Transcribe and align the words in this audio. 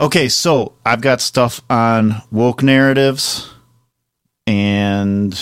Okay, 0.00 0.30
so 0.30 0.72
I've 0.84 1.02
got 1.02 1.20
stuff 1.20 1.60
on 1.68 2.22
woke 2.30 2.62
narratives, 2.62 3.50
and 4.46 5.38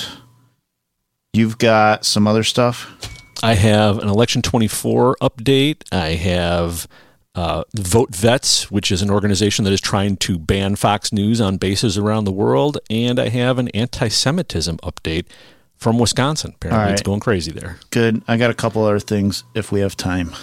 you've 1.33 1.59
got 1.59 2.05
some 2.05 2.27
other 2.27 2.43
stuff. 2.43 2.91
I 3.41 3.55
have 3.55 3.99
an 3.99 4.09
Election 4.09 4.43
24 4.43 5.19
update. 5.23 5.83
I 5.93 6.15
have 6.15 6.89
uh, 7.37 7.63
Vote 7.77 8.13
Vets, 8.13 8.69
which 8.69 8.91
is 8.91 9.01
an 9.01 9.11
organization 9.11 9.65
that 9.65 9.73
is 9.73 9.81
trying 9.81 10.17
to 10.17 10.41
ban 10.41 10.75
Fox 10.75 11.13
News 11.13 11.41
on 11.41 11.57
bases 11.57 11.97
around 11.97 12.25
the 12.25 12.33
world. 12.33 12.79
And 12.91 13.21
I 13.21 13.29
have 13.29 13.61
an 13.61 13.69
anti 13.69 14.09
Semitism 14.09 14.79
update 14.79 15.27
from 15.77 16.01
Wisconsin. 16.01 16.55
Apparently, 16.57 16.87
All 16.87 16.93
it's 16.93 17.03
going 17.03 17.21
crazy 17.21 17.53
there. 17.53 17.79
Good. 17.91 18.23
I 18.27 18.37
got 18.37 18.51
a 18.51 18.55
couple 18.55 18.85
other 18.85 18.99
things 18.99 19.45
if 19.55 19.71
we 19.71 19.79
have 19.81 19.97
time. 19.97 20.35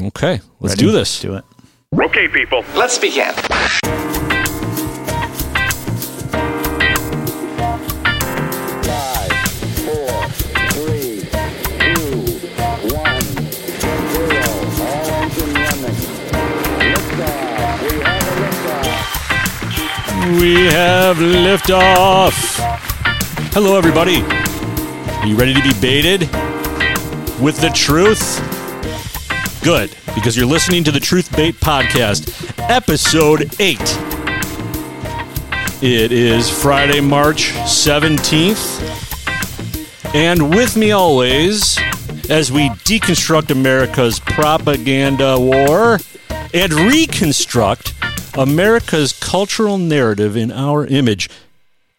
Okay, 0.00 0.40
let's 0.58 0.72
Ready? 0.72 0.86
do 0.86 0.90
this. 0.90 1.20
Do 1.20 1.34
it. 1.34 1.44
Okay, 1.94 2.26
people. 2.26 2.64
Let's 2.74 2.98
begin. 2.98 3.34
Five, 3.34 3.72
four, 9.84 10.24
three, 10.72 11.20
two, 11.78 12.16
one, 12.96 13.20
zero. 14.08 14.40
All 14.80 15.06
engine 15.20 15.52
running. 15.52 15.98
Liftoff. 16.88 17.76
We 20.40 20.54
have 20.72 21.20
a 21.20 21.28
liftoff. 21.28 21.36
We 21.36 21.50
have 21.52 21.60
liftoff. 21.60 22.34
Hello, 23.52 23.76
everybody. 23.76 24.22
Are 24.22 25.26
you 25.26 25.36
ready 25.36 25.52
to 25.52 25.62
be 25.62 25.74
baited 25.78 26.22
with 27.38 27.60
the 27.60 27.70
truth? 27.74 28.51
Good, 29.62 29.94
because 30.16 30.36
you're 30.36 30.44
listening 30.44 30.82
to 30.82 30.90
the 30.90 30.98
Truth 30.98 31.36
Bait 31.36 31.54
Podcast, 31.54 32.52
episode 32.68 33.54
8. 33.60 33.78
It 35.80 36.10
is 36.10 36.50
Friday, 36.50 37.00
March 37.00 37.50
17th. 37.52 38.82
And 40.16 40.50
with 40.50 40.76
me 40.76 40.90
always, 40.90 41.78
as 42.28 42.50
we 42.50 42.70
deconstruct 42.70 43.52
America's 43.52 44.18
propaganda 44.18 45.38
war 45.38 46.00
and 46.52 46.72
reconstruct 46.72 47.94
America's 48.36 49.12
cultural 49.12 49.78
narrative 49.78 50.36
in 50.36 50.50
our 50.50 50.84
image, 50.86 51.30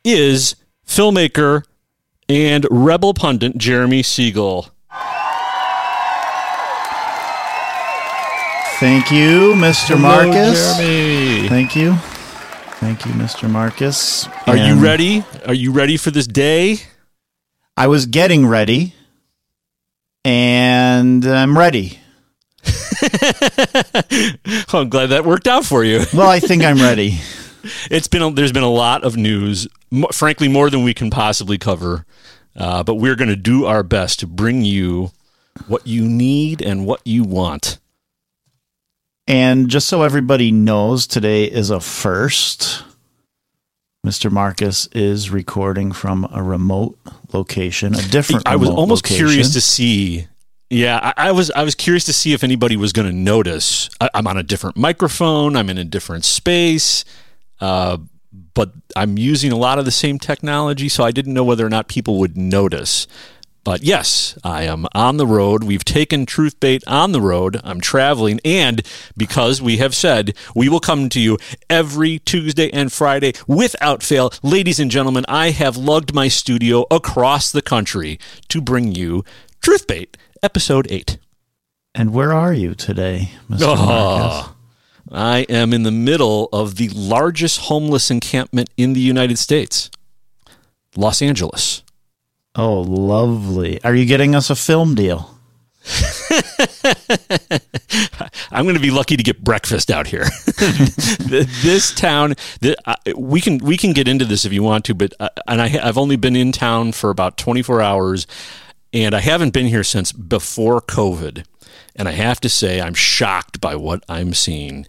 is 0.04 0.58
filmmaker 0.86 1.64
and 2.28 2.68
rebel 2.70 3.14
pundit 3.14 3.58
Jeremy 3.58 4.04
Siegel. 4.04 4.73
Thank 8.84 9.12
you, 9.12 9.54
Mr. 9.54 9.96
Hello, 9.96 10.02
Marcus. 10.02 10.76
Jeremy. 10.76 11.48
Thank 11.48 11.74
you. 11.74 11.94
Thank 12.82 13.06
you, 13.06 13.14
Mr. 13.14 13.50
Marcus. 13.50 14.28
Are 14.46 14.58
you 14.58 14.76
ready? 14.76 15.24
Are 15.48 15.54
you 15.54 15.72
ready 15.72 15.96
for 15.96 16.12
this 16.12 16.28
day? 16.28 16.80
I 17.78 17.88
was 17.88 18.08
getting 18.08 18.46
ready, 18.46 18.94
and 20.26 21.24
I'm 21.26 21.58
ready. 21.58 22.00
Oh, 24.74 24.82
I'm 24.82 24.90
glad 24.90 25.08
that 25.08 25.24
worked 25.24 25.48
out 25.48 25.64
for 25.64 25.86
you. 25.86 26.02
Well, 26.14 26.30
I 26.30 26.42
think 26.42 26.64
I'm 26.64 26.78
ready. 26.82 27.20
It's 27.90 28.10
been 28.10 28.22
a, 28.22 28.32
there's 28.32 28.52
been 28.52 28.64
a 28.64 28.70
lot 28.70 29.06
of 29.06 29.16
news, 29.16 29.66
mo- 29.92 30.10
frankly, 30.12 30.50
more 30.50 30.70
than 30.70 30.84
we 30.84 30.94
can 30.94 31.10
possibly 31.10 31.58
cover. 31.58 32.06
Uh, 32.54 32.84
but 32.84 32.96
we're 32.96 33.16
going 33.16 33.30
to 33.30 33.38
do 33.38 33.66
our 33.66 33.82
best 33.84 34.20
to 34.20 34.28
bring 34.28 34.66
you 34.66 35.12
what 35.68 35.88
you 35.88 36.04
need 36.10 36.62
and 36.62 36.86
what 36.86 37.00
you 37.06 37.24
want. 37.24 37.80
And 39.28 39.70
just 39.70 39.88
so 39.88 40.04
everybody 40.04 40.52
knows, 40.52 41.08
today 41.08 41.46
is 41.46 41.70
a 41.70 41.80
first. 41.80 42.84
Mr. 44.06 44.30
Marcus 44.30 44.88
is 44.88 45.30
recording 45.30 45.94
from 45.94 46.28
a 46.34 46.44
remote 46.44 47.00
location, 47.32 47.96
a 47.96 48.02
different. 48.02 48.46
I 48.46 48.58
was 48.58 48.70
almost 48.70 49.06
location. 49.06 49.28
curious 49.28 49.54
to 49.54 49.62
see. 49.62 50.28
Yeah, 50.70 51.14
I, 51.18 51.30
I 51.30 51.32
was. 51.32 51.52
I 51.52 51.64
was 51.64 51.74
curious 51.74 52.04
to 52.06 52.14
see 52.14 52.34
if 52.34 52.44
anybody 52.44 52.76
was 52.76 52.92
going 52.92 53.08
to 53.08 53.16
notice. 53.16 53.90
I, 54.02 54.10
I'm 54.14 54.28
on 54.28 54.38
a 54.38 54.44
different 54.44 54.76
microphone. 54.76 55.56
I'm 55.56 55.70
in 55.70 55.78
a 55.78 55.86
different 55.86 56.26
space, 56.26 57.06
uh, 57.62 57.98
but 58.54 58.74
I'm 58.94 59.18
using 59.18 59.54
a 59.54 59.58
lot 59.58 59.80
of 59.80 59.86
the 59.86 59.92
same 59.92 60.20
technology, 60.20 60.90
so 60.90 61.06
I 61.06 61.12
didn't 61.12 61.34
know 61.34 61.46
whether 61.46 61.66
or 61.66 61.70
not 61.70 61.88
people 61.88 62.20
would 62.20 62.36
notice. 62.36 63.08
But 63.64 63.82
yes, 63.82 64.38
I 64.44 64.64
am 64.64 64.88
on 64.94 65.16
the 65.18 65.28
road. 65.28 65.64
We've 65.64 65.86
taken 65.86 66.26
Truth 66.26 66.60
Bait 66.60 66.84
on 66.86 67.14
the 67.14 67.22
road. 67.22 67.62
I'm 67.64 67.80
traveling. 67.80 68.42
And 68.44 68.82
because 69.16 69.62
we 69.62 69.78
have 69.78 69.96
said 69.96 70.36
we 70.54 70.68
will 70.68 70.82
come 70.82 71.08
to 71.10 71.20
you 71.20 71.38
every 71.70 72.20
Tuesday 72.20 72.70
and 72.72 72.92
Friday 72.92 73.34
without 73.48 74.04
fail, 74.04 74.34
ladies 74.44 74.80
and 74.80 74.92
gentlemen, 74.92 75.24
I 75.30 75.52
have 75.52 75.78
lugged 75.78 76.14
my 76.14 76.28
studio 76.28 76.86
across 76.92 77.52
the 77.52 77.62
country 77.62 78.20
to 78.50 78.60
bring 78.60 78.94
you 78.94 79.24
Truth 79.62 79.88
Bait, 79.88 80.18
episode 80.42 80.92
8. 80.92 81.18
And 81.96 82.14
where 82.14 82.34
are 82.34 82.54
you 82.54 82.76
today, 82.76 83.32
Mr. 83.50 83.62
Oh, 83.62 83.76
ah, 83.78 84.56
I 85.10 85.40
am 85.48 85.74
in 85.74 85.84
the 85.84 85.92
middle 85.92 86.50
of 86.52 86.76
the 86.76 86.90
largest 86.90 87.62
homeless 87.62 88.12
encampment 88.12 88.70
in 88.76 88.92
the 88.92 89.00
United 89.00 89.38
States, 89.38 89.90
Los 90.98 91.22
Angeles. 91.22 91.84
Oh, 92.56 92.82
lovely. 92.82 93.84
Are 93.84 93.96
you 93.96 94.06
getting 94.06 94.36
us 94.36 94.50
a 94.50 94.56
film 94.56 94.94
deal? 94.94 95.32
I'm 98.52 98.64
going 98.64 98.76
to 98.76 98.82
be 98.82 98.92
lucky 98.92 99.18
to 99.18 99.24
get 99.24 99.44
breakfast 99.44 99.90
out 99.90 100.08
here. 100.08 100.26
this 100.46 101.94
town, 101.96 102.36
the, 102.62 102.78
uh, 102.86 102.96
we 103.18 103.42
can 103.42 103.58
we 103.58 103.76
can 103.76 103.92
get 103.92 104.08
into 104.08 104.24
this 104.24 104.46
if 104.46 104.54
you 104.54 104.64
want 104.64 104.86
to, 104.86 104.94
but 104.94 105.14
uh, 105.20 105.30
and 105.48 105.62
I, 105.62 105.80
I've 105.84 105.98
only 105.98 106.16
been 106.16 106.36
in 106.36 106.52
town 106.52 106.92
for 106.92 107.10
about 107.10 107.38
24 107.38 107.82
hours, 107.82 108.28
and 108.94 109.16
I 109.16 109.20
haven't 109.20 109.54
been 109.54 109.68
here 109.68 109.84
since 109.84 110.12
before 110.12 110.80
COVID. 110.80 111.46
And 111.96 112.08
I 112.08 112.12
have 112.12 112.40
to 112.42 112.50
say, 112.50 112.82
I'm 112.82 112.94
shocked 112.94 113.60
by 113.60 113.76
what 113.76 114.04
I'm 114.08 114.34
seeing. 114.34 114.86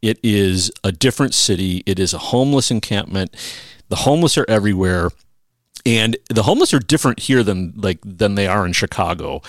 It 0.00 0.18
is 0.22 0.70
a 0.84 0.92
different 0.92 1.34
city. 1.34 1.82
It 1.86 1.98
is 1.98 2.14
a 2.14 2.18
homeless 2.18 2.70
encampment. 2.70 3.34
The 3.88 3.96
homeless 3.96 4.38
are 4.38 4.46
everywhere 4.48 5.10
and 5.86 6.16
the 6.28 6.42
homeless 6.42 6.74
are 6.74 6.80
different 6.80 7.20
here 7.20 7.42
than 7.42 7.72
like 7.76 7.98
than 8.04 8.34
they 8.34 8.46
are 8.46 8.66
in 8.66 8.72
Chicago. 8.72 9.40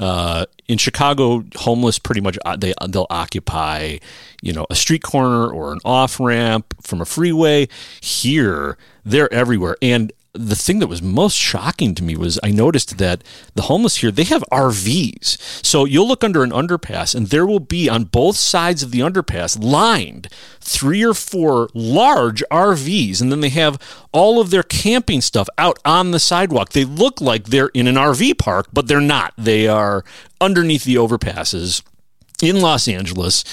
Uh, 0.00 0.44
in 0.66 0.76
Chicago, 0.76 1.44
homeless 1.54 2.00
pretty 2.00 2.20
much 2.20 2.36
uh, 2.44 2.56
they 2.56 2.74
they'll 2.88 3.06
occupy, 3.10 3.98
you 4.42 4.52
know, 4.52 4.66
a 4.68 4.74
street 4.74 5.04
corner 5.04 5.46
or 5.48 5.72
an 5.72 5.78
off 5.84 6.18
ramp 6.18 6.74
from 6.82 7.00
a 7.00 7.04
freeway. 7.04 7.68
Here, 8.02 8.76
they're 9.04 9.32
everywhere, 9.32 9.76
and 9.80 10.12
the 10.34 10.56
thing 10.56 10.80
that 10.80 10.88
was 10.88 11.00
most 11.00 11.36
shocking 11.36 11.94
to 11.94 12.02
me 12.02 12.16
was 12.16 12.40
I 12.42 12.50
noticed 12.50 12.98
that 12.98 13.22
the 13.54 13.62
homeless 13.62 13.96
here 13.96 14.10
they 14.10 14.24
have 14.24 14.44
RVs. 14.50 15.64
So 15.64 15.84
you'll 15.84 16.08
look 16.08 16.24
under 16.24 16.42
an 16.42 16.50
underpass 16.50 17.14
and 17.14 17.28
there 17.28 17.46
will 17.46 17.60
be 17.60 17.88
on 17.88 18.04
both 18.04 18.36
sides 18.36 18.82
of 18.82 18.90
the 18.90 18.98
underpass 18.98 19.62
lined 19.62 20.28
three 20.60 21.04
or 21.04 21.14
four 21.14 21.68
large 21.72 22.42
RVs 22.50 23.22
and 23.22 23.30
then 23.30 23.40
they 23.40 23.48
have 23.50 23.80
all 24.12 24.40
of 24.40 24.50
their 24.50 24.64
camping 24.64 25.20
stuff 25.20 25.48
out 25.56 25.78
on 25.84 26.10
the 26.10 26.18
sidewalk. 26.18 26.70
They 26.70 26.84
look 26.84 27.20
like 27.20 27.44
they're 27.44 27.68
in 27.68 27.86
an 27.86 27.94
RV 27.94 28.38
park, 28.38 28.66
but 28.72 28.88
they're 28.88 29.00
not. 29.00 29.34
They 29.38 29.68
are 29.68 30.04
underneath 30.40 30.82
the 30.82 30.96
overpasses 30.96 31.82
in 32.42 32.60
Los 32.60 32.88
Angeles. 32.88 33.44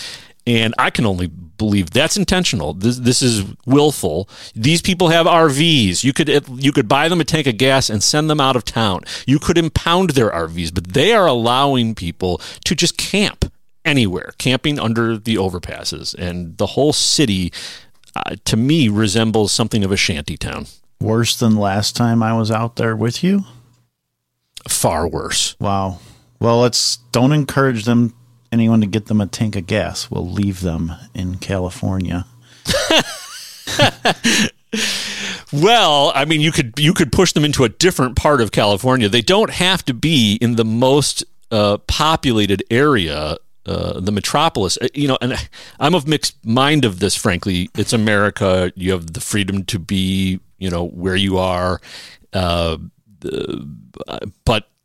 And 0.48 0.74
I 0.80 0.90
can 0.90 1.06
only 1.06 1.28
believe 1.62 1.92
that's 1.92 2.18
intentional. 2.18 2.74
This 2.74 2.98
this 2.98 3.22
is 3.22 3.46
willful. 3.68 4.28
These 4.56 4.82
people 4.82 5.10
have 5.10 5.28
RVs. 5.28 6.04
You 6.04 6.12
could 6.12 6.30
you 6.58 6.72
could 6.72 6.88
buy 6.88 7.08
them 7.08 7.22
a 7.22 7.24
tank 7.24 7.46
of 7.46 7.58
gas 7.58 7.90
and 7.90 8.02
send 8.02 8.30
them 8.30 8.42
out 8.42 8.56
of 8.56 8.66
town. 8.66 9.02
You 9.28 9.38
could 9.38 9.58
impound 9.58 10.12
their 10.12 10.32
RVs, 10.32 10.74
but 10.74 10.94
they 10.94 11.14
are 11.14 11.28
allowing 11.28 11.94
people 11.94 12.42
to 12.66 12.74
just 12.76 12.98
camp 12.98 13.46
anywhere, 13.86 14.34
camping 14.40 14.80
under 14.80 15.18
the 15.18 15.36
overpasses, 15.36 16.16
and 16.16 16.58
the 16.58 16.68
whole 16.68 16.94
city, 16.94 17.54
uh, 18.16 18.36
to 18.46 18.58
me, 18.58 18.90
resembles 18.90 19.52
something 19.52 19.84
of 19.84 19.92
a 19.92 19.98
shanty 19.98 20.38
town. 20.38 20.66
Worse 21.00 21.38
than 21.38 21.56
last 21.56 21.96
time 21.96 22.24
I 22.24 22.34
was 22.34 22.52
out 22.52 22.76
there 22.76 22.96
with 22.96 23.24
you? 23.24 23.46
Far 24.68 25.08
worse. 25.08 25.56
Wow. 25.60 26.00
Well, 26.40 26.62
let's 26.62 26.98
don't 27.12 27.34
encourage 27.34 27.86
them 27.86 28.16
anyone 28.52 28.82
to 28.82 28.88
get 28.88 29.06
them 29.08 29.22
a 29.22 29.28
tank 29.28 29.56
of 29.56 29.68
gas. 29.68 30.10
We'll 30.12 30.30
leave 30.30 30.62
them 30.62 30.94
in 31.14 31.38
California. 31.38 32.26
Well, 35.54 36.14
I 36.16 36.24
mean, 36.24 36.40
you 36.40 36.52
could 36.54 36.80
you 36.80 36.94
could 36.94 37.12
push 37.12 37.34
them 37.34 37.44
into 37.44 37.66
a 37.66 37.70
different 37.70 38.16
part 38.16 38.40
of 38.40 38.52
California. 38.54 39.10
They 39.10 39.22
don't 39.22 39.50
have 39.50 39.84
to 39.86 39.94
be 39.94 40.36
in 40.40 40.56
the 40.56 40.64
most 40.64 41.26
uh, 41.52 41.78
populated 41.88 42.64
area, 42.72 43.36
uh, 43.66 44.00
the 44.00 44.14
metropolis. 44.14 44.78
Uh, 44.82 44.88
You 44.94 45.10
know, 45.10 45.18
and 45.22 45.34
I'm 45.80 45.94
of 45.94 46.08
mixed 46.08 46.38
mind 46.46 46.86
of 46.86 47.00
this. 47.00 47.18
Frankly, 47.18 47.70
it's 47.78 47.92
America. 47.92 48.72
You 48.76 48.94
have 48.94 49.12
the 49.12 49.20
freedom 49.20 49.66
to 49.66 49.78
be, 49.80 50.40
you 50.58 50.70
know, 50.70 50.86
where 50.88 51.18
you 51.18 51.38
are. 51.38 51.82
Uh, 52.32 52.78
the- 53.20 53.68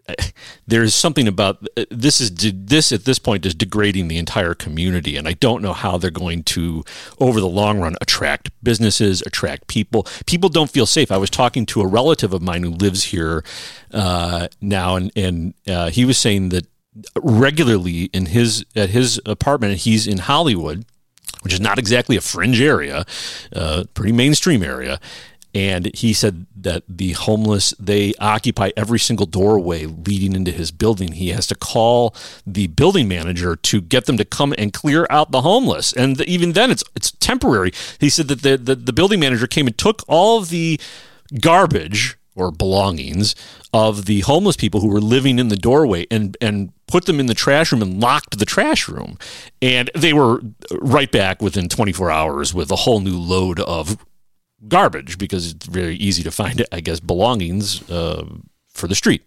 but 0.17 0.32
there's 0.67 0.94
something 0.94 1.29
about 1.29 1.67
this 1.91 2.20
is 2.20 2.32
this 2.32 2.93
at 2.93 3.05
this 3.05 3.19
point 3.19 3.47
is 3.47 3.55
degrading 3.55 4.08
the 4.08 4.19
entire 4.19 4.55
community, 4.55 5.17
and 5.17 5.29
I 5.29 5.32
don't 5.35 5.62
know 5.62 5.73
how 5.73 5.99
they're 5.99 6.11
going 6.11 6.43
to, 6.44 6.85
over 7.19 7.41
the 7.41 7.49
long 7.49 7.81
run, 7.81 7.97
attract 8.00 8.50
businesses, 8.62 9.23
attract 9.23 9.67
people. 9.67 10.06
People 10.26 10.49
don't 10.49 10.70
feel 10.70 10.87
safe. 10.87 11.11
I 11.11 11.17
was 11.17 11.31
talking 11.31 11.67
to 11.67 11.81
a 11.81 11.87
relative 11.87 12.32
of 12.32 12.43
mine 12.43 12.62
who 12.62 12.70
lives 12.70 13.05
here 13.05 13.44
uh, 13.93 14.49
now, 14.61 14.97
and 14.97 15.12
and 15.17 15.55
uh, 15.69 15.91
he 15.91 16.05
was 16.05 16.19
saying 16.19 16.50
that 16.50 16.67
regularly 17.17 18.05
in 18.05 18.26
his 18.26 18.64
at 18.75 18.91
his 18.91 19.20
apartment, 19.26 19.79
he's 19.79 20.06
in 20.06 20.19
Hollywood, 20.19 20.85
which 21.43 21.53
is 21.53 21.61
not 21.61 21.79
exactly 21.79 22.17
a 22.17 22.20
fringe 22.20 22.61
area, 22.61 23.05
uh, 23.55 23.85
pretty 23.94 24.12
mainstream 24.12 24.62
area 24.62 25.00
and 25.56 25.91
he 25.94 26.12
said 26.12 26.44
that 26.55 26.82
the 26.87 27.12
homeless 27.12 27.73
they 27.81 28.12
occupy 28.20 28.73
every 28.76 28.99
single 28.99 29.25
doorway 29.25 29.87
leading 29.87 30.35
into 30.35 30.50
his 30.50 30.70
building. 30.70 31.12
He 31.12 31.31
has 31.31 31.47
to 31.47 31.55
call 31.55 32.14
the 32.47 32.67
building 32.67 33.08
manager 33.08 33.56
to 33.56 33.81
get 33.81 34.05
them 34.05 34.19
to 34.19 34.26
come 34.26 34.55
and 34.58 34.70
clear 34.70 35.06
out 35.08 35.31
the 35.31 35.41
homeless. 35.41 35.94
And 35.94 36.20
even 36.20 36.53
then 36.53 36.70
it's 36.70 36.85
it's 36.94 37.11
temporary. 37.12 37.73
He 37.99 38.11
said 38.11 38.29
that 38.29 38.43
the, 38.43 38.58
the, 38.58 38.75
the 38.75 38.93
building 38.93 39.19
manager 39.19 39.47
came 39.47 39.67
and 39.67 39.79
took 39.79 40.03
all 40.06 40.41
of 40.41 40.50
the 40.50 40.79
garbage 41.41 42.19
or 42.35 42.50
belongings 42.50 43.35
of 43.73 44.05
the 44.05 44.20
homeless 44.20 44.56
people 44.56 44.82
who 44.82 44.88
were 44.88 45.00
living 45.00 45.38
in 45.38 45.49
the 45.49 45.56
doorway 45.56 46.06
and 46.11 46.37
and 46.43 46.70
put 46.87 47.06
them 47.06 47.19
in 47.19 47.26
the 47.26 47.35
trash 47.35 47.73
room 47.73 47.81
and 47.81 47.99
locked 47.99 48.38
the 48.38 48.44
trash 48.44 48.88
room. 48.88 49.17
And 49.62 49.91
they 49.94 50.12
were 50.12 50.43
right 50.82 51.11
back 51.11 51.41
within 51.41 51.70
24 51.70 52.11
hours 52.11 52.53
with 52.53 52.70
a 52.70 52.76
whole 52.76 53.00
new 53.00 53.19
load 53.19 53.58
of 53.61 53.97
garbage 54.69 55.19
because 55.19 55.53
it's 55.53 55.67
very 55.67 55.97
easy 55.97 56.23
to 56.23 56.31
find, 56.31 56.64
I 56.73 56.81
guess, 56.81 57.00
belongings 57.00 57.88
uh, 57.91 58.25
for 58.69 58.87
the 58.88 58.94
street. 58.94 59.23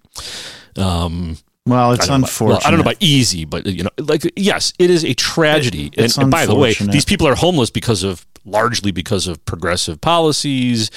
Um, 0.75 1.37
well, 1.65 1.91
it's 1.91 2.09
I 2.09 2.15
unfortunate. 2.15 2.45
About, 2.45 2.49
well, 2.49 2.61
I 2.65 2.71
don't 2.71 2.79
know 2.79 2.89
about 2.89 2.97
easy, 2.99 3.45
but 3.45 3.65
you 3.65 3.83
know, 3.83 3.89
like 3.99 4.23
yes, 4.35 4.73
it 4.79 4.89
is 4.89 5.05
a 5.05 5.13
tragedy. 5.13 5.91
It's 5.93 6.15
and, 6.15 6.23
and 6.23 6.31
by 6.31 6.45
the 6.45 6.55
way, 6.55 6.73
these 6.73 7.05
people 7.05 7.27
are 7.27 7.35
homeless 7.35 7.69
because 7.69 8.03
of 8.03 8.25
largely 8.45 8.91
because 8.91 9.27
of 9.27 9.43
progressive 9.45 10.01
policies 10.01 10.89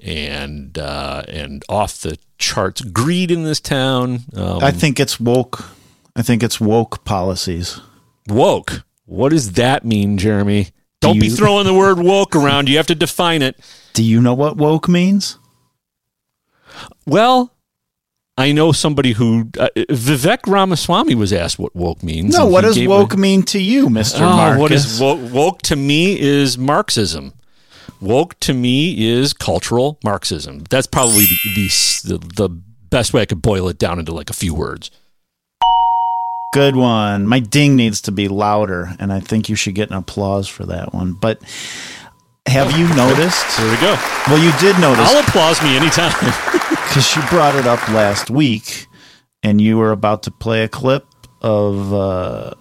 and 0.00 0.76
uh, 0.76 1.22
and 1.28 1.64
off 1.68 2.00
the 2.02 2.18
charts 2.38 2.82
greed 2.82 3.30
in 3.30 3.44
this 3.44 3.60
town. 3.60 4.20
Um, 4.34 4.62
I 4.62 4.72
think 4.72 5.00
it's 5.00 5.18
woke. 5.18 5.64
I 6.16 6.22
think 6.22 6.42
it's 6.42 6.60
woke 6.60 7.04
policies. 7.04 7.80
woke. 8.28 8.84
What 9.06 9.30
does 9.30 9.52
that 9.52 9.84
mean, 9.84 10.18
Jeremy? 10.18 10.68
Don't 11.00 11.18
be 11.18 11.30
throwing 11.30 11.66
the 11.66 11.74
word 11.74 11.98
woke 11.98 12.36
around. 12.36 12.68
You 12.68 12.76
have 12.76 12.86
to 12.88 12.94
define 12.94 13.42
it. 13.42 13.58
Do 13.94 14.04
you 14.04 14.20
know 14.20 14.34
what 14.34 14.56
woke 14.56 14.88
means? 14.88 15.38
Well, 17.06 17.54
I 18.36 18.52
know 18.52 18.72
somebody 18.72 19.12
who 19.12 19.50
uh, 19.58 19.68
Vivek 19.76 20.40
Ramaswamy 20.46 21.14
was 21.14 21.32
asked 21.32 21.58
what 21.58 21.74
woke 21.74 22.02
means. 22.02 22.36
No, 22.36 22.46
what 22.46 22.62
does 22.62 22.78
woke 22.86 23.14
a- 23.14 23.16
mean 23.16 23.42
to 23.44 23.58
you, 23.60 23.90
Mister 23.90 24.22
Oh, 24.24 24.28
Marcus? 24.28 24.60
what 24.60 24.72
is 24.72 25.00
woke, 25.00 25.32
woke 25.32 25.62
to 25.62 25.76
me 25.76 26.18
is 26.18 26.56
Marxism. 26.56 27.32
Woke 28.00 28.38
to 28.40 28.54
me 28.54 29.08
is 29.10 29.32
cultural 29.32 29.98
Marxism. 30.04 30.60
That's 30.70 30.86
probably 30.86 31.26
the, 31.26 31.78
the 32.04 32.18
the 32.36 32.48
best 32.48 33.12
way 33.12 33.22
I 33.22 33.26
could 33.26 33.42
boil 33.42 33.68
it 33.68 33.78
down 33.78 33.98
into 33.98 34.12
like 34.12 34.30
a 34.30 34.34
few 34.34 34.54
words. 34.54 34.90
Good 36.52 36.74
one. 36.74 37.26
My 37.28 37.38
ding 37.38 37.76
needs 37.76 38.00
to 38.02 38.12
be 38.12 38.26
louder, 38.26 38.92
and 38.98 39.12
I 39.12 39.20
think 39.20 39.48
you 39.48 39.54
should 39.54 39.74
get 39.76 39.90
an 39.90 39.96
applause 39.96 40.48
for 40.48 40.66
that 40.66 40.92
one. 40.92 41.12
But 41.12 41.40
have 42.46 42.76
you 42.76 42.88
noticed? 42.94 43.56
There 43.56 43.70
we 43.70 43.76
go. 43.80 43.96
Well, 44.26 44.38
you 44.42 44.50
did 44.58 44.80
notice 44.80 45.08
I'll 45.08 45.22
applause 45.22 45.62
me 45.62 45.76
anytime. 45.76 46.12
because 46.88 47.14
you 47.14 47.22
brought 47.28 47.54
it 47.54 47.66
up 47.66 47.86
last 47.90 48.30
week, 48.30 48.86
and 49.44 49.60
you 49.60 49.78
were 49.78 49.92
about 49.92 50.24
to 50.24 50.32
play 50.32 50.64
a 50.64 50.68
clip 50.68 51.06
of 51.40 51.92
uh, 51.94 52.54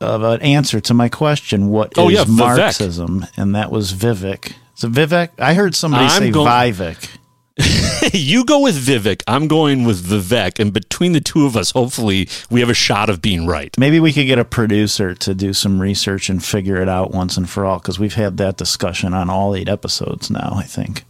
of 0.00 0.22
an 0.22 0.40
answer 0.42 0.78
to 0.80 0.94
my 0.94 1.08
question. 1.08 1.68
What 1.68 1.88
is 1.88 1.98
Oh, 1.98 2.08
yeah, 2.08 2.22
Vivek. 2.24 2.36
Marxism? 2.58 3.26
And 3.36 3.56
that 3.56 3.72
was 3.72 3.92
Vivek. 3.92 4.52
So 4.74 4.88
Vivek, 4.88 5.30
I 5.38 5.54
heard 5.54 5.74
somebody 5.74 6.04
I'm 6.04 6.22
say 6.22 6.30
going- 6.30 6.46
Vivek. 6.46 7.08
you 8.12 8.44
go 8.44 8.60
with 8.60 8.76
Vivek. 8.76 9.22
I'm 9.26 9.46
going 9.46 9.84
with 9.84 10.04
Vivek, 10.04 10.58
and 10.58 10.72
between 10.72 11.12
the 11.12 11.20
two 11.20 11.44
of 11.44 11.56
us, 11.56 11.72
hopefully, 11.72 12.28
we 12.50 12.60
have 12.60 12.70
a 12.70 12.74
shot 12.74 13.10
of 13.10 13.20
being 13.20 13.46
right. 13.46 13.76
Maybe 13.78 14.00
we 14.00 14.12
could 14.12 14.26
get 14.26 14.38
a 14.38 14.44
producer 14.44 15.14
to 15.14 15.34
do 15.34 15.52
some 15.52 15.80
research 15.80 16.30
and 16.30 16.42
figure 16.42 16.80
it 16.80 16.88
out 16.88 17.10
once 17.10 17.36
and 17.36 17.48
for 17.48 17.64
all 17.64 17.78
because 17.78 17.98
we've 17.98 18.14
had 18.14 18.38
that 18.38 18.56
discussion 18.56 19.12
on 19.12 19.28
all 19.28 19.54
eight 19.54 19.68
episodes 19.68 20.30
now, 20.30 20.54
I 20.56 20.64
think. 20.64 21.04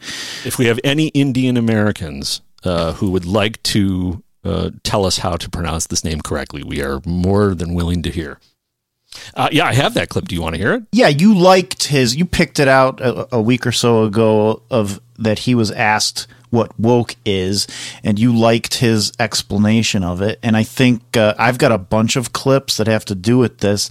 If 0.44 0.58
we 0.58 0.66
have 0.66 0.80
any 0.82 1.08
Indian 1.08 1.56
Americans 1.56 2.40
uh, 2.64 2.94
who 2.94 3.10
would 3.10 3.24
like 3.24 3.62
to 3.64 4.22
uh, 4.44 4.70
tell 4.82 5.06
us 5.06 5.18
how 5.18 5.36
to 5.36 5.48
pronounce 5.48 5.86
this 5.86 6.02
name 6.02 6.20
correctly, 6.20 6.64
we 6.64 6.82
are 6.82 7.00
more 7.06 7.54
than 7.54 7.74
willing 7.74 8.02
to 8.02 8.10
hear. 8.10 8.38
Uh, 9.34 9.48
yeah, 9.52 9.66
I 9.66 9.72
have 9.72 9.94
that 9.94 10.08
clip. 10.08 10.26
Do 10.26 10.34
you 10.34 10.42
want 10.42 10.54
to 10.54 10.60
hear 10.60 10.74
it? 10.74 10.84
Yeah, 10.92 11.08
you 11.08 11.34
liked 11.34 11.84
his, 11.84 12.16
you 12.16 12.24
picked 12.24 12.58
it 12.58 12.68
out 12.68 13.00
a, 13.00 13.36
a 13.36 13.40
week 13.40 13.66
or 13.66 13.72
so 13.72 14.04
ago 14.04 14.62
of 14.70 15.00
that 15.18 15.40
he 15.40 15.54
was 15.54 15.70
asked 15.70 16.26
what 16.50 16.78
woke 16.78 17.16
is, 17.24 17.66
and 18.04 18.18
you 18.18 18.36
liked 18.36 18.74
his 18.74 19.10
explanation 19.18 20.04
of 20.04 20.20
it. 20.20 20.38
And 20.42 20.56
I 20.56 20.62
think 20.62 21.16
uh, 21.16 21.34
I've 21.38 21.56
got 21.58 21.72
a 21.72 21.78
bunch 21.78 22.14
of 22.16 22.32
clips 22.32 22.76
that 22.76 22.86
have 22.86 23.06
to 23.06 23.14
do 23.14 23.38
with 23.38 23.58
this. 23.58 23.88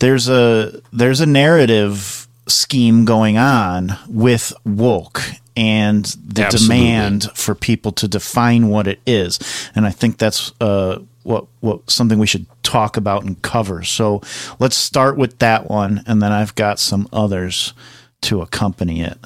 There's 0.00 0.28
a 0.28 0.80
there's 0.92 1.20
a 1.20 1.26
narrative 1.26 2.26
scheme 2.48 3.04
going 3.04 3.38
on 3.38 3.96
with 4.08 4.52
woke 4.64 5.22
and 5.56 6.04
the 6.26 6.46
Absolutely. 6.46 6.76
demand 6.76 7.30
for 7.34 7.54
people 7.54 7.92
to 7.92 8.08
define 8.08 8.68
what 8.68 8.88
it 8.88 9.00
is. 9.06 9.38
And 9.74 9.86
I 9.86 9.90
think 9.90 10.18
that's 10.18 10.52
uh, 10.60 10.98
what 11.22 11.46
what 11.60 11.90
something 11.90 12.18
we 12.18 12.26
should 12.26 12.46
talk 12.62 12.96
about 12.96 13.24
and 13.24 13.40
cover. 13.42 13.82
So 13.82 14.20
let's 14.58 14.76
start 14.76 15.16
with 15.16 15.38
that 15.38 15.68
one, 15.70 16.02
and 16.06 16.22
then 16.22 16.32
I've 16.32 16.54
got 16.54 16.78
some 16.78 17.08
others 17.12 17.74
to 18.22 18.40
accompany 18.40 19.02
it. 19.02 19.18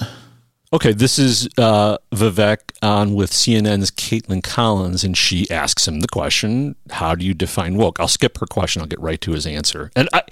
Okay, 0.72 0.92
this 0.92 1.18
is 1.18 1.48
uh, 1.58 1.96
Vivek 2.12 2.58
on 2.82 3.14
with 3.14 3.30
CNN's 3.30 3.90
Kaitlan 3.90 4.42
Collins, 4.42 5.04
and 5.04 5.16
she 5.16 5.48
asks 5.50 5.86
him 5.86 6.00
the 6.00 6.08
question, 6.08 6.74
"How 6.90 7.14
do 7.14 7.24
you 7.24 7.34
define 7.34 7.76
woke?" 7.76 8.00
I'll 8.00 8.08
skip 8.08 8.38
her 8.38 8.46
question. 8.46 8.82
I'll 8.82 8.88
get 8.88 9.00
right 9.00 9.20
to 9.20 9.32
his 9.32 9.46
answer. 9.46 9.90
And 9.94 10.08
I, 10.12 10.22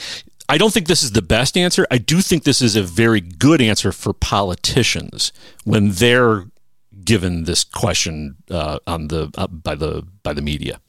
I 0.49 0.59
don't 0.59 0.73
think 0.73 0.89
this 0.89 1.03
is 1.03 1.13
the 1.13 1.23
best 1.23 1.57
answer. 1.57 1.87
I 1.91 1.99
do 1.99 2.21
think 2.21 2.45
this 2.45 2.61
is 2.61 2.77
a 2.77 2.83
very 2.83 3.21
good 3.21 3.63
answer 3.63 3.93
for 3.93 4.13
politicians 4.13 5.33
when 5.65 5.91
they're 5.93 6.47
given 7.05 7.45
this 7.45 7.65
question 7.65 8.37
uh, 8.51 8.79
on 8.87 9.09
the 9.09 9.31
uh, 9.37 9.47
by 9.47 9.75
the 9.75 10.07
by 10.23 10.33
the 10.33 10.43
media. 10.43 10.81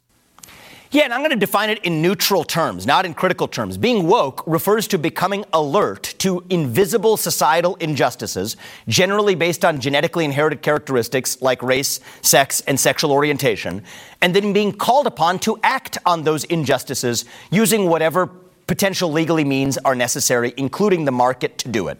Yeah, 0.95 1.03
and 1.03 1.13
I'm 1.13 1.19
going 1.19 1.31
to 1.31 1.35
define 1.35 1.69
it 1.69 1.79
in 1.79 2.01
neutral 2.01 2.45
terms, 2.45 2.87
not 2.87 3.05
in 3.05 3.13
critical 3.13 3.49
terms. 3.49 3.77
Being 3.77 4.07
woke 4.07 4.41
refers 4.47 4.87
to 4.87 4.97
becoming 4.97 5.43
alert 5.51 6.15
to 6.19 6.41
invisible 6.49 7.17
societal 7.17 7.75
injustices, 7.81 8.55
generally 8.87 9.35
based 9.35 9.65
on 9.65 9.81
genetically 9.81 10.23
inherited 10.23 10.61
characteristics 10.61 11.41
like 11.41 11.61
race, 11.61 11.99
sex, 12.21 12.61
and 12.61 12.79
sexual 12.79 13.11
orientation, 13.11 13.83
and 14.21 14.33
then 14.33 14.53
being 14.53 14.71
called 14.71 15.05
upon 15.05 15.37
to 15.39 15.59
act 15.63 15.97
on 16.05 16.23
those 16.23 16.45
injustices 16.45 17.25
using 17.51 17.89
whatever 17.89 18.27
potential 18.65 19.11
legally 19.11 19.43
means 19.43 19.77
are 19.79 19.95
necessary, 19.95 20.53
including 20.55 21.03
the 21.03 21.11
market, 21.11 21.57
to 21.57 21.67
do 21.67 21.89
it. 21.89 21.99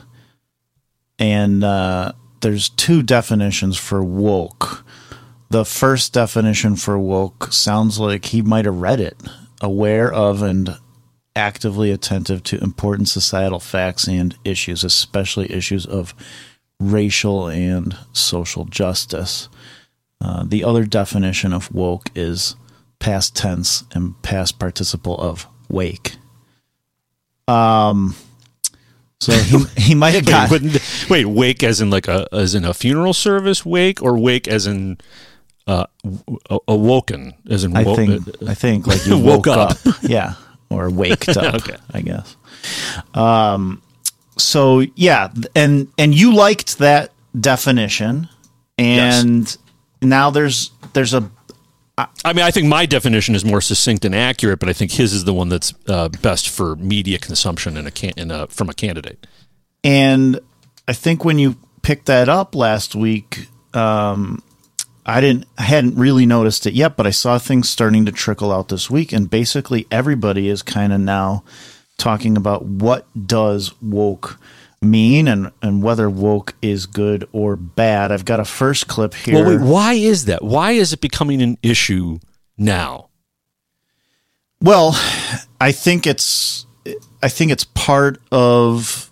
And 1.19 1.65
uh, 1.65 2.13
there's 2.41 2.69
two 2.71 3.03
definitions 3.03 3.77
for 3.77 4.03
woke. 4.03 4.87
The 5.51 5.65
first 5.65 6.13
definition 6.13 6.77
for 6.77 6.99
woke 6.99 7.53
sounds 7.53 7.99
like 7.99 8.27
he 8.27 8.43
might 8.43 8.67
have 8.67 8.81
read 8.81 9.01
it, 9.01 9.17
aware 9.63 10.13
of 10.13 10.43
and 10.43 10.77
actively 11.35 11.91
attentive 11.91 12.43
to 12.43 12.63
important 12.63 13.09
societal 13.09 13.61
facts 13.61 14.07
and 14.07 14.37
issues, 14.45 14.85
especially 14.85 15.51
issues 15.53 15.87
of 15.87 16.15
racial 16.81 17.49
and 17.49 17.97
social 18.13 18.65
justice. 18.67 19.49
Uh, 20.21 20.45
the 20.47 20.65
other 20.65 20.85
definition 20.85 21.53
of 21.53 21.73
woke 21.73 22.11
is 22.15 22.57
past 22.99 23.35
tense 23.37 23.85
and 23.95 24.21
past 24.23 24.59
participle 24.59 25.17
of 25.17 25.47
wake. 25.71 26.17
Um, 27.47 28.17
so 29.21 29.33
he, 29.33 29.59
he 29.81 29.95
might 29.95 30.15
have 30.15 30.27
Wait, 30.27 30.31
got 30.31 30.51
wouldn't- 30.51 31.07
wait, 31.09 31.25
wake 31.27 31.63
as 31.63 31.81
in 31.81 31.89
like 31.91 32.09
a 32.09 32.27
as 32.33 32.55
in 32.55 32.65
a 32.65 32.75
funeral 32.75 33.15
service 33.15 33.65
wake 33.65 34.03
or 34.03 34.19
wake 34.19 34.47
as 34.49 34.67
in 34.67 34.99
uh, 35.69 35.87
awoken, 36.67 37.35
as 37.49 37.63
in 37.65 37.77
I 37.77 37.83
wo- 37.85 37.95
think 37.95 38.27
uh, 38.29 38.47
I 38.49 38.55
think 38.55 38.87
like 38.87 39.07
you 39.07 39.19
Woke 39.19 39.47
woke, 39.47 39.57
up. 39.57 39.87
up. 39.87 39.95
yeah, 40.03 40.35
or 40.71 40.91
waked 40.91 41.29
up. 41.37 41.55
Okay. 41.55 41.77
I 41.93 42.01
guess. 42.01 42.37
Um. 43.15 43.83
So 44.37 44.81
yeah, 44.97 45.33
and 45.55 45.89
and 45.99 46.15
you 46.15 46.35
liked 46.35 46.79
that 46.79 47.13
definition, 47.39 48.29
and 48.79 49.57
now 50.01 50.31
there's 50.31 50.71
there's 50.93 51.15
a 51.15 51.31
I 52.25 52.33
mean, 52.33 52.45
I 52.45 52.53
think 52.53 52.69
my 52.69 52.87
definition 52.87 53.35
is 53.35 53.45
more 53.45 53.61
succinct 53.61 54.05
and 54.05 54.15
accurate, 54.15 54.61
but 54.61 54.69
I 54.69 54.73
think 54.73 54.93
his 54.93 55.13
is 55.13 55.25
the 55.25 55.35
one 55.35 55.49
that's 55.49 55.75
uh, 55.89 56.09
best 56.09 56.49
for 56.49 56.77
media 56.77 57.19
consumption 57.19 57.77
in 57.77 57.89
a, 57.89 57.91
can- 57.91 58.13
in 58.17 58.31
a 58.31 58.47
from 58.47 58.69
a 58.69 58.73
candidate. 58.73 59.27
And 59.83 60.39
I 60.87 60.93
think 60.93 61.25
when 61.25 61.41
you 61.41 61.57
picked 61.83 62.07
that 62.07 62.29
up 62.29 62.55
last 62.55 62.95
week, 62.95 63.49
um, 63.75 64.41
I 65.09 65.23
didn't, 65.23 65.47
I 65.57 65.63
hadn't 65.63 65.97
really 65.97 66.27
noticed 66.27 66.67
it 66.67 66.75
yet, 66.75 66.97
but 66.97 67.07
I 67.07 67.11
saw 67.11 67.39
things 67.39 67.69
starting 67.69 68.05
to 68.05 68.13
trickle 68.13 68.53
out 68.53 68.69
this 68.69 68.91
week, 68.91 69.11
and 69.11 69.31
basically 69.31 69.87
everybody 69.91 70.49
is 70.49 70.63
kind 70.63 70.93
of 70.93 71.01
now 71.01 71.45
talking 71.97 72.37
about 72.37 72.67
what 72.67 73.07
does 73.27 73.73
woke 73.81 74.39
mean 74.81 75.27
and 75.27 75.51
and 75.61 75.83
whether 75.83 76.09
woke 76.09 76.55
is 76.63 76.85
good 76.87 77.27
or 77.33 77.57
bad. 77.57 78.13
I've 78.13 78.27
got 78.27 78.39
a 78.39 78.45
first 78.45 78.87
clip 78.87 79.15
here. 79.15 79.35
Well, 79.35 79.57
wait, 79.57 79.61
why 79.61 79.95
is 79.95 80.27
that? 80.27 80.43
Why 80.43 80.73
is 80.73 80.93
it 80.93 81.01
becoming 81.01 81.41
an 81.43 81.57
issue 81.63 82.19
now? 82.59 83.09
Well, 84.61 84.93
I 85.61 85.73
think 85.73 86.07
it's 86.07 86.67
I 87.23 87.29
think 87.29 87.51
it's 87.51 87.65
part 87.65 88.21
of 88.31 89.11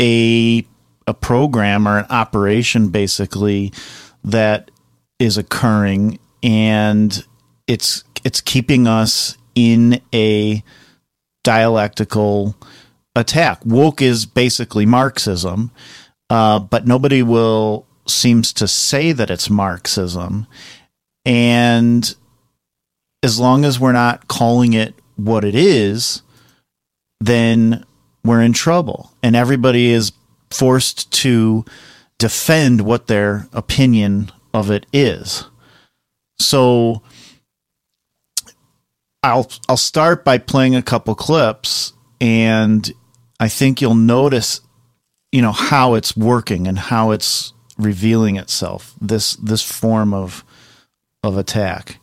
a 0.00 0.66
a 1.06 1.14
program 1.14 1.86
or 1.86 1.98
an 1.98 2.06
operation 2.10 2.88
basically 2.88 3.72
that 4.24 4.70
is 5.18 5.36
occurring 5.36 6.18
and 6.42 7.24
it's 7.66 8.04
it's 8.24 8.40
keeping 8.40 8.86
us 8.86 9.36
in 9.54 10.00
a 10.14 10.62
dialectical 11.44 12.56
attack. 13.14 13.60
Woke 13.64 14.02
is 14.02 14.26
basically 14.26 14.86
Marxism, 14.86 15.70
uh, 16.30 16.58
but 16.58 16.86
nobody 16.86 17.22
will 17.22 17.86
seems 18.06 18.52
to 18.54 18.68
say 18.68 19.12
that 19.12 19.30
it's 19.30 19.50
Marxism. 19.50 20.46
And 21.24 22.14
as 23.22 23.38
long 23.38 23.64
as 23.64 23.78
we're 23.78 23.92
not 23.92 24.28
calling 24.28 24.72
it 24.72 24.94
what 25.16 25.44
it 25.44 25.54
is, 25.54 26.22
then 27.20 27.84
we're 28.24 28.42
in 28.42 28.52
trouble. 28.52 29.12
And 29.22 29.36
everybody 29.36 29.90
is 29.90 30.12
forced 30.50 31.10
to 31.12 31.64
defend 32.18 32.80
what 32.80 33.06
their 33.06 33.48
opinion 33.52 34.32
of 34.54 34.70
it 34.70 34.86
is. 34.92 35.44
So 36.38 37.02
I'll 39.22 39.50
I'll 39.68 39.76
start 39.76 40.24
by 40.24 40.38
playing 40.38 40.74
a 40.74 40.82
couple 40.82 41.14
clips 41.14 41.92
and 42.20 42.90
I 43.40 43.48
think 43.48 43.80
you'll 43.80 43.94
notice 43.94 44.60
you 45.32 45.42
know 45.42 45.52
how 45.52 45.94
it's 45.94 46.16
working 46.16 46.66
and 46.66 46.78
how 46.78 47.10
it's 47.10 47.52
revealing 47.78 48.36
itself 48.36 48.94
this 49.00 49.36
this 49.36 49.62
form 49.62 50.14
of 50.14 50.44
of 51.22 51.36
attack. 51.36 52.00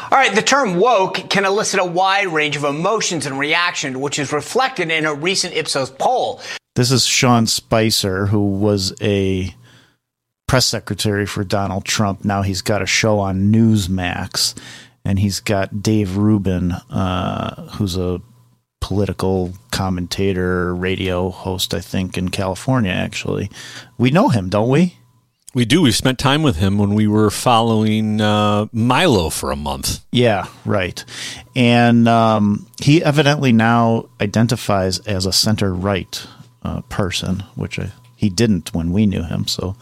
All 0.00 0.18
right, 0.18 0.32
the 0.32 0.42
term 0.42 0.76
woke 0.76 1.28
can 1.28 1.44
elicit 1.44 1.80
a 1.80 1.84
wide 1.84 2.28
range 2.28 2.56
of 2.56 2.62
emotions 2.62 3.26
and 3.26 3.36
reaction, 3.36 4.00
which 4.00 4.18
is 4.20 4.32
reflected 4.32 4.92
in 4.92 5.04
a 5.04 5.12
recent 5.12 5.54
Ipsos 5.54 5.90
poll. 5.90 6.40
This 6.76 6.92
is 6.92 7.04
Sean 7.04 7.48
Spicer, 7.48 8.26
who 8.26 8.38
was 8.38 8.94
a 9.02 9.52
press 10.48 10.66
secretary 10.66 11.26
for 11.26 11.44
Donald 11.44 11.84
Trump. 11.84 12.24
Now 12.24 12.42
he's 12.42 12.62
got 12.62 12.82
a 12.82 12.86
show 12.86 13.20
on 13.20 13.52
Newsmax, 13.52 14.58
and 15.04 15.20
he's 15.20 15.38
got 15.38 15.82
Dave 15.82 16.16
Rubin, 16.16 16.72
uh, 16.72 17.68
who's 17.76 17.96
a 17.96 18.20
political 18.80 19.52
commentator, 19.70 20.74
radio 20.74 21.30
host, 21.30 21.74
I 21.74 21.80
think, 21.80 22.18
in 22.18 22.30
California, 22.30 22.90
actually. 22.90 23.50
We 23.98 24.10
know 24.10 24.30
him, 24.30 24.48
don't 24.48 24.68
we? 24.68 24.96
We 25.54 25.64
do. 25.64 25.82
We've 25.82 25.94
spent 25.94 26.18
time 26.18 26.42
with 26.42 26.56
him 26.56 26.78
when 26.78 26.94
we 26.94 27.06
were 27.06 27.30
following 27.30 28.20
uh, 28.20 28.66
Milo 28.72 29.30
for 29.30 29.50
a 29.50 29.56
month. 29.56 30.04
Yeah, 30.12 30.46
right. 30.64 31.02
And 31.56 32.06
um, 32.06 32.66
he 32.80 33.02
evidently 33.02 33.52
now 33.52 34.08
identifies 34.20 34.98
as 35.00 35.26
a 35.26 35.32
center 35.32 35.74
right 35.74 36.26
uh, 36.62 36.82
person, 36.82 37.40
which 37.54 37.78
I, 37.78 37.92
he 38.18 38.28
didn't 38.28 38.74
when 38.74 38.90
we 38.92 39.06
knew 39.06 39.22
him. 39.22 39.46
So 39.46 39.76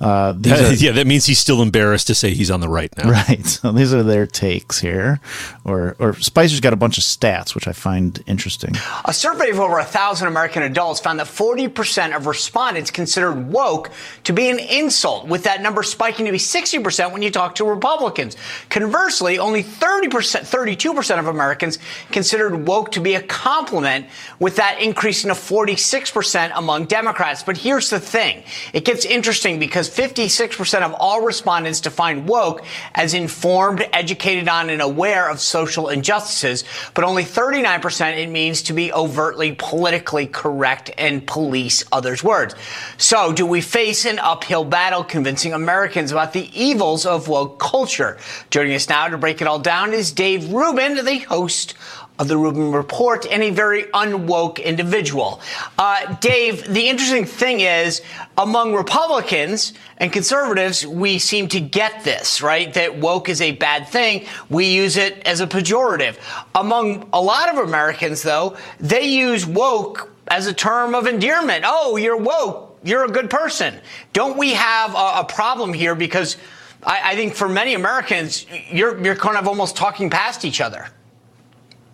uh, 0.00 0.32
these 0.38 0.52
are, 0.52 0.72
yeah, 0.72 0.92
that 0.92 1.08
means 1.08 1.26
he's 1.26 1.40
still 1.40 1.60
embarrassed 1.60 2.06
to 2.06 2.14
say 2.14 2.32
he's 2.32 2.50
on 2.50 2.60
the 2.60 2.68
right 2.68 2.96
now. 2.96 3.10
Right. 3.10 3.44
So 3.44 3.72
these 3.72 3.92
are 3.92 4.04
their 4.04 4.24
takes 4.24 4.78
here. 4.78 5.18
Or 5.64 5.96
or 5.98 6.14
Spicer's 6.14 6.60
got 6.60 6.72
a 6.72 6.76
bunch 6.76 6.96
of 6.96 7.02
stats 7.02 7.56
which 7.56 7.66
I 7.66 7.72
find 7.72 8.22
interesting. 8.28 8.76
A 9.04 9.12
survey 9.12 9.50
of 9.50 9.58
over 9.58 9.74
a 9.74 9.82
1,000 9.82 10.28
American 10.28 10.62
adults 10.62 11.00
found 11.00 11.18
that 11.18 11.26
40% 11.26 12.14
of 12.14 12.26
respondents 12.26 12.92
considered 12.92 13.50
woke 13.50 13.90
to 14.24 14.32
be 14.32 14.48
an 14.48 14.60
insult, 14.60 15.26
with 15.26 15.42
that 15.44 15.60
number 15.60 15.82
spiking 15.82 16.26
to 16.26 16.32
be 16.32 16.38
60% 16.38 17.12
when 17.12 17.22
you 17.22 17.30
talk 17.30 17.56
to 17.56 17.64
Republicans. 17.64 18.36
Conversely, 18.70 19.38
only 19.38 19.64
30%, 19.64 20.08
32% 20.08 21.18
of 21.18 21.26
Americans 21.26 21.78
considered 22.12 22.66
woke 22.66 22.92
to 22.92 23.00
be 23.00 23.14
a 23.14 23.22
compliment, 23.22 24.06
with 24.38 24.56
that 24.56 24.80
increasing 24.80 25.28
to 25.28 25.34
46% 25.34 26.52
among 26.54 26.86
Democrats. 26.86 27.42
But 27.42 27.56
here's 27.72 27.88
the 27.88 27.98
thing. 27.98 28.42
It 28.74 28.84
gets 28.84 29.06
interesting 29.06 29.58
because 29.58 29.88
56% 29.88 30.82
of 30.82 30.92
all 30.92 31.22
respondents 31.22 31.80
define 31.80 32.26
woke 32.26 32.62
as 32.94 33.14
informed, 33.14 33.88
educated 33.94 34.46
on, 34.46 34.68
and 34.68 34.82
aware 34.82 35.30
of 35.30 35.40
social 35.40 35.88
injustices, 35.88 36.64
but 36.92 37.02
only 37.02 37.24
39% 37.24 38.18
it 38.18 38.28
means 38.28 38.60
to 38.64 38.74
be 38.74 38.92
overtly 38.92 39.52
politically 39.52 40.26
correct 40.26 40.90
and 40.98 41.26
police 41.26 41.82
others' 41.90 42.22
words. 42.22 42.54
So, 42.98 43.32
do 43.32 43.46
we 43.46 43.62
face 43.62 44.04
an 44.04 44.18
uphill 44.18 44.66
battle 44.66 45.02
convincing 45.02 45.54
Americans 45.54 46.12
about 46.12 46.34
the 46.34 46.50
evils 46.52 47.06
of 47.06 47.26
woke 47.26 47.58
culture? 47.58 48.18
Joining 48.50 48.74
us 48.74 48.86
now 48.86 49.08
to 49.08 49.16
break 49.16 49.40
it 49.40 49.46
all 49.46 49.58
down 49.58 49.94
is 49.94 50.12
Dave 50.12 50.52
Rubin, 50.52 51.02
the 51.02 51.20
host 51.20 51.74
of 52.22 52.28
the 52.28 52.36
Rubin 52.36 52.70
Report 52.70 53.26
and 53.26 53.42
a 53.42 53.50
very 53.50 53.82
unwoke 53.82 54.62
individual. 54.62 55.40
Uh, 55.76 56.14
Dave, 56.20 56.64
the 56.72 56.88
interesting 56.88 57.24
thing 57.24 57.60
is, 57.60 58.00
among 58.38 58.74
Republicans 58.74 59.72
and 59.98 60.12
conservatives, 60.12 60.86
we 60.86 61.18
seem 61.18 61.48
to 61.48 61.58
get 61.58 62.04
this, 62.04 62.40
right? 62.40 62.72
That 62.74 62.96
woke 62.96 63.28
is 63.28 63.40
a 63.40 63.50
bad 63.50 63.88
thing. 63.88 64.26
We 64.48 64.66
use 64.66 64.96
it 64.96 65.18
as 65.26 65.40
a 65.40 65.48
pejorative. 65.48 66.16
Among 66.54 67.08
a 67.12 67.20
lot 67.20 67.48
of 67.48 67.66
Americans, 67.66 68.22
though, 68.22 68.56
they 68.78 69.02
use 69.02 69.44
woke 69.44 70.08
as 70.28 70.46
a 70.46 70.54
term 70.54 70.94
of 70.94 71.08
endearment. 71.08 71.64
Oh, 71.66 71.96
you're 71.96 72.16
woke. 72.16 72.78
You're 72.84 73.04
a 73.04 73.08
good 73.08 73.30
person. 73.30 73.80
Don't 74.12 74.38
we 74.38 74.52
have 74.52 74.94
a, 74.94 75.20
a 75.20 75.26
problem 75.28 75.72
here? 75.72 75.96
Because 75.96 76.36
I, 76.84 77.00
I 77.12 77.14
think 77.16 77.34
for 77.34 77.48
many 77.48 77.74
Americans, 77.74 78.46
you're, 78.70 79.02
you're 79.02 79.16
kind 79.16 79.36
of 79.36 79.48
almost 79.48 79.74
talking 79.74 80.08
past 80.08 80.44
each 80.44 80.60
other. 80.60 80.86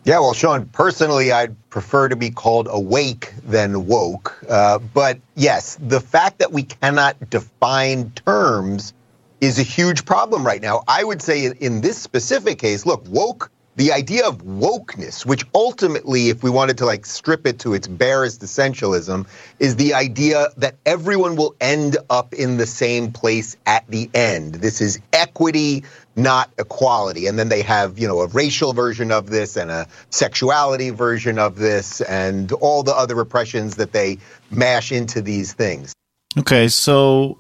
Yeah, 0.04 0.20
well, 0.20 0.32
Sean, 0.32 0.66
personally, 0.66 1.32
I'd 1.32 1.54
prefer 1.70 2.08
to 2.08 2.16
be 2.16 2.30
called 2.30 2.66
awake 2.70 3.34
than 3.44 3.86
woke. 3.86 4.42
Uh, 4.48 4.78
but 4.78 5.18
yes, 5.34 5.76
the 5.80 6.00
fact 6.00 6.38
that 6.38 6.52
we 6.52 6.62
cannot 6.62 7.28
define 7.28 8.10
terms 8.12 8.94
is 9.40 9.58
a 9.58 9.62
huge 9.62 10.04
problem 10.04 10.46
right 10.46 10.62
now. 10.62 10.82
I 10.88 11.04
would 11.04 11.20
say 11.20 11.44
in, 11.44 11.52
in 11.54 11.80
this 11.80 11.98
specific 11.98 12.58
case, 12.58 12.86
look, 12.86 13.04
woke, 13.08 13.50
the 13.78 13.92
idea 13.92 14.26
of 14.26 14.38
wokeness, 14.38 15.24
which 15.24 15.44
ultimately, 15.54 16.30
if 16.30 16.42
we 16.42 16.50
wanted 16.50 16.78
to 16.78 16.84
like 16.84 17.06
strip 17.06 17.46
it 17.46 17.60
to 17.60 17.74
its 17.74 17.86
barest 17.86 18.42
essentialism, 18.42 19.24
is 19.60 19.76
the 19.76 19.94
idea 19.94 20.48
that 20.56 20.74
everyone 20.84 21.36
will 21.36 21.54
end 21.60 21.96
up 22.10 22.34
in 22.34 22.56
the 22.56 22.66
same 22.66 23.12
place 23.12 23.56
at 23.66 23.86
the 23.86 24.10
end. 24.14 24.56
This 24.56 24.80
is 24.80 24.98
equity, 25.12 25.84
not 26.16 26.50
equality. 26.58 27.28
And 27.28 27.38
then 27.38 27.50
they 27.50 27.62
have, 27.62 28.00
you 28.00 28.08
know, 28.08 28.18
a 28.18 28.26
racial 28.26 28.72
version 28.72 29.12
of 29.12 29.30
this 29.30 29.56
and 29.56 29.70
a 29.70 29.86
sexuality 30.10 30.90
version 30.90 31.38
of 31.38 31.54
this 31.54 32.00
and 32.00 32.50
all 32.54 32.82
the 32.82 32.94
other 32.94 33.14
repressions 33.14 33.76
that 33.76 33.92
they 33.92 34.18
mash 34.50 34.90
into 34.90 35.22
these 35.22 35.52
things. 35.52 35.94
Okay, 36.36 36.66
so 36.66 37.38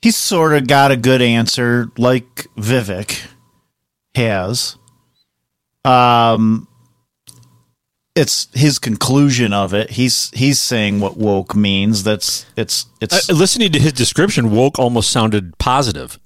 he's 0.00 0.16
sort 0.16 0.54
of 0.54 0.68
got 0.68 0.92
a 0.92 0.96
good 0.96 1.20
answer, 1.20 1.90
like 1.98 2.46
Vivek 2.56 3.26
has. 4.14 4.76
Um, 5.84 6.68
it's 8.16 8.48
his 8.54 8.78
conclusion 8.78 9.52
of 9.52 9.74
it. 9.74 9.90
He's 9.90 10.30
he's 10.30 10.60
saying 10.60 11.00
what 11.00 11.16
woke 11.16 11.54
means. 11.56 12.04
That's 12.04 12.46
it's 12.56 12.86
it's. 13.00 13.28
Uh, 13.28 13.32
listening 13.34 13.72
to 13.72 13.78
his 13.80 13.92
description, 13.92 14.50
woke 14.52 14.78
almost 14.78 15.10
sounded 15.10 15.58
positive. 15.58 16.18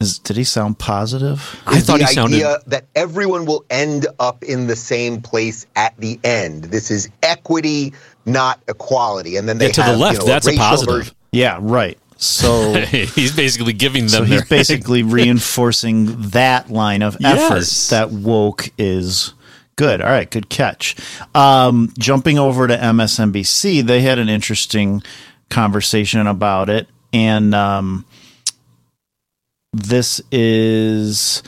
is, 0.00 0.18
did 0.18 0.36
he 0.38 0.44
sound 0.44 0.78
positive? 0.78 1.62
I 1.66 1.76
is 1.76 1.84
thought 1.86 1.98
the 2.00 2.06
he 2.06 2.14
sounded. 2.14 2.36
idea 2.36 2.58
that 2.68 2.86
everyone 2.94 3.44
will 3.44 3.64
end 3.68 4.06
up 4.18 4.42
in 4.42 4.66
the 4.66 4.76
same 4.76 5.20
place 5.20 5.66
at 5.76 5.94
the 5.98 6.18
end. 6.24 6.64
This 6.64 6.90
is 6.90 7.10
equity, 7.22 7.92
not 8.24 8.62
equality. 8.66 9.36
And 9.36 9.46
then 9.46 9.58
they 9.58 9.66
Yeah, 9.66 9.72
to 9.72 9.82
the 9.82 9.96
left, 9.98 10.14
you 10.14 10.18
know, 10.20 10.24
that's 10.24 10.46
a 10.46 10.50
racial 10.50 10.64
positive. 10.64 10.94
version- 10.94 11.14
Yeah, 11.32 11.58
right. 11.60 11.98
So 12.22 12.74
he's 12.82 13.34
basically 13.34 13.72
giving 13.72 14.02
them. 14.02 14.08
so 14.10 14.24
he's 14.24 14.44
basically 14.48 15.02
reinforcing 15.18 16.20
that 16.30 16.70
line 16.70 17.00
of 17.02 17.16
effort 17.24 17.54
Yes. 17.56 17.88
that 17.90 18.10
woke 18.10 18.68
is 18.78 19.32
good. 19.76 20.02
All 20.02 20.10
right, 20.10 20.30
good 20.30 20.50
catch. 20.50 20.96
Um, 21.34 21.92
jumping 21.98 22.38
over 22.38 22.68
to 22.68 22.76
MSNBC, 22.76 23.82
they 23.82 24.02
had 24.02 24.18
an 24.18 24.28
interesting 24.28 25.02
conversation 25.48 26.26
about 26.26 26.68
it, 26.68 26.86
and 27.14 27.54
um, 27.54 28.04
this 29.72 30.20
is 30.30 31.42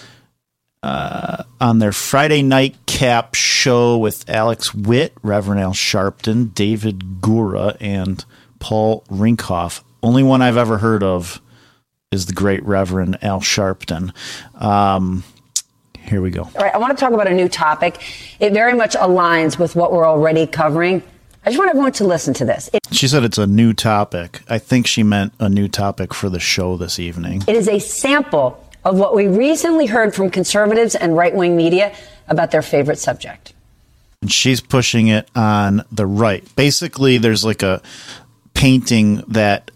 uh, 0.83 1.45
on 1.61 1.79
their 1.81 1.93
Friday 1.93 2.43
night 2.43 2.77
cap 2.87 3.35
show 3.35 3.99
with 3.99 4.29
Alex 4.31 4.75
Witt, 4.75 5.13
Reverend 5.23 5.61
Al 5.61 5.73
Sharpton, 5.75 6.55
David 6.55 7.21
Gura, 7.21 7.77
and 7.81 8.25
Paul 8.59 9.05
Rieckhoff. 9.11 9.83
Only 10.03 10.23
one 10.23 10.43
I've 10.43 10.57
ever 10.57 10.79
heard 10.79 11.03
of 11.03 11.41
is 12.11 12.27
the 12.27 12.33
great 12.33 12.63
Reverend 12.65 13.19
Al 13.23 13.41
Sharpton. 13.41 14.13
Um, 14.61 15.25
here 15.99 16.21
we 16.21 16.31
go. 16.31 16.43
All 16.43 16.51
right, 16.65 16.75
I 16.75 16.79
want 16.79 16.97
to 16.97 17.01
talk 17.01 17.13
about 17.13 17.29
a 17.29 17.35
new 17.35 17.49
topic. 17.49 18.03
It 18.41 18.53
very 18.53 18.75
much 18.75 18.95
aligns 18.95 19.59
with 19.59 19.77
what 19.77 19.93
we're 19.93 20.07
already 20.07 20.47
covering. 20.47 21.03
I 21.45 21.51
just 21.51 21.59
want 21.59 21.71
everyone 21.71 21.93
to 21.93 22.05
listen 22.05 22.35
to 22.35 22.45
this. 22.45 22.69
It, 22.73 22.81
She 22.91 23.09
said 23.09 23.25
it's 23.25 23.39
a 23.39 23.47
new 23.47 23.73
topic. 23.73 24.41
I 24.49 24.59
think 24.59 24.87
she 24.87 25.03
meant 25.03 25.33
a 25.41 25.49
new 25.49 25.69
topic 25.69 26.13
for 26.15 26.29
the 26.29 26.41
show 26.41 26.77
this 26.77 26.99
evening. 26.99 27.43
it 27.47 27.57
is 27.57 27.69
a 27.69 27.79
sample 27.79 28.63
of 28.85 28.99
what 28.99 29.15
we 29.15 29.29
recently 29.29 29.87
heard 29.87 30.15
from 30.15 30.29
conservatives 30.31 30.95
and 30.97 31.17
right 31.17 31.35
wing 31.35 31.57
media 31.57 31.95
about 32.29 32.51
their 32.51 32.63
favorite 32.63 32.99
subject. 32.99 33.53
and 34.21 34.31
she's 34.31 34.61
pushing 34.61 35.09
it 35.09 35.29
on 35.37 35.85
the 35.91 36.07
right. 36.07 36.45
Basically, 36.57 37.19
there's 37.19 37.45
like 37.45 37.63
a 37.63 37.81
painting 38.55 39.23
that 39.29 39.71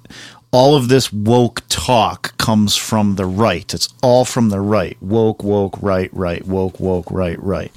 all 0.52 0.74
of 0.74 0.88
this 0.88 1.12
woke 1.12 1.62
talk 1.68 2.36
comes 2.38 2.76
from 2.76 3.16
the 3.16 3.26
right. 3.26 3.74
It's 3.74 3.88
all 4.02 4.24
from 4.24 4.48
the 4.48 4.60
right. 4.60 4.96
Woke, 5.02 5.42
woke, 5.42 5.82
right, 5.82 6.10
right, 6.12 6.46
woke, 6.46 6.80
woke, 6.80 7.10
right, 7.10 7.40
right. 7.42 7.72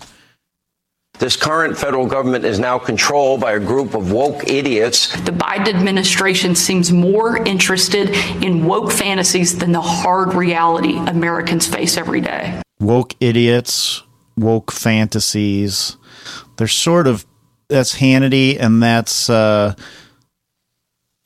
This 1.19 1.35
current 1.35 1.77
federal 1.77 2.05
government 2.05 2.45
is 2.45 2.59
now 2.59 2.79
controlled 2.79 3.41
by 3.41 3.51
a 3.51 3.59
group 3.59 3.93
of 3.93 4.13
woke 4.13 4.47
idiots. 4.47 5.11
The 5.23 5.33
Biden 5.33 5.67
administration 5.67 6.55
seems 6.55 6.93
more 6.93 7.35
interested 7.45 8.11
in 8.41 8.65
woke 8.65 8.89
fantasies 8.89 9.57
than 9.57 9.73
the 9.73 9.81
hard 9.81 10.33
reality 10.33 10.97
Americans 10.97 11.67
face 11.67 11.97
every 11.97 12.21
day. 12.21 12.61
Woke 12.79 13.15
idiots, 13.19 14.03
woke 14.37 14.71
fantasies. 14.71 15.97
They're 16.55 16.67
sort 16.67 17.05
of 17.05 17.25
that's 17.67 17.97
Hannity 17.97 18.57
and 18.57 18.81
that's 18.81 19.29
uh, 19.29 19.75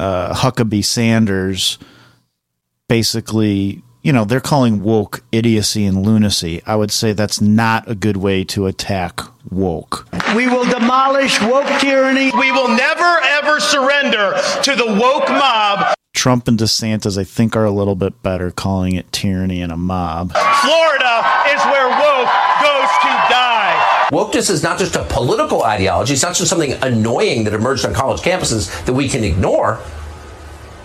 uh, 0.03 0.33
Huckabee 0.33 0.83
Sanders. 0.83 1.79
Basically, 2.89 3.81
you 4.01 4.11
know, 4.11 4.25
they're 4.25 4.41
calling 4.41 4.83
woke 4.83 5.23
idiocy 5.31 5.85
and 5.85 6.05
lunacy. 6.05 6.61
I 6.65 6.75
would 6.75 6.91
say 6.91 7.13
that's 7.13 7.39
not 7.39 7.89
a 7.89 7.95
good 7.95 8.17
way 8.17 8.43
to 8.45 8.67
attack 8.67 9.21
woke. 9.49 10.07
We 10.35 10.47
will 10.47 10.65
demolish 10.65 11.41
woke 11.41 11.67
tyranny. 11.79 12.31
We 12.37 12.51
will 12.51 12.67
never 12.67 13.19
ever 13.23 13.59
surrender 13.59 14.33
to 14.63 14.75
the 14.75 14.97
woke 14.99 15.29
mob. 15.29 15.95
Trump 16.13 16.47
and 16.47 16.59
DeSantis, 16.59 17.17
I 17.17 17.23
think, 17.23 17.55
are 17.55 17.65
a 17.65 17.71
little 17.71 17.95
bit 17.95 18.21
better 18.21 18.51
calling 18.51 18.95
it 18.95 19.11
tyranny 19.11 19.61
and 19.61 19.71
a 19.71 19.77
mob. 19.77 20.31
Florida 20.31 21.42
Wokeness 24.13 24.51
is 24.51 24.61
not 24.61 24.77
just 24.77 24.95
a 24.95 25.03
political 25.05 25.63
ideology. 25.63 26.13
It's 26.13 26.21
not 26.21 26.35
just 26.35 26.47
something 26.47 26.73
annoying 26.83 27.45
that 27.45 27.53
emerged 27.55 27.83
on 27.83 27.95
college 27.95 28.21
campuses 28.21 28.85
that 28.85 28.93
we 28.93 29.09
can 29.09 29.23
ignore. 29.23 29.79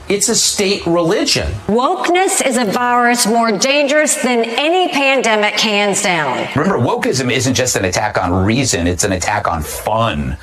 It's 0.09 0.31
a 0.31 0.35
state 0.35 0.87
religion. 0.87 1.53
Wokeness 1.67 2.47
is 2.47 2.57
a 2.57 2.65
virus 2.65 3.27
more 3.27 3.53
dangerous 3.53 4.15
than 4.23 4.47
any 4.47 4.91
pandemic, 4.91 5.61
hands 5.61 6.03
down. 6.03 6.49
Remember, 6.57 6.79
wokeism 6.79 7.31
isn't 7.31 7.53
just 7.53 7.77
an 7.77 7.85
attack 7.85 8.17
on 8.17 8.47
reason, 8.47 8.87
it's 8.87 9.05
an 9.05 9.13
attack 9.13 9.47
on 9.47 9.63
fun. 9.63 10.39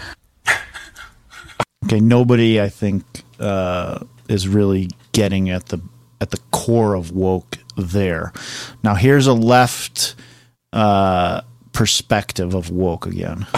Okay, 1.86 2.00
nobody, 2.00 2.62
I 2.62 2.70
think, 2.70 3.04
uh, 3.40 4.06
is 4.30 4.48
really 4.48 4.92
getting 5.12 5.50
at 5.50 5.68
the 5.68 5.80
at 6.22 6.30
the 6.30 6.40
core 6.52 6.94
of 6.94 7.12
woke 7.12 7.58
there. 7.78 8.32
Now, 8.84 8.94
here's 8.94 9.26
a 9.26 9.34
left 9.34 10.14
uh, 10.72 11.42
perspective 11.76 12.56
of 12.56 12.72
woke 12.72 13.06
again. 13.06 13.42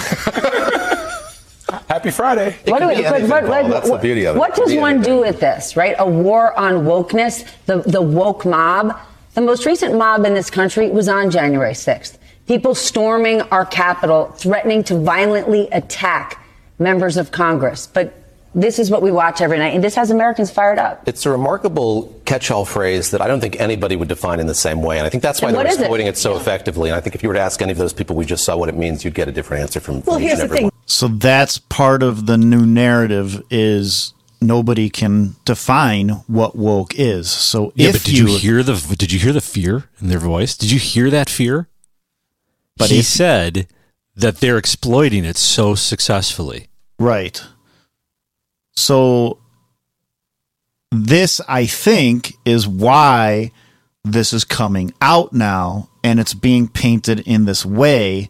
Happy 1.88 2.12
Friday. 2.12 2.56
What, 2.65 2.80
do 2.80 2.88
we, 2.88 3.01
but, 3.03 3.30
but, 3.30 3.47
but, 3.47 3.67
That's 3.69 3.89
the 3.89 3.97
beauty 3.97 4.25
of 4.25 4.36
it. 4.36 4.39
What 4.39 4.56
does 4.56 4.73
one 4.73 4.99
it. 5.01 5.06
do 5.06 5.19
with 5.19 5.39
this, 5.39 5.77
right? 5.77 5.95
A 5.99 6.10
war 6.10 6.58
on 6.60 6.86
wokeness, 6.86 7.47
the, 7.65 7.77
the 7.80 8.01
woke 8.01 8.45
mob. 8.45 8.97
The 9.36 9.41
most 9.41 9.65
recent 9.65 9.95
mob 9.95 10.25
in 10.25 10.34
this 10.34 10.49
country 10.49 10.89
was 10.89 11.08
on 11.08 11.30
January 11.30 11.73
6th. 11.73 12.17
People 12.47 12.73
storming 12.73 13.41
our 13.43 13.65
Capitol, 13.65 14.25
threatening 14.38 14.84
to 14.86 14.97
violently 14.97 15.67
attack 15.71 16.43
members 16.80 17.17
of 17.17 17.32
Congress. 17.32 17.88
But 17.88 18.13
this 18.58 18.80
is 18.80 18.89
what 18.91 19.02
we 19.02 19.12
watch 19.12 19.39
every 19.39 19.58
night, 19.60 19.74
and 19.76 19.84
this 19.84 19.96
has 19.96 20.10
Americans 20.12 20.50
fired 20.52 20.80
up. 20.80 21.08
It's 21.08 21.26
a 21.26 21.30
remarkable 21.30 22.13
catch-all 22.26 22.65
phrase 22.65 23.12
that 23.12 23.22
I 23.22 23.28
don't 23.28 23.39
think 23.39 23.60
anybody 23.60 23.96
would 23.96 24.08
define 24.08 24.39
in 24.39 24.48
the 24.48 24.56
same 24.56 24.82
way, 24.82 24.98
and 24.98 25.06
I 25.06 25.10
think 25.10 25.24
that's 25.24 25.41
why 25.41 25.50
And 25.50 25.56
they're 25.56 25.63
what 25.63 25.72
is 25.72 25.78
it? 25.78 25.82
exploiting 25.82 26.08
it? 26.08 26.17
so 26.17 26.36
effectively. 26.36 26.89
And 26.89 26.98
I 26.98 27.02
think 27.02 27.15
if 27.15 27.24
you 27.24 27.30
were 27.30 27.36
to 27.36 27.39
ask 27.41 27.62
any 27.62 27.72
of 27.72 27.78
those 27.78 27.93
people 27.93 28.15
we 28.15 28.26
just 28.26 28.43
saw 28.43 28.58
what 28.58 28.67
it 28.70 28.76
means, 28.76 29.06
you'd 29.06 29.13
get 29.13 29.28
a 29.28 29.32
different 29.32 29.62
answer 29.63 29.80
from, 29.80 30.02
from 30.02 30.12
Well, 30.12 30.20
each 30.20 30.28
here's 30.28 30.39
and 30.39 30.50
the 30.50 30.54
every 30.54 30.58
thing. 30.58 30.63
one. 30.65 30.72
So 30.88 31.08
that's 31.08 31.60
part 31.60 32.02
of 32.04 32.26
the 32.26 32.38
new 32.38 32.65
narrative 32.65 33.41
is 33.52 34.13
nobody 34.41 34.89
can 34.89 35.36
define 35.46 36.10
what 36.28 36.56
woke 36.56 36.93
is. 36.98 37.30
So 37.30 37.72
Yeah, 37.76 37.89
if 37.89 37.93
but 37.96 38.04
did 38.04 38.17
you, 38.17 38.26
hear 38.38 38.63
the 38.63 38.96
did 38.98 39.12
you 39.12 39.20
hear 39.20 39.34
the 39.34 39.41
fear 39.41 39.86
in 40.02 40.08
their 40.10 40.20
voice? 40.20 40.56
Did 40.58 40.72
you 40.72 40.80
hear 40.80 41.10
that 41.10 41.30
fear? 41.30 41.67
But 42.78 42.86
But 42.86 42.89
he 42.91 43.00
if- 43.00 43.06
said 43.06 43.67
that 44.15 44.38
they're 44.39 44.58
exploiting 44.58 45.26
it 45.26 45.38
so 45.38 45.76
successfully. 45.76 46.67
Right. 47.00 47.41
So 48.78 49.40
this 50.92 51.42
I 51.48 51.66
think 51.66 52.34
is 52.46 52.68
why 52.68 53.52
this 54.04 54.34
is 54.34 54.44
coming 54.44 54.94
out 55.02 55.34
now 55.34 55.90
and 56.04 56.20
it's 56.20 56.36
being 56.36 56.68
painted 56.68 57.22
in 57.22 57.46
this 57.46 57.66
way 57.66 58.30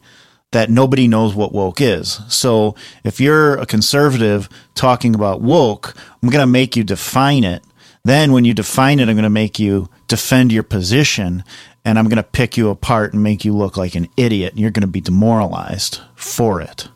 that 0.54 0.70
nobody 0.70 1.08
knows 1.08 1.36
what 1.36 1.52
woke 1.52 1.82
is. 1.82 2.22
So 2.30 2.76
if 3.04 3.20
you're 3.20 3.58
a 3.58 3.66
conservative 3.66 4.48
talking 4.74 5.14
about 5.14 5.42
woke, 5.42 5.94
I'm 6.24 6.30
going 6.30 6.44
to 6.44 6.52
make 6.52 6.78
you 6.78 6.84
define 6.86 7.44
it. 7.44 7.64
Then 8.06 8.32
when 8.32 8.46
you 8.46 8.54
define 8.54 9.00
it, 9.00 9.10
I'm 9.10 9.16
going 9.16 9.24
to 9.24 9.30
make 9.30 9.60
you 9.60 9.90
defend 10.08 10.54
your 10.54 10.64
position 10.64 11.44
and 11.84 12.00
I'm 12.00 12.06
going 12.06 12.16
to 12.16 12.24
pick 12.24 12.56
you 12.56 12.70
apart 12.70 13.14
and 13.14 13.22
make 13.22 13.44
you 13.44 13.54
look 13.54 13.76
like 13.76 13.96
an 13.96 14.08
idiot 14.16 14.54
and 14.54 14.62
you're 14.62 14.72
going 14.72 14.82
to 14.82 14.88
be 14.88 15.02
demoralized 15.02 16.00
for 16.16 16.62
it. 16.62 16.88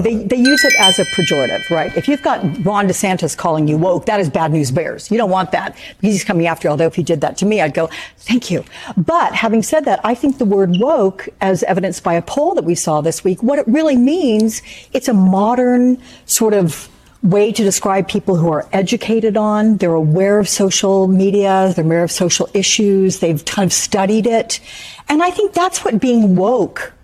They, 0.00 0.16
they 0.16 0.36
use 0.36 0.64
it 0.64 0.74
as 0.78 0.98
a 0.98 1.04
pejorative, 1.04 1.68
right? 1.70 1.94
If 1.96 2.08
you've 2.08 2.22
got 2.22 2.42
Ron 2.64 2.88
DeSantis 2.88 3.36
calling 3.36 3.68
you 3.68 3.76
woke, 3.76 4.06
that 4.06 4.20
is 4.20 4.28
bad 4.28 4.52
news 4.52 4.70
bears. 4.70 5.10
You 5.10 5.16
don't 5.16 5.30
want 5.30 5.52
that 5.52 5.76
because 6.00 6.14
he's 6.14 6.24
coming 6.24 6.46
after 6.46 6.68
you. 6.68 6.70
Although 6.70 6.86
if 6.86 6.94
he 6.94 7.02
did 7.02 7.20
that 7.20 7.36
to 7.38 7.46
me, 7.46 7.60
I'd 7.60 7.74
go, 7.74 7.88
thank 8.18 8.50
you. 8.50 8.64
But 8.96 9.34
having 9.34 9.62
said 9.62 9.84
that, 9.84 10.00
I 10.04 10.14
think 10.14 10.38
the 10.38 10.44
word 10.44 10.76
woke, 10.78 11.28
as 11.40 11.62
evidenced 11.64 12.02
by 12.02 12.14
a 12.14 12.22
poll 12.22 12.54
that 12.54 12.64
we 12.64 12.74
saw 12.74 13.00
this 13.00 13.24
week, 13.24 13.42
what 13.42 13.58
it 13.58 13.66
really 13.68 13.96
means, 13.96 14.62
it's 14.92 15.08
a 15.08 15.14
modern 15.14 16.00
sort 16.26 16.54
of 16.54 16.88
way 17.22 17.52
to 17.52 17.62
describe 17.62 18.08
people 18.08 18.36
who 18.36 18.50
are 18.50 18.66
educated 18.72 19.36
on, 19.36 19.76
they're 19.76 19.92
aware 19.92 20.38
of 20.38 20.48
social 20.48 21.06
media, 21.06 21.72
they're 21.76 21.84
aware 21.84 22.02
of 22.02 22.10
social 22.10 22.48
issues, 22.54 23.18
they've 23.18 23.44
kind 23.44 23.66
of 23.66 23.72
studied 23.72 24.26
it. 24.26 24.60
And 25.08 25.22
I 25.22 25.30
think 25.30 25.52
that's 25.52 25.84
what 25.84 26.00
being 26.00 26.36
woke 26.36 26.94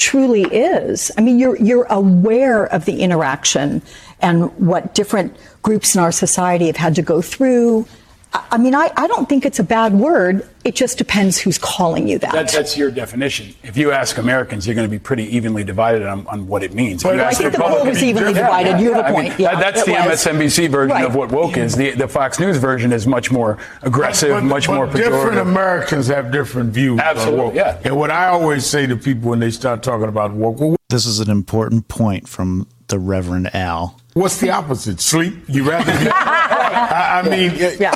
truly 0.00 0.42
is. 0.42 1.12
I 1.16 1.20
mean, 1.20 1.38
you're 1.38 1.56
you're 1.56 1.86
aware 1.90 2.64
of 2.64 2.86
the 2.86 3.02
interaction 3.02 3.82
and 4.20 4.50
what 4.58 4.94
different 4.94 5.36
groups 5.62 5.94
in 5.94 6.00
our 6.00 6.10
society 6.10 6.66
have 6.66 6.76
had 6.76 6.94
to 6.96 7.02
go 7.02 7.22
through. 7.22 7.86
I 8.32 8.44
I 8.52 8.58
mean, 8.58 8.74
I, 8.74 8.90
I 8.96 9.06
don't 9.06 9.28
think 9.28 9.46
it's 9.46 9.58
a 9.58 9.64
bad 9.64 9.92
word. 9.92 10.46
It 10.64 10.74
just 10.74 10.98
depends 10.98 11.38
who's 11.38 11.56
calling 11.56 12.06
you 12.08 12.18
that. 12.18 12.32
That, 12.32 12.50
that's 12.52 12.76
your 12.76 12.90
definition. 12.90 13.54
If 13.62 13.76
you 13.76 13.92
ask 13.92 14.18
Americans, 14.18 14.66
you're 14.66 14.74
going 14.74 14.86
to 14.86 14.90
be 14.90 14.98
pretty 14.98 15.24
evenly 15.34 15.64
divided 15.64 16.02
on, 16.06 16.26
on 16.26 16.46
what 16.46 16.62
it 16.62 16.74
means. 16.74 17.00
If 17.02 17.06
Well, 17.06 17.14
you 17.14 17.22
I 17.22 17.28
ask 17.28 17.38
think 17.38 17.52
the 17.52 17.58
poll 17.58 17.68
Republicans- 17.68 17.96
was 17.96 18.02
evenly 18.04 18.32
divided. 18.34 18.78
You 18.80 18.92
have 18.94 19.04
a 19.04 19.08
I 19.08 19.10
mean, 19.12 19.30
point. 19.30 19.40
Yeah, 19.40 19.54
that- 19.54 19.60
that's 19.74 19.84
the 19.86 19.92
was. 19.92 20.24
MSNBC 20.26 20.68
version 20.70 20.90
Right. 20.94 21.06
of 21.06 21.14
what 21.14 21.32
woke 21.32 21.56
is. 21.56 21.74
The, 21.76 21.92
the 21.92 22.06
Fox 22.08 22.38
News 22.38 22.58
version 22.58 22.92
is 22.92 23.06
much 23.06 23.30
more 23.32 23.56
aggressive, 23.82 24.30
But- 24.30 24.44
much 24.44 24.66
but 24.66 24.74
more 24.74 24.86
Different. 24.86 25.38
Americans 25.38 26.08
have 26.08 26.30
different 26.30 26.72
views. 26.74 27.00
on 27.00 27.06
Absolutely, 27.06 27.44
woke. 27.44 27.54
yeah. 27.54 27.78
And 27.84 27.96
what 27.96 28.10
I 28.10 28.26
always 28.26 28.66
say 28.66 28.86
to 28.86 28.96
people 28.96 29.30
when 29.30 29.38
they 29.40 29.50
start 29.50 29.82
talking 29.82 30.08
about 30.08 30.32
woke, 30.32 30.60
well, 30.60 30.76
This 30.90 31.06
is 31.06 31.20
an 31.20 31.30
important 31.30 31.88
point 31.88 32.28
from 32.28 32.66
the 32.90 32.98
Reverend 32.98 33.54
Al. 33.54 33.98
what's 34.14 34.38
the 34.40 34.50
opposite? 34.50 35.00
Sleep? 35.00 35.34
You 35.48 35.68
rather? 35.70 35.90
Be, 35.92 36.10
I, 36.12 37.20
I 37.24 37.28
mean, 37.28 37.52
yeah. 37.80 37.94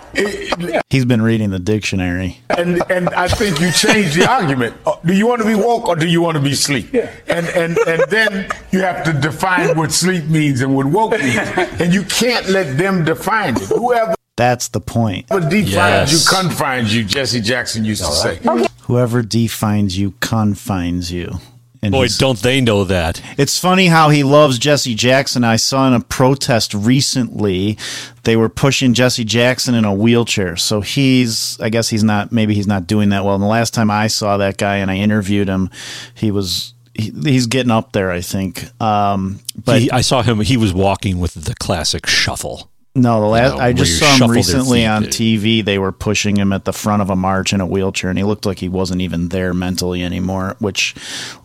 He's 0.91 1.05
been 1.05 1.23
reading 1.23 1.51
the 1.51 1.59
dictionary. 1.59 2.39
and 2.51 2.83
and 2.91 3.09
I 3.11 3.29
think 3.29 3.61
you 3.61 3.71
change 3.73 4.15
the 4.15 4.27
argument. 4.29 4.77
Uh, 4.87 4.95
Do 5.05 5.13
you 5.15 5.27
want 5.27 5.43
to 5.43 5.47
be 5.49 5.55
woke 5.55 5.89
or 5.89 5.97
do 5.97 6.07
you 6.09 6.21
want 6.23 6.37
to 6.37 6.43
be 6.43 6.55
sleep? 6.55 6.93
Yeah. 6.93 7.11
And 7.29 7.47
and 7.49 7.77
and 7.87 8.03
then 8.11 8.49
you 8.73 8.81
have 8.81 9.05
to 9.05 9.13
define 9.13 9.77
what 9.77 9.93
sleep 9.93 10.25
means 10.27 10.61
and 10.61 10.75
what 10.75 10.87
woke 10.87 11.13
means, 11.13 11.37
and 11.81 11.93
you 11.93 12.03
can't 12.05 12.49
let 12.49 12.79
them 12.79 13.05
define 13.05 13.57
it. 13.57 13.63
Whoever 13.69 14.15
That's 14.37 14.69
the 14.69 14.81
point. 14.81 15.27
What 15.31 15.49
defines 15.51 16.13
Yes. 16.13 16.13
you 16.13 16.37
confines 16.39 16.95
you, 16.95 17.05
Jesse 17.05 17.41
Jackson 17.41 17.85
used 17.85 18.05
to 18.05 18.13
say. 18.13 18.39
Whoever 18.83 19.23
defines 19.23 19.97
you 19.99 20.13
confines 20.21 21.11
you. 21.13 21.39
And 21.85 21.93
Boy, 21.93 22.09
don't 22.19 22.41
they 22.41 22.61
know 22.61 22.85
that. 22.85 23.21
It's 23.37 23.59
funny 23.59 23.87
how 23.87 24.09
he 24.09 24.23
loves 24.25 24.59
Jesse 24.59 24.95
Jackson. 24.95 25.45
I 25.45 25.57
saw 25.57 25.87
in 25.87 25.93
a 25.93 26.01
protest 26.01 26.73
recently, 26.73 27.77
they 28.23 28.37
were 28.37 28.49
pushing 28.49 28.95
Jesse 28.95 29.25
Jackson 29.25 29.75
in 29.75 29.85
a 29.85 29.93
wheelchair. 29.95 30.57
So 30.57 30.81
he's, 30.81 31.59
I 31.61 31.69
guess 31.69 31.89
he's 31.91 32.03
not, 32.03 32.33
maybe 32.33 32.55
he's 32.55 32.67
not 32.67 32.87
doing 32.87 33.11
that 33.11 33.25
well. 33.25 33.35
And 33.35 33.43
the 33.43 33.49
last 33.49 33.75
time 33.75 33.91
I 33.91 34.07
saw 34.07 34.39
that 34.39 34.57
guy 34.57 34.77
and 34.77 34.91
I 34.91 34.97
interviewed 34.97 35.49
him, 35.49 35.69
he 36.15 36.31
was 36.31 36.73
he's 36.95 37.47
getting 37.49 37.73
up 37.73 37.93
there, 37.93 38.11
I 38.11 38.21
think. 38.21 38.65
Um, 38.81 39.41
but 39.65 39.83
He- 39.83 39.91
I 39.91 40.01
saw 40.01 40.23
him. 40.23 40.41
He 40.41 40.57
was 40.57 40.73
walking 40.73 41.19
with 41.19 41.35
the 41.35 41.55
classic 41.57 42.07
shuffle. 42.07 42.71
No, 42.97 43.21
the 43.21 43.27
last 43.27 43.57
know, 43.57 43.63
I 43.63 43.73
just 43.73 43.99
saw 43.99 44.25
him 44.25 44.31
recently 44.31 44.87
on 44.87 45.05
TV. 45.05 45.65
They 45.65 45.79
were 45.79 45.91
pushing 45.93 46.37
him 46.37 46.53
at 46.53 46.65
the 46.65 46.73
front 46.73 47.03
of 47.03 47.11
a 47.11 47.17
march 47.17 47.53
in 47.53 47.61
a 47.61 47.67
wheelchair, 47.67 48.09
and 48.09 48.19
he 48.19 48.25
looked 48.25 48.47
like 48.47 48.61
he 48.61 48.69
wasn't 48.69 49.01
even 49.01 49.31
there 49.31 49.53
mentally 49.53 50.03
anymore. 50.03 50.57
Which, 50.61 50.95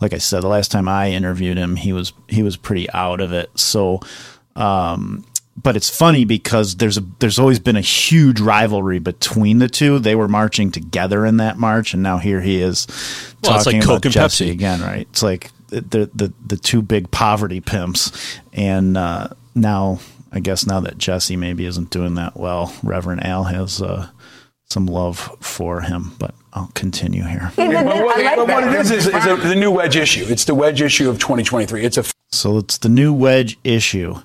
like 0.00 0.12
I 0.12 0.18
said, 0.18 0.42
the 0.42 0.48
last 0.48 0.70
time 0.70 0.88
I 0.88 1.10
interviewed 1.10 1.56
him, 1.56 1.76
he 1.76 1.92
was 1.92 2.12
he 2.28 2.42
was 2.42 2.56
pretty 2.56 2.88
out 2.92 3.20
of 3.20 3.32
it. 3.32 3.50
So, 3.58 4.00
um, 4.54 5.24
but 5.60 5.74
it's 5.74 5.90
funny 5.90 6.24
because 6.24 6.76
there's 6.76 6.96
a 6.98 7.04
there's 7.18 7.38
always 7.40 7.58
been 7.58 7.76
a 7.76 7.80
huge 7.80 8.40
rivalry 8.40 9.00
between 9.00 9.58
the 9.58 9.68
two. 9.68 9.98
They 9.98 10.14
were 10.14 10.28
marching 10.28 10.70
together 10.70 11.26
in 11.26 11.38
that 11.38 11.58
march, 11.58 11.94
and 11.94 12.02
now 12.02 12.18
here 12.18 12.40
he 12.40 12.60
is 12.62 12.86
Well, 13.42 13.58
talking 13.62 13.80
like 13.80 13.84
about 13.84 14.02
Jesse 14.02 14.46
Pepsi. 14.46 14.52
again, 14.52 14.80
right? 14.82 15.08
It's 15.10 15.22
like 15.22 15.50
the 15.68 16.08
the 16.14 16.32
the 16.46 16.56
two 16.56 16.80
big 16.80 17.10
poverty 17.10 17.60
pimps, 17.60 18.38
and 18.52 18.96
uh, 18.96 19.28
now 19.54 19.98
I 20.32 20.40
guess 20.40 20.66
now 20.66 20.80
that 20.80 20.98
Jesse 20.98 21.36
maybe 21.36 21.64
isn't 21.66 21.90
doing 21.90 22.14
that 22.14 22.36
well, 22.36 22.72
Reverend 22.82 23.24
Al 23.26 23.44
has 23.44 23.82
uh, 23.82 24.08
some 24.68 24.86
love 24.86 25.18
for 25.40 25.80
him. 25.82 26.12
But 26.18 26.34
I'll 26.52 26.70
continue 26.74 27.24
here. 27.24 27.52
but 27.56 27.68
what, 27.84 28.36
but 28.36 28.48
what 28.48 28.64
it 28.64 28.74
is 28.74 28.90
is, 28.90 29.06
is 29.08 29.26
a, 29.26 29.36
the 29.36 29.54
new 29.56 29.70
wedge 29.70 29.96
issue. 29.96 30.24
It's 30.28 30.44
the 30.44 30.54
wedge 30.54 30.82
issue 30.82 31.08
of 31.10 31.18
2023. 31.18 31.84
It's 31.84 31.98
a 31.98 32.04
So 32.30 32.58
it's 32.58 32.78
the 32.78 32.88
new 32.88 33.12
wedge 33.12 33.58
issue 33.64 34.16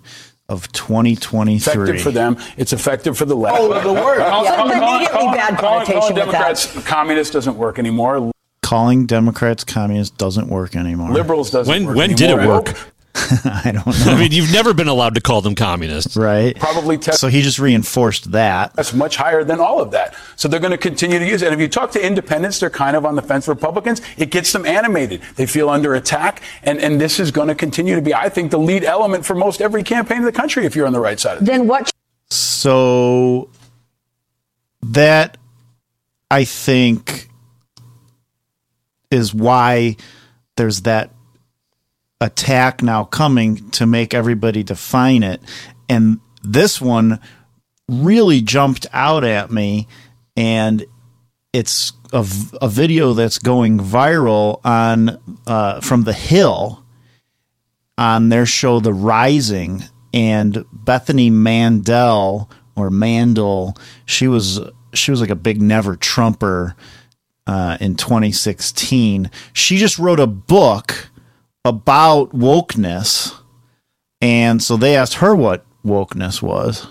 of 0.48 0.72
2023. 0.74 1.56
effective 1.56 2.02
for 2.04 2.12
them. 2.12 2.38
It's 2.58 2.72
effective 2.72 3.18
for 3.18 3.26
the 3.26 3.36
left. 3.36 3.58
Oh, 3.60 3.82
the 3.82 3.94
word. 3.94 4.20
Yeah, 4.20 4.44
there's 4.44 4.72
an 4.72 4.78
immediately 4.78 5.26
bad 5.36 5.58
calling, 5.58 5.86
connotation 5.86 6.00
calling 6.00 6.16
that. 6.16 6.26
Democrats 6.26 6.84
communist 6.86 7.34
doesn't 7.34 7.58
work 7.58 7.80
anymore. 7.80 8.32
Calling 8.62 9.06
Democrats 9.06 9.64
communists 9.64 10.16
doesn't 10.16 10.48
work 10.48 10.76
anymore. 10.76 11.12
Liberals 11.12 11.52
doesn't 11.52 11.72
When 11.72 11.86
work 11.86 11.96
when 11.98 12.16
did 12.16 12.30
it 12.30 12.48
work? 12.48 12.76
I 13.46 13.72
don't 13.72 13.86
know. 14.06 14.12
I 14.12 14.20
mean, 14.20 14.34
you've 14.34 14.52
never 14.52 14.74
been 14.74 14.90
allowed 14.90 15.16
to 15.16 15.22
call 15.22 15.42
them 15.42 15.56
communists, 15.56 16.18
right? 16.18 16.54
Probably 16.60 16.98
te- 16.98 17.14
So 17.14 17.30
he 17.30 17.42
just 17.42 17.60
reinforced 17.60 18.32
that. 18.34 18.74
That's 18.74 18.94
much 18.94 19.16
higher 19.16 19.44
than 19.46 19.62
all 19.62 19.80
of 19.80 19.92
that. 19.92 20.16
So 20.36 20.50
they're 20.50 20.60
going 20.60 20.72
to 20.72 20.78
continue 20.78 21.18
to 21.20 21.26
use 21.26 21.42
it. 21.42 21.46
And 21.46 21.54
if 21.54 21.62
you 21.62 21.70
talk 21.70 21.92
to 21.92 22.06
independents, 22.06 22.60
they're 22.60 22.70
kind 22.70 22.98
of 22.98 23.06
on 23.06 23.16
the 23.16 23.22
fence. 23.22 23.48
Republicans, 23.48 24.02
it 24.18 24.32
gets 24.32 24.52
them 24.52 24.66
animated. 24.66 25.22
They 25.38 25.46
feel 25.46 25.70
under 25.70 25.96
attack. 25.96 26.42
And, 26.64 26.80
and 26.80 27.00
this 27.00 27.20
is 27.20 27.32
going 27.32 27.48
to 27.48 27.56
continue 27.56 27.96
to 27.96 28.02
be, 28.02 28.14
I 28.14 28.28
think, 28.28 28.52
the 28.52 28.60
lead 28.60 28.84
element 28.84 29.26
for 29.26 29.34
most 29.34 29.62
every 29.62 29.84
campaign 29.84 30.18
in 30.20 30.26
the 30.26 30.32
country 30.34 30.66
if 30.66 30.76
you're 30.76 30.88
on 30.88 30.94
the 30.94 31.00
right 31.00 31.20
side 31.20 31.38
of 31.38 31.44
it. 31.44 31.46
Then 31.46 31.68
what? 31.68 31.90
So 32.30 33.50
that 34.82 35.38
I 36.30 36.44
think 36.44 37.30
is 39.10 39.34
why 39.34 39.96
there's 40.58 40.82
that 40.82 41.12
attack 42.22 42.82
now 42.82 43.04
coming 43.04 43.70
to 43.72 43.86
make 43.86 44.14
everybody 44.14 44.64
define 44.64 45.24
it. 45.24 45.42
And 45.90 46.20
this 46.44 46.80
one 46.80 47.20
really 47.88 48.42
jumped 48.42 48.88
out 48.94 49.24
at 49.24 49.52
me 49.52 49.88
and 50.36 50.86
it's 51.54 51.94
a, 52.12 52.26
a 52.62 52.68
video 52.68 53.14
that's 53.14 53.40
going 53.40 53.80
viral 53.80 54.60
on 54.66 55.20
uh, 55.48 55.82
from 55.82 56.04
the 56.04 56.14
hill 56.14 56.84
on 57.98 58.30
their 58.30 58.46
show 58.46 58.80
The 58.80 58.94
Rising 58.94 59.84
and 60.14 60.66
Bethany 60.72 61.30
Mandel 61.30 62.50
or 62.76 62.90
Mandel 62.90 63.78
she 64.06 64.28
was 64.28 64.60
she 64.94 65.12
was 65.12 65.22
like 65.22 65.30
a 65.30 65.36
big 65.36 65.62
never 65.62 65.96
trumper 65.96 66.76
uh, 67.48 67.78
in 67.80 67.96
2016 67.96 69.30
she 69.54 69.78
just 69.78 70.00
wrote 70.00 70.20
a 70.20 70.28
book 70.28 71.10
about 71.66 72.30
wokeness 72.30 73.38
and 74.22 74.64
so 74.64 74.78
they 74.78 74.96
asked 74.96 75.16
her 75.16 75.36
what 75.36 75.66
wokeness 75.86 76.42
was 76.42 76.88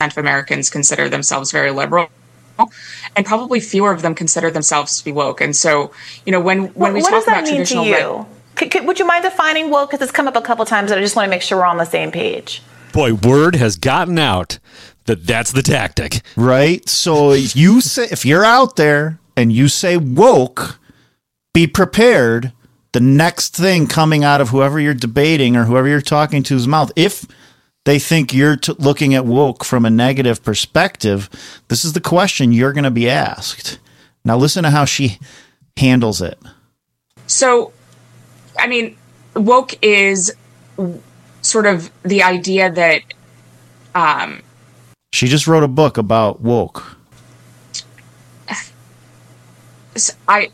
of 0.00 0.16
Americans 0.16 0.70
consider 0.70 1.08
themselves 1.08 1.50
very 1.50 1.72
liberal, 1.72 2.08
and 3.16 3.26
probably 3.26 3.58
fewer 3.58 3.90
of 3.90 4.02
them 4.02 4.14
consider 4.14 4.50
themselves 4.50 4.98
to 4.98 5.04
be 5.04 5.10
woke. 5.10 5.40
And 5.40 5.56
so, 5.56 5.90
you 6.24 6.30
know, 6.30 6.40
when 6.40 6.66
when 6.68 6.92
What, 6.92 6.92
we 6.92 7.02
what 7.02 7.10
talk 7.10 7.18
does 7.18 7.26
that 7.26 7.32
about 7.32 7.44
mean 7.44 7.64
to 7.64 7.74
traditional 7.74 7.84
you? 7.84 8.26
Could, 8.54 8.70
could, 8.70 8.86
would 8.86 8.98
you 8.98 9.06
mind 9.06 9.24
defining 9.24 9.70
woke? 9.70 9.90
Because 9.90 10.02
it's 10.04 10.12
come 10.12 10.28
up 10.28 10.36
a 10.36 10.40
couple 10.40 10.64
times, 10.64 10.90
and 10.92 10.98
I 10.98 11.02
just 11.02 11.16
want 11.16 11.26
to 11.26 11.30
make 11.30 11.42
sure 11.42 11.58
we're 11.58 11.64
on 11.64 11.78
the 11.78 11.84
same 11.84 12.12
page. 12.12 12.62
Boy, 12.92 13.14
word 13.14 13.56
has 13.56 13.76
gotten 13.76 14.18
out 14.18 14.58
that 15.06 15.26
that's 15.26 15.52
the 15.52 15.62
tactic. 15.62 16.20
right 16.36 16.88
so 16.88 17.32
if 17.32 17.56
you 17.56 17.80
say 17.80 18.06
if 18.10 18.24
you're 18.24 18.44
out 18.44 18.76
there 18.76 19.18
and 19.36 19.52
you 19.52 19.66
say 19.66 19.96
woke 19.96 20.78
be 21.54 21.66
prepared 21.66 22.52
the 22.92 23.00
next 23.00 23.54
thing 23.56 23.86
coming 23.86 24.24
out 24.24 24.40
of 24.40 24.48
whoever 24.48 24.80
you're 24.80 24.94
debating 24.94 25.56
or 25.56 25.64
whoever 25.64 25.88
you're 25.88 26.00
talking 26.00 26.42
to's 26.42 26.66
mouth 26.66 26.90
if 26.96 27.26
they 27.84 27.98
think 27.98 28.34
you're 28.34 28.56
t- 28.56 28.74
looking 28.78 29.14
at 29.14 29.24
woke 29.24 29.64
from 29.64 29.84
a 29.84 29.90
negative 29.90 30.42
perspective 30.42 31.28
this 31.68 31.84
is 31.84 31.92
the 31.92 32.00
question 32.00 32.52
you're 32.52 32.72
going 32.72 32.84
to 32.84 32.90
be 32.90 33.08
asked 33.08 33.78
now 34.24 34.36
listen 34.36 34.62
to 34.64 34.70
how 34.70 34.84
she 34.84 35.18
handles 35.76 36.20
it 36.20 36.38
So, 37.26 37.72
I 38.58 38.66
mean, 38.66 38.96
woke 39.34 39.74
is 39.82 40.34
sort 41.42 41.66
of 41.66 41.90
the 42.02 42.22
idea 42.22 42.70
that 42.72 43.02
um, 43.94 44.42
she 45.12 45.26
just 45.28 45.46
wrote 45.46 45.62
a 45.62 45.68
book 45.68 45.98
about 45.98 46.40
woke 46.40 46.96
I. 50.28 50.50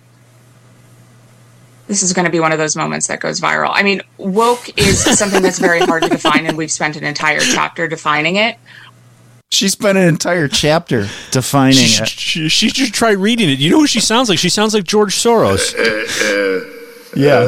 This 1.87 2.03
is 2.03 2.13
going 2.15 2.25
to 2.25 2.31
be 2.31 2.41
one 2.41 2.53
of 2.53 2.59
those 2.59 2.77
moments 2.77 3.09
that 3.09 3.21
goes 3.21 3.41
viral. 3.41 3.71
I 3.73 3.83
mean, 3.83 4.01
woke 4.17 4.71
is 4.79 5.03
something 5.19 5.43
that's 5.43 5.59
very 5.59 5.81
hard 5.81 6.03
to 6.05 6.09
define, 6.09 6.47
and 6.47 6.57
we've 6.57 6.73
spent 6.73 6.97
an 6.97 7.05
entire 7.05 7.41
chapter 7.41 7.87
defining 7.89 8.37
it. 8.37 8.57
she 9.51 9.69
spent 9.69 9.99
an 9.99 10.09
entire 10.09 10.49
chapter 10.49 11.09
defining 11.31 11.75
She, 11.75 12.03
it 12.03 12.09
she, 12.09 12.49
she 12.49 12.69
should 12.71 12.95
try 12.95 13.11
reading 13.13 13.51
it. 13.51 13.59
You 13.59 13.71
know 13.71 13.81
who 13.81 13.87
she 13.87 14.01
sounds 14.01 14.29
like? 14.31 14.39
She 14.39 14.49
sounds 14.49 14.73
like 14.75 14.85
George 14.85 15.15
Soros. 15.15 15.75
yeah 17.15 17.45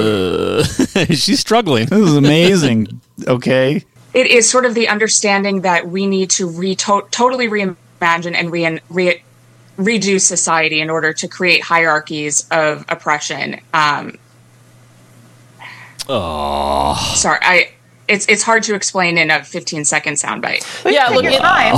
She's 1.14 1.40
struggling. 1.40 1.86
this 1.86 1.98
is 2.00 2.16
amazing 2.16 3.00
okay 3.28 3.84
It 4.14 4.26
is 4.26 4.48
sort 4.50 4.64
of 4.64 4.74
the 4.74 4.88
understanding 4.88 5.60
that 5.62 5.88
we 5.88 6.06
need 6.06 6.30
to 6.30 6.48
re- 6.48 6.74
to- 6.76 7.06
totally 7.10 7.48
reimagine 7.48 8.34
and 8.34 8.50
re- 8.50 8.80
re- 8.88 9.22
redo 9.80 10.20
society 10.20 10.80
in 10.80 10.90
order 10.90 11.12
to 11.14 11.26
create 11.28 11.62
hierarchies 11.62 12.46
of 12.50 12.84
oppression. 12.88 13.60
Um, 13.74 14.18
Oh. 16.08 16.94
sorry, 17.16 17.38
I. 17.42 17.70
It's 18.08 18.26
it's 18.28 18.42
hard 18.42 18.64
to 18.64 18.74
explain 18.74 19.16
in 19.18 19.30
a 19.30 19.44
15 19.44 19.84
second 19.84 20.14
soundbite. 20.14 20.64
yeah, 20.90 21.06
look, 21.10 21.22
your 21.22 21.34
it- 21.34 21.38
time. 21.40 21.76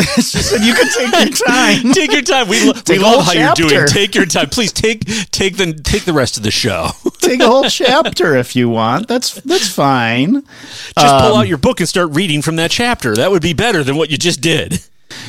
she 0.16 0.20
said 0.22 0.62
you 0.62 0.72
can 0.74 0.86
take 0.88 1.12
your 1.12 1.46
time 1.46 1.92
Take 1.92 2.12
your 2.12 2.22
time. 2.22 2.48
We, 2.48 2.64
lo- 2.64 2.72
we 2.74 2.80
Take 2.80 2.98
a 3.00 3.02
love 3.02 3.12
whole 3.14 3.22
how 3.22 3.32
you're 3.32 3.54
doing. 3.54 3.70
chapter. 3.70 3.86
Take 3.86 4.14
your 4.14 4.26
time. 4.26 4.48
Please 4.50 4.72
take 4.72 5.04
take 5.30 5.56
the 5.56 5.72
take 5.74 6.04
the 6.04 6.12
rest 6.12 6.36
of 6.36 6.42
the 6.42 6.50
show. 6.50 6.88
take 7.20 7.40
a 7.40 7.46
whole 7.46 7.64
chapter 7.68 8.34
if 8.36 8.54
you 8.56 8.68
want. 8.68 9.08
That's 9.08 9.34
that's 9.42 9.68
fine. 9.68 10.42
Just 10.42 10.94
pull 10.96 11.34
Um, 11.34 11.40
out 11.40 11.48
your 11.48 11.58
book 11.58 11.80
and 11.80 11.88
start 11.88 12.10
reading 12.12 12.42
from 12.42 12.56
that 12.56 12.70
chapter. 12.70 13.14
That 13.14 13.30
would 13.30 13.42
be 13.42 13.52
better 13.54 13.82
than 13.82 13.96
what 13.96 14.10
you 14.10 14.18
just 14.18 14.40
did. 14.42 14.80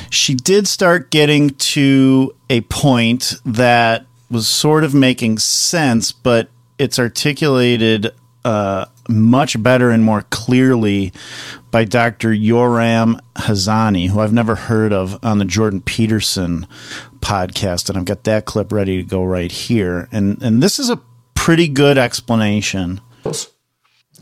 She 0.10 0.36
did 0.36 0.68
start 0.68 1.10
getting 1.12 1.52
to 1.52 2.36
a 2.50 2.62
point 2.62 3.34
that 3.46 4.06
was 4.30 4.48
sort 4.48 4.84
of 4.84 4.94
making 4.94 5.40
sense, 5.40 6.12
but 6.12 6.50
it's 6.78 6.98
articulated 6.98 8.12
uh, 8.44 8.86
much 9.08 9.62
better 9.62 9.90
and 9.90 10.04
more 10.04 10.24
clearly 10.30 11.12
by 11.70 11.86
Dr. 11.86 12.30
Yoram 12.30 13.20
Hazony, 13.36 14.10
who 14.10 14.20
I've 14.20 14.34
never 14.34 14.56
heard 14.56 14.94
of 14.94 15.24
on 15.24 15.38
the 15.38 15.46
Jordan 15.46 15.82
Peterson 15.82 16.66
podcast, 17.20 17.90
and 17.90 17.98
I've 17.98 18.06
got 18.06 18.24
that 18.24 18.46
clip 18.46 18.72
ready 18.72 18.98
to 18.98 19.04
go 19.04 19.24
right 19.24 19.52
here. 19.52 20.08
And 20.12 20.42
and 20.42 20.62
this 20.62 20.80
is 20.80 20.90
a 20.90 21.00
pretty 21.36 21.68
good 21.68 21.98
explanation. 21.98 23.02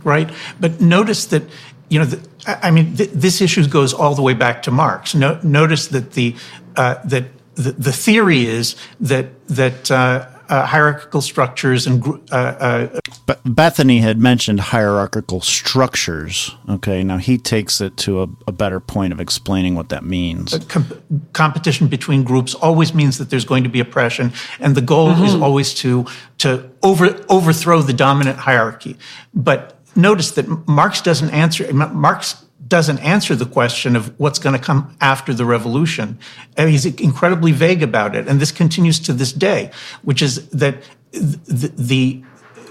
right? 0.03 0.29
But 0.59 0.81
notice 0.81 1.25
that, 1.27 1.43
you 1.89 1.99
know, 1.99 2.05
the, 2.05 2.19
I 2.63 2.71
mean, 2.71 2.95
th- 2.95 3.09
this 3.11 3.41
issue 3.41 3.67
goes 3.67 3.93
all 3.93 4.15
the 4.15 4.21
way 4.21 4.33
back 4.33 4.63
to 4.63 4.71
Marx. 4.71 5.13
No, 5.15 5.39
notice 5.43 5.87
that 5.87 6.13
the 6.13 6.35
uh, 6.75 6.95
that 7.05 7.25
the, 7.55 7.71
the 7.73 7.91
theory 7.91 8.45
is 8.45 8.75
that 8.99 9.47
that 9.47 9.91
uh, 9.91 10.27
uh, 10.49 10.65
hierarchical 10.65 11.21
structures 11.21 11.85
and 11.85 12.01
gr- 12.01 12.17
uh, 12.31 12.35
uh, 12.35 12.99
But 13.25 13.39
Bethany 13.45 13.99
had 13.99 14.17
mentioned 14.17 14.59
hierarchical 14.59 15.41
structures. 15.41 16.55
Okay, 16.67 17.03
now 17.03 17.17
he 17.17 17.37
takes 17.37 17.79
it 17.81 17.97
to 17.97 18.23
a, 18.23 18.27
a 18.47 18.51
better 18.51 18.79
point 18.79 19.13
of 19.13 19.19
explaining 19.19 19.75
what 19.75 19.89
that 19.89 20.03
means. 20.03 20.57
com- 20.67 21.01
competition 21.33 21.87
between 21.87 22.23
groups 22.23 22.55
always 22.55 22.93
means 22.93 23.17
that 23.19 23.29
there's 23.29 23.45
going 23.45 23.63
to 23.63 23.69
be 23.69 23.79
oppression, 23.79 24.33
and 24.59 24.75
the 24.75 24.81
goal 24.81 25.11
is 25.23 25.35
always 25.35 25.73
to 25.75 26.05
to 26.39 26.69
over 26.81 27.23
overthrow 27.29 27.81
the 27.81 27.93
dominant 27.93 28.39
hierarchy. 28.39 28.97
But 29.33 29.78
notice 29.95 30.31
that 30.31 30.67
Marx 30.67 31.01
doesn't 31.01 31.29
answer. 31.31 31.71
Marx 31.73 32.45
doesn't 32.67 32.99
answer 32.99 33.35
the 33.35 33.45
question 33.45 33.95
of 33.95 34.17
what's 34.19 34.39
going 34.39 34.57
to 34.57 34.63
come 34.63 34.95
after 35.01 35.33
the 35.33 35.45
revolution. 35.45 36.19
And 36.55 36.69
he's 36.69 36.85
incredibly 36.85 37.51
vague 37.51 37.81
about 37.81 38.15
it, 38.15 38.27
and 38.27 38.39
this 38.39 38.51
continues 38.51 38.99
to 39.01 39.13
this 39.13 39.33
day, 39.33 39.71
which 40.03 40.21
is 40.21 40.47
that 40.49 40.75
the, 41.11 41.71
the 41.75 42.23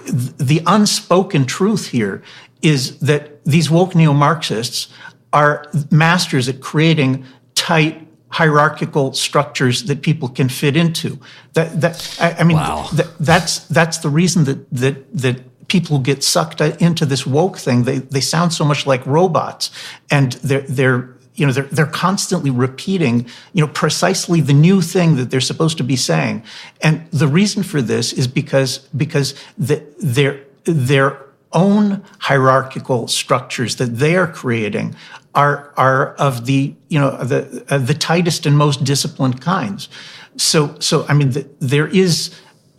the 0.06 0.62
unspoken 0.66 1.44
truth 1.44 1.88
here 1.88 2.22
is 2.62 2.98
that 3.00 3.44
these 3.44 3.70
woke 3.70 3.94
neo-Marxists 3.94 4.88
are 5.32 5.66
masters 5.90 6.48
at 6.48 6.60
creating 6.60 7.24
tight 7.54 8.06
hierarchical 8.30 9.12
structures 9.12 9.84
that 9.84 10.02
people 10.02 10.28
can 10.28 10.48
fit 10.48 10.76
into. 10.76 11.18
That 11.54 11.80
that 11.80 12.16
I, 12.20 12.40
I 12.40 12.44
mean 12.44 12.56
that, 12.56 13.14
that's 13.20 13.60
that's 13.66 13.98
the 13.98 14.08
reason 14.08 14.44
that 14.44 14.70
that 14.70 15.12
that 15.12 15.40
people 15.68 15.98
get 15.98 16.24
sucked 16.24 16.60
into 16.60 17.06
this 17.06 17.26
woke 17.26 17.58
thing. 17.58 17.84
They 17.84 17.98
they 17.98 18.20
sound 18.20 18.52
so 18.52 18.64
much 18.64 18.86
like 18.86 19.04
robots, 19.06 19.70
and 20.10 20.32
they're 20.32 20.62
they're 20.62 21.14
you 21.34 21.46
know 21.46 21.52
they're 21.52 21.64
they're 21.64 21.86
constantly 21.86 22.50
repeating 22.50 23.26
you 23.52 23.64
know 23.64 23.72
precisely 23.72 24.40
the 24.40 24.52
new 24.52 24.82
thing 24.82 25.16
that 25.16 25.30
they're 25.30 25.40
supposed 25.40 25.78
to 25.78 25.84
be 25.84 25.96
saying. 25.96 26.42
And 26.82 27.08
the 27.10 27.28
reason 27.28 27.62
for 27.62 27.80
this 27.80 28.12
is 28.12 28.26
because 28.26 28.78
because 28.96 29.34
the, 29.56 29.84
their 29.98 30.40
their 30.64 31.24
own 31.52 32.04
hierarchical 32.18 33.08
structures 33.08 33.76
that 33.76 33.96
they 33.98 34.16
are 34.16 34.26
creating 34.26 34.94
are 35.34 35.72
are 35.76 36.14
of 36.14 36.46
the 36.46 36.74
you 36.88 36.98
know 36.98 37.16
the 37.22 37.64
uh, 37.68 37.78
the 37.78 37.94
tightest 37.94 38.46
and 38.46 38.56
most 38.56 38.84
disciplined 38.84 39.40
kinds. 39.40 39.88
So 40.36 40.76
so 40.80 41.06
I 41.08 41.14
mean 41.14 41.30
the, 41.30 41.48
there 41.60 41.86
is. 41.86 42.34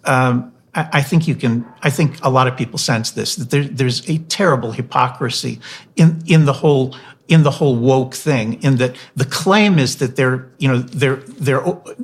Um, 0.06 0.54
I 0.76 0.90
I 0.94 1.02
think 1.02 1.28
you 1.28 1.36
can. 1.36 1.66
I 1.84 1.90
think 1.90 2.18
a 2.24 2.30
lot 2.30 2.48
of 2.48 2.56
people 2.58 2.78
sense 2.78 3.12
this 3.12 3.36
that 3.36 3.50
there, 3.50 3.64
there's 3.64 4.08
a 4.10 4.18
terrible 4.30 4.72
hypocrisy 4.72 5.60
in 5.96 6.22
in 6.26 6.46
the 6.46 6.54
whole 6.54 6.96
in 7.28 7.44
the 7.44 7.52
whole 7.52 7.76
woke 7.76 8.16
thing. 8.16 8.62
In 8.64 8.78
that 8.78 8.96
the 9.16 9.26
claim 9.26 9.78
is 9.80 9.98
that 9.98 10.16
they're 10.16 10.48
you 10.60 10.68
know 10.68 10.80
they're 10.80 11.18
they're 11.46 11.62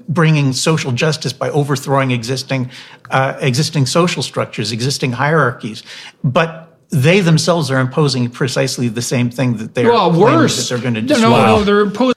bringing 0.07 0.53
social 0.53 0.91
justice 0.91 1.33
by 1.33 1.49
overthrowing 1.49 2.11
existing 2.11 2.69
uh, 3.11 3.37
existing 3.41 3.85
social 3.87 4.23
structures, 4.23 4.71
existing 4.71 5.13
hierarchies, 5.13 5.83
but 6.23 6.61
they 6.89 7.19
themselves 7.19 7.71
are 7.71 7.79
imposing 7.79 8.29
precisely 8.29 8.87
the 8.87 9.01
same 9.01 9.29
thing 9.31 9.57
that 9.57 9.73
they're 9.73 9.91
Well, 9.91 10.11
worse. 10.11 10.57
that 10.57 10.69
they're 10.73 10.81
going 10.81 10.93
to 10.93 11.01
No, 11.01 11.07
destroy. 11.07 11.29
no, 11.29 11.45
no, 11.57 11.63
they're 11.63 11.81
imposing. 11.81 12.13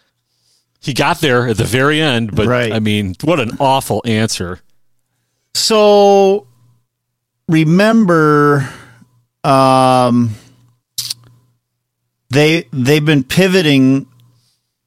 He 0.81 0.93
got 0.95 1.21
there 1.21 1.49
at 1.49 1.57
the 1.57 1.65
very 1.65 2.01
end, 2.01 2.35
but 2.37 2.47
right. 2.47 2.73
I 2.73 2.79
mean, 2.79 3.15
what 3.25 3.41
an 3.41 3.57
awful 3.59 4.01
answer. 4.05 4.61
So 5.59 6.47
remember 7.49 8.69
um 9.43 10.35
they 12.31 12.67
they've 12.73 13.05
been 13.05 13.25
pivoting 13.25 14.07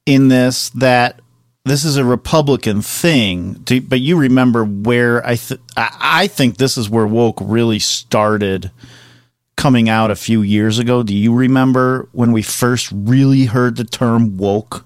in 0.06 0.28
this 0.28 0.70
that 0.70 1.20
this 1.64 1.84
is 1.84 1.96
a 1.96 2.04
Republican 2.04 2.82
thing, 2.82 3.52
Do- 3.64 3.80
but 3.82 4.00
you 4.00 4.16
remember 4.16 4.64
where 4.64 5.24
I 5.26 5.36
th- 5.36 5.60
I 5.76 5.90
I 6.00 6.26
think 6.26 6.56
this 6.56 6.76
is 6.78 6.88
where 6.88 7.06
woke 7.06 7.38
really 7.40 7.78
started 7.78 8.70
coming 9.56 9.88
out 9.88 10.10
a 10.10 10.16
few 10.16 10.40
years 10.42 10.78
ago. 10.78 11.02
Do 11.02 11.14
you 11.14 11.34
remember 11.34 12.08
when 12.12 12.32
we 12.32 12.42
first 12.42 12.90
really 12.92 13.44
heard 13.44 13.76
the 13.76 13.84
term 13.84 14.36
woke? 14.38 14.84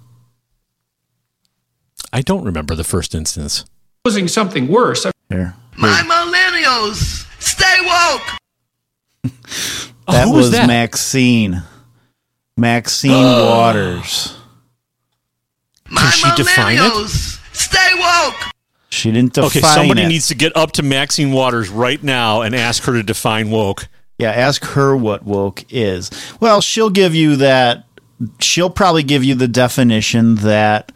I 2.12 2.22
don't 2.22 2.44
remember 2.44 2.74
the 2.74 2.84
first 2.84 3.14
instance. 3.14 3.64
Imposing 4.04 4.28
something 4.28 4.68
worse. 4.68 5.06
Here. 5.30 5.54
My 5.78 6.02
millennials, 6.02 7.26
stay 7.40 7.76
woke. 7.84 9.32
That 10.08 10.26
who 10.28 10.34
was 10.34 10.44
was 10.46 10.50
that? 10.52 10.68
Maxine. 10.68 11.64
Maxine 12.56 13.10
Waters. 13.12 14.36
Can 15.92 16.12
she 16.12 16.30
define 16.36 16.76
it? 16.76 16.80
Millennials, 16.80 17.40
stay 17.52 17.90
woke. 17.98 18.40
She 18.88 19.10
didn't 19.10 19.32
define 19.32 19.48
Okay, 19.48 19.60
somebody 19.60 20.02
it. 20.02 20.08
needs 20.08 20.28
to 20.28 20.36
get 20.36 20.56
up 20.56 20.70
to 20.72 20.84
Maxine 20.84 21.32
Waters 21.32 21.68
right 21.70 22.00
now 22.00 22.42
and 22.42 22.54
ask 22.54 22.84
her 22.84 22.92
to 22.92 23.02
define 23.02 23.50
woke. 23.50 23.88
Yeah, 24.18 24.30
ask 24.30 24.64
her 24.64 24.96
what 24.96 25.24
woke 25.24 25.64
is. 25.70 26.10
Well, 26.38 26.60
she'll 26.60 26.88
give 26.90 27.14
you 27.16 27.34
that. 27.36 27.84
She'll 28.40 28.70
probably 28.70 29.02
give 29.02 29.24
you 29.24 29.34
the 29.34 29.48
definition 29.48 30.36
that 30.36 30.92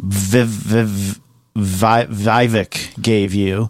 Viv, 0.00 0.46
Viv, 0.48 1.20
Vi- 1.54 2.06
Vivek 2.06 3.00
gave 3.02 3.32
you. 3.34 3.68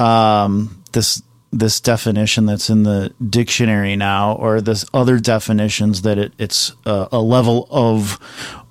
Um, 0.00 0.82
this 0.92 1.22
this 1.52 1.80
definition 1.80 2.46
that's 2.46 2.70
in 2.70 2.84
the 2.84 3.12
dictionary 3.28 3.96
now, 3.96 4.34
or 4.34 4.60
this 4.60 4.84
other 4.94 5.18
definitions 5.18 6.02
that 6.02 6.16
it, 6.16 6.32
it's 6.38 6.72
a, 6.86 7.08
a 7.12 7.20
level 7.20 7.66
of 7.70 8.18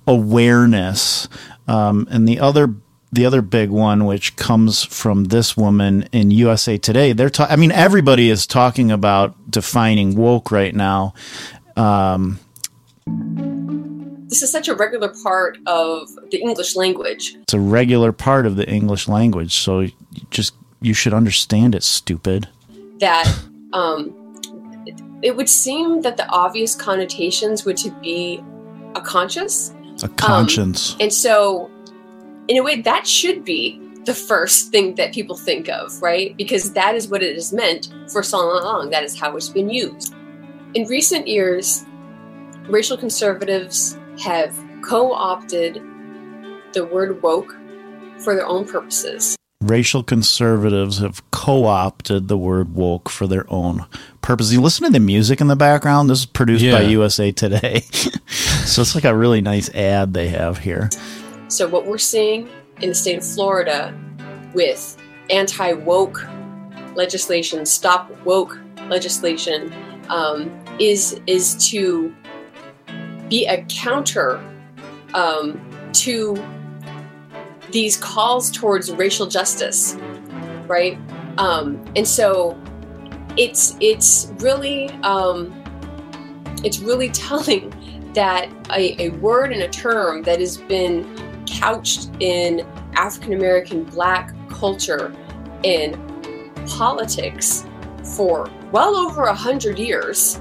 awareness. 0.06 1.28
Um, 1.68 2.08
and 2.10 2.26
the 2.26 2.40
other 2.40 2.74
the 3.12 3.26
other 3.26 3.42
big 3.42 3.70
one, 3.70 4.04
which 4.06 4.36
comes 4.36 4.82
from 4.84 5.24
this 5.24 5.56
woman 5.56 6.08
in 6.12 6.30
USA 6.30 6.78
Today, 6.78 7.12
they're 7.12 7.28
ta- 7.30 7.48
I 7.50 7.56
mean, 7.56 7.72
everybody 7.72 8.30
is 8.30 8.46
talking 8.46 8.90
about 8.90 9.50
defining 9.50 10.14
woke 10.16 10.50
right 10.50 10.74
now. 10.74 11.14
Um, 11.76 12.38
This 14.28 14.42
is 14.42 14.52
such 14.52 14.68
a 14.68 14.74
regular 14.76 15.08
part 15.24 15.58
of 15.66 16.08
the 16.30 16.38
English 16.40 16.76
language. 16.76 17.34
it's 17.42 17.52
a 17.54 17.58
regular 17.58 18.12
part 18.12 18.46
of 18.46 18.54
the 18.56 18.68
English 18.68 19.08
language, 19.08 19.54
so 19.54 19.88
just 20.30 20.54
you 20.80 20.94
should 20.94 21.14
understand 21.14 21.74
it. 21.74 21.82
Stupid. 21.82 22.48
that 23.00 23.26
um, 23.72 24.14
it, 24.86 25.00
it 25.22 25.36
would 25.36 25.48
seem 25.48 26.00
that 26.02 26.16
the 26.16 26.26
obvious 26.28 26.74
connotations 26.74 27.64
would 27.64 27.76
to 27.78 27.90
be 28.00 28.42
a 28.94 29.00
conscious 29.00 29.72
A 30.02 30.08
conscience. 30.08 30.96
and 31.00 31.12
so 31.12 31.70
in 32.48 32.56
a 32.56 32.62
way 32.62 32.80
that 32.82 33.06
should 33.06 33.44
be 33.44 33.80
the 34.04 34.14
first 34.14 34.70
thing 34.72 34.94
that 34.96 35.12
people 35.12 35.36
think 35.36 35.68
of 35.68 36.00
right 36.02 36.36
because 36.36 36.72
that 36.72 36.94
is 36.94 37.06
what 37.08 37.22
it 37.22 37.36
is 37.36 37.52
meant 37.52 37.92
for 38.10 38.22
so 38.22 38.38
long 38.38 38.90
that 38.90 39.04
is 39.04 39.18
how 39.20 39.36
it's 39.36 39.48
been 39.50 39.68
used 39.70 40.14
in 40.74 40.86
recent 40.88 41.28
years 41.28 41.84
racial 42.68 42.96
conservatives 42.96 43.98
have 44.18 44.56
co-opted 44.82 45.80
the 46.72 46.84
word 46.86 47.20
woke 47.22 47.54
for 48.18 48.34
their 48.34 48.46
own 48.46 48.66
purposes 48.66 49.36
Racial 49.62 50.02
conservatives 50.02 51.00
have 51.00 51.22
co-opted 51.32 52.28
the 52.28 52.38
word 52.38 52.74
woke 52.74 53.10
for 53.10 53.26
their 53.26 53.44
own 53.52 53.84
purposes. 54.22 54.54
You 54.54 54.62
listen 54.62 54.86
to 54.86 54.90
the 54.90 55.00
music 55.00 55.38
in 55.42 55.48
the 55.48 55.56
background. 55.56 56.08
This 56.08 56.20
is 56.20 56.26
produced 56.26 56.64
by 56.64 56.80
USA 56.80 57.30
Today, 57.30 57.80
so 58.64 58.80
it's 58.80 58.94
like 58.94 59.04
a 59.04 59.14
really 59.14 59.42
nice 59.42 59.68
ad 59.74 60.14
they 60.14 60.28
have 60.28 60.56
here. 60.56 60.88
So, 61.48 61.68
what 61.68 61.84
we're 61.84 61.98
seeing 61.98 62.48
in 62.80 62.88
the 62.88 62.94
state 62.94 63.18
of 63.18 63.26
Florida 63.26 63.94
with 64.54 64.96
anti 65.28 65.74
woke 65.74 66.26
legislation, 66.94 67.66
stop 67.66 68.10
woke 68.24 68.58
legislation, 68.88 69.74
um, 70.08 70.50
is 70.78 71.20
is 71.26 71.54
to 71.68 72.14
be 73.28 73.46
a 73.46 73.62
counter 73.68 74.42
um, 75.12 75.60
to 75.92 76.34
these 77.72 77.96
calls 77.96 78.50
towards 78.50 78.90
racial 78.92 79.26
justice, 79.26 79.96
right? 80.66 80.98
Um, 81.38 81.84
and 81.96 82.06
so, 82.06 82.60
it's 83.36 83.76
it's 83.80 84.32
really 84.38 84.88
um, 85.02 85.54
it's 86.64 86.80
really 86.80 87.08
telling 87.10 87.72
that 88.14 88.50
a, 88.70 89.00
a 89.00 89.10
word 89.18 89.52
and 89.52 89.62
a 89.62 89.68
term 89.68 90.22
that 90.24 90.40
has 90.40 90.56
been 90.56 91.06
couched 91.46 92.10
in 92.20 92.66
African 92.94 93.34
American 93.34 93.84
black 93.84 94.34
culture 94.48 95.14
in 95.62 95.98
politics 96.66 97.66
for 98.16 98.50
well 98.72 98.96
over 98.96 99.24
a 99.24 99.34
hundred 99.34 99.78
years 99.78 100.40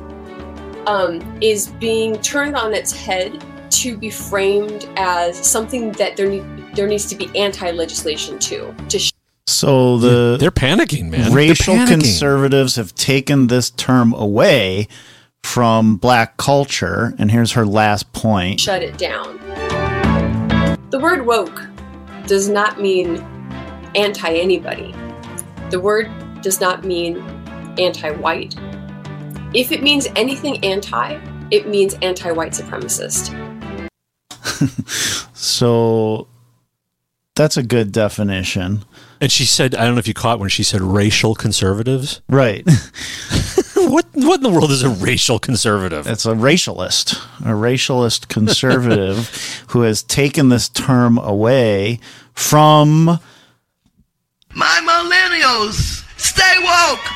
um, 0.88 1.22
is 1.42 1.68
being 1.80 2.20
turned 2.22 2.56
on 2.56 2.74
its 2.74 2.92
head 2.92 3.44
to 3.70 3.98
be 3.98 4.10
framed 4.10 4.90
as 4.98 5.38
something 5.38 5.92
that 5.94 6.18
there 6.18 6.30
need, 6.30 6.59
there 6.80 6.88
needs 6.88 7.06
to 7.08 7.16
be 7.16 7.30
anti 7.38 7.72
legislation 7.72 8.40
too 8.40 8.74
to 8.88 8.98
sh- 8.98 9.12
So 9.48 9.98
the 9.98 10.38
They're 10.40 10.50
panicking, 10.50 11.10
man. 11.10 11.34
racial 11.34 11.76
panicking. 11.76 11.88
conservatives 11.90 12.78
have 12.78 12.96
taken 12.96 13.48
this 13.48 13.70
term 13.70 14.14
away 14.14 14.88
from 15.44 15.98
black 15.98 16.38
culture, 16.38 17.14
and 17.20 17.32
here's 17.32 17.52
her 17.52 17.66
last 17.66 18.14
point. 18.14 18.62
shut 18.62 18.82
it 18.82 18.98
down. 18.98 19.38
The 20.90 21.00
word 21.00 21.26
woke 21.26 21.68
does 22.28 22.48
not 22.48 22.80
mean 22.80 23.18
anti 23.96 24.34
anybody. 24.34 24.96
The 25.72 25.82
word 25.82 26.10
does 26.42 26.62
not 26.62 26.86
mean 26.86 27.18
anti 27.78 28.12
white. 28.12 28.56
If 29.54 29.74
it 29.74 29.84
means 29.84 30.08
anything 30.16 30.64
anti, 30.64 31.20
it 31.52 31.68
means 31.68 31.96
anti 32.02 32.32
white 32.32 32.54
supremacist. 32.54 33.36
So 35.42 36.28
that's 37.40 37.56
a 37.56 37.64
good 37.64 37.94
definition. 37.94 38.84
And 39.22 39.32
she 39.32 39.46
said, 39.46 39.74
I 39.74 39.86
don't 39.86 39.96
know 39.96 40.00
if 40.00 40.10
you 40.10 40.14
caught 40.14 40.42
when 40.42 40.50
she 40.50 40.62
said 40.62 40.82
racial 40.82 41.36
conservatives. 41.36 42.22
Right. 42.28 42.66
what 43.76 44.06
what 44.14 44.36
in 44.36 44.44
the 44.44 44.50
world 44.52 44.72
is 44.72 44.84
a 44.84 44.90
racial 44.90 45.40
conservative? 45.40 46.06
It's 46.06 46.26
a 46.26 46.34
racialist, 46.34 47.14
a 47.40 47.54
racialist 47.54 48.28
conservative 48.28 49.64
who 49.70 49.84
has 49.84 50.04
taken 50.04 50.50
this 50.50 50.68
term 50.68 51.18
away 51.18 52.02
from 52.34 53.06
My 54.54 54.82
millennials, 54.84 56.04
stay 56.20 56.56
woke. 56.62 57.16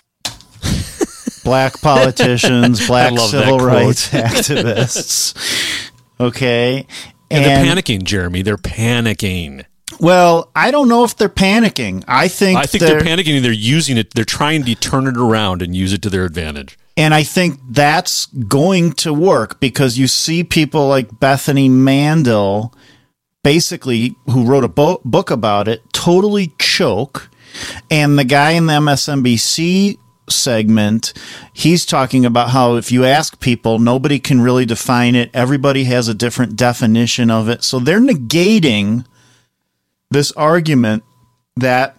black 1.43 1.81
politicians, 1.81 2.87
black 2.87 3.19
civil 3.19 3.59
rights 3.59 4.07
activists. 4.11 5.35
Okay. 6.17 6.87
And, 7.29 7.43
they're 7.43 7.65
panicking, 7.65 8.03
Jeremy. 8.03 8.41
They're 8.41 8.57
panicking. 8.57 9.65
Well, 9.99 10.51
I 10.55 10.71
don't 10.71 10.89
know 10.89 11.03
if 11.03 11.15
they're 11.15 11.29
panicking. 11.29 12.03
I 12.07 12.27
think 12.27 12.59
I 12.59 12.63
think 12.63 12.83
they're, 12.83 12.99
panicking 12.99 13.35
and 13.35 13.45
they're 13.45 13.51
using 13.51 13.97
it. 13.97 14.13
They're 14.13 14.25
trying 14.25 14.63
to 14.65 14.75
turn 14.75 15.07
it 15.07 15.17
around 15.17 15.61
and 15.61 15.75
use 15.75 15.93
it 15.93 16.01
to 16.03 16.09
their 16.09 16.25
advantage. 16.25 16.77
And 16.95 17.13
I 17.13 17.23
think 17.23 17.59
that's 17.69 18.27
going 18.27 18.93
to 18.93 19.13
work 19.13 19.59
because 19.59 19.97
you 19.97 20.07
see 20.07 20.43
people 20.43 20.87
like 20.87 21.19
Bethany 21.19 21.67
Mandel, 21.67 22.73
basically, 23.43 24.15
who 24.29 24.45
wrote 24.45 24.63
a 24.63 24.67
bo- 24.67 25.01
book 25.03 25.31
about 25.31 25.67
it, 25.67 25.81
totally 25.91 26.53
choke. 26.59 27.29
And 27.89 28.17
the 28.19 28.23
guy 28.23 28.51
in 28.51 28.67
the 28.67 28.73
MSNBC 28.73 29.97
segment, 30.29 31.13
he's 31.51 31.85
talking 31.85 32.25
about 32.25 32.49
how 32.49 32.75
if 32.75 32.91
you 32.91 33.05
ask 33.05 33.39
people, 33.39 33.79
nobody 33.79 34.19
can 34.19 34.41
really 34.41 34.65
define 34.65 35.15
it. 35.15 35.31
Everybody 35.33 35.85
has 35.85 36.07
a 36.07 36.13
different 36.13 36.55
definition 36.55 37.31
of 37.31 37.49
it. 37.49 37.63
So 37.63 37.79
they're 37.79 37.99
negating 37.99 39.05
this 40.13 40.31
argument 40.33 41.03
that 41.57 41.97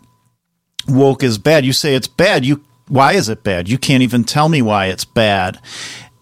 woke 0.89 1.23
is 1.23 1.39
bad. 1.39 1.65
You 1.65 1.73
say 1.73 1.95
it's 1.95 2.09
bad. 2.09 2.45
You 2.45 2.65
why 2.89 3.13
is 3.15 3.29
it 3.29 3.43
bad? 3.43 3.69
You 3.69 3.79
can't 3.79 4.03
even 4.03 4.25
tell 4.25 4.49
me 4.49 4.61
why 4.63 4.87
it's 4.87 5.05
bad. 5.05 5.59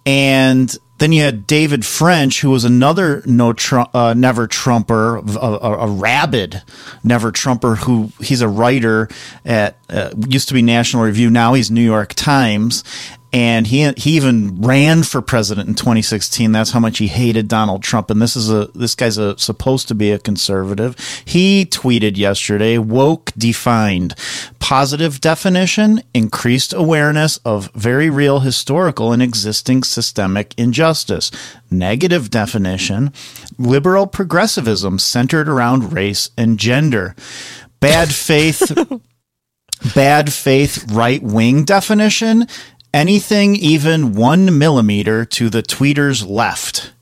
And 0.07 0.74
then 0.98 1.11
you 1.11 1.22
had 1.22 1.48
David 1.48 1.85
French, 1.85 2.40
who 2.40 2.50
was 2.50 2.64
another 2.64 3.22
no 3.26 3.52
Trump, 3.52 3.92
uh, 3.92 4.14
never 4.14 4.46
Trumper, 4.46 5.16
a, 5.16 5.38
a, 5.38 5.78
a 5.78 5.87
rabid 5.88 6.62
never 7.02 7.33
Trumper. 7.33 7.74
Who 7.74 8.12
he's 8.20 8.40
a 8.40 8.48
writer 8.48 9.09
at 9.44 9.76
uh, 9.90 10.11
used 10.28 10.48
to 10.48 10.55
be 10.55 10.62
National 10.62 11.02
Review, 11.02 11.31
now 11.31 11.55
he's 11.55 11.70
New 11.70 11.83
York 11.83 12.14
Times, 12.14 12.85
and 13.33 13.66
he 13.66 13.90
he 13.97 14.16
even 14.16 14.61
ran 14.61 15.03
for 15.03 15.23
president 15.23 15.68
in 15.68 15.75
2016. 15.75 16.53
That's 16.53 16.73
how 16.73 16.81
much 16.81 16.99
he 16.99 17.07
hated 17.07 17.49
Donald 17.49 17.83
Trump. 17.83 18.11
And 18.11 18.21
this 18.21 18.37
is 18.37 18.51
a 18.51 18.66
this 18.75 18.95
guy's 18.95 19.16
a 19.16 19.38
supposed 19.38 19.88
to 19.88 19.95
be 19.95 20.11
a 20.11 20.18
conservative. 20.18 20.97
He 21.25 21.64
tweeted 21.64 22.18
yesterday: 22.18 22.77
"Woke 22.77 23.33
defined 23.37 24.14
positive 24.59 25.21
definition, 25.21 26.03
increased 26.12 26.75
awareness 26.75 27.38
of 27.38 27.71
very 27.75 28.11
real 28.11 28.40
historical 28.40 29.12
and 29.12 29.23
existing 29.23 29.83
systemic 29.83 30.55
injustice. 30.59 31.31
Negative 31.71 32.29
definition: 32.29 33.14
liberal 33.59 34.07
progressivism 34.07 34.99
centered 34.99 35.49
around 35.49 35.92
race 35.92 36.31
and 36.37 36.59
gender. 36.59 37.16
Bad 37.81 38.12
faith." 38.12 38.77
bad 39.95 40.33
faith 40.33 40.90
right 40.92 41.23
wing 41.23 41.64
definition 41.64 42.47
anything 42.94 43.55
even 43.57 44.14
one 44.14 44.59
millimeter 44.59 45.24
to 45.24 45.48
the 45.50 45.62
tweeter's 45.62 46.24
left. 46.24 46.92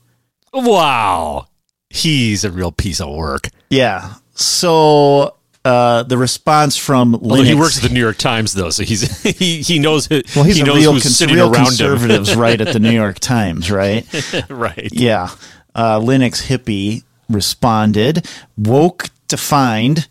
Wow. 0.53 1.47
He's 1.89 2.43
a 2.43 2.51
real 2.51 2.71
piece 2.71 2.99
of 3.01 3.13
work. 3.13 3.49
Yeah. 3.69 4.15
So 4.33 5.35
uh, 5.63 6.03
the 6.03 6.17
response 6.17 6.75
from 6.77 7.15
Although 7.15 7.35
Linux, 7.35 7.45
he 7.45 7.53
works 7.55 7.77
at 7.77 7.83
the 7.87 7.93
New 7.93 7.99
York 7.99 8.17
Times, 8.17 8.53
though, 8.53 8.69
so 8.69 8.83
he's 8.83 9.21
he 9.37 9.61
he 9.61 9.79
knows 9.79 10.09
well, 10.09 10.21
he's 10.43 10.55
he 10.55 10.61
a 10.61 10.65
knows 10.65 10.77
real, 10.77 10.93
who's 10.93 11.03
cons- 11.03 11.17
sitting 11.17 11.35
real 11.35 11.51
around 11.53 11.65
conservatives, 11.65 12.29
him. 12.29 12.39
right 12.41 12.59
at 12.59 12.73
the 12.73 12.79
New 12.79 12.91
York 12.91 13.19
Times, 13.19 13.69
right? 13.69 14.05
right. 14.49 14.89
Yeah. 14.91 15.29
Uh, 15.75 15.99
Linux 15.99 16.47
hippie 16.47 17.03
responded, 17.29 18.27
woke 18.57 19.09
defined 19.27 20.07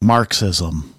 Marxism. 0.00 0.94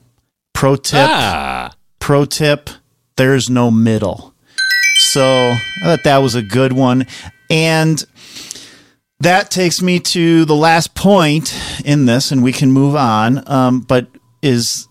Pro 0.53 0.75
tip. 0.75 1.07
Ah. 1.09 1.73
Pro 1.99 2.25
tip. 2.25 2.69
There's 3.17 3.49
no 3.49 3.69
middle. 3.71 4.33
So 4.99 5.23
I 5.23 5.83
thought 5.83 6.03
that 6.03 6.17
was 6.17 6.35
a 6.35 6.41
good 6.41 6.73
one. 6.73 7.05
And 7.49 8.03
that 9.19 9.49
takes 9.49 9.81
me 9.81 9.99
to 9.99 10.45
the 10.45 10.55
last 10.55 10.93
point 10.93 11.55
in 11.83 12.05
this, 12.05 12.31
and 12.31 12.43
we 12.43 12.51
can 12.51 12.71
move 12.71 12.95
on. 12.95 13.43
Um, 13.49 13.81
but 13.81 14.07
is 14.41 14.87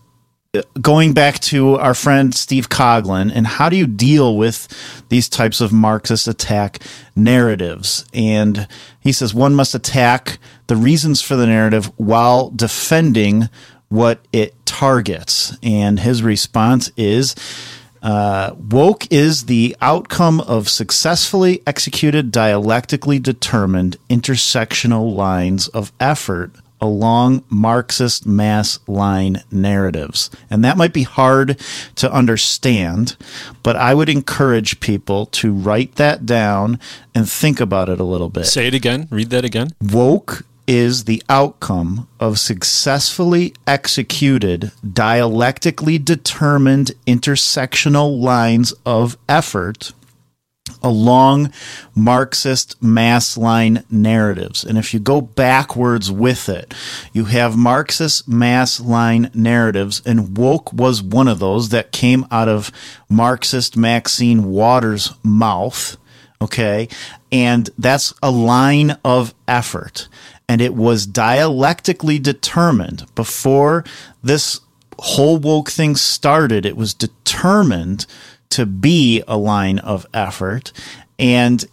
uh, 0.53 0.61
going 0.81 1.13
back 1.13 1.39
to 1.39 1.75
our 1.75 1.93
friend 1.93 2.33
Steve 2.33 2.69
Coughlin 2.69 3.31
and 3.33 3.47
how 3.47 3.69
do 3.69 3.75
you 3.75 3.87
deal 3.87 4.37
with 4.37 4.67
these 5.09 5.29
types 5.29 5.61
of 5.61 5.71
Marxist 5.71 6.27
attack 6.27 6.79
narratives? 7.15 8.05
And 8.13 8.67
he 8.99 9.11
says 9.11 9.33
one 9.33 9.55
must 9.55 9.75
attack 9.75 10.39
the 10.67 10.75
reasons 10.75 11.21
for 11.21 11.35
the 11.35 11.47
narrative 11.47 11.91
while 11.97 12.49
defending 12.49 13.49
what 13.89 14.25
it 14.33 14.53
targets. 14.65 15.57
And 15.63 15.99
his 15.99 16.21
response 16.21 16.91
is 16.97 17.35
uh, 18.07 18.55
woke 18.57 19.05
is 19.11 19.47
the 19.47 19.75
outcome 19.81 20.39
of 20.39 20.69
successfully 20.69 21.61
executed, 21.67 22.31
dialectically 22.31 23.19
determined 23.19 23.97
intersectional 24.09 25.13
lines 25.13 25.67
of 25.67 25.91
effort 25.99 26.53
along 26.79 27.43
Marxist 27.49 28.25
mass 28.25 28.79
line 28.87 29.43
narratives. 29.51 30.29
And 30.49 30.63
that 30.63 30.77
might 30.77 30.93
be 30.93 31.03
hard 31.03 31.59
to 31.95 32.09
understand, 32.09 33.17
but 33.61 33.75
I 33.75 33.93
would 33.93 34.07
encourage 34.07 34.79
people 34.79 35.25
to 35.25 35.51
write 35.51 35.95
that 35.95 36.25
down 36.25 36.79
and 37.13 37.29
think 37.29 37.59
about 37.59 37.89
it 37.89 37.99
a 37.99 38.05
little 38.05 38.29
bit. 38.29 38.45
Say 38.45 38.67
it 38.67 38.73
again. 38.73 39.09
Read 39.11 39.31
that 39.31 39.43
again. 39.43 39.71
Woke 39.81 40.45
is 40.67 41.05
the 41.05 41.23
outcome 41.29 42.07
of 42.19 42.37
successfully 42.37 43.53
executed, 43.65 44.71
dialectically 44.93 45.97
determined 45.97 46.91
intersectional 47.07 48.19
lines 48.19 48.73
of 48.85 49.17
effort 49.29 49.93
along 50.83 51.51
Marxist 51.95 52.81
mass 52.81 53.37
line 53.37 53.83
narratives. 53.89 54.63
And 54.63 54.77
if 54.77 54.93
you 54.93 54.99
go 54.99 55.21
backwards 55.21 56.11
with 56.11 56.49
it, 56.49 56.73
you 57.13 57.25
have 57.25 57.57
Marxist 57.57 58.27
mass 58.27 58.79
line 58.79 59.31
narratives, 59.33 60.01
and 60.05 60.37
woke 60.37 60.73
was 60.73 61.01
one 61.01 61.27
of 61.27 61.39
those 61.39 61.69
that 61.69 61.91
came 61.91 62.25
out 62.31 62.49
of 62.49 62.71
Marxist 63.09 63.77
Maxine 63.77 64.45
Waters' 64.45 65.13
mouth. 65.23 65.97
Okay. 66.41 66.87
And 67.31 67.69
that's 67.77 68.13
a 68.21 68.29
line 68.29 68.97
of 69.03 69.33
effort. 69.47 70.07
And 70.49 70.61
it 70.61 70.73
was 70.73 71.05
dialectically 71.05 72.19
determined 72.19 73.05
before 73.15 73.83
this 74.23 74.61
whole 74.99 75.37
woke 75.37 75.69
thing 75.69 75.95
started. 75.95 76.65
It 76.65 76.77
was 76.77 76.93
determined 76.93 78.05
to 78.49 78.65
be 78.65 79.23
a 79.27 79.37
line 79.37 79.79
of 79.79 80.05
effort. 80.13 80.71
And 81.19 81.65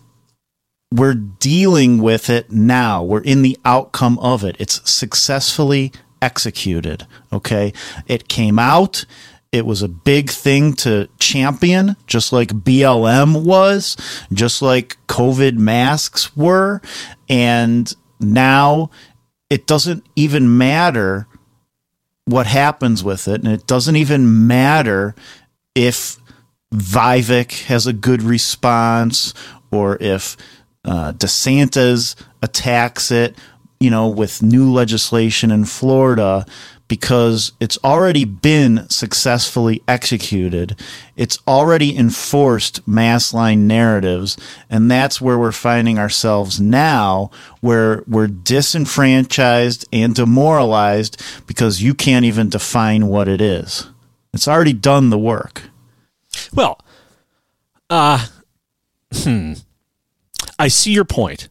we're 0.93 1.15
dealing 1.15 2.03
with 2.03 2.31
it 2.31 2.51
now. 2.51 3.03
We're 3.03 3.23
in 3.23 3.43
the 3.43 3.59
outcome 3.65 4.19
of 4.19 4.45
it. 4.45 4.57
It's 4.59 4.89
successfully 4.91 5.93
executed. 6.21 7.07
Okay. 7.33 7.73
It 8.07 8.29
came 8.29 8.59
out. 8.59 9.05
It 9.53 9.67
was 9.67 9.83
a 9.83 9.89
big 9.89 10.31
thing 10.31 10.73
to 10.75 11.09
champion, 11.21 11.97
just 12.09 12.33
like 12.33 12.49
BLM 12.49 13.45
was, 13.45 13.97
just 14.33 14.63
like 14.63 14.97
COVID 15.07 15.57
masks 15.57 16.37
were. 16.37 16.83
And 17.29 17.95
now 18.21 18.91
it 19.51 19.67
doesn't 19.67 20.05
even 20.17 20.57
matter 20.57 21.27
what 22.25 22.47
happens 22.47 23.05
with 23.05 23.29
it. 23.29 23.43
And 23.43 23.53
it 23.53 23.67
doesn't 23.67 23.97
even 23.97 24.47
matter 24.47 25.15
if 25.75 26.19
Vivek 26.73 27.65
has 27.65 27.87
a 27.87 27.93
good 27.93 28.23
response 28.23 29.35
or 29.71 29.97
if 30.01 30.37
uh, 30.85 31.13
DeSantis 31.13 32.15
attacks 32.43 33.11
it, 33.11 33.37
you 33.81 33.91
know, 33.91 34.09
with 34.09 34.43
new 34.43 34.73
legislation 34.73 35.51
in 35.51 35.65
Florida, 35.65 36.47
because 36.89 37.53
it's 37.61 37.79
already 37.83 38.25
been 38.25 38.89
successfully 38.91 39.83
executed. 39.89 40.79
It's 41.17 41.39
already 41.49 41.97
enforced 41.97 42.87
mass 42.87 43.33
line 43.33 43.67
narratives. 43.67 44.37
And 44.69 44.91
that's 44.91 45.21
where 45.21 45.39
we're 45.39 45.53
finding 45.53 45.99
ourselves 45.99 46.61
now, 46.61 47.31
where 47.61 48.05
we're 48.07 48.27
disenfranchised 48.27 49.87
and 49.93 50.15
demoralized 50.15 51.23
because 51.47 51.83
you 51.83 51.95
can't 51.95 52.27
even 52.27 52.51
define 52.51 53.07
what 53.07 53.29
it 53.29 53.41
is. 53.41 53.89
It's 54.33 54.49
already 54.49 54.73
done 54.73 55.11
the 55.11 55.19
work. 55.19 55.63
Well, 56.53 56.81
uh, 57.89 58.27
hmm. 59.13 59.55
I 60.59 60.69
see 60.69 60.93
your 60.93 61.05
point, 61.05 61.49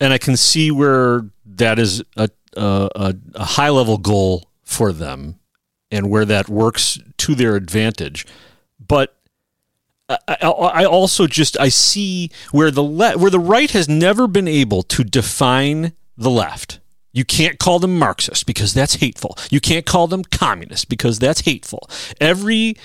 and 0.00 0.12
I 0.12 0.18
can 0.18 0.36
see 0.36 0.70
where 0.70 1.26
that 1.44 1.78
is 1.78 2.02
a 2.16 2.28
a, 2.56 3.16
a 3.34 3.44
high 3.44 3.70
level 3.70 3.98
goal 3.98 4.48
for 4.62 4.92
them, 4.92 5.38
and 5.90 6.10
where 6.10 6.24
that 6.24 6.48
works 6.48 6.98
to 7.18 7.34
their 7.34 7.56
advantage. 7.56 8.26
But 8.78 9.16
I, 10.08 10.36
I 10.40 10.84
also 10.84 11.26
just 11.26 11.58
I 11.58 11.68
see 11.68 12.30
where 12.50 12.70
the 12.70 12.82
le- 12.82 13.18
where 13.18 13.30
the 13.30 13.40
right 13.40 13.70
has 13.70 13.88
never 13.88 14.26
been 14.26 14.48
able 14.48 14.82
to 14.84 15.04
define 15.04 15.92
the 16.16 16.30
left. 16.30 16.80
You 17.12 17.24
can't 17.24 17.58
call 17.58 17.78
them 17.78 17.98
Marxist 17.98 18.46
because 18.46 18.72
that's 18.72 18.94
hateful. 18.94 19.36
You 19.50 19.60
can't 19.60 19.84
call 19.84 20.06
them 20.06 20.24
communist 20.24 20.88
because 20.88 21.18
that's 21.18 21.42
hateful. 21.42 21.88
Every 22.20 22.76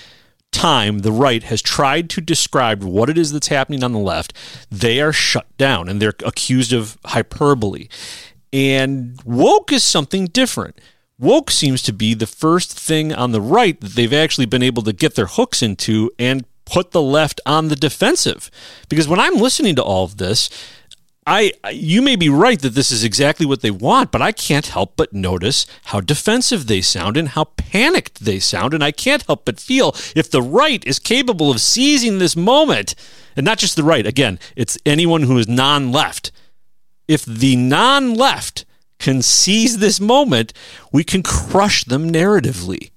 time 0.50 1.00
the 1.00 1.12
right 1.12 1.42
has 1.44 1.62
tried 1.62 2.10
to 2.10 2.20
describe 2.20 2.82
what 2.82 3.10
it 3.10 3.18
is 3.18 3.32
that's 3.32 3.48
happening 3.48 3.82
on 3.82 3.92
the 3.92 3.98
left, 3.98 4.32
they 4.70 5.00
are 5.00 5.12
shut 5.12 5.46
down 5.56 5.88
and 5.88 6.00
they're 6.00 6.14
accused 6.24 6.72
of 6.72 6.98
hyperbole. 7.06 7.88
And 8.52 9.20
woke 9.24 9.72
is 9.72 9.84
something 9.84 10.26
different. 10.26 10.80
Woke 11.18 11.50
seems 11.50 11.82
to 11.82 11.92
be 11.92 12.14
the 12.14 12.26
first 12.26 12.78
thing 12.78 13.12
on 13.12 13.32
the 13.32 13.40
right 13.40 13.80
that 13.80 13.94
they've 13.94 14.12
actually 14.12 14.46
been 14.46 14.62
able 14.62 14.82
to 14.82 14.92
get 14.92 15.16
their 15.16 15.26
hooks 15.26 15.62
into 15.62 16.10
and 16.18 16.44
put 16.64 16.92
the 16.92 17.02
left 17.02 17.40
on 17.44 17.68
the 17.68 17.76
defensive. 17.76 18.50
Because 18.88 19.08
when 19.08 19.18
I'm 19.18 19.36
listening 19.36 19.74
to 19.76 19.82
all 19.82 20.04
of 20.04 20.18
this, 20.18 20.48
I 21.26 21.52
you 21.70 22.00
may 22.00 22.16
be 22.16 22.30
right 22.30 22.58
that 22.62 22.74
this 22.74 22.90
is 22.90 23.04
exactly 23.04 23.44
what 23.44 23.60
they 23.60 23.70
want, 23.70 24.10
but 24.10 24.22
I 24.22 24.32
can't 24.32 24.66
help 24.66 24.94
but 24.96 25.12
notice 25.12 25.66
how 25.84 26.00
defensive 26.00 26.66
they 26.66 26.80
sound 26.80 27.18
and 27.18 27.28
how 27.28 27.44
panicked 27.44 28.24
they 28.24 28.38
sound, 28.38 28.72
and 28.72 28.82
I 28.82 28.92
can't 28.92 29.26
help 29.26 29.44
but 29.44 29.60
feel 29.60 29.94
if 30.16 30.30
the 30.30 30.40
right 30.40 30.82
is 30.86 30.98
capable 30.98 31.50
of 31.50 31.60
seizing 31.60 32.18
this 32.18 32.34
moment, 32.34 32.94
and 33.36 33.44
not 33.44 33.58
just 33.58 33.76
the 33.76 33.82
right, 33.82 34.06
again, 34.06 34.38
it's 34.56 34.78
anyone 34.86 35.24
who 35.24 35.36
is 35.36 35.46
non-left. 35.46 36.32
If 37.08 37.24
the 37.24 37.56
non-left 37.56 38.64
can 38.98 39.22
seize 39.22 39.78
this 39.78 39.98
moment, 40.00 40.52
we 40.92 41.02
can 41.04 41.22
crush 41.22 41.84
them 41.84 42.12
narratively. 42.12 42.90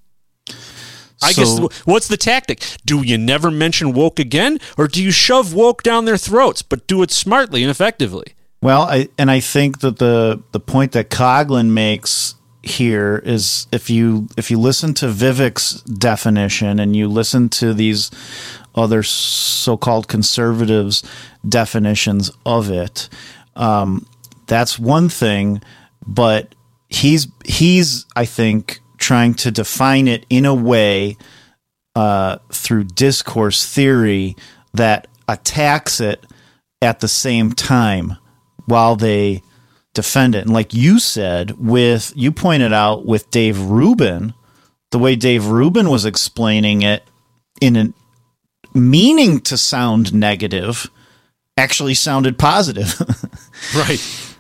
I 1.24 1.32
So- 1.34 1.68
guess 1.68 1.80
what's 1.86 2.08
the 2.08 2.18
tactic? 2.18 2.64
Do 2.86 3.04
you 3.04 3.18
never 3.18 3.52
mention 3.52 3.94
woke 3.94 4.20
again, 4.20 4.60
or 4.78 4.88
do 4.88 5.02
you 5.02 5.12
shove 5.12 5.54
woke 5.54 5.84
down 5.84 6.06
their 6.06 6.18
throats, 6.18 6.62
but 6.62 6.88
do 6.88 7.02
it 7.04 7.12
smartly 7.12 7.62
and 7.64 7.70
effectively? 7.70 8.34
Well, 8.62 8.84
I 8.84 9.10
and 9.18 9.30
I 9.32 9.40
think 9.40 9.80
that 9.82 9.98
the 10.00 10.42
the 10.52 10.60
point 10.60 10.92
that 10.94 11.10
Coughlin 11.10 11.68
makes 11.70 12.36
here 12.64 13.22
is 13.26 13.68
if 13.72 13.90
you 13.90 14.28
if 14.38 14.52
you 14.52 14.60
listen 14.60 14.94
to 14.96 15.08
Vivek's 15.08 15.82
definition 15.82 16.80
and 16.80 16.96
you 16.96 17.08
listen 17.08 17.50
to 17.50 17.74
these 17.74 18.12
other 18.76 19.04
so-called 19.04 20.08
conservatives 20.08 21.04
definitions 21.48 22.32
of 22.46 22.70
it, 22.72 23.10
um, 23.56 24.06
that's 24.48 24.80
one 24.80 25.10
thing. 25.10 25.62
But 26.06 26.56
he's 26.90 27.28
he's 27.46 28.06
I 28.16 28.26
think 28.26 28.80
trying 28.98 29.34
to 29.34 29.52
define 29.52 30.08
it 30.08 30.26
in 30.30 30.46
a 30.46 30.54
way 30.54 31.18
uh, 31.96 32.38
through 32.52 32.86
discourse 32.86 33.66
theory 33.66 34.36
that 34.74 35.08
attacks 35.28 36.00
it 36.00 36.26
at 36.82 37.00
the 37.00 37.08
same 37.08 37.52
time 37.54 38.18
while 38.66 38.96
they 38.96 39.42
defend 39.94 40.36
it. 40.36 40.46
And 40.46 40.54
like 40.54 40.74
you 40.74 41.00
said, 41.00 41.52
with 41.58 42.14
you 42.16 42.32
pointed 42.32 42.74
out 42.74 43.06
with 43.06 43.30
Dave 43.32 43.60
Rubin, 43.60 44.34
the 44.92 45.00
way 45.00 45.16
Dave 45.16 45.48
Rubin 45.48 45.90
was 45.90 46.06
explaining 46.06 46.82
it 46.82 47.04
in 47.60 47.76
an 47.76 47.94
meaning 48.74 49.42
to 49.42 49.58
sound 49.58 50.14
negative 50.14 50.90
actually 51.58 51.94
sounded 51.94 52.38
positive. 52.40 53.00
right. 53.76 54.32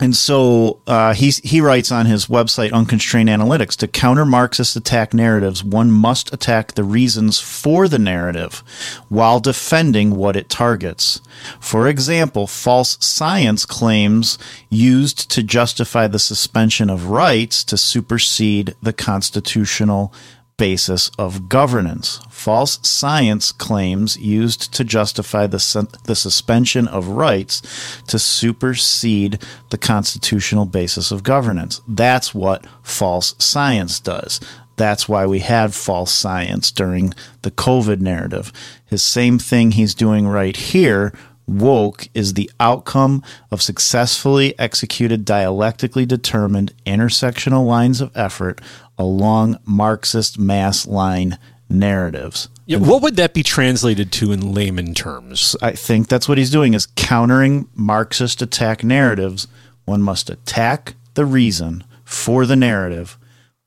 And 0.00 0.14
so 0.14 0.80
uh, 0.86 1.12
he's, 1.12 1.38
he 1.38 1.60
writes 1.60 1.90
on 1.90 2.06
his 2.06 2.26
website, 2.26 2.72
Unconstrained 2.72 3.28
Analytics, 3.28 3.76
to 3.78 3.88
counter 3.88 4.24
Marxist 4.24 4.76
attack 4.76 5.12
narratives, 5.12 5.64
one 5.64 5.90
must 5.90 6.32
attack 6.32 6.74
the 6.74 6.84
reasons 6.84 7.40
for 7.40 7.88
the 7.88 7.98
narrative 7.98 8.62
while 9.08 9.40
defending 9.40 10.14
what 10.14 10.36
it 10.36 10.48
targets. 10.48 11.20
For 11.58 11.88
example, 11.88 12.46
false 12.46 12.96
science 13.04 13.66
claims 13.66 14.38
used 14.70 15.30
to 15.32 15.42
justify 15.42 16.06
the 16.06 16.20
suspension 16.20 16.90
of 16.90 17.10
rights 17.10 17.64
to 17.64 17.76
supersede 17.76 18.76
the 18.80 18.92
constitutional 18.92 20.12
basis 20.58 21.10
of 21.18 21.48
governance. 21.48 22.20
False 22.28 22.78
science 22.86 23.50
claims 23.50 24.18
used 24.18 24.74
to 24.74 24.84
justify 24.84 25.46
the, 25.46 25.98
the 26.04 26.14
suspension 26.14 26.86
of 26.86 27.08
rights 27.08 27.62
to 28.08 28.18
supersede 28.18 29.42
the 29.70 29.78
constitutional 29.78 30.66
basis 30.66 31.10
of 31.10 31.22
governance. 31.22 31.80
That's 31.88 32.34
what 32.34 32.66
false 32.82 33.34
science 33.38 33.98
does. 33.98 34.40
That's 34.76 35.08
why 35.08 35.26
we 35.26 35.40
had 35.40 35.74
false 35.74 36.12
science 36.12 36.70
during 36.70 37.14
the 37.42 37.50
COVID 37.50 38.00
narrative. 38.00 38.52
His 38.86 39.02
same 39.02 39.38
thing 39.38 39.72
he's 39.72 39.94
doing 39.94 40.28
right 40.28 40.56
here 40.56 41.12
woke 41.48 42.08
is 42.14 42.34
the 42.34 42.50
outcome 42.60 43.22
of 43.50 43.62
successfully 43.62 44.58
executed 44.58 45.24
dialectically 45.24 46.06
determined 46.06 46.74
intersectional 46.84 47.66
lines 47.66 48.00
of 48.00 48.16
effort 48.16 48.60
along 48.98 49.58
Marxist 49.64 50.38
mass 50.38 50.86
line 50.86 51.38
narratives. 51.70 52.48
Yeah, 52.66 52.78
what 52.78 53.02
would 53.02 53.16
that 53.16 53.32
be 53.32 53.42
translated 53.42 54.12
to 54.12 54.30
in 54.30 54.52
layman 54.52 54.92
terms? 54.92 55.56
I 55.62 55.72
think 55.72 56.08
that's 56.08 56.28
what 56.28 56.36
he's 56.36 56.50
doing 56.50 56.74
is 56.74 56.86
countering 56.96 57.68
Marxist 57.74 58.42
attack 58.42 58.84
narratives. 58.84 59.48
One 59.86 60.02
must 60.02 60.28
attack 60.28 60.94
the 61.14 61.24
reason 61.24 61.84
for 62.04 62.44
the 62.44 62.56
narrative 62.56 63.16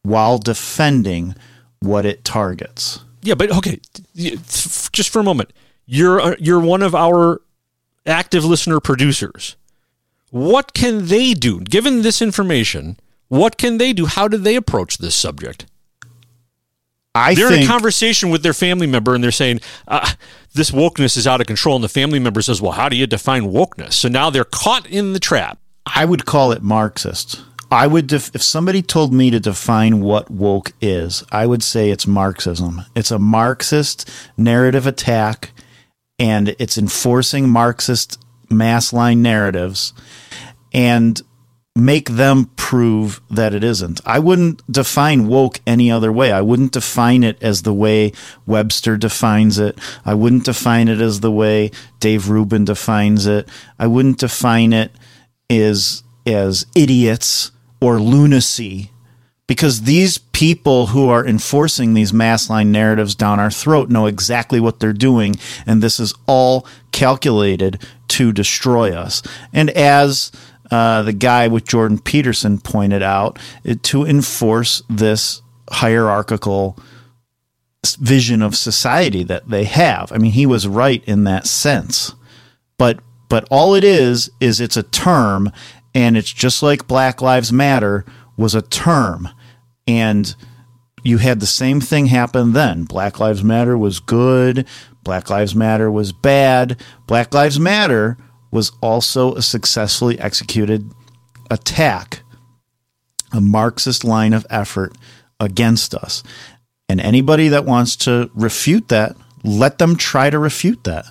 while 0.03 0.37
defending 0.37 1.35
what 1.79 2.05
it 2.05 2.23
targets. 2.23 3.03
Yeah, 3.23 3.35
but 3.35 3.51
okay, 3.51 3.79
just 4.15 5.09
for 5.09 5.19
a 5.19 5.23
moment, 5.23 5.51
you're 5.85 6.21
uh, 6.21 6.35
you're 6.39 6.59
one 6.59 6.81
of 6.81 6.95
our 6.95 7.41
active 8.05 8.43
listener 8.45 8.79
producers. 8.79 9.55
What 10.29 10.73
can 10.73 11.07
they 11.07 11.33
do 11.33 11.59
given 11.59 12.01
this 12.01 12.21
information? 12.21 12.97
What 13.27 13.57
can 13.57 13.77
they 13.77 13.93
do? 13.93 14.05
How 14.05 14.27
do 14.27 14.37
they 14.37 14.55
approach 14.55 14.97
this 14.97 15.15
subject? 15.15 15.65
I 17.13 17.35
they're 17.35 17.53
in 17.53 17.63
a 17.63 17.67
conversation 17.67 18.29
with 18.29 18.41
their 18.41 18.53
family 18.53 18.87
member 18.87 19.13
and 19.13 19.23
they're 19.23 19.31
saying 19.31 19.59
uh, 19.87 20.13
this 20.53 20.71
wokeness 20.71 21.17
is 21.17 21.27
out 21.27 21.41
of 21.41 21.47
control, 21.47 21.75
and 21.75 21.83
the 21.83 21.89
family 21.89 22.19
member 22.19 22.41
says, 22.41 22.61
"Well, 22.61 22.71
how 22.71 22.87
do 22.87 22.95
you 22.95 23.07
define 23.07 23.43
wokeness?" 23.43 23.93
So 23.93 24.07
now 24.07 24.29
they're 24.29 24.45
caught 24.45 24.87
in 24.87 25.13
the 25.13 25.19
trap. 25.19 25.59
I 25.85 26.05
would 26.05 26.25
call 26.25 26.51
it 26.51 26.61
Marxist. 26.61 27.41
I 27.69 27.87
would 27.87 28.07
def- 28.07 28.35
if 28.35 28.41
somebody 28.41 28.81
told 28.81 29.13
me 29.13 29.31
to 29.31 29.39
define 29.39 30.01
what 30.01 30.29
woke 30.29 30.73
is, 30.81 31.23
I 31.31 31.45
would 31.45 31.63
say 31.63 31.89
it's 31.89 32.05
Marxism. 32.05 32.81
It's 32.95 33.11
a 33.11 33.19
Marxist 33.19 34.09
narrative 34.37 34.85
attack 34.85 35.51
and 36.21 36.55
it's 36.59 36.77
enforcing 36.77 37.49
Marxist 37.49 38.23
mass 38.47 38.93
line 38.93 39.23
narratives 39.23 39.91
and 40.71 41.19
make 41.75 42.11
them 42.11 42.51
prove 42.57 43.19
that 43.31 43.55
it 43.55 43.63
isn't. 43.63 44.01
I 44.05 44.19
wouldn't 44.19 44.61
define 44.71 45.27
woke 45.27 45.61
any 45.65 45.89
other 45.89 46.11
way. 46.11 46.31
I 46.31 46.41
wouldn't 46.41 46.73
define 46.73 47.23
it 47.23 47.41
as 47.41 47.63
the 47.63 47.73
way 47.73 48.11
Webster 48.45 48.97
defines 48.97 49.57
it. 49.57 49.79
I 50.05 50.13
wouldn't 50.13 50.45
define 50.45 50.89
it 50.89 51.01
as 51.01 51.21
the 51.21 51.31
way 51.31 51.71
Dave 51.99 52.29
Rubin 52.29 52.65
defines 52.65 53.25
it. 53.25 53.49
I 53.79 53.87
wouldn't 53.87 54.19
define 54.19 54.73
it 54.73 54.91
as 55.49 56.03
as 56.27 56.67
idiots 56.75 57.51
or 57.81 57.99
lunacy 57.99 58.90
because 59.51 59.81
these 59.81 60.17
people 60.17 60.87
who 60.87 61.09
are 61.09 61.27
enforcing 61.27 61.93
these 61.93 62.13
mass 62.13 62.49
line 62.49 62.71
narratives 62.71 63.15
down 63.15 63.37
our 63.37 63.51
throat 63.51 63.89
know 63.89 64.05
exactly 64.05 64.61
what 64.61 64.79
they're 64.79 64.93
doing 64.93 65.35
and 65.65 65.83
this 65.83 65.99
is 65.99 66.13
all 66.25 66.65
calculated 66.93 67.85
to 68.07 68.31
destroy 68.31 68.93
us. 68.95 69.21
And 69.51 69.69
as 69.71 70.31
uh, 70.71 71.01
the 71.01 71.11
guy 71.11 71.49
with 71.49 71.65
jordan 71.65 71.99
peterson 71.99 72.61
pointed 72.61 73.03
out 73.03 73.39
it, 73.65 73.83
to 73.83 74.05
enforce 74.05 74.83
this 74.89 75.41
hierarchical 75.69 76.79
vision 77.99 78.41
of 78.41 78.55
society 78.55 79.21
that 79.21 79.49
they 79.49 79.65
have. 79.65 80.13
I 80.13 80.17
mean 80.17 80.31
he 80.31 80.45
was 80.45 80.65
right 80.65 81.03
in 81.03 81.25
that 81.25 81.45
sense. 81.45 82.15
But 82.77 83.01
but 83.27 83.45
all 83.51 83.75
it 83.75 83.83
is 83.83 84.31
is 84.39 84.61
it's 84.61 84.77
a 84.77 84.83
term 84.83 85.51
and 85.93 86.15
it's 86.15 86.31
just 86.31 86.63
like 86.63 86.87
black 86.87 87.21
lives 87.21 87.51
matter 87.51 88.05
was 88.37 88.55
a 88.55 88.61
term 88.61 89.27
and 89.91 90.35
you 91.03 91.17
had 91.17 91.39
the 91.39 91.45
same 91.45 91.81
thing 91.81 92.07
happen 92.07 92.53
then. 92.53 92.83
Black 92.83 93.19
lives 93.19 93.43
matter 93.43 93.77
was 93.77 93.99
good. 93.99 94.67
Black 95.03 95.29
lives 95.29 95.55
matter 95.55 95.91
was 95.91 96.11
bad. 96.11 96.79
Black 97.07 97.33
lives 97.33 97.59
matter 97.59 98.17
was 98.51 98.71
also 98.81 99.33
a 99.35 99.41
successfully 99.41 100.19
executed 100.19 100.91
attack 101.49 102.21
a 103.31 103.41
marxist 103.41 104.03
line 104.03 104.33
of 104.33 104.45
effort 104.49 104.97
against 105.39 105.95
us. 105.95 106.23
And 106.89 106.99
anybody 106.99 107.47
that 107.47 107.65
wants 107.65 107.95
to 107.97 108.29
refute 108.33 108.89
that, 108.89 109.15
let 109.43 109.77
them 109.77 109.95
try 109.95 110.29
to 110.29 110.37
refute 110.37 110.83
that. 110.83 111.05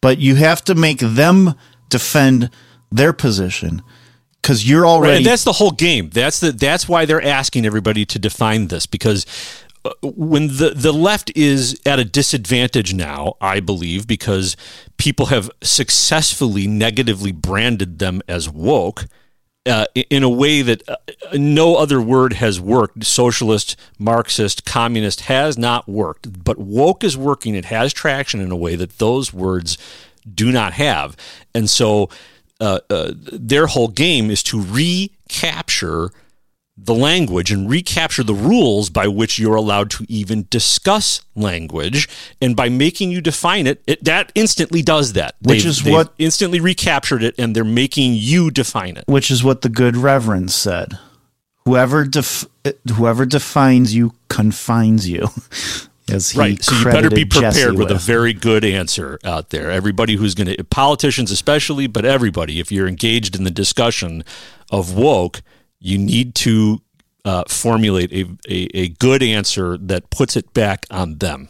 But 0.00 0.18
you 0.18 0.36
have 0.36 0.64
to 0.64 0.74
make 0.74 1.00
them 1.00 1.54
defend 1.90 2.50
their 2.90 3.12
position 3.12 3.82
because 4.42 4.68
you're 4.68 4.82
Right, 4.82 4.88
already 4.88 5.16
and 5.18 5.26
that's 5.26 5.44
the 5.44 5.52
whole 5.52 5.70
game. 5.70 6.10
That's 6.10 6.40
the 6.40 6.52
that's 6.52 6.88
why 6.88 7.04
they're 7.04 7.22
asking 7.22 7.66
everybody 7.66 8.04
to 8.06 8.18
define 8.18 8.68
this 8.68 8.86
because 8.86 9.26
uh, 9.84 9.90
when 10.02 10.48
the 10.48 10.72
the 10.74 10.92
left 10.92 11.30
is 11.36 11.80
at 11.84 11.98
a 11.98 12.04
disadvantage 12.04 12.94
now, 12.94 13.34
I 13.40 13.60
believe 13.60 14.06
because 14.06 14.56
people 14.96 15.26
have 15.26 15.50
successfully 15.62 16.66
negatively 16.66 17.32
branded 17.32 17.98
them 17.98 18.22
as 18.28 18.48
woke. 18.48 19.06
Uh, 19.66 19.84
in 20.08 20.22
a 20.22 20.30
way 20.30 20.62
that 20.62 20.88
uh, 20.88 20.96
no 21.34 21.76
other 21.76 22.00
word 22.00 22.34
has 22.34 22.58
worked. 22.58 23.04
Socialist, 23.04 23.76
Marxist, 23.98 24.64
communist 24.64 25.22
has 25.22 25.58
not 25.58 25.86
worked, 25.86 26.42
but 26.42 26.56
woke 26.56 27.04
is 27.04 27.18
working. 27.18 27.54
It 27.54 27.66
has 27.66 27.92
traction 27.92 28.40
in 28.40 28.50
a 28.50 28.56
way 28.56 28.76
that 28.76 28.96
those 28.96 29.34
words 29.34 29.76
do 30.32 30.50
not 30.50 30.72
have. 30.74 31.16
And 31.54 31.68
so 31.68 32.08
uh, 32.60 32.80
uh, 32.90 33.12
their 33.16 33.66
whole 33.66 33.88
game 33.88 34.30
is 34.30 34.42
to 34.44 34.60
recapture 34.60 36.10
the 36.80 36.94
language 36.94 37.50
and 37.50 37.68
recapture 37.68 38.22
the 38.22 38.34
rules 38.34 38.88
by 38.88 39.08
which 39.08 39.36
you're 39.38 39.56
allowed 39.56 39.90
to 39.90 40.06
even 40.08 40.46
discuss 40.48 41.22
language. 41.34 42.08
And 42.40 42.54
by 42.54 42.68
making 42.68 43.10
you 43.10 43.20
define 43.20 43.66
it, 43.66 43.82
it 43.88 44.04
that 44.04 44.30
instantly 44.36 44.80
does 44.82 45.14
that. 45.14 45.34
Which 45.42 45.62
They've- 45.62 45.70
is 45.70 45.82
they've 45.82 45.92
what- 45.92 46.14
instantly 46.18 46.60
recaptured 46.60 47.24
it, 47.24 47.34
and 47.36 47.54
they're 47.56 47.64
making 47.64 48.14
you 48.14 48.50
define 48.52 48.96
it. 48.96 49.04
which 49.08 49.28
is 49.30 49.42
what 49.42 49.62
the 49.62 49.68
good 49.68 49.96
reverend 49.96 50.52
said. 50.52 50.96
Whoever 51.64 52.04
def- 52.04 52.46
whoever 52.94 53.26
defines 53.26 53.92
you 53.94 54.14
confines 54.28 55.08
you. 55.08 55.28
As 56.10 56.30
he 56.30 56.38
Right. 56.38 56.62
So 56.62 56.74
you 56.76 56.84
better 56.84 57.10
be 57.10 57.24
Jesse 57.24 57.60
prepared 57.60 57.78
with 57.78 57.90
a 57.90 57.98
very 57.98 58.32
good 58.32 58.64
answer 58.64 59.18
out 59.24 59.50
there. 59.50 59.70
Everybody 59.70 60.16
who's 60.16 60.34
going 60.34 60.54
to, 60.54 60.64
politicians 60.64 61.30
especially, 61.30 61.86
but 61.86 62.04
everybody, 62.04 62.60
if 62.60 62.72
you're 62.72 62.88
engaged 62.88 63.36
in 63.36 63.44
the 63.44 63.50
discussion 63.50 64.24
of 64.70 64.94
woke, 64.94 65.42
you 65.80 65.98
need 65.98 66.34
to 66.36 66.80
uh, 67.24 67.44
formulate 67.48 68.12
a, 68.12 68.24
a, 68.48 68.68
a 68.74 68.88
good 68.88 69.22
answer 69.22 69.76
that 69.78 70.10
puts 70.10 70.36
it 70.36 70.52
back 70.54 70.86
on 70.90 71.18
them. 71.18 71.48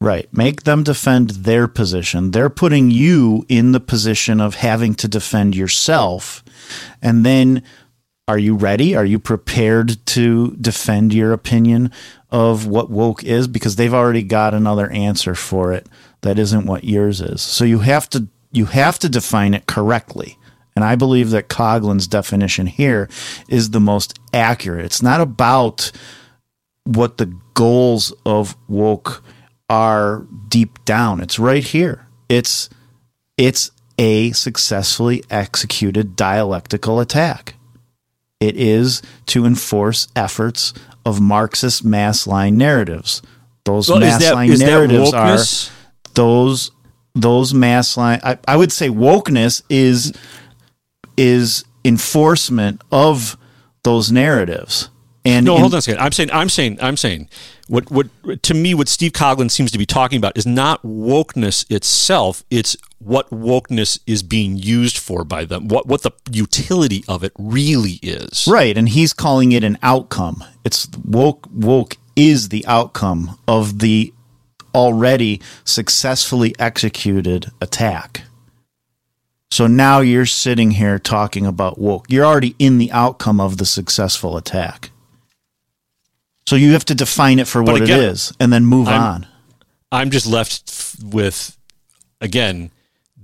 Right. 0.00 0.28
Make 0.32 0.64
them 0.64 0.82
defend 0.82 1.30
their 1.30 1.68
position. 1.68 2.32
They're 2.32 2.50
putting 2.50 2.90
you 2.90 3.44
in 3.48 3.70
the 3.70 3.78
position 3.78 4.40
of 4.40 4.56
having 4.56 4.94
to 4.96 5.06
defend 5.06 5.54
yourself. 5.54 6.42
And 7.00 7.24
then 7.24 7.62
are 8.28 8.38
you 8.38 8.54
ready? 8.54 8.94
Are 8.94 9.04
you 9.04 9.18
prepared 9.18 10.04
to 10.06 10.52
defend 10.60 11.12
your 11.12 11.32
opinion 11.32 11.90
of 12.30 12.66
what 12.66 12.90
woke 12.90 13.24
is? 13.24 13.48
Because 13.48 13.76
they've 13.76 13.92
already 13.92 14.22
got 14.22 14.54
another 14.54 14.90
answer 14.90 15.34
for 15.34 15.72
it 15.72 15.88
that 16.20 16.38
isn't 16.38 16.66
what 16.66 16.84
yours 16.84 17.20
is. 17.20 17.42
So 17.42 17.64
you 17.64 17.80
have 17.80 18.08
to 18.10 18.28
you 18.52 18.66
have 18.66 18.98
to 19.00 19.08
define 19.08 19.54
it 19.54 19.66
correctly. 19.66 20.38
And 20.74 20.84
I 20.84 20.94
believe 20.94 21.30
that 21.30 21.48
Coughlin's 21.48 22.06
definition 22.06 22.66
here 22.66 23.08
is 23.48 23.70
the 23.70 23.80
most 23.80 24.18
accurate. 24.32 24.84
It's 24.84 25.02
not 25.02 25.20
about 25.20 25.90
what 26.84 27.18
the 27.18 27.34
goals 27.54 28.12
of 28.24 28.56
woke 28.68 29.22
are 29.68 30.26
deep 30.48 30.84
down. 30.84 31.20
It's 31.20 31.38
right 31.38 31.64
here. 31.64 32.06
It's 32.28 32.70
it's 33.36 33.70
a 33.98 34.32
successfully 34.32 35.24
executed 35.30 36.16
dialectical 36.16 37.00
attack. 37.00 37.56
It 38.42 38.56
is 38.56 39.02
to 39.26 39.44
enforce 39.46 40.08
efforts 40.16 40.74
of 41.06 41.20
Marxist 41.20 41.84
mass 41.84 42.26
line 42.26 42.56
narratives. 42.56 43.22
Those 43.64 43.88
Well, 43.88 44.00
mass 44.00 44.20
that- 44.20 44.34
line 44.34 44.58
narratives 44.58 45.12
are 45.12 45.38
those 46.14 46.70
those 47.14 47.52
mass 47.52 47.96
line 47.96 48.20
I, 48.24 48.38
I 48.48 48.56
would 48.56 48.72
say 48.72 48.88
wokeness 48.88 49.62
is 49.68 50.12
is 51.16 51.64
enforcement 51.84 52.80
of 52.90 53.36
those 53.82 54.10
narratives. 54.10 54.88
And 55.24 55.46
no, 55.46 55.54
in- 55.54 55.60
hold 55.60 55.74
on 55.74 55.78
a 55.78 55.82
second. 55.82 56.00
I'm 56.00 56.12
saying, 56.12 56.30
I'm 56.32 56.48
saying, 56.48 56.78
I'm 56.80 56.96
saying, 56.96 57.28
what, 57.68 57.90
what, 57.90 58.08
to 58.42 58.54
me, 58.54 58.74
what 58.74 58.88
Steve 58.88 59.12
Coughlin 59.12 59.50
seems 59.50 59.70
to 59.70 59.78
be 59.78 59.86
talking 59.86 60.18
about 60.18 60.36
is 60.36 60.46
not 60.46 60.82
wokeness 60.82 61.70
itself. 61.70 62.44
It's 62.50 62.76
what 63.04 63.30
wokeness 63.30 63.98
is 64.06 64.22
being 64.22 64.56
used 64.56 64.96
for 64.98 65.24
by 65.24 65.44
them. 65.44 65.68
What, 65.68 65.86
what 65.86 66.02
the 66.02 66.12
utility 66.30 67.04
of 67.08 67.24
it 67.24 67.32
really 67.38 67.98
is. 68.02 68.46
Right, 68.48 68.76
and 68.76 68.88
he's 68.88 69.12
calling 69.12 69.52
it 69.52 69.64
an 69.64 69.78
outcome. 69.82 70.44
It's 70.64 70.88
woke 71.04 71.46
woke 71.52 71.96
is 72.14 72.50
the 72.50 72.64
outcome 72.66 73.38
of 73.48 73.78
the 73.80 74.12
already 74.74 75.40
successfully 75.64 76.54
executed 76.58 77.50
attack. 77.60 78.22
So 79.50 79.66
now 79.66 80.00
you're 80.00 80.24
sitting 80.26 80.70
here 80.72 80.98
talking 80.98 81.44
about 81.46 81.78
woke. 81.78 82.06
You're 82.08 82.24
already 82.24 82.54
in 82.58 82.78
the 82.78 82.90
outcome 82.92 83.38
of 83.40 83.58
the 83.58 83.66
successful 83.66 84.36
attack. 84.36 84.90
So 86.46 86.56
you 86.56 86.72
have 86.72 86.84
to 86.86 86.94
define 86.94 87.38
it 87.38 87.46
for 87.46 87.62
But 87.62 87.72
what 87.72 87.82
again, 87.82 88.00
it 88.00 88.04
is 88.04 88.32
and 88.40 88.52
then 88.52 88.64
move 88.64 88.88
I'm- 88.88 89.00
on. 89.02 89.26
I'm 89.90 90.10
just 90.10 90.26
left 90.26 90.62
f- 90.68 90.96
with, 91.04 91.54
again, 92.20 92.70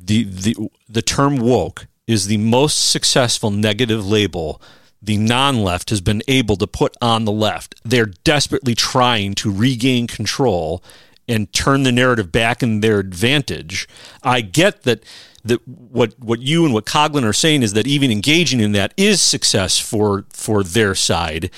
the 0.08 0.24
the 0.24 0.56
the 0.88 1.02
term 1.02 1.36
woke 1.36 1.86
is 2.06 2.26
the 2.26 2.38
most 2.38 2.90
successful 2.90 3.50
negative 3.50 4.06
label 4.06 4.60
the 5.00 5.16
non-left 5.16 5.90
has 5.90 6.00
been 6.00 6.22
able 6.26 6.56
to 6.56 6.66
put 6.66 6.96
on 7.00 7.24
the 7.24 7.32
left. 7.32 7.76
They're 7.84 8.06
desperately 8.24 8.74
trying 8.74 9.34
to 9.36 9.52
regain 9.52 10.08
control 10.08 10.82
and 11.28 11.52
turn 11.52 11.84
the 11.84 11.92
narrative 11.92 12.32
back 12.32 12.62
in 12.62 12.80
their 12.80 12.98
advantage. 12.98 13.86
I 14.22 14.40
get 14.40 14.82
that 14.82 15.04
that 15.44 15.66
what 15.68 16.18
what 16.18 16.40
you 16.40 16.64
and 16.64 16.74
what 16.74 16.84
Coughlin 16.84 17.24
are 17.24 17.32
saying 17.32 17.62
is 17.62 17.74
that 17.74 17.86
even 17.86 18.10
engaging 18.10 18.60
in 18.60 18.72
that 18.72 18.92
is 18.96 19.20
success 19.20 19.78
for 19.78 20.24
for 20.30 20.64
their 20.64 20.94
side. 20.94 21.50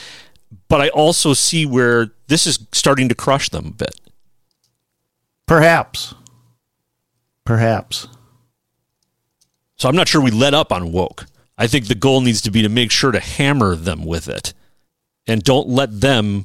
But 0.69 0.81
I 0.81 0.89
also 0.89 1.33
see 1.33 1.65
where 1.65 2.11
this 2.27 2.47
is 2.47 2.67
starting 2.73 3.09
to 3.09 3.15
crush 3.15 3.49
them 3.49 3.67
a 3.67 3.71
bit. 3.71 4.01
Perhaps. 5.47 6.15
Perhaps. 7.45 8.09
So 9.81 9.89
I'm 9.89 9.97
not 9.97 10.09
sure 10.09 10.21
we 10.21 10.31
let 10.31 10.53
up 10.53 10.73
on 10.73 10.93
woke. 10.93 11.25
I 11.57 11.67
think 11.67 11.87
the 11.89 11.95
goal 11.95 12.21
needs 12.21 12.43
to 12.43 12.51
be 12.51 12.61
to 12.61 12.69
make 12.69 12.91
sure 12.91 13.13
to 13.13 13.19
hammer 13.19 13.75
them 13.75 14.05
with 14.05 14.29
it 14.29 14.53
and 15.27 15.43
don't 15.43 15.69
let 15.69 16.03
them 16.03 16.45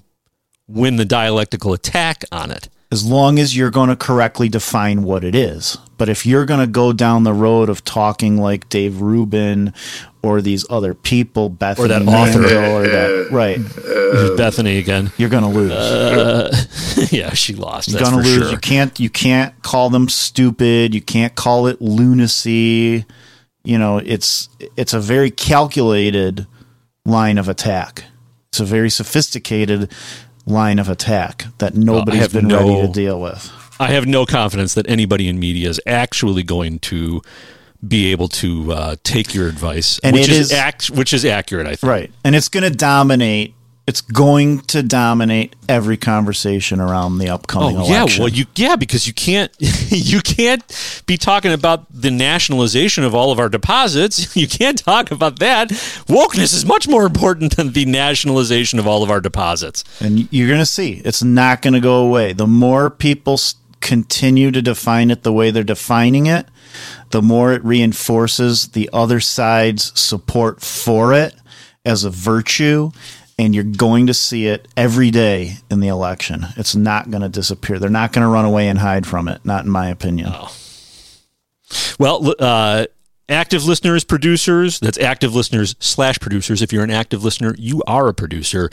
win 0.69 0.95
the 0.95 1.03
dialectical 1.03 1.73
attack 1.73 2.23
on 2.31 2.49
it. 2.49 2.69
as 2.93 3.03
long 3.03 3.37
as 3.37 3.57
you're 3.57 3.71
going 3.71 3.89
to 3.89 3.95
correctly 3.97 4.47
define 4.47 5.03
what 5.03 5.25
it 5.25 5.35
is. 5.35 5.77
But 5.97 6.07
if 6.07 6.25
you're 6.25 6.45
going 6.45 6.61
to 6.61 6.67
go 6.67 6.93
down 6.93 7.23
the 7.25 7.33
road 7.33 7.67
of 7.69 7.83
talking 7.83 8.37
like 8.37 8.69
Dave 8.69 9.01
Rubin 9.01 9.73
or 10.23 10.41
these 10.41 10.65
other 10.69 10.93
people, 10.93 11.49
Bethany 11.49 11.85
Or 11.85 11.87
that 11.89 12.01
author. 12.07 12.39
Or 12.43 12.87
that 12.87 13.27
right, 13.31 13.57
Who's 13.57 14.37
Bethany 14.37 14.77
again? 14.77 15.11
you're 15.17 15.29
going 15.29 15.43
to 15.43 15.49
lose. 15.49 15.71
Uh, 15.73 16.55
yeah, 17.11 17.33
she 17.33 17.53
lost. 17.53 17.89
you're 17.89 17.99
going 17.99 18.11
to 18.11 18.17
lose. 18.17 18.43
sure. 18.43 18.51
You 18.51 18.57
can't. 18.57 18.97
You 18.97 19.09
can't 19.09 19.61
call 19.61 19.89
them 19.89 20.07
stupid. 20.07 20.93
You 20.95 21.01
can't 21.01 21.35
call 21.35 21.67
it 21.67 21.81
lunacy. 21.81 23.05
You 23.65 23.77
know, 23.77 23.97
it's 23.97 24.49
it's 24.77 24.93
a 24.93 24.99
very 24.99 25.31
calculated 25.31 26.47
line 27.05 27.37
of 27.37 27.49
attack. 27.49 28.05
It's 28.49 28.59
a 28.59 28.65
very 28.65 28.89
sophisticated 28.89 29.91
line 30.45 30.79
of 30.79 30.87
attack 30.89 31.45
that 31.57 31.75
nobody's 31.75 32.31
been 32.31 32.47
no- 32.47 32.59
ready 32.59 32.87
to 32.87 32.93
deal 32.93 33.19
with. 33.19 33.51
I 33.79 33.87
have 33.87 34.05
no 34.05 34.25
confidence 34.25 34.73
that 34.75 34.89
anybody 34.89 35.27
in 35.27 35.37
media 35.37 35.69
is 35.69 35.81
actually 35.85 36.43
going 36.43 36.79
to 36.79 37.21
be 37.85 38.11
able 38.11 38.29
to 38.29 38.71
uh, 38.71 38.95
take 39.03 39.33
your 39.33 39.47
advice, 39.47 39.99
And 39.99 40.15
which 40.15 40.29
it 40.29 40.51
is, 40.51 40.91
which 40.91 41.13
is 41.13 41.25
accurate. 41.25 41.67
I 41.67 41.75
think. 41.75 41.83
Right. 41.83 42.11
And 42.23 42.35
it's 42.35 42.47
going 42.49 42.63
to 42.63 42.75
dominate. 42.75 43.53
It's 43.87 44.01
going 44.01 44.61
to 44.61 44.81
dominate 44.81 45.55
every 45.69 45.95
conversation 45.95 46.79
around 46.79 47.19
the 47.19 47.29
upcoming 47.29 47.77
Oh 47.77 47.87
yeah, 47.87 47.99
election. 47.99 48.23
well 48.23 48.29
you 48.33 48.45
yeah 48.55 48.75
because 48.75 49.05
you 49.05 49.13
can't 49.13 49.51
you 49.59 50.21
can't 50.21 50.63
be 51.05 51.17
talking 51.17 51.53
about 51.53 51.85
the 51.91 52.09
nationalization 52.09 53.03
of 53.03 53.13
all 53.13 53.31
of 53.31 53.37
our 53.39 53.49
deposits. 53.49 54.35
You 54.45 54.47
can't 54.47 54.77
talk 54.77 55.11
about 55.11 55.37
that. 55.39 55.69
Wokeness 56.07 56.53
is 56.53 56.65
much 56.65 56.87
more 56.87 57.05
important 57.05 57.55
than 57.57 57.73
the 57.73 57.85
nationalization 57.85 58.79
of 58.79 58.87
all 58.87 59.03
of 59.03 59.11
our 59.11 59.21
deposits. 59.21 59.83
and 60.01 60.27
you're 60.33 60.47
going 60.47 60.59
to 60.59 60.65
see 60.65 61.01
it's 61.05 61.23
not 61.23 61.61
going 61.61 61.73
to 61.75 61.79
go 61.79 62.05
away. 62.07 62.33
The 62.33 62.47
more 62.47 62.89
people 62.89 63.39
continue 63.81 64.49
to 64.49 64.61
define 64.63 65.11
it 65.11 65.21
the 65.21 65.31
way 65.31 65.51
they're 65.51 65.63
defining 65.63 66.25
it, 66.25 66.47
the 67.11 67.21
more 67.21 67.53
it 67.53 67.63
reinforces 67.63 68.69
the 68.69 68.89
other 68.91 69.19
side's 69.19 69.97
support 69.99 70.61
for 70.61 71.13
it 71.13 71.35
as 71.85 72.03
a 72.03 72.09
virtue. 72.09 72.91
And 73.37 73.53
you're 73.53 73.65
going 73.65 74.07
to 74.07 74.13
see 74.13 74.47
it 74.47 74.67
every 74.77 75.11
day 75.11 75.57
in 75.69 75.81
the 75.81 75.89
election. 75.89 76.45
It's 76.55 76.75
not 76.75 77.11
going 77.11 77.21
to 77.21 77.29
disappear. 77.29 77.79
They're 77.79 77.89
not 77.89 78.13
going 78.13 78.23
to 78.23 78.29
run 78.31 78.45
away 78.45 78.69
and 78.69 78.79
hide 78.79 79.05
from 79.05 79.27
it. 79.27 79.43
Not 79.43 79.65
in 79.65 79.71
my 79.71 79.89
opinion. 79.89 80.33
Well, 81.99 82.33
uh, 82.39 82.85
active 83.27 83.65
listeners, 83.65 84.03
producers, 84.03 84.79
that's 84.79 84.99
active 84.99 85.33
listeners 85.33 85.75
slash 85.79 86.19
producers. 86.19 86.61
If 86.61 86.71
you're 86.71 86.83
an 86.83 86.91
active 86.91 87.23
listener, 87.23 87.55
you 87.57 87.81
are 87.87 88.07
a 88.07 88.13
producer. 88.13 88.69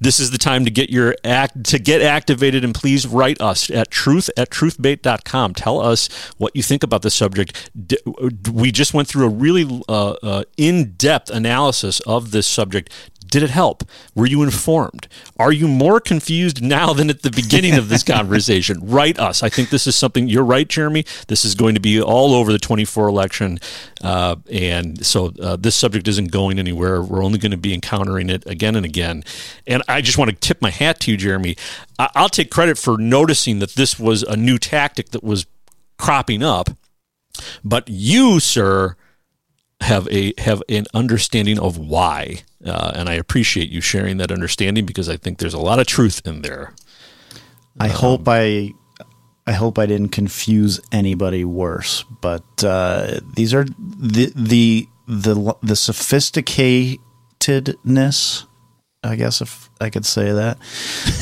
This 0.00 0.20
is 0.20 0.30
the 0.30 0.38
time 0.38 0.64
to 0.64 0.70
get 0.70 0.90
your 0.90 1.16
act 1.24 1.64
to 1.64 1.78
get 1.78 2.02
activated 2.02 2.64
and 2.64 2.74
please 2.74 3.06
write 3.06 3.40
us 3.40 3.70
at 3.70 3.90
truth 3.90 4.30
at 4.36 4.50
truthbait.com. 4.50 5.54
Tell 5.54 5.80
us 5.80 6.08
what 6.36 6.54
you 6.54 6.62
think 6.62 6.82
about 6.82 7.02
the 7.02 7.10
subject. 7.10 7.70
We 8.52 8.70
just 8.70 8.94
went 8.94 9.08
through 9.08 9.26
a 9.26 9.30
really 9.30 9.82
uh, 9.88 10.10
uh, 10.22 10.44
in-depth 10.56 11.30
analysis 11.30 12.00
of 12.00 12.30
this 12.30 12.46
subject. 12.46 12.92
Did 13.26 13.42
it 13.42 13.50
help? 13.50 13.82
Were 14.14 14.26
you 14.26 14.42
informed? 14.42 15.08
Are 15.38 15.52
you 15.52 15.68
more 15.68 16.00
confused 16.00 16.62
now 16.62 16.92
than 16.92 17.10
at 17.10 17.22
the 17.22 17.30
beginning 17.30 17.74
of 17.74 17.88
this 17.88 18.02
conversation? 18.16 18.78
Write 18.82 19.18
us. 19.18 19.42
I 19.42 19.48
think 19.48 19.70
this 19.70 19.86
is 19.86 19.96
something, 19.96 20.28
you're 20.28 20.44
right, 20.44 20.68
Jeremy. 20.68 21.04
This 21.28 21.44
is 21.44 21.54
going 21.54 21.74
to 21.74 21.80
be 21.80 22.00
all 22.00 22.34
over 22.34 22.52
the 22.52 22.58
24 22.58 23.08
election. 23.08 23.58
Uh, 24.02 24.36
and 24.50 25.04
so 25.04 25.32
uh, 25.42 25.56
this 25.56 25.74
subject 25.74 26.06
isn't 26.08 26.30
going 26.30 26.58
anywhere. 26.58 27.02
We're 27.02 27.24
only 27.24 27.38
going 27.38 27.50
to 27.52 27.56
be 27.56 27.74
encountering 27.74 28.30
it 28.30 28.46
again 28.46 28.76
and 28.76 28.84
again. 28.86 29.24
And 29.66 29.82
I 29.88 30.00
just 30.00 30.18
want 30.18 30.30
to 30.30 30.36
tip 30.36 30.62
my 30.62 30.70
hat 30.70 31.00
to 31.00 31.10
you, 31.10 31.16
Jeremy. 31.16 31.56
I- 31.98 32.10
I'll 32.14 32.28
take 32.28 32.50
credit 32.50 32.78
for 32.78 32.96
noticing 32.98 33.58
that 33.58 33.70
this 33.74 33.98
was 33.98 34.22
a 34.22 34.36
new 34.36 34.58
tactic 34.58 35.10
that 35.10 35.24
was 35.24 35.46
cropping 35.98 36.42
up. 36.42 36.68
But 37.64 37.88
you, 37.88 38.40
sir, 38.40 38.96
have 39.80 40.08
a 40.08 40.32
have 40.38 40.62
an 40.68 40.86
understanding 40.94 41.58
of 41.58 41.78
why, 41.78 42.42
uh, 42.64 42.92
and 42.94 43.08
I 43.08 43.14
appreciate 43.14 43.70
you 43.70 43.80
sharing 43.80 44.18
that 44.18 44.30
understanding 44.32 44.84
because 44.86 45.08
I 45.08 45.16
think 45.16 45.38
there's 45.38 45.54
a 45.54 45.60
lot 45.60 45.78
of 45.78 45.86
truth 45.86 46.22
in 46.24 46.42
there. 46.42 46.72
I 47.78 47.88
hope 47.88 48.22
I, 48.26 48.72
I 49.46 49.52
hope 49.52 49.78
I 49.78 49.86
didn't 49.86 50.08
confuse 50.08 50.80
anybody 50.92 51.44
worse. 51.44 52.04
But 52.20 52.64
uh, 52.64 53.20
these 53.34 53.54
are 53.54 53.64
the 53.64 54.32
the 54.34 54.88
the 55.06 55.34
the 55.62 55.74
sophisticatedness, 55.74 58.44
I 59.04 59.16
guess 59.16 59.42
if 59.42 59.68
I 59.80 59.90
could 59.90 60.06
say 60.06 60.32
that, 60.32 60.58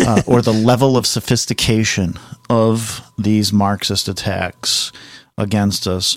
uh, 0.06 0.22
or 0.26 0.42
the 0.42 0.52
level 0.52 0.96
of 0.96 1.06
sophistication 1.06 2.18
of 2.48 3.02
these 3.18 3.52
Marxist 3.52 4.06
attacks 4.08 4.92
against 5.36 5.88
us 5.88 6.16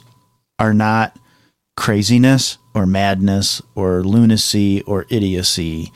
are 0.59 0.73
not 0.73 1.17
craziness 1.77 2.57
or 2.73 2.85
madness 2.85 3.61
or 3.75 4.03
lunacy 4.03 4.81
or 4.81 5.05
idiocy 5.09 5.93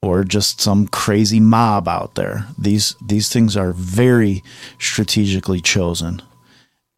or 0.00 0.22
just 0.22 0.60
some 0.60 0.86
crazy 0.86 1.40
mob 1.40 1.88
out 1.88 2.14
there. 2.14 2.46
These 2.56 2.94
these 3.04 3.28
things 3.28 3.56
are 3.56 3.72
very 3.72 4.44
strategically 4.78 5.60
chosen 5.60 6.22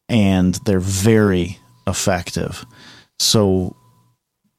and 0.09 0.57
they're 0.67 0.81
very 0.81 1.61
effective. 1.87 2.67
So 3.19 3.77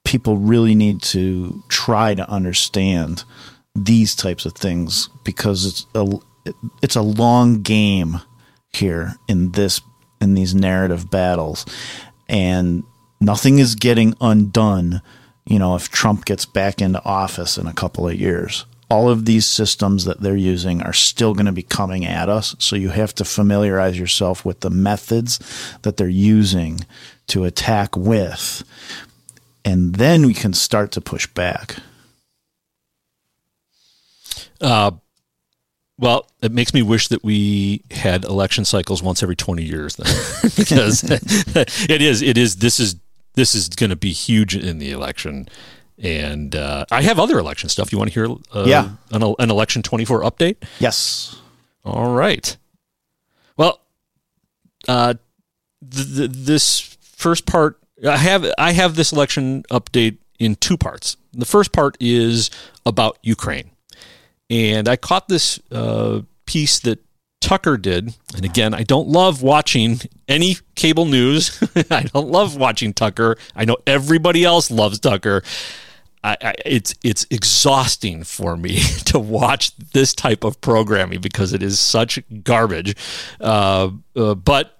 people 0.05 0.37
really 0.37 0.73
need 0.73 1.01
to 1.01 1.61
try 1.67 2.15
to 2.15 2.27
understand 2.29 3.23
these 3.75 4.15
types 4.15 4.45
of 4.45 4.53
things 4.53 5.09
because 5.23 5.65
it's 5.65 5.85
a 5.93 6.07
it's 6.81 6.95
a 6.95 7.01
long 7.01 7.61
game 7.61 8.21
here 8.73 9.13
in 9.27 9.51
this 9.51 9.81
in 10.21 10.33
these 10.35 10.55
narrative 10.55 11.11
battles 11.11 11.65
and 12.27 12.83
nothing 13.21 13.59
is 13.59 13.75
getting 13.75 14.13
undone 14.19 15.01
you 15.45 15.59
know 15.59 15.75
if 15.75 15.89
Trump 15.89 16.25
gets 16.25 16.45
back 16.45 16.81
into 16.81 17.03
office 17.03 17.57
in 17.57 17.67
a 17.67 17.73
couple 17.73 18.07
of 18.07 18.15
years 18.15 18.65
all 18.89 19.07
of 19.07 19.23
these 19.23 19.47
systems 19.47 20.03
that 20.03 20.19
they're 20.19 20.35
using 20.35 20.81
are 20.81 20.91
still 20.91 21.33
going 21.33 21.45
to 21.45 21.51
be 21.53 21.63
coming 21.63 22.05
at 22.05 22.27
us 22.27 22.55
so 22.59 22.75
you 22.75 22.89
have 22.89 23.15
to 23.15 23.23
familiarize 23.23 23.97
yourself 23.97 24.43
with 24.43 24.59
the 24.59 24.69
methods 24.69 25.39
that 25.83 25.95
they're 25.95 26.09
using 26.09 26.79
to 27.27 27.45
attack 27.45 27.95
with 27.95 28.63
and 29.63 29.95
then 29.95 30.25
we 30.25 30.33
can 30.33 30.53
start 30.53 30.91
to 30.91 30.99
push 30.99 31.27
back 31.27 31.77
Uh, 34.61 34.91
well, 35.97 36.27
it 36.41 36.51
makes 36.51 36.73
me 36.73 36.81
wish 36.81 37.09
that 37.09 37.23
we 37.23 37.83
had 37.91 38.23
election 38.25 38.65
cycles 38.65 39.03
once 39.03 39.21
every 39.21 39.35
20 39.35 39.63
years 39.63 39.95
then. 39.95 40.13
because 40.57 41.03
it 41.09 42.01
is 42.01 42.21
it 42.21 42.37
is 42.37 42.57
this 42.57 42.79
is 42.79 42.95
this 43.33 43.55
is 43.55 43.69
going 43.69 43.89
to 43.89 43.95
be 43.95 44.11
huge 44.11 44.55
in 44.55 44.79
the 44.79 44.91
election 44.91 45.47
and 46.03 46.55
uh, 46.55 46.85
I 46.91 47.03
have 47.03 47.19
other 47.19 47.37
election 47.37 47.69
stuff. 47.69 47.91
You 47.91 47.99
want 47.99 48.11
to 48.11 48.13
hear 48.13 48.35
uh, 48.55 48.65
Yeah. 48.67 48.89
an, 49.11 49.21
an 49.37 49.51
election 49.51 49.83
24 49.83 50.21
update? 50.23 50.55
Yes. 50.79 51.35
All 51.85 52.13
right. 52.13 52.57
Well, 53.55 53.81
uh, 54.87 55.13
th- 55.89 56.15
th- 56.15 56.31
this 56.33 56.79
first 57.01 57.45
part, 57.45 57.77
I 58.07 58.17
have 58.17 58.51
I 58.57 58.71
have 58.71 58.95
this 58.95 59.11
election 59.13 59.61
update 59.69 60.17
in 60.39 60.55
two 60.55 60.75
parts. 60.77 61.17
The 61.33 61.45
first 61.45 61.71
part 61.71 61.97
is 61.99 62.49
about 62.83 63.19
Ukraine, 63.21 63.69
and 64.49 64.89
I 64.89 64.95
caught 64.95 65.27
this 65.27 65.59
uh, 65.71 66.21
piece 66.47 66.79
that 66.79 66.99
Tucker 67.41 67.75
did. 67.75 68.15
And 68.35 68.45
again, 68.45 68.73
I 68.73 68.83
don't 68.83 69.09
love 69.09 69.41
watching 69.41 69.99
any 70.27 70.57
cable 70.75 71.05
news. 71.05 71.61
I 71.91 72.03
don't 72.03 72.29
love 72.29 72.55
watching 72.55 72.93
Tucker. 72.93 73.35
I 73.55 73.65
know 73.65 73.77
everybody 73.85 74.45
else 74.45 74.71
loves 74.71 74.99
Tucker. 74.99 75.43
I, 76.23 76.37
I, 76.41 76.53
it's 76.65 76.93
it's 77.03 77.25
exhausting 77.31 78.23
for 78.23 78.55
me 78.55 78.79
to 79.05 79.19
watch 79.19 79.75
this 79.77 80.13
type 80.13 80.43
of 80.43 80.61
programming 80.61 81.19
because 81.19 81.51
it 81.51 81.63
is 81.63 81.79
such 81.79 82.19
garbage. 82.43 82.95
Uh, 83.39 83.89
uh, 84.15 84.35
but 84.35 84.77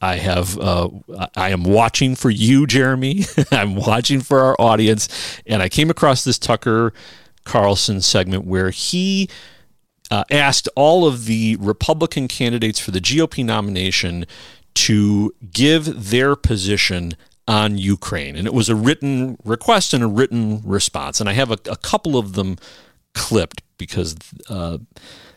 I 0.00 0.16
have 0.16 0.58
uh, 0.58 0.88
I 1.36 1.50
am 1.50 1.62
watching 1.62 2.16
for 2.16 2.30
you, 2.30 2.66
Jeremy. 2.66 3.26
I'm 3.52 3.76
watching 3.76 4.20
for 4.20 4.40
our 4.40 4.56
audience, 4.58 5.40
and 5.46 5.62
I 5.62 5.68
came 5.68 5.90
across 5.90 6.24
this 6.24 6.38
Tucker 6.38 6.92
Carlson 7.44 8.00
segment 8.00 8.44
where 8.44 8.70
he 8.70 9.28
uh, 10.12 10.24
asked 10.30 10.68
all 10.76 11.06
of 11.06 11.24
the 11.24 11.56
Republican 11.58 12.28
candidates 12.28 12.78
for 12.78 12.90
the 12.90 13.00
GOP 13.00 13.42
nomination 13.42 14.26
to 14.74 15.34
give 15.50 16.10
their 16.10 16.36
position 16.36 17.14
on 17.48 17.78
Ukraine. 17.78 18.36
And 18.36 18.46
it 18.46 18.52
was 18.52 18.68
a 18.68 18.76
written 18.76 19.38
request 19.42 19.94
and 19.94 20.04
a 20.04 20.06
written 20.06 20.60
response. 20.66 21.18
And 21.18 21.30
I 21.30 21.32
have 21.32 21.50
a, 21.50 21.58
a 21.64 21.78
couple 21.78 22.18
of 22.18 22.34
them 22.34 22.58
clipped 23.14 23.62
because 23.78 24.14
uh, 24.50 24.76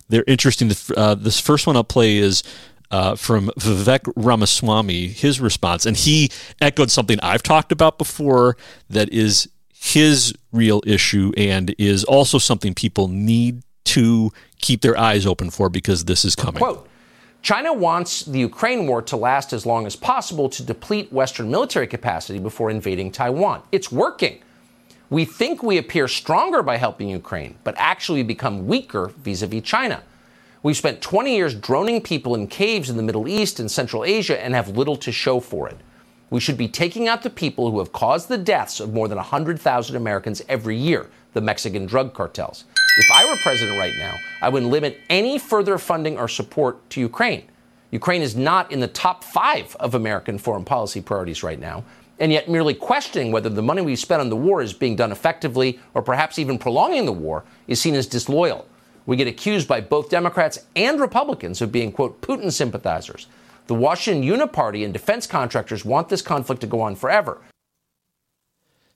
they're 0.10 0.26
interesting. 0.28 0.70
Uh, 0.96 1.16
this 1.16 1.40
first 1.40 1.66
one 1.66 1.78
I'll 1.78 1.84
play 1.86 2.18
is. 2.18 2.44
Uh, 2.92 3.16
from 3.16 3.50
Vivek 3.58 4.14
Ramaswamy, 4.16 5.08
his 5.08 5.42
response, 5.42 5.88
and 5.88 5.98
he 5.98 6.30
echoed 6.62 6.92
something 6.92 7.20
I've 7.22 7.42
talked 7.42 7.72
about 7.72 7.98
before 7.98 8.58
that 8.92 9.12
is 9.12 9.50
his 9.74 10.36
real 10.52 10.84
issue 10.86 11.32
and 11.36 11.74
is 11.80 12.04
also 12.04 12.38
something 12.38 12.76
people 12.76 13.08
need 13.08 13.64
to 13.86 14.32
keep 14.66 14.82
their 14.82 14.98
eyes 14.98 15.28
open 15.28 15.52
for 15.52 15.70
because 15.70 16.06
this 16.06 16.26
is 16.26 16.36
coming. 16.36 16.60
Quote 16.60 16.90
China 17.44 17.72
wants 17.72 18.24
the 18.24 18.40
Ukraine 18.40 18.88
war 18.88 19.04
to 19.04 19.16
last 19.16 19.54
as 19.54 19.68
long 19.68 19.86
as 19.86 19.96
possible 19.96 20.50
to 20.50 20.64
deplete 20.64 21.14
Western 21.14 21.52
military 21.52 21.86
capacity 21.86 22.40
before 22.40 22.72
invading 22.72 23.12
Taiwan. 23.12 23.62
It's 23.72 23.92
working. 23.92 24.42
We 25.12 25.26
think 25.26 25.62
we 25.62 25.78
appear 25.78 26.08
stronger 26.08 26.64
by 26.64 26.78
helping 26.78 27.08
Ukraine, 27.08 27.54
but 27.64 27.76
actually 27.78 28.24
become 28.24 28.66
weaker 28.66 29.12
vis 29.18 29.44
a 29.44 29.48
vis 29.48 29.62
China. 29.62 30.02
We've 30.64 30.76
spent 30.76 31.00
20 31.00 31.36
years 31.36 31.54
droning 31.54 32.02
people 32.02 32.34
in 32.34 32.48
caves 32.48 32.90
in 32.90 32.98
the 32.98 33.04
Middle 33.04 33.28
East 33.28 33.60
and 33.60 33.70
Central 33.70 34.04
Asia 34.04 34.44
and 34.44 34.56
have 34.56 34.70
little 34.70 34.96
to 34.96 35.12
show 35.12 35.40
for 35.40 35.70
it. 35.70 35.78
We 36.32 36.40
should 36.40 36.58
be 36.58 36.68
taking 36.68 37.08
out 37.08 37.22
the 37.22 37.30
people 37.30 37.70
who 37.70 37.78
have 37.78 37.94
caused 37.94 38.30
the 38.30 38.40
deaths 38.40 38.80
of 38.80 38.92
more 38.92 39.08
than 39.08 39.18
100,000 39.18 39.96
Americans 39.96 40.42
every 40.50 40.76
year, 40.76 41.08
the 41.36 41.42
Mexican 41.42 41.86
drug 41.86 42.14
cartels. 42.14 42.64
If 42.98 43.12
I 43.14 43.30
were 43.30 43.36
president 43.44 43.78
right 43.78 43.94
now, 43.98 44.18
I 44.42 44.48
would 44.48 44.64
limit 44.64 45.02
any 45.10 45.38
further 45.38 45.78
funding 45.78 46.18
or 46.18 46.30
support 46.30 46.90
to 46.92 47.02
Ukraine. 47.02 47.44
Ukraine 47.92 48.22
is 48.22 48.38
not 48.38 48.72
in 48.72 48.80
the 48.80 48.88
top 48.88 49.22
five 49.22 49.76
of 49.76 49.96
American 49.96 50.38
foreign 50.38 50.64
policy 50.64 51.02
priorities 51.02 51.44
right 51.44 51.60
now, 51.60 51.84
and 52.20 52.32
yet 52.32 52.50
merely 52.50 52.74
questioning 52.74 53.34
whether 53.34 53.50
the 53.50 53.62
money 53.62 53.82
we 53.82 53.98
spent 53.98 54.22
on 54.22 54.30
the 54.30 54.36
war 54.38 54.62
is 54.62 54.72
being 54.72 54.96
done 54.96 55.12
effectively 55.12 55.78
or 55.94 56.02
perhaps 56.02 56.40
even 56.40 56.58
prolonging 56.58 57.06
the 57.06 57.12
war 57.12 57.44
is 57.68 57.82
seen 57.82 57.96
as 57.96 58.08
disloyal. 58.08 58.66
We 59.06 59.18
get 59.18 59.28
accused 59.28 59.68
by 59.68 59.82
both 59.82 60.10
Democrats 60.10 60.60
and 60.74 61.02
Republicans 61.02 61.62
of 61.62 61.74
being, 61.74 61.92
quote, 61.92 62.22
Putin 62.22 62.50
sympathizers. 62.50 63.28
The 63.68 63.76
Washington 63.76 64.24
Uniparty 64.24 64.86
and 64.86 64.94
defense 64.94 65.28
contractors 65.28 65.84
want 65.84 66.08
this 66.08 66.22
conflict 66.22 66.62
to 66.62 66.68
go 66.68 66.80
on 66.80 66.96
forever. 66.96 67.42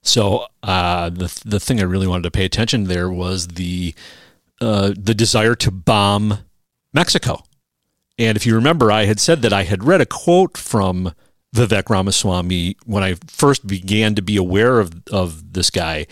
So 0.01 0.45
uh, 0.63 1.09
the 1.09 1.41
the 1.45 1.59
thing 1.59 1.79
I 1.79 1.83
really 1.83 2.07
wanted 2.07 2.23
to 2.23 2.31
pay 2.31 2.45
attention 2.45 2.83
to 2.83 2.87
there 2.87 3.09
was 3.09 3.49
the 3.49 3.93
uh, 4.61 4.93
the 4.97 5.13
desire 5.13 5.55
to 5.55 5.71
bomb 5.71 6.39
Mexico. 6.93 7.43
And 8.17 8.35
if 8.35 8.45
you 8.45 8.55
remember, 8.55 8.91
I 8.91 9.05
had 9.05 9.19
said 9.19 9.41
that 9.43 9.53
I 9.53 9.63
had 9.63 9.83
read 9.83 10.01
a 10.01 10.05
quote 10.05 10.57
from 10.57 11.13
Vivek 11.55 11.89
Ramaswamy 11.89 12.75
when 12.85 13.03
I 13.03 13.15
first 13.27 13.65
began 13.65 14.15
to 14.15 14.21
be 14.21 14.37
aware 14.37 14.79
of 14.79 15.01
of 15.11 15.53
this 15.53 15.69
guy, 15.69 16.05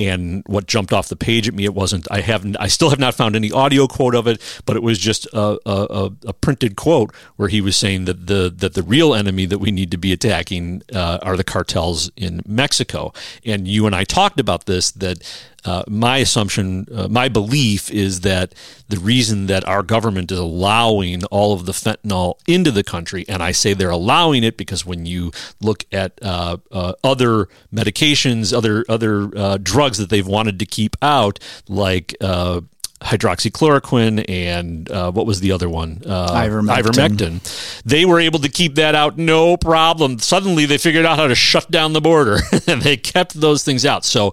And 0.00 0.42
what 0.46 0.66
jumped 0.66 0.94
off 0.94 1.08
the 1.08 1.16
page 1.16 1.46
at 1.46 1.52
me, 1.52 1.64
it 1.64 1.74
wasn't. 1.74 2.08
I 2.10 2.22
haven't. 2.22 2.56
I 2.58 2.68
still 2.68 2.88
have 2.88 2.98
not 2.98 3.14
found 3.14 3.36
any 3.36 3.52
audio 3.52 3.86
quote 3.86 4.14
of 4.14 4.26
it, 4.26 4.40
but 4.64 4.74
it 4.74 4.82
was 4.82 4.98
just 4.98 5.26
a, 5.26 5.58
a, 5.66 6.10
a 6.26 6.32
printed 6.32 6.74
quote 6.74 7.14
where 7.36 7.50
he 7.50 7.60
was 7.60 7.76
saying 7.76 8.06
that 8.06 8.26
the 8.26 8.50
that 8.56 8.72
the 8.72 8.82
real 8.82 9.14
enemy 9.14 9.44
that 9.44 9.58
we 9.58 9.70
need 9.70 9.90
to 9.90 9.98
be 9.98 10.10
attacking 10.10 10.82
uh, 10.94 11.18
are 11.20 11.36
the 11.36 11.44
cartels 11.44 12.10
in 12.16 12.40
Mexico. 12.46 13.12
And 13.44 13.68
you 13.68 13.84
and 13.84 13.94
I 13.94 14.04
talked 14.04 14.40
about 14.40 14.64
this. 14.64 14.90
That 14.90 15.22
uh, 15.64 15.82
my 15.88 16.18
assumption, 16.18 16.86
uh, 16.94 17.08
my 17.08 17.28
belief 17.28 17.90
is 17.90 18.20
that 18.20 18.54
the 18.88 18.98
reason 18.98 19.46
that 19.46 19.66
our 19.68 19.82
government 19.82 20.32
is 20.32 20.38
allowing 20.38 21.24
all 21.26 21.52
of 21.52 21.66
the 21.66 21.72
fentanyl 21.72 22.38
into 22.46 22.70
the 22.70 22.82
country, 22.82 23.24
and 23.28 23.42
I 23.42 23.52
say 23.52 23.74
they're 23.74 23.90
allowing 23.90 24.42
it 24.42 24.56
because 24.56 24.86
when 24.86 25.04
you 25.06 25.32
look 25.60 25.84
at 25.92 26.18
uh, 26.22 26.58
uh 26.70 26.94
other 27.04 27.48
medications, 27.72 28.56
other 28.56 28.84
other 28.88 29.30
uh, 29.36 29.58
drugs 29.90 29.98
that 29.98 30.10
they've 30.10 30.26
wanted 30.26 30.58
to 30.60 30.66
keep 30.66 30.96
out, 31.02 31.38
like 31.68 32.14
uh, 32.20 32.60
hydroxychloroquine 33.00 34.24
and 34.28 34.90
uh, 34.90 35.10
what 35.10 35.26
was 35.26 35.40
the 35.40 35.52
other 35.52 35.68
one? 35.68 36.02
Uh, 36.06 36.28
Ivermectin. 36.30 37.16
Ivermectin. 37.16 37.82
They 37.82 38.04
were 38.04 38.20
able 38.20 38.38
to 38.40 38.48
keep 38.48 38.76
that 38.76 38.94
out 38.94 39.18
no 39.18 39.56
problem. 39.56 40.18
Suddenly 40.18 40.66
they 40.66 40.78
figured 40.78 41.06
out 41.06 41.18
how 41.18 41.26
to 41.26 41.34
shut 41.34 41.70
down 41.70 41.92
the 41.92 42.00
border 42.00 42.38
and 42.66 42.82
they 42.82 42.96
kept 42.96 43.34
those 43.34 43.64
things 43.64 43.84
out. 43.84 44.04
So 44.04 44.32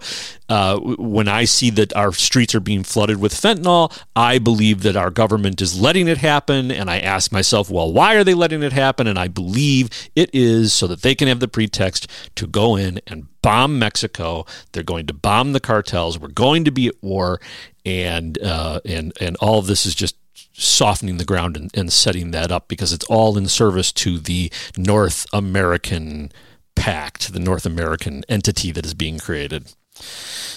uh, 0.49 0.79
when 0.79 1.27
I 1.27 1.45
see 1.45 1.69
that 1.71 1.95
our 1.95 2.13
streets 2.13 2.55
are 2.55 2.59
being 2.59 2.83
flooded 2.83 3.19
with 3.19 3.33
fentanyl, 3.33 3.97
I 4.15 4.39
believe 4.39 4.83
that 4.83 4.95
our 4.95 5.09
government 5.09 5.61
is 5.61 5.79
letting 5.79 6.07
it 6.07 6.19
happen. 6.19 6.71
And 6.71 6.89
I 6.89 6.99
ask 6.99 7.31
myself, 7.31 7.69
well, 7.69 7.91
why 7.91 8.15
are 8.15 8.23
they 8.23 8.33
letting 8.33 8.63
it 8.63 8.73
happen? 8.73 9.07
And 9.07 9.19
I 9.19 9.27
believe 9.27 9.89
it 10.15 10.29
is 10.33 10.73
so 10.73 10.87
that 10.87 11.01
they 11.01 11.15
can 11.15 11.27
have 11.27 11.39
the 11.39 11.47
pretext 11.47 12.07
to 12.35 12.47
go 12.47 12.75
in 12.75 13.01
and 13.07 13.27
bomb 13.41 13.77
Mexico. 13.77 14.45
They're 14.71 14.83
going 14.83 15.07
to 15.07 15.13
bomb 15.13 15.53
the 15.53 15.59
cartels. 15.59 16.17
We're 16.17 16.29
going 16.29 16.63
to 16.65 16.71
be 16.71 16.87
at 16.87 17.01
war 17.01 17.39
and 17.85 18.37
uh, 18.43 18.81
and 18.85 19.13
and 19.21 19.37
all 19.37 19.59
of 19.59 19.67
this 19.67 19.85
is 19.85 19.95
just 19.95 20.17
softening 20.53 21.17
the 21.17 21.25
ground 21.25 21.55
and, 21.55 21.71
and 21.75 21.93
setting 21.93 22.31
that 22.31 22.51
up 22.51 22.67
because 22.67 22.91
it's 22.91 23.05
all 23.05 23.37
in 23.37 23.47
service 23.47 23.91
to 23.91 24.17
the 24.17 24.51
North 24.75 25.25
American 25.31 26.31
pact, 26.75 27.31
the 27.31 27.39
North 27.39 27.65
American 27.65 28.23
entity 28.27 28.71
that 28.71 28.85
is 28.85 28.93
being 28.93 29.19
created. 29.19 29.73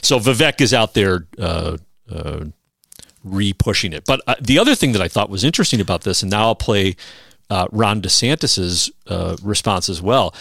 So 0.02 0.18
Vivek 0.18 0.60
is 0.60 0.72
out 0.72 0.94
there 0.94 1.26
uh, 1.38 1.76
uh, 2.10 2.44
re-pushing 3.24 3.92
it. 3.92 4.04
But 4.06 4.20
uh, 4.26 4.36
the 4.40 4.58
other 4.58 4.74
thing 4.74 4.92
that 4.92 5.02
I 5.02 5.08
thought 5.08 5.30
was 5.30 5.44
interesting 5.44 5.80
about 5.80 6.02
this, 6.02 6.22
and 6.22 6.30
now 6.30 6.46
I'll 6.46 6.54
play 6.54 6.96
uh, 7.50 7.66
Ron 7.70 8.00
DeSantis's 8.00 8.90
uh, 9.06 9.36
response 9.42 9.88
as 9.88 10.00
well. 10.00 10.34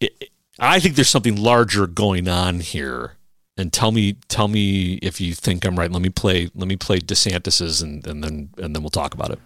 It, 0.00 0.30
I 0.58 0.80
think 0.80 0.96
there's 0.96 1.08
something 1.08 1.36
larger 1.36 1.86
going 1.86 2.28
on 2.28 2.60
here 2.60 3.12
and 3.58 3.72
tell 3.72 3.92
me 3.92 4.14
tell 4.28 4.48
me 4.48 4.94
if 4.94 5.20
you 5.20 5.34
think 5.34 5.64
I'm 5.64 5.78
right. 5.78 5.90
Let 5.90 6.02
me 6.02 6.08
play 6.08 6.50
let 6.54 6.68
me 6.68 6.76
play 6.76 6.98
DeSantis's 6.98 7.82
and, 7.82 8.06
and 8.06 8.24
then 8.24 8.50
and 8.58 8.74
then 8.74 8.82
we'll 8.82 8.90
talk 8.90 9.14
about 9.14 9.30
it. 9.30 9.38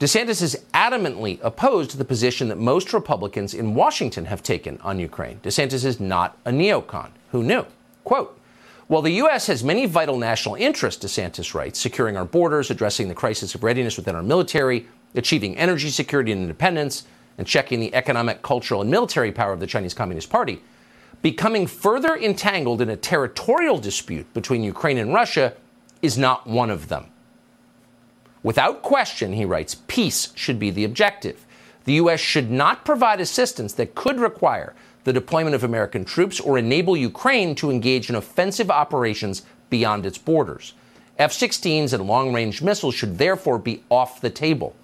DeSantis 0.00 0.42
is 0.42 0.62
adamantly 0.74 1.38
opposed 1.42 1.90
to 1.92 1.96
the 1.96 2.04
position 2.04 2.48
that 2.48 2.58
most 2.58 2.92
Republicans 2.92 3.54
in 3.54 3.74
Washington 3.74 4.24
have 4.26 4.42
taken 4.42 4.78
on 4.82 4.98
Ukraine. 4.98 5.38
DeSantis 5.42 5.84
is 5.84 6.00
not 6.00 6.36
a 6.44 6.50
neocon. 6.50 7.10
Who 7.30 7.42
knew? 7.42 7.64
Quote, 8.02 8.38
while 8.86 9.02
the 9.02 9.12
U.S. 9.12 9.46
has 9.46 9.64
many 9.64 9.86
vital 9.86 10.18
national 10.18 10.56
interests, 10.56 11.04
DeSantis 11.04 11.54
writes, 11.54 11.78
securing 11.78 12.16
our 12.16 12.24
borders, 12.24 12.70
addressing 12.70 13.08
the 13.08 13.14
crisis 13.14 13.54
of 13.54 13.64
readiness 13.64 13.96
within 13.96 14.14
our 14.14 14.22
military, 14.22 14.86
achieving 15.14 15.56
energy 15.56 15.88
security 15.88 16.32
and 16.32 16.42
independence, 16.42 17.04
and 17.38 17.46
checking 17.46 17.80
the 17.80 17.94
economic, 17.94 18.42
cultural, 18.42 18.82
and 18.82 18.90
military 18.90 19.32
power 19.32 19.52
of 19.52 19.60
the 19.60 19.66
Chinese 19.66 19.94
Communist 19.94 20.28
Party, 20.28 20.60
becoming 21.22 21.66
further 21.66 22.14
entangled 22.14 22.82
in 22.82 22.90
a 22.90 22.96
territorial 22.96 23.78
dispute 23.78 24.32
between 24.34 24.62
Ukraine 24.62 24.98
and 24.98 25.14
Russia 25.14 25.54
is 26.02 26.18
not 26.18 26.46
one 26.46 26.70
of 26.70 26.88
them. 26.88 27.06
Without 28.42 28.82
question, 28.82 29.32
he 29.32 29.46
writes, 29.46 29.76
peace 29.88 30.30
should 30.34 30.58
be 30.58 30.70
the 30.70 30.84
objective. 30.84 31.46
The 31.84 31.94
U.S. 31.94 32.20
should 32.20 32.50
not 32.50 32.84
provide 32.84 33.20
assistance 33.20 33.72
that 33.74 33.94
could 33.94 34.20
require 34.20 34.74
the 35.04 35.12
deployment 35.12 35.54
of 35.54 35.62
American 35.62 36.04
troops 36.04 36.40
or 36.40 36.58
enable 36.58 36.96
Ukraine 36.96 37.54
to 37.56 37.70
engage 37.70 38.08
in 38.08 38.16
offensive 38.16 38.70
operations 38.70 39.42
beyond 39.70 40.04
its 40.06 40.18
borders. 40.18 40.74
F 41.18 41.32
16s 41.32 41.92
and 41.92 42.06
long 42.06 42.32
range 42.32 42.60
missiles 42.60 42.94
should 42.94 43.18
therefore 43.18 43.58
be 43.58 43.84
off 43.90 44.20
the 44.20 44.30
table. 44.30 44.74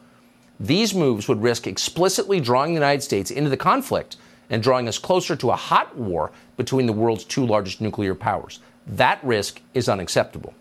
These 0.60 0.94
moves 0.94 1.26
would 1.26 1.42
risk 1.42 1.66
explicitly 1.66 2.38
drawing 2.38 2.72
the 2.72 2.80
United 2.80 3.02
States 3.02 3.30
into 3.30 3.50
the 3.50 3.56
conflict 3.56 4.16
and 4.50 4.62
drawing 4.62 4.88
us 4.88 4.98
closer 4.98 5.34
to 5.36 5.50
a 5.50 5.56
hot 5.56 5.96
war 5.96 6.30
between 6.56 6.86
the 6.86 6.92
world's 6.92 7.24
two 7.24 7.46
largest 7.46 7.80
nuclear 7.80 8.14
powers. 8.14 8.60
That 8.86 9.22
risk 9.24 9.60
is 9.74 9.88
unacceptable. 9.88 10.54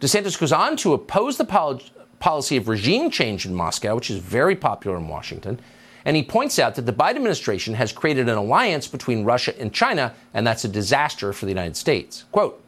DeSantis 0.00 0.38
goes 0.38 0.52
on 0.52 0.76
to 0.78 0.94
oppose 0.94 1.36
the 1.36 1.44
pol- 1.44 1.82
policy 2.18 2.56
of 2.56 2.68
regime 2.68 3.10
change 3.10 3.46
in 3.46 3.54
Moscow, 3.54 3.94
which 3.94 4.10
is 4.10 4.18
very 4.18 4.56
popular 4.56 4.96
in 4.96 5.08
Washington. 5.08 5.60
And 6.04 6.16
he 6.16 6.22
points 6.22 6.58
out 6.58 6.74
that 6.76 6.86
the 6.86 6.92
Biden 6.92 7.16
administration 7.16 7.74
has 7.74 7.92
created 7.92 8.28
an 8.28 8.36
alliance 8.36 8.86
between 8.86 9.24
Russia 9.24 9.58
and 9.60 9.72
China, 9.72 10.14
and 10.32 10.46
that's 10.46 10.64
a 10.64 10.68
disaster 10.68 11.32
for 11.32 11.46
the 11.46 11.52
United 11.52 11.76
States. 11.76 12.24
Quote, 12.32 12.62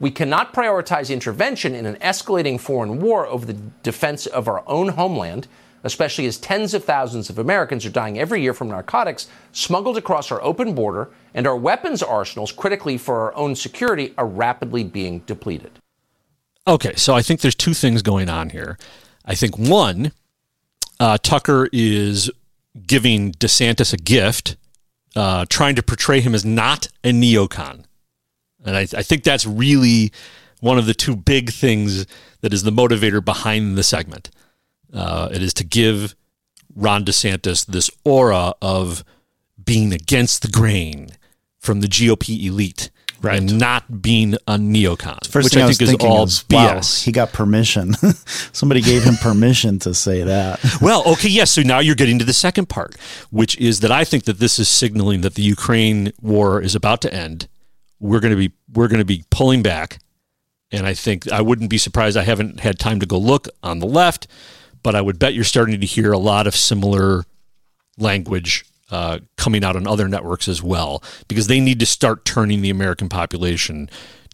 we 0.00 0.10
cannot 0.10 0.52
prioritize 0.52 1.12
intervention 1.12 1.74
in 1.74 1.86
an 1.86 1.96
escalating 1.96 2.60
foreign 2.60 3.00
war 3.00 3.26
over 3.26 3.46
the 3.46 3.56
defense 3.82 4.26
of 4.26 4.48
our 4.48 4.62
own 4.66 4.88
homeland 4.88 5.46
especially 5.84 6.24
as 6.26 6.38
tens 6.38 6.74
of 6.74 6.82
thousands 6.82 7.30
of 7.30 7.38
Americans 7.38 7.86
are 7.86 7.90
dying 7.90 8.18
every 8.18 8.42
year 8.42 8.54
from 8.54 8.68
narcotics 8.68 9.28
smuggled 9.52 9.96
across 9.96 10.32
our 10.32 10.42
open 10.42 10.74
border, 10.74 11.10
and 11.34 11.46
our 11.46 11.56
weapons 11.56 12.02
arsenals, 12.02 12.50
critically 12.50 12.98
for 12.98 13.20
our 13.20 13.34
own 13.36 13.54
security, 13.54 14.12
are 14.18 14.26
rapidly 14.26 14.82
being 14.82 15.20
depleted. 15.20 15.70
Okay, 16.66 16.94
so 16.96 17.14
I 17.14 17.22
think 17.22 17.42
there's 17.42 17.54
two 17.54 17.74
things 17.74 18.00
going 18.00 18.30
on 18.30 18.50
here. 18.50 18.78
I 19.26 19.34
think 19.34 19.58
one, 19.58 20.12
uh, 20.98 21.18
Tucker 21.22 21.68
is 21.72 22.30
giving 22.86 23.32
DeSantis 23.32 23.92
a 23.92 23.96
gift, 23.96 24.56
uh, 25.16 25.46
trying 25.48 25.74
to 25.76 25.82
portray 25.82 26.20
him 26.20 26.34
as 26.34 26.44
not 26.44 26.88
a 27.02 27.10
neocon. 27.10 27.84
And 28.64 28.76
I, 28.76 28.80
I 28.80 29.02
think 29.02 29.22
that's 29.22 29.46
really 29.46 30.12
one 30.60 30.78
of 30.78 30.86
the 30.86 30.94
two 30.94 31.14
big 31.14 31.50
things 31.50 32.06
that 32.40 32.52
is 32.52 32.62
the 32.62 32.70
motivator 32.70 33.24
behind 33.24 33.76
the 33.76 33.82
segment. 33.82 34.30
Uh, 34.92 35.28
it 35.32 35.42
is 35.42 35.54
to 35.54 35.64
give 35.64 36.14
Ron 36.74 37.04
DeSantis 37.04 37.66
this 37.66 37.90
aura 38.04 38.54
of 38.62 39.04
being 39.62 39.92
against 39.92 40.42
the 40.42 40.48
grain 40.48 41.10
from 41.58 41.80
the 41.80 41.86
GOP 41.86 42.44
elite. 42.44 42.90
Right. 43.24 43.38
And 43.38 43.58
not 43.58 44.02
being 44.02 44.34
a 44.46 44.56
neocon, 44.58 45.26
First 45.26 45.44
which 45.44 45.54
thing 45.54 45.62
I, 45.62 45.68
I 45.68 45.72
think 45.72 46.02
is 46.02 46.06
all 46.06 46.24
is, 46.24 46.44
wow, 46.50 46.76
BS. 46.76 47.04
he 47.04 47.12
got 47.12 47.32
permission. 47.32 47.94
Somebody 48.52 48.80
gave 48.80 49.02
him 49.02 49.16
permission 49.16 49.78
to 49.80 49.94
say 49.94 50.22
that. 50.22 50.60
well, 50.80 51.02
okay, 51.06 51.28
yes. 51.28 51.52
So 51.52 51.62
now 51.62 51.78
you're 51.78 51.94
getting 51.94 52.18
to 52.18 52.24
the 52.24 52.32
second 52.32 52.68
part, 52.68 52.96
which 53.30 53.56
is 53.58 53.80
that 53.80 53.90
I 53.90 54.04
think 54.04 54.24
that 54.24 54.38
this 54.38 54.58
is 54.58 54.68
signaling 54.68 55.22
that 55.22 55.34
the 55.34 55.42
Ukraine 55.42 56.12
war 56.20 56.60
is 56.60 56.74
about 56.74 57.00
to 57.02 57.12
end. 57.12 57.48
We're 57.98 58.20
going 58.20 58.32
to 58.32 58.36
be 58.36 58.52
we're 58.72 58.88
going 58.88 58.98
to 58.98 59.04
be 59.04 59.24
pulling 59.30 59.62
back, 59.62 59.98
and 60.70 60.86
I 60.86 60.94
think 60.94 61.30
I 61.32 61.40
wouldn't 61.40 61.70
be 61.70 61.78
surprised. 61.78 62.16
I 62.16 62.24
haven't 62.24 62.60
had 62.60 62.78
time 62.78 63.00
to 63.00 63.06
go 63.06 63.18
look 63.18 63.48
on 63.62 63.78
the 63.78 63.86
left 63.86 64.28
but 64.84 64.94
I 64.94 65.00
would 65.00 65.18
bet 65.18 65.34
you're 65.34 65.42
starting 65.42 65.80
to 65.80 65.86
hear 65.86 66.12
a 66.12 66.18
lot 66.18 66.46
of 66.46 66.54
similar 66.54 67.24
language 67.98 68.64
uh, 68.90 69.18
coming 69.36 69.64
out 69.64 69.76
on 69.76 69.86
other 69.86 70.08
networks 70.08 70.48
as 70.48 70.62
well, 70.62 71.02
because 71.28 71.46
they 71.46 71.60
need 71.60 71.80
to 71.80 71.86
start 71.86 72.24
turning 72.24 72.62
the 72.62 72.70
American 72.70 73.08
population 73.08 73.88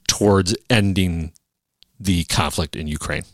towards 0.09 0.57
ending 0.69 1.33
the 1.99 2.25
conflict 2.25 2.75
in 2.75 2.87
Ukraine. 2.87 3.25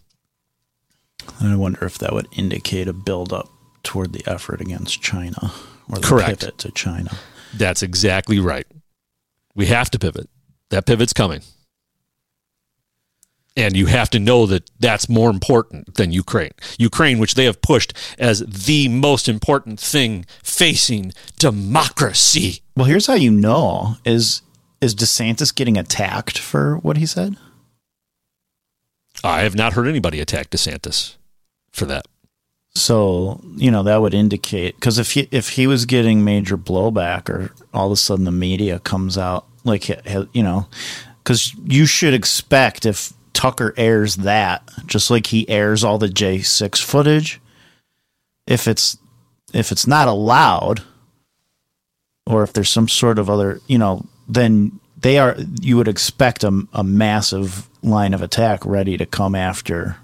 And 1.41 1.53
I 1.53 1.57
wonder 1.57 1.85
if 1.85 1.99
that 1.99 2.13
would 2.13 2.29
indicate 2.37 2.89
a 2.89 2.93
buildup 2.93 3.49
toward 3.83 4.13
the 4.13 4.23
effort 4.27 4.61
against 4.61 5.03
China 5.03 5.53
or 5.89 5.99
the 5.99 6.07
Correct. 6.07 6.41
pivot 6.41 6.59
to 6.59 6.71
China. 6.73 7.11
That's 7.55 7.83
exactly 7.83 8.39
right. 8.39 8.67
We 9.55 9.67
have 9.67 9.91
to 9.91 9.99
pivot. 9.99 10.29
That 10.71 10.87
pivot's 10.87 11.13
coming. 11.13 11.43
And 13.57 13.75
you 13.77 13.87
have 13.87 14.11
to 14.11 14.19
know 14.19 14.45
that 14.47 14.71
that's 14.79 15.09
more 15.09 15.31
important 15.31 15.95
than 15.95 16.13
Ukraine. 16.13 16.53
Ukraine, 16.79 17.19
which 17.19 17.35
they 17.35 17.47
have 17.47 17.63
pushed 17.63 17.95
as 18.19 18.41
the 18.41 18.89
most 18.89 19.29
important 19.29 19.81
thing 19.81 20.27
facing 20.43 21.13
democracy. 21.39 22.61
Well, 22.77 22.87
here's 22.87 23.07
how 23.07 23.15
you 23.15 23.31
know 23.31 23.97
is 24.05 24.43
is 24.83 24.95
DeSantis 24.95 25.55
getting 25.55 25.79
attacked 25.79 26.39
for 26.39 26.77
what 26.77 26.99
he 26.99 27.07
said? 27.07 27.37
I 29.25 29.41
have 29.41 29.55
not 29.55 29.73
heard 29.73 29.89
anybody 29.89 30.21
attack 30.21 30.51
DeSantis 30.51 31.17
for 31.73 31.87
that. 31.87 32.07
So 32.75 33.41
you 33.57 33.71
know 33.71 33.83
that 33.85 34.03
would 34.03 34.13
indicate 34.13 34.75
because 34.75 34.99
if 34.99 35.13
he 35.13 35.29
if 35.31 35.51
he 35.51 35.67
was 35.67 35.87
getting 35.87 36.23
major 36.23 36.59
blowback 36.59 37.31
or 37.31 37.53
all 37.73 37.87
of 37.87 37.93
a 37.93 37.97
sudden 37.97 38.27
the 38.27 38.31
media 38.31 38.79
comes 38.81 39.17
out 39.17 39.47
like 39.65 39.89
you 40.35 40.43
know 40.43 40.69
because 41.25 41.55
you 41.65 41.87
should 41.87 42.13
expect 42.13 42.85
if 42.85 43.15
Tucker 43.37 43.75
airs 43.77 44.17
that 44.17 44.69
just 44.87 45.11
like 45.11 45.27
he 45.27 45.49
airs 45.49 45.85
all 45.85 45.99
the 45.99 46.09
J6 46.09 46.83
footage 46.83 47.41
if 48.47 48.67
it's 48.67 48.97
if 49.53 49.71
it's 49.71 49.87
not 49.87 50.09
allowed 50.09 50.83
or 52.27 52.43
if 52.43 52.53
there's 52.53 52.71
some 52.71 52.89
sort 52.89 53.19
of 53.19 53.29
other 53.31 53.61
you 53.69 53.79
know 53.79 54.07
then 54.27 54.81
they 54.97 55.19
are. 55.19 55.37
You 55.61 55.77
would 55.77 55.89
expect 55.89 56.43
a, 56.43 56.67
a 56.73 56.83
massive 56.83 57.69
line 57.83 58.15
of 58.15 58.23
attack 58.23 58.65
ready 58.65 58.97
to 58.97 59.07
come 59.07 59.35
after 59.35 59.97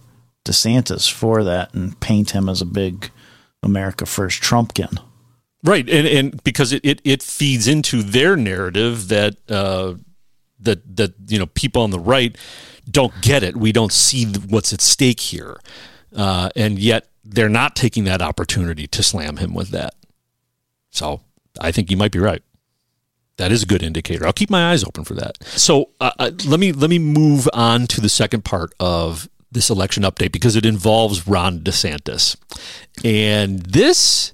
DeSantis 0.44 1.10
for 1.10 1.42
that 1.44 1.74
and 1.74 1.98
paint 2.00 2.30
him 2.30 2.48
as 2.48 2.60
a 2.60 2.66
big 2.66 3.10
America 3.62 4.06
First 4.06 4.42
Trumpkin. 4.42 4.98
Right, 5.64 5.88
and 5.88 6.06
and 6.06 6.44
because 6.44 6.72
it, 6.72 6.84
it, 6.84 7.00
it 7.04 7.22
feeds 7.22 7.68
into 7.68 8.02
their 8.02 8.36
narrative 8.36 9.08
that 9.08 9.36
uh, 9.48 9.94
that 10.60 10.96
that 10.96 11.14
you 11.28 11.38
know 11.38 11.46
people 11.46 11.82
on 11.82 11.90
the 11.90 12.00
right 12.00 12.36
don't 12.90 13.12
get 13.20 13.42
it. 13.42 13.56
We 13.56 13.72
don't 13.72 13.92
see 13.92 14.26
what's 14.26 14.72
at 14.72 14.80
stake 14.80 15.20
here, 15.20 15.58
uh, 16.14 16.50
and 16.56 16.78
yet 16.78 17.08
they're 17.24 17.48
not 17.48 17.76
taking 17.76 18.04
that 18.04 18.22
opportunity 18.22 18.86
to 18.88 19.02
slam 19.02 19.36
him 19.36 19.54
with 19.54 19.70
that. 19.70 19.94
So 20.90 21.20
I 21.60 21.72
think 21.72 21.90
you 21.90 21.96
might 21.96 22.12
be 22.12 22.18
right. 22.18 22.42
That 23.36 23.50
is 23.50 23.62
a 23.62 23.66
good 23.66 23.82
indicator. 23.82 24.26
I'll 24.26 24.32
keep 24.32 24.50
my 24.50 24.72
eyes 24.72 24.84
open 24.84 25.04
for 25.04 25.14
that. 25.14 25.42
So 25.44 25.90
uh, 26.00 26.12
uh, 26.18 26.30
let 26.46 26.60
me 26.60 26.72
let 26.72 26.90
me 26.90 26.98
move 26.98 27.48
on 27.52 27.86
to 27.88 28.00
the 28.00 28.08
second 28.08 28.44
part 28.44 28.74
of 28.78 29.28
this 29.50 29.70
election 29.70 30.02
update 30.02 30.32
because 30.32 30.56
it 30.56 30.64
involves 30.66 31.26
Ron 31.26 31.60
DeSantis, 31.60 32.36
and 33.04 33.60
this 33.60 34.32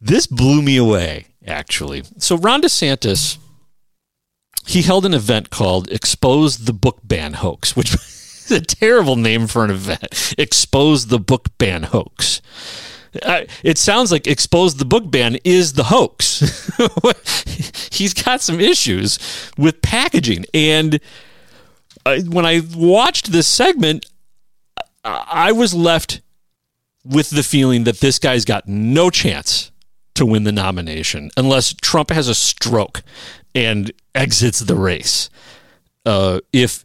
this 0.00 0.26
blew 0.26 0.62
me 0.62 0.76
away 0.76 1.26
actually. 1.46 2.02
So 2.18 2.36
Ron 2.36 2.62
DeSantis 2.62 3.38
he 4.68 4.82
held 4.82 5.06
an 5.06 5.14
event 5.14 5.48
called 5.48 5.90
Expose 5.90 6.58
the 6.58 6.74
Book 6.74 7.00
Ban 7.02 7.32
Hoax, 7.32 7.74
which 7.74 7.94
is 7.94 8.50
a 8.50 8.60
terrible 8.60 9.16
name 9.16 9.46
for 9.46 9.64
an 9.64 9.70
event. 9.70 10.34
Expose 10.36 11.06
the 11.06 11.18
Book 11.18 11.48
Ban 11.56 11.84
Hoax. 11.84 12.42
Uh, 13.22 13.44
it 13.64 13.78
sounds 13.78 14.12
like 14.12 14.26
expose 14.26 14.74
the 14.74 14.84
book 14.84 15.10
ban 15.10 15.38
is 15.42 15.72
the 15.72 15.84
hoax. 15.84 16.70
He's 17.90 18.12
got 18.12 18.42
some 18.42 18.60
issues 18.60 19.18
with 19.56 19.80
packaging. 19.80 20.44
And 20.52 21.00
I, 22.04 22.20
when 22.20 22.44
I 22.44 22.60
watched 22.76 23.32
this 23.32 23.48
segment, 23.48 24.04
I, 25.02 25.24
I 25.26 25.52
was 25.52 25.72
left 25.72 26.20
with 27.02 27.30
the 27.30 27.42
feeling 27.42 27.84
that 27.84 28.00
this 28.00 28.18
guy's 28.18 28.44
got 28.44 28.68
no 28.68 29.08
chance 29.08 29.72
to 30.14 30.26
win 30.26 30.44
the 30.44 30.52
nomination 30.52 31.30
unless 31.36 31.72
Trump 31.72 32.10
has 32.10 32.28
a 32.28 32.34
stroke 32.34 33.02
and 33.54 33.90
exits 34.18 34.58
the 34.60 34.74
race. 34.74 35.30
Uh, 36.04 36.40
if 36.52 36.84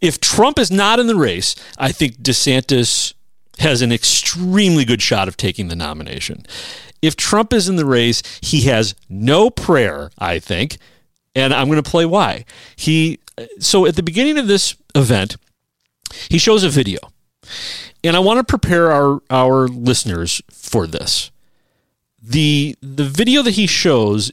if 0.00 0.20
Trump 0.20 0.58
is 0.58 0.70
not 0.70 1.00
in 1.00 1.06
the 1.06 1.16
race, 1.16 1.56
I 1.76 1.92
think 1.92 2.18
DeSantis 2.18 3.14
has 3.58 3.82
an 3.82 3.92
extremely 3.92 4.84
good 4.84 5.02
shot 5.02 5.28
of 5.28 5.36
taking 5.36 5.68
the 5.68 5.76
nomination. 5.76 6.46
If 7.02 7.16
Trump 7.16 7.52
is 7.52 7.68
in 7.68 7.76
the 7.76 7.84
race, 7.84 8.22
he 8.40 8.62
has 8.62 8.94
no 9.08 9.50
prayer, 9.50 10.10
I 10.18 10.38
think, 10.38 10.78
and 11.34 11.52
I'm 11.52 11.66
going 11.66 11.82
to 11.82 11.90
play 11.90 12.06
why. 12.06 12.44
He 12.76 13.18
so 13.58 13.86
at 13.86 13.96
the 13.96 14.02
beginning 14.02 14.38
of 14.38 14.46
this 14.46 14.76
event, 14.94 15.36
he 16.28 16.38
shows 16.38 16.64
a 16.64 16.68
video. 16.68 16.98
And 18.02 18.16
I 18.16 18.20
want 18.20 18.38
to 18.38 18.44
prepare 18.44 18.92
our 18.92 19.20
our 19.30 19.68
listeners 19.68 20.42
for 20.50 20.86
this. 20.86 21.30
The 22.22 22.76
the 22.80 23.04
video 23.04 23.42
that 23.42 23.52
he 23.52 23.66
shows 23.66 24.30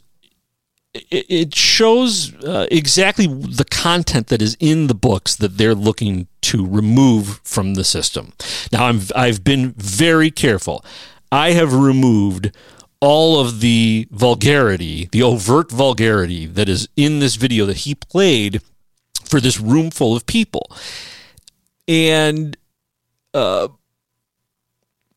it 0.93 1.55
shows 1.55 2.33
uh, 2.43 2.67
exactly 2.71 3.27
the 3.27 3.65
content 3.65 4.27
that 4.27 4.41
is 4.41 4.57
in 4.59 4.87
the 4.87 4.95
books 4.95 5.35
that 5.35 5.57
they're 5.57 5.75
looking 5.75 6.27
to 6.41 6.65
remove 6.65 7.41
from 7.43 7.75
the 7.75 7.83
system. 7.83 8.33
Now, 8.71 8.85
I'm, 8.85 9.01
I've 9.15 9.43
been 9.43 9.73
very 9.77 10.31
careful. 10.31 10.83
I 11.31 11.51
have 11.51 11.73
removed 11.73 12.55
all 12.99 13.39
of 13.39 13.59
the 13.59 14.07
vulgarity, 14.11 15.09
the 15.11 15.21
overt 15.21 15.71
vulgarity 15.71 16.45
that 16.45 16.67
is 16.67 16.87
in 16.95 17.19
this 17.19 17.35
video 17.35 17.65
that 17.65 17.77
he 17.77 17.93
played 17.93 18.61
for 19.25 19.39
this 19.39 19.59
room 19.59 19.91
full 19.91 20.15
of 20.15 20.25
people. 20.25 20.71
And, 21.87 22.57
uh, 23.33 23.67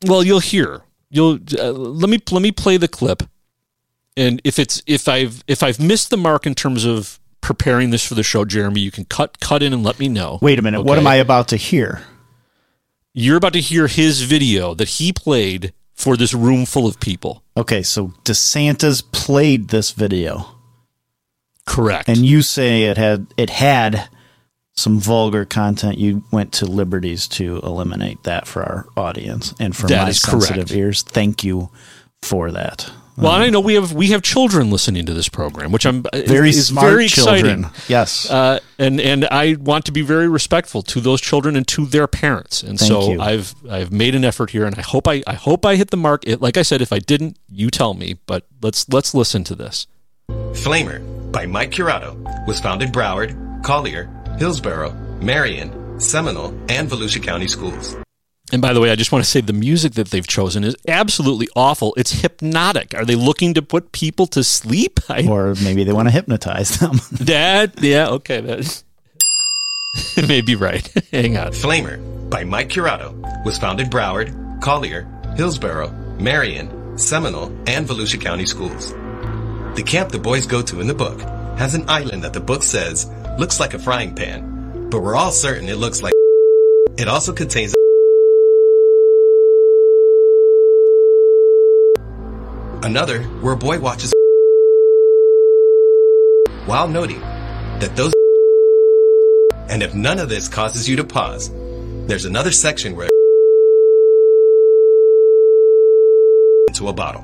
well, 0.05 0.23
you'll 0.23 0.39
hear. 0.39 0.83
You'll 1.09 1.39
uh, 1.59 1.71
let 1.71 2.09
me 2.09 2.19
let 2.31 2.41
me 2.41 2.53
play 2.53 2.77
the 2.77 2.87
clip 2.87 3.23
and 4.17 4.41
if 4.43 4.59
it's 4.59 4.81
if 4.85 5.07
I've 5.07 5.43
if 5.47 5.63
I've 5.63 5.79
missed 5.79 6.09
the 6.09 6.17
mark 6.17 6.45
in 6.45 6.55
terms 6.55 6.85
of 6.85 7.19
preparing 7.41 7.89
this 7.89 8.05
for 8.05 8.15
the 8.15 8.23
show, 8.23 8.45
Jeremy, 8.45 8.81
you 8.81 8.91
can 8.91 9.05
cut 9.05 9.39
cut 9.39 9.63
in 9.63 9.73
and 9.73 9.83
let 9.83 9.99
me 9.99 10.07
know. 10.07 10.39
Wait 10.41 10.59
a 10.59 10.61
minute, 10.61 10.79
okay? 10.79 10.87
what 10.87 10.97
am 10.97 11.07
I 11.07 11.15
about 11.15 11.47
to 11.49 11.57
hear? 11.57 12.01
You're 13.13 13.37
about 13.37 13.53
to 13.53 13.61
hear 13.61 13.87
his 13.87 14.21
video 14.21 14.73
that 14.73 14.87
he 14.87 15.11
played 15.11 15.73
for 15.93 16.15
this 16.15 16.33
room 16.33 16.65
full 16.65 16.87
of 16.87 16.99
people. 16.99 17.43
Okay, 17.57 17.83
so 17.83 18.13
DeSantis 18.23 19.03
played 19.11 19.67
this 19.67 19.91
video. 19.91 20.55
Correct. 21.65 22.07
And 22.07 22.25
you 22.25 22.41
say 22.41 22.83
it 22.83 22.97
had 22.97 23.27
it 23.37 23.49
had 23.49 24.09
some 24.73 24.99
vulgar 24.99 25.45
content. 25.45 25.97
You 25.97 26.23
went 26.31 26.53
to 26.53 26.65
liberties 26.65 27.27
to 27.29 27.59
eliminate 27.63 28.23
that 28.23 28.47
for 28.47 28.63
our 28.63 28.87
audience 28.97 29.53
and 29.59 29.75
for 29.75 29.87
that 29.87 30.05
my 30.05 30.11
sensitive 30.11 30.67
correct. 30.67 30.71
ears. 30.71 31.01
Thank 31.03 31.43
you 31.43 31.69
for 32.21 32.51
that. 32.51 32.89
Well, 33.21 33.33
I 33.33 33.51
know 33.51 33.59
we 33.59 33.75
have 33.75 33.93
we 33.93 34.07
have 34.07 34.23
children 34.23 34.71
listening 34.71 35.05
to 35.05 35.13
this 35.13 35.29
program, 35.29 35.71
which 35.71 35.85
I'm 35.85 36.03
uh, 36.11 36.21
very 36.25 36.49
is 36.49 36.69
smart 36.69 36.87
very 36.87 37.05
exciting. 37.05 37.61
Children. 37.61 37.83
Yes, 37.87 38.27
uh, 38.31 38.59
and 38.79 38.99
and 38.99 39.25
I 39.25 39.57
want 39.59 39.85
to 39.85 39.91
be 39.91 40.01
very 40.01 40.27
respectful 40.27 40.81
to 40.83 40.99
those 40.99 41.21
children 41.21 41.55
and 41.55 41.67
to 41.67 41.85
their 41.85 42.07
parents, 42.07 42.63
and 42.63 42.79
Thank 42.79 42.91
so 42.91 43.11
you. 43.11 43.21
I've 43.21 43.53
I've 43.69 43.91
made 43.91 44.15
an 44.15 44.25
effort 44.25 44.49
here, 44.49 44.65
and 44.65 44.75
I 44.75 44.81
hope 44.81 45.07
I 45.07 45.21
I 45.27 45.35
hope 45.35 45.67
I 45.67 45.75
hit 45.75 45.91
the 45.91 45.97
mark. 45.97 46.23
It, 46.25 46.41
like 46.41 46.57
I 46.57 46.63
said, 46.63 46.81
if 46.81 46.91
I 46.91 46.97
didn't, 46.97 47.37
you 47.47 47.69
tell 47.69 47.93
me. 47.93 48.17
But 48.25 48.47
let's 48.59 48.89
let's 48.89 49.13
listen 49.13 49.43
to 49.45 49.55
this. 49.55 49.85
Flamer 50.53 51.31
by 51.31 51.45
Mike 51.45 51.71
Curato 51.71 52.17
was 52.47 52.59
founded 52.59 52.91
Broward, 52.91 53.63
Collier, 53.63 54.09
Hillsborough, 54.39 54.93
Marion, 55.21 55.99
Seminole, 55.99 56.57
and 56.69 56.89
Volusia 56.89 57.21
County 57.21 57.47
schools. 57.47 57.95
And 58.51 58.61
by 58.61 58.73
the 58.73 58.81
way, 58.81 58.91
I 58.91 58.95
just 58.95 59.11
want 59.11 59.23
to 59.23 59.29
say 59.29 59.39
the 59.41 59.53
music 59.53 59.93
that 59.93 60.09
they've 60.09 60.27
chosen 60.27 60.63
is 60.63 60.75
absolutely 60.87 61.47
awful. 61.55 61.93
It's 61.95 62.11
hypnotic. 62.11 62.93
Are 62.93 63.05
they 63.05 63.15
looking 63.15 63.53
to 63.53 63.61
put 63.61 63.91
people 63.91 64.27
to 64.27 64.43
sleep? 64.43 64.99
I, 65.09 65.25
or 65.27 65.55
maybe 65.63 65.83
they 65.83 65.93
want 65.93 66.09
to 66.09 66.11
hypnotize 66.11 66.79
them. 66.79 66.99
that, 67.11 67.81
yeah, 67.81 68.09
okay. 68.09 68.41
That 68.41 68.83
may 70.27 70.41
be 70.41 70.55
right. 70.55 70.85
Hang 71.11 71.37
on. 71.37 71.53
Flamer 71.53 72.29
by 72.29 72.43
Mike 72.43 72.69
Curato 72.69 73.13
was 73.45 73.57
found 73.57 73.79
in 73.79 73.89
Broward, 73.89 74.61
Collier, 74.61 75.07
Hillsborough, 75.35 75.91
Marion, 76.19 76.97
Seminole, 76.97 77.47
and 77.67 77.87
Volusia 77.87 78.19
County 78.19 78.45
schools. 78.45 78.91
The 79.75 79.83
camp 79.85 80.11
the 80.11 80.19
boys 80.19 80.45
go 80.45 80.61
to 80.61 80.81
in 80.81 80.87
the 80.87 80.93
book 80.93 81.21
has 81.57 81.75
an 81.75 81.89
island 81.89 82.23
that 82.23 82.33
the 82.33 82.39
book 82.39 82.63
says 82.63 83.09
looks 83.37 83.59
like 83.59 83.73
a 83.73 83.79
frying 83.79 84.13
pan, 84.15 84.89
but 84.89 85.01
we're 85.01 85.15
all 85.15 85.31
certain 85.31 85.69
it 85.69 85.77
looks 85.77 86.01
like 86.01 86.13
it 86.97 87.07
also 87.07 87.33
contains 87.33 87.73
Another 92.83 93.21
where 93.41 93.53
a 93.53 93.57
boy 93.57 93.79
watches 93.79 94.11
while 96.65 96.87
noting 96.87 97.19
that 97.19 97.95
those 97.95 98.11
and 99.69 99.83
if 99.83 99.93
none 99.93 100.17
of 100.17 100.29
this 100.29 100.47
causes 100.47 100.89
you 100.89 100.95
to 100.95 101.03
pause, 101.03 101.51
there's 102.07 102.25
another 102.25 102.51
section 102.51 102.95
where 102.95 103.07
into 106.67 106.87
a 106.87 106.93
bottle. 106.93 107.23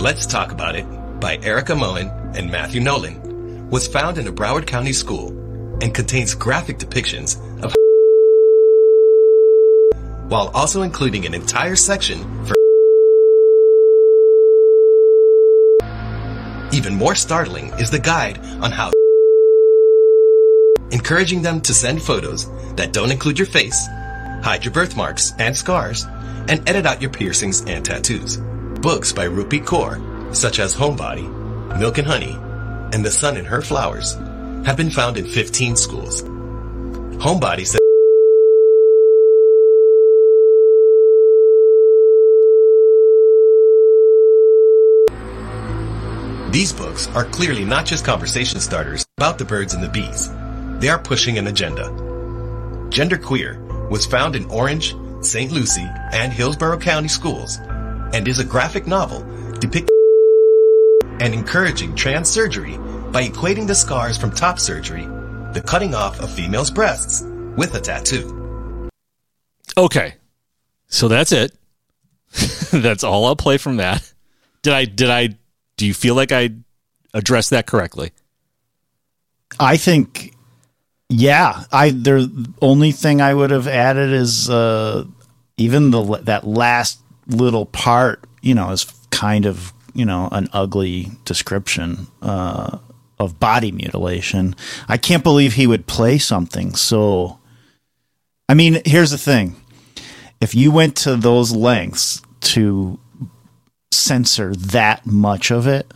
Let's 0.00 0.26
Talk 0.26 0.50
About 0.50 0.74
It 0.74 0.86
by 1.20 1.38
Erika 1.44 1.76
Moen 1.76 2.08
and 2.34 2.50
Matthew 2.50 2.80
Nolan 2.80 3.70
was 3.70 3.86
found 3.86 4.18
in 4.18 4.26
a 4.26 4.32
Broward 4.32 4.66
County 4.66 4.92
school 4.92 5.28
and 5.80 5.94
contains 5.94 6.34
graphic 6.34 6.78
depictions 6.78 7.36
of 7.62 7.72
while 10.28 10.50
also 10.52 10.82
including 10.82 11.26
an 11.26 11.34
entire 11.34 11.76
section 11.76 12.44
for 12.44 12.54
Even 16.72 16.94
more 16.94 17.14
startling 17.14 17.66
is 17.78 17.90
the 17.90 17.98
guide 17.98 18.38
on 18.62 18.72
how 18.72 18.90
encouraging 20.90 21.42
them 21.42 21.60
to 21.60 21.74
send 21.74 22.02
photos 22.02 22.48
that 22.76 22.92
don't 22.92 23.10
include 23.10 23.38
your 23.38 23.46
face, 23.46 23.86
hide 24.42 24.64
your 24.64 24.72
birthmarks 24.72 25.32
and 25.38 25.54
scars, 25.56 26.04
and 26.48 26.66
edit 26.68 26.86
out 26.86 27.02
your 27.02 27.10
piercings 27.10 27.62
and 27.66 27.84
tattoos. 27.84 28.38
Books 28.80 29.12
by 29.12 29.26
Rupi 29.26 29.62
Kaur, 29.62 30.34
such 30.34 30.58
as 30.58 30.74
Homebody, 30.74 31.28
Milk 31.78 31.98
and 31.98 32.06
Honey, 32.06 32.36
and 32.94 33.04
The 33.04 33.10
Sun 33.10 33.36
and 33.36 33.46
Her 33.46 33.60
Flowers, 33.60 34.14
have 34.64 34.76
been 34.76 34.90
found 34.90 35.18
in 35.18 35.26
15 35.26 35.76
schools. 35.76 36.22
Homebody 36.22 37.66
says 37.66 37.81
These 46.52 46.74
books 46.74 47.08
are 47.14 47.24
clearly 47.24 47.64
not 47.64 47.86
just 47.86 48.04
conversation 48.04 48.60
starters 48.60 49.06
about 49.16 49.38
the 49.38 49.44
birds 49.46 49.72
and 49.72 49.82
the 49.82 49.88
bees. 49.88 50.30
They 50.80 50.90
are 50.90 50.98
pushing 50.98 51.38
an 51.38 51.46
agenda. 51.46 51.84
Genderqueer 52.90 53.88
was 53.88 54.04
found 54.04 54.36
in 54.36 54.44
Orange, 54.50 54.94
St. 55.22 55.50
Lucie, 55.50 55.88
and 56.12 56.30
Hillsborough 56.30 56.78
County 56.78 57.08
schools 57.08 57.56
and 58.12 58.28
is 58.28 58.38
a 58.38 58.44
graphic 58.44 58.86
novel 58.86 59.20
depicting 59.60 59.96
and 61.20 61.32
encouraging 61.32 61.96
trans 61.96 62.28
surgery 62.28 62.76
by 63.12 63.26
equating 63.26 63.66
the 63.66 63.74
scars 63.74 64.18
from 64.18 64.30
top 64.30 64.58
surgery, 64.58 65.06
the 65.54 65.64
cutting 65.66 65.94
off 65.94 66.20
of 66.20 66.30
females' 66.30 66.70
breasts, 66.70 67.22
with 67.56 67.74
a 67.74 67.80
tattoo. 67.80 68.90
Okay. 69.78 70.16
So 70.88 71.08
that's 71.08 71.32
it. 71.32 71.56
that's 72.72 73.04
all 73.04 73.24
I'll 73.24 73.36
play 73.36 73.56
from 73.56 73.78
that. 73.78 74.12
Did 74.60 74.74
I 74.74 74.84
did 74.84 75.08
I 75.08 75.38
do 75.82 75.88
you 75.88 75.94
feel 75.94 76.14
like 76.14 76.30
I 76.30 76.50
addressed 77.12 77.50
that 77.50 77.66
correctly? 77.66 78.12
I 79.58 79.76
think, 79.76 80.32
yeah. 81.08 81.64
I 81.72 81.90
the 81.90 82.52
only 82.62 82.92
thing 82.92 83.20
I 83.20 83.34
would 83.34 83.50
have 83.50 83.66
added 83.66 84.12
is 84.12 84.48
uh, 84.48 85.04
even 85.56 85.90
the 85.90 86.18
that 86.18 86.46
last 86.46 87.00
little 87.26 87.66
part. 87.66 88.22
You 88.42 88.54
know, 88.54 88.70
is 88.70 88.84
kind 89.10 89.44
of 89.44 89.72
you 89.92 90.04
know 90.04 90.28
an 90.30 90.48
ugly 90.52 91.10
description 91.24 92.06
uh, 92.22 92.78
of 93.18 93.40
body 93.40 93.72
mutilation. 93.72 94.54
I 94.86 94.98
can't 94.98 95.24
believe 95.24 95.54
he 95.54 95.66
would 95.66 95.88
play 95.88 96.18
something 96.18 96.76
so. 96.76 97.40
I 98.48 98.54
mean, 98.54 98.82
here's 98.84 99.10
the 99.10 99.18
thing: 99.18 99.56
if 100.40 100.54
you 100.54 100.70
went 100.70 100.94
to 100.98 101.16
those 101.16 101.50
lengths 101.50 102.22
to 102.52 103.00
censor 103.92 104.54
that 104.54 105.06
much 105.06 105.50
of 105.50 105.66
it, 105.66 105.92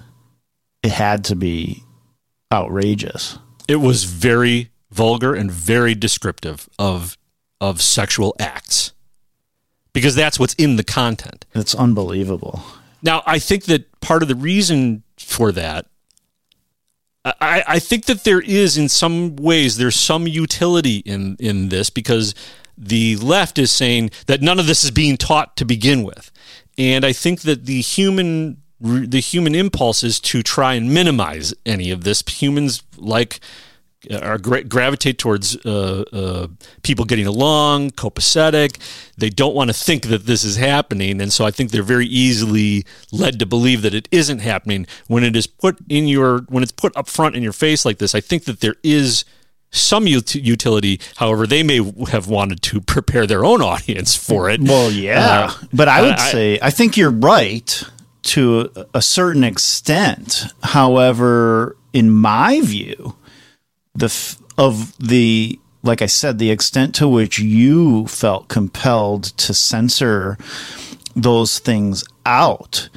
it 0.82 0.92
had 0.92 1.24
to 1.24 1.36
be 1.36 1.82
outrageous. 2.52 3.38
It 3.68 3.76
was 3.76 4.04
very 4.04 4.70
vulgar 4.90 5.34
and 5.34 5.50
very 5.50 5.94
descriptive 5.94 6.68
of 6.78 7.18
of 7.60 7.80
sexual 7.80 8.34
acts. 8.38 8.92
Because 9.92 10.14
that's 10.14 10.38
what's 10.38 10.54
in 10.54 10.76
the 10.76 10.84
content. 10.84 11.46
It's 11.54 11.74
unbelievable. 11.74 12.62
Now, 13.02 13.22
I 13.26 13.38
think 13.38 13.64
that 13.64 14.00
part 14.00 14.22
of 14.22 14.28
the 14.28 14.34
reason 14.34 15.04
for 15.16 15.52
that 15.52 15.86
I, 17.40 17.64
I 17.66 17.78
think 17.78 18.04
that 18.04 18.24
there 18.24 18.40
is 18.40 18.78
in 18.78 18.88
some 18.88 19.36
ways 19.36 19.76
there's 19.76 19.96
some 19.96 20.28
utility 20.28 20.98
in 20.98 21.36
in 21.40 21.70
this 21.70 21.90
because 21.90 22.34
the 22.78 23.16
left 23.16 23.58
is 23.58 23.72
saying 23.72 24.10
that 24.26 24.42
none 24.42 24.60
of 24.60 24.66
this 24.66 24.84
is 24.84 24.90
being 24.90 25.16
taught 25.16 25.56
to 25.56 25.64
begin 25.64 26.04
with. 26.04 26.30
And 26.78 27.04
I 27.04 27.12
think 27.12 27.42
that 27.42 27.66
the 27.66 27.80
human 27.80 28.62
the 28.78 29.20
human 29.20 29.54
impulse 29.54 30.04
is 30.04 30.20
to 30.20 30.42
try 30.42 30.74
and 30.74 30.92
minimize 30.92 31.54
any 31.64 31.90
of 31.90 32.04
this. 32.04 32.22
Humans 32.28 32.82
like 32.98 33.40
are 34.22 34.38
gra- 34.38 34.64
gravitate 34.64 35.18
towards 35.18 35.56
uh, 35.64 36.04
uh, 36.12 36.46
people 36.82 37.04
getting 37.04 37.26
along, 37.26 37.90
copacetic. 37.92 38.78
They 39.16 39.30
don't 39.30 39.54
want 39.54 39.68
to 39.68 39.74
think 39.74 40.08
that 40.08 40.26
this 40.26 40.44
is 40.44 40.56
happening, 40.56 41.20
and 41.20 41.32
so 41.32 41.44
I 41.44 41.50
think 41.50 41.70
they're 41.70 41.82
very 41.82 42.06
easily 42.06 42.84
led 43.10 43.38
to 43.38 43.46
believe 43.46 43.82
that 43.82 43.94
it 43.94 44.08
isn't 44.10 44.40
happening 44.40 44.86
when 45.06 45.24
it 45.24 45.34
is 45.34 45.46
put 45.46 45.78
in 45.88 46.06
your 46.06 46.40
when 46.48 46.62
it's 46.62 46.72
put 46.72 46.96
up 46.96 47.08
front 47.08 47.36
in 47.36 47.42
your 47.42 47.52
face 47.52 47.84
like 47.84 47.98
this. 47.98 48.14
I 48.14 48.20
think 48.20 48.44
that 48.44 48.60
there 48.60 48.76
is 48.82 49.24
some 49.76 50.06
ut- 50.06 50.34
utility. 50.34 51.00
However, 51.16 51.46
they 51.46 51.62
may 51.62 51.80
have 52.10 52.28
wanted 52.28 52.62
to 52.62 52.80
prepare 52.94 53.26
their 53.26 53.44
own 53.44 53.62
audience 53.62 54.16
for 54.16 54.48
it. 54.50 54.60
Well, 54.60 54.90
yeah, 54.90 55.48
Uh, 55.50 55.66
but 55.72 55.88
I 55.88 56.02
would 56.02 56.12
I- 56.18 56.32
say 56.32 56.58
I 56.62 56.70
think 56.70 56.96
you're 56.96 57.10
right 57.10 57.82
to 58.22 58.70
a 58.92 59.00
certain 59.02 59.44
extent. 59.44 60.46
However, 60.62 61.76
in 61.92 62.10
my 62.10 62.60
view, 62.62 63.14
the 63.94 64.06
f- 64.06 64.38
of 64.58 64.96
the 64.98 65.58
like 65.82 66.02
I 66.02 66.06
said, 66.06 66.38
the 66.40 66.50
extent 66.50 66.96
to 66.96 67.06
which 67.06 67.38
you 67.38 68.06
felt 68.08 68.48
compelled 68.48 69.24
to 69.38 69.54
censor 69.54 70.36
those 71.14 71.60
things 71.60 72.02
out 72.24 72.88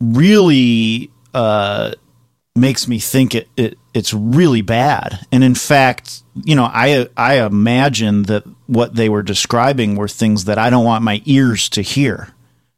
really 0.00 1.10
uh, 1.34 1.92
makes 2.54 2.88
me 2.88 2.98
think 2.98 3.34
it, 3.34 3.48
it 3.56 3.78
it's 3.96 4.12
really 4.14 4.62
bad. 4.62 5.26
And 5.32 5.42
in 5.42 5.54
fact, 5.54 6.22
you 6.44 6.54
know, 6.54 6.64
I 6.64 7.08
I 7.16 7.44
imagine 7.44 8.24
that 8.24 8.44
what 8.66 8.94
they 8.94 9.08
were 9.08 9.22
describing 9.22 9.96
were 9.96 10.08
things 10.08 10.44
that 10.44 10.58
I 10.58 10.70
don't 10.70 10.84
want 10.84 11.02
my 11.02 11.22
ears 11.24 11.68
to 11.70 11.82
hear. 11.82 12.28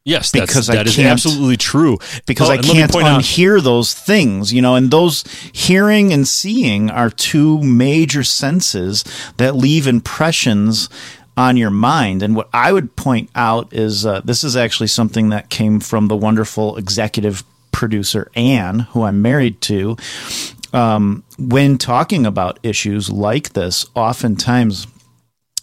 Yes, 0.05 0.31
that's, 0.31 0.47
because 0.47 0.69
I 0.69 0.75
that 0.75 0.87
is 0.87 0.95
can't- 0.95 1.09
absolutely 1.09 1.57
true. 1.57 1.99
because 2.25 2.47
Oh, 2.49 2.53
I 2.53 2.55
and 2.55 2.65
let 2.65 2.73
me 2.73 2.79
can't 2.79 2.95
out- 2.95 3.19
unhear 3.21 3.61
those 3.61 3.93
things, 3.93 4.51
you 4.53 4.61
know, 4.61 4.73
and 4.75 4.89
those 4.89 5.23
hearing 5.53 6.11
and 6.13 6.27
seeing 6.27 6.89
are 6.89 7.09
two 7.11 7.61
major 7.61 8.23
senses 8.23 9.03
that 9.37 9.55
leave 9.55 9.85
impressions 9.87 10.89
on 11.37 11.57
your 11.57 11.69
mind. 11.69 12.23
And 12.23 12.35
what 12.35 12.49
I 12.53 12.71
would 12.71 12.95
point 12.95 13.29
out 13.35 13.71
is 13.73 14.05
uh, 14.05 14.21
this 14.25 14.43
is 14.43 14.55
actually 14.55 14.87
something 14.87 15.29
that 15.29 15.49
came 15.49 15.79
from 15.79 16.07
the 16.07 16.15
wonderful 16.17 16.77
executive 16.77 17.43
producer 17.71 18.31
Anne, 18.35 18.79
who 18.91 19.03
I'm 19.03 19.21
married 19.21 19.61
to. 19.61 19.95
Um, 20.73 21.23
when 21.37 21.77
talking 21.77 22.25
about 22.25 22.59
issues 22.63 23.09
like 23.09 23.53
this, 23.53 23.85
oftentimes 23.95 24.87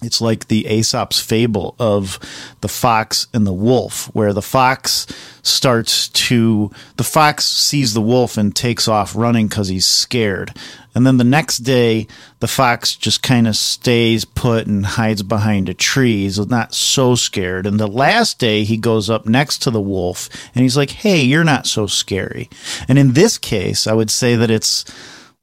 it's 0.02 0.20
like 0.20 0.48
the 0.48 0.66
Aesop's 0.66 1.18
fable 1.20 1.74
of 1.78 2.18
the 2.60 2.68
fox 2.68 3.28
and 3.32 3.46
the 3.46 3.52
wolf, 3.52 4.06
where 4.14 4.34
the 4.34 4.42
fox 4.42 5.06
starts 5.42 6.08
to, 6.08 6.70
the 6.96 7.04
fox 7.04 7.46
sees 7.46 7.94
the 7.94 8.02
wolf 8.02 8.36
and 8.36 8.54
takes 8.54 8.88
off 8.88 9.16
running 9.16 9.48
because 9.48 9.68
he's 9.68 9.86
scared. 9.86 10.52
And 10.96 11.06
then 11.06 11.18
the 11.18 11.24
next 11.24 11.58
day, 11.58 12.06
the 12.40 12.48
fox 12.48 12.96
just 12.96 13.22
kind 13.22 13.46
of 13.46 13.54
stays 13.54 14.24
put 14.24 14.66
and 14.66 14.86
hides 14.86 15.22
behind 15.22 15.68
a 15.68 15.74
tree. 15.74 16.22
He's 16.22 16.38
not 16.48 16.72
so 16.72 17.14
scared. 17.14 17.66
And 17.66 17.78
the 17.78 17.86
last 17.86 18.38
day, 18.38 18.64
he 18.64 18.78
goes 18.78 19.10
up 19.10 19.26
next 19.26 19.58
to 19.58 19.70
the 19.70 19.80
wolf 19.80 20.30
and 20.54 20.62
he's 20.62 20.74
like, 20.74 20.90
hey, 20.90 21.20
you're 21.22 21.44
not 21.44 21.66
so 21.66 21.86
scary. 21.86 22.48
And 22.88 22.98
in 22.98 23.12
this 23.12 23.36
case, 23.36 23.86
I 23.86 23.92
would 23.92 24.10
say 24.10 24.36
that 24.36 24.50
it's 24.50 24.86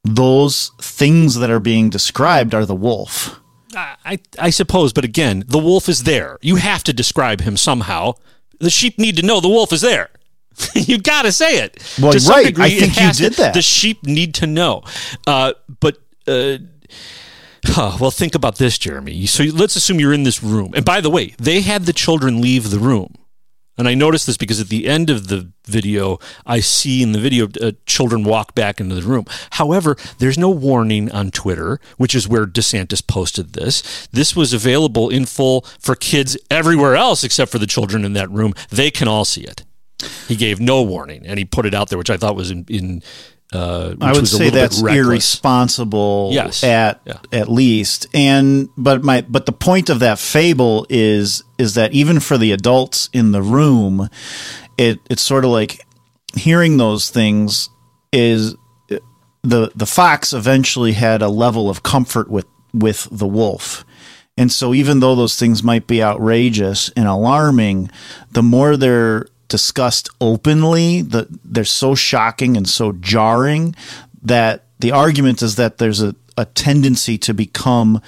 those 0.03 0.71
things 0.81 1.35
that 1.35 1.51
are 1.51 1.59
being 1.59 1.91
described 1.91 2.55
are 2.55 2.65
the 2.65 2.73
wolf. 2.73 3.39
I, 3.75 4.19
I 4.39 4.49
suppose, 4.49 4.91
but 4.91 5.05
again, 5.05 5.43
the 5.47 5.59
wolf 5.59 5.87
is 5.87 6.03
there. 6.03 6.39
You 6.41 6.55
have 6.55 6.83
to 6.85 6.93
describe 6.93 7.41
him 7.41 7.57
somehow. 7.57 8.13
The 8.59 8.71
sheep 8.71 8.97
need 8.97 9.17
to 9.17 9.25
know 9.25 9.39
the 9.39 9.49
wolf 9.49 9.71
is 9.71 9.81
there. 9.81 10.09
You 10.75 10.97
got 10.99 11.23
to 11.23 11.31
say 11.31 11.63
it. 11.63 11.81
Well, 12.01 12.11
to 12.11 12.19
some 12.19 12.35
right. 12.35 12.45
degree, 12.45 12.65
I 12.65 12.69
think 12.69 12.95
you 12.95 13.01
has 13.01 13.17
to- 13.17 13.23
did 13.23 13.33
that. 13.33 13.53
The 13.53 13.61
sheep 13.61 14.05
need 14.05 14.35
to 14.35 14.47
know. 14.47 14.83
Uh, 15.25 15.53
but 15.79 15.97
uh, 16.27 16.57
huh, 17.65 17.97
well, 17.99 18.11
think 18.11 18.35
about 18.35 18.57
this, 18.57 18.77
Jeremy. 18.77 19.25
So 19.25 19.43
let's 19.43 19.75
assume 19.75 19.99
you're 19.99 20.13
in 20.13 20.23
this 20.23 20.43
room. 20.43 20.73
And 20.75 20.85
by 20.85 21.01
the 21.01 21.09
way, 21.09 21.35
they 21.37 21.61
had 21.61 21.85
the 21.85 21.93
children 21.93 22.41
leave 22.41 22.69
the 22.69 22.79
room. 22.79 23.15
And 23.75 23.87
I 23.87 23.95
noticed 23.95 24.27
this 24.27 24.37
because 24.37 24.61
at 24.61 24.69
the 24.69 24.87
end 24.87 25.09
of 25.09 25.29
the 25.29 25.51
video, 25.65 26.19
I 26.45 26.59
see 26.59 27.01
in 27.01 27.11
the 27.11 27.19
video 27.19 27.47
uh, 27.59 27.71
children 27.87 28.23
walk 28.23 28.53
back 28.53 28.79
into 28.79 28.93
the 28.93 29.01
room. 29.01 29.25
However, 29.51 29.97
there's 30.19 30.37
no 30.37 30.49
warning 30.51 31.11
on 31.11 31.31
Twitter, 31.31 31.79
which 31.97 32.13
is 32.13 32.27
where 32.27 32.45
DeSantis 32.45 33.05
posted 33.05 33.53
this. 33.53 34.07
This 34.11 34.35
was 34.35 34.53
available 34.53 35.09
in 35.09 35.25
full 35.25 35.61
for 35.79 35.95
kids 35.95 36.37
everywhere 36.51 36.95
else 36.95 37.23
except 37.23 37.51
for 37.51 37.57
the 37.57 37.65
children 37.65 38.05
in 38.05 38.13
that 38.13 38.29
room. 38.29 38.53
They 38.69 38.91
can 38.91 39.07
all 39.07 39.25
see 39.25 39.41
it. 39.41 39.63
He 40.27 40.35
gave 40.35 40.59
no 40.59 40.81
warning, 40.83 41.25
and 41.25 41.37
he 41.39 41.45
put 41.45 41.65
it 41.65 41.73
out 41.73 41.89
there, 41.89 41.97
which 41.97 42.09
I 42.09 42.17
thought 42.17 42.35
was 42.35 42.51
in. 42.51 42.65
in 42.69 43.03
uh, 43.51 43.93
I 44.01 44.13
would 44.13 44.27
say 44.27 44.49
that's 44.49 44.81
irresponsible 44.81 46.31
Yes. 46.33 46.63
at 46.63 47.01
Yeah. 47.05 47.19
at 47.31 47.49
least. 47.49 48.07
And 48.13 48.69
but 48.77 49.03
my 49.03 49.21
but 49.21 49.45
the 49.45 49.51
point 49.51 49.89
of 49.89 49.99
that 49.99 50.17
fable 50.19 50.85
is 50.89 51.43
is 51.57 51.75
that 51.75 51.93
even 51.93 52.19
for 52.19 52.37
the 52.37 52.51
adults 52.51 53.09
in 53.13 53.31
the 53.31 53.41
room, 53.43 54.09
it 54.77 54.99
it's 55.09 55.21
sort 55.21 55.45
of 55.45 55.51
like 55.51 55.85
hearing 56.35 56.77
those 56.77 57.09
things 57.11 57.69
is 58.11 58.55
the 59.43 59.71
the 59.75 59.85
fox 59.85 60.33
eventually 60.33 60.93
had 60.93 61.21
a 61.21 61.27
level 61.29 61.69
of 61.69 61.83
comfort 61.83 62.29
with 62.29 62.45
with 62.73 63.07
the 63.11 63.27
wolf. 63.27 63.85
And 64.35 64.51
so 64.51 64.73
even 64.73 64.99
though 64.99 65.13
those 65.13 65.35
things 65.37 65.61
might 65.61 65.85
be 65.85 66.01
outrageous 66.01 66.89
and 66.97 67.07
alarming, 67.07 67.91
the 68.31 68.41
more 68.41 68.77
they're 68.77 69.27
discussed 69.47 70.09
openly, 70.21 71.01
that 71.01 71.27
they're 71.43 71.63
so 71.65 71.95
shocking 71.95 72.57
and 72.57 72.67
so 72.67 72.91
jarring 72.93 73.75
that 74.21 74.63
the 74.79 74.91
argument 74.91 75.41
is 75.41 75.55
that 75.55 75.77
there's 75.77 76.01
a, 76.01 76.15
a 76.37 76.45
tendency 76.45 77.17
to 77.19 77.33
become 77.33 78.01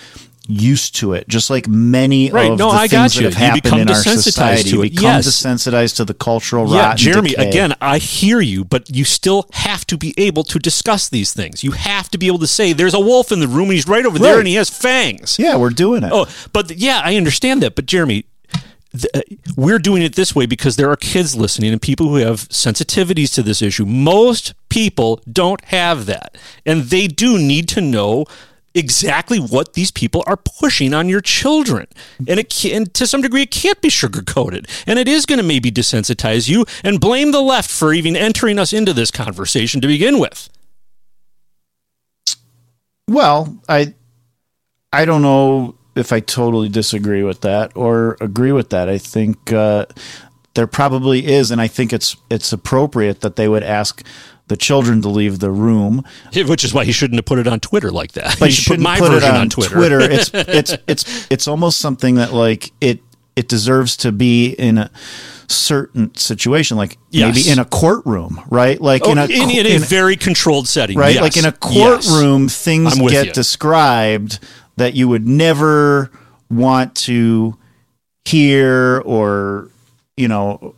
used 0.47 0.95
to 0.95 1.13
it, 1.13 1.27
just 1.27 1.49
like 1.49 1.67
many 1.67 2.29
Right. 2.29 2.51
of 2.51 2.59
No, 2.59 2.71
the 2.71 2.77
I 2.77 2.87
things 2.87 3.15
that 3.15 3.23
have 3.23 3.33
happened 3.33 3.79
in 3.81 3.89
our 3.89 3.95
society. 3.95 4.69
to 4.69 4.81
it. 4.83 4.89
become 4.91 5.03
Yes. 5.03 5.27
desensitized 5.27 5.95
to 5.95 6.05
the 6.05 6.13
cultural 6.13 6.71
Yeah, 6.71 6.89
rot. 6.89 6.97
Jeremy, 6.97 7.33
again, 7.33 7.73
I 7.81 7.97
hear 7.97 8.41
you, 8.41 8.63
but 8.63 8.87
you 8.95 9.05
still 9.05 9.47
have 9.53 9.87
to 9.87 9.97
be 9.97 10.13
able 10.17 10.43
to 10.43 10.59
discuss 10.59 11.09
these 11.09 11.33
things. 11.33 11.63
You 11.63 11.71
have 11.71 12.11
to 12.11 12.19
be 12.19 12.27
able 12.27 12.37
to 12.39 12.47
say, 12.47 12.73
there's 12.73 12.93
a 12.93 12.99
wolf 12.99 13.31
in 13.31 13.39
the 13.39 13.47
room 13.47 13.63
and 13.69 13.73
he's 13.73 13.87
right 13.87 14.05
over 14.05 14.19
there 14.19 14.37
and 14.37 14.47
he 14.47 14.53
has 14.53 14.69
fangs. 14.69 15.37
Yeah, 15.39 15.55
we're 15.57 15.71
doing 15.71 16.03
it. 16.03 16.11
Oh, 16.13 16.27
but 16.53 16.69
yeah, 16.77 17.01
I 17.03 17.15
understand 17.15 17.63
that. 17.63 17.73
But 17.73 17.87
Jeremy, 17.87 18.25
uh, 19.13 19.21
we're 19.55 19.79
doing 19.79 20.01
it 20.01 20.15
this 20.15 20.35
way 20.35 20.45
because 20.45 20.75
there 20.75 20.89
are 20.89 20.95
kids 20.95 21.35
listening 21.35 21.71
and 21.71 21.81
people 21.81 22.07
who 22.07 22.15
have 22.17 22.47
sensitivities 22.49 23.33
to 23.35 23.43
this 23.43 23.61
issue. 23.61 23.85
Most 23.85 24.53
people 24.69 25.21
don't 25.31 25.63
have 25.65 26.05
that. 26.05 26.37
And 26.65 26.83
they 26.83 27.07
do 27.07 27.37
need 27.37 27.67
to 27.69 27.81
know 27.81 28.25
exactly 28.73 29.39
what 29.39 29.73
these 29.73 29.89
people 29.89 30.23
are 30.27 30.37
pushing 30.37 30.93
on 30.93 31.07
your 31.07 31.21
children. 31.21 31.87
And 32.27 32.39
it 32.39 32.65
and 32.65 32.93
to 32.93 33.07
some 33.07 33.21
degree 33.21 33.43
it 33.43 33.51
can't 33.51 33.81
be 33.81 33.89
sugarcoated. 33.89 34.69
And 34.85 34.99
it 34.99 35.07
is 35.07 35.25
going 35.25 35.39
to 35.39 35.45
maybe 35.45 35.71
desensitize 35.71 36.49
you 36.49 36.65
and 36.83 36.99
blame 36.99 37.31
the 37.31 37.41
left 37.41 37.71
for 37.71 37.93
even 37.93 38.15
entering 38.15 38.59
us 38.59 38.73
into 38.73 38.93
this 38.93 39.11
conversation 39.11 39.81
to 39.81 39.87
begin 39.87 40.19
with. 40.19 40.49
Well, 43.07 43.57
I 43.69 43.93
I 44.91 45.05
don't 45.05 45.21
know 45.21 45.74
if 45.95 46.11
I 46.11 46.19
totally 46.19 46.69
disagree 46.69 47.23
with 47.23 47.41
that 47.41 47.71
or 47.75 48.17
agree 48.21 48.51
with 48.51 48.69
that. 48.71 48.89
I 48.89 48.97
think 48.97 49.51
uh, 49.53 49.85
there 50.53 50.67
probably 50.67 51.25
is, 51.25 51.51
and 51.51 51.61
I 51.61 51.67
think 51.67 51.93
it's 51.93 52.15
it's 52.29 52.51
appropriate 52.53 53.21
that 53.21 53.35
they 53.35 53.47
would 53.47 53.63
ask 53.63 54.03
the 54.47 54.55
children 54.57 55.01
to 55.01 55.09
leave 55.09 55.39
the 55.39 55.51
room. 55.51 56.03
Which 56.35 56.63
is 56.63 56.73
why 56.73 56.85
he 56.85 56.91
shouldn't 56.91 57.17
have 57.17 57.25
put 57.25 57.39
it 57.39 57.47
on 57.47 57.59
Twitter 57.59 57.91
like 57.91 58.11
that. 58.13 58.35
But 58.39 58.49
he 58.49 58.55
you 58.55 58.61
should 58.61 58.63
put 58.63 58.63
shouldn't 58.73 58.83
my 58.83 58.99
put 58.99 59.11
it 59.11 59.21
version 59.21 59.29
on, 59.35 59.41
on 59.41 59.49
Twitter. 59.49 59.99
It's 60.11 60.31
it's 60.33 60.77
it's 60.87 61.27
it's 61.31 61.47
almost 61.47 61.79
something 61.79 62.15
that 62.15 62.33
like 62.33 62.71
it 62.81 62.99
it 63.35 63.47
deserves 63.47 63.97
to 63.97 64.11
be 64.11 64.49
in 64.51 64.77
a 64.77 64.89
certain 65.47 66.13
situation, 66.15 66.77
like 66.77 66.97
Yes. 67.11 67.35
maybe 67.35 67.49
in 67.49 67.59
a 67.59 67.65
courtroom, 67.65 68.41
right? 68.49 68.79
Like 68.81 69.01
Oh, 69.05 69.11
in 69.11 69.17
a 69.17 69.25
in, 69.25 69.49
in 69.49 69.65
a 69.65 69.75
in- 69.75 69.81
very 69.81 70.15
controlled 70.15 70.67
setting, 70.67 70.97
right? 70.97 71.15
yes. 71.15 71.21
Like 71.21 71.37
in 71.37 71.45
a 71.45 71.53
Yes. 71.61 72.07
courtroom, 72.07 72.47
things 72.49 72.95
get 73.09 73.27
you. 73.27 73.33
described 73.33 74.39
that 74.77 74.95
you 74.95 75.07
would 75.07 75.27
never 75.27 76.11
want 76.49 76.95
to 76.95 77.57
hear 78.25 79.01
or 79.05 79.69
you 80.17 80.27
know 80.27 80.75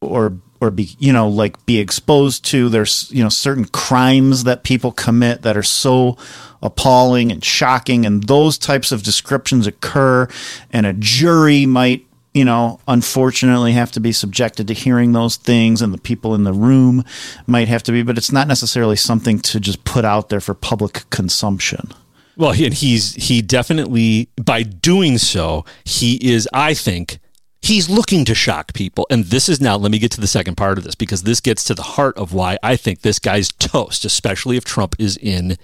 or 0.00 0.36
or 0.60 0.70
be 0.70 0.90
you 0.98 1.12
know 1.12 1.28
like 1.28 1.64
be 1.66 1.78
exposed 1.78 2.44
to. 2.46 2.68
There's 2.68 3.10
you 3.12 3.22
know 3.22 3.28
certain 3.28 3.66
crimes 3.66 4.44
that 4.44 4.64
people 4.64 4.92
commit 4.92 5.42
that 5.42 5.56
are 5.56 5.62
so 5.62 6.16
appalling 6.62 7.30
and 7.30 7.44
shocking 7.44 8.06
and 8.06 8.24
those 8.24 8.58
types 8.58 8.90
of 8.90 9.02
descriptions 9.02 9.66
occur 9.66 10.26
and 10.72 10.86
a 10.86 10.92
jury 10.94 11.66
might 11.66 12.06
you 12.32 12.44
know 12.44 12.80
unfortunately 12.88 13.72
have 13.72 13.92
to 13.92 14.00
be 14.00 14.10
subjected 14.10 14.66
to 14.66 14.74
hearing 14.74 15.12
those 15.12 15.36
things 15.36 15.82
and 15.82 15.92
the 15.92 15.98
people 15.98 16.34
in 16.34 16.44
the 16.44 16.54
room 16.54 17.04
might 17.46 17.68
have 17.68 17.82
to 17.82 17.92
be 17.92 18.02
but 18.02 18.16
it's 18.16 18.32
not 18.32 18.48
necessarily 18.48 18.96
something 18.96 19.38
to 19.38 19.60
just 19.60 19.84
put 19.84 20.04
out 20.04 20.30
there 20.30 20.40
for 20.40 20.54
public 20.54 21.08
consumption 21.10 21.92
Well, 22.36 22.50
and 22.50 22.74
he's 22.74 23.14
he 23.14 23.40
definitely 23.40 24.28
by 24.42 24.62
doing 24.62 25.18
so, 25.18 25.64
he 25.84 26.16
is. 26.16 26.48
I 26.52 26.74
think 26.74 27.18
he's 27.62 27.88
looking 27.88 28.24
to 28.26 28.34
shock 28.34 28.74
people. 28.74 29.06
And 29.10 29.24
this 29.24 29.48
is 29.48 29.60
now. 29.60 29.76
Let 29.76 29.90
me 29.90 29.98
get 29.98 30.10
to 30.12 30.20
the 30.20 30.26
second 30.26 30.56
part 30.56 30.76
of 30.78 30.84
this 30.84 30.94
because 30.94 31.22
this 31.22 31.40
gets 31.40 31.64
to 31.64 31.74
the 31.74 31.82
heart 31.82 32.16
of 32.18 32.34
why 32.34 32.58
I 32.62 32.76
think 32.76 33.00
this 33.00 33.18
guy's 33.18 33.50
toast, 33.52 34.04
especially 34.04 34.56
if 34.56 34.64
Trump 34.64 34.94
is 34.98 35.16
in 35.16 35.56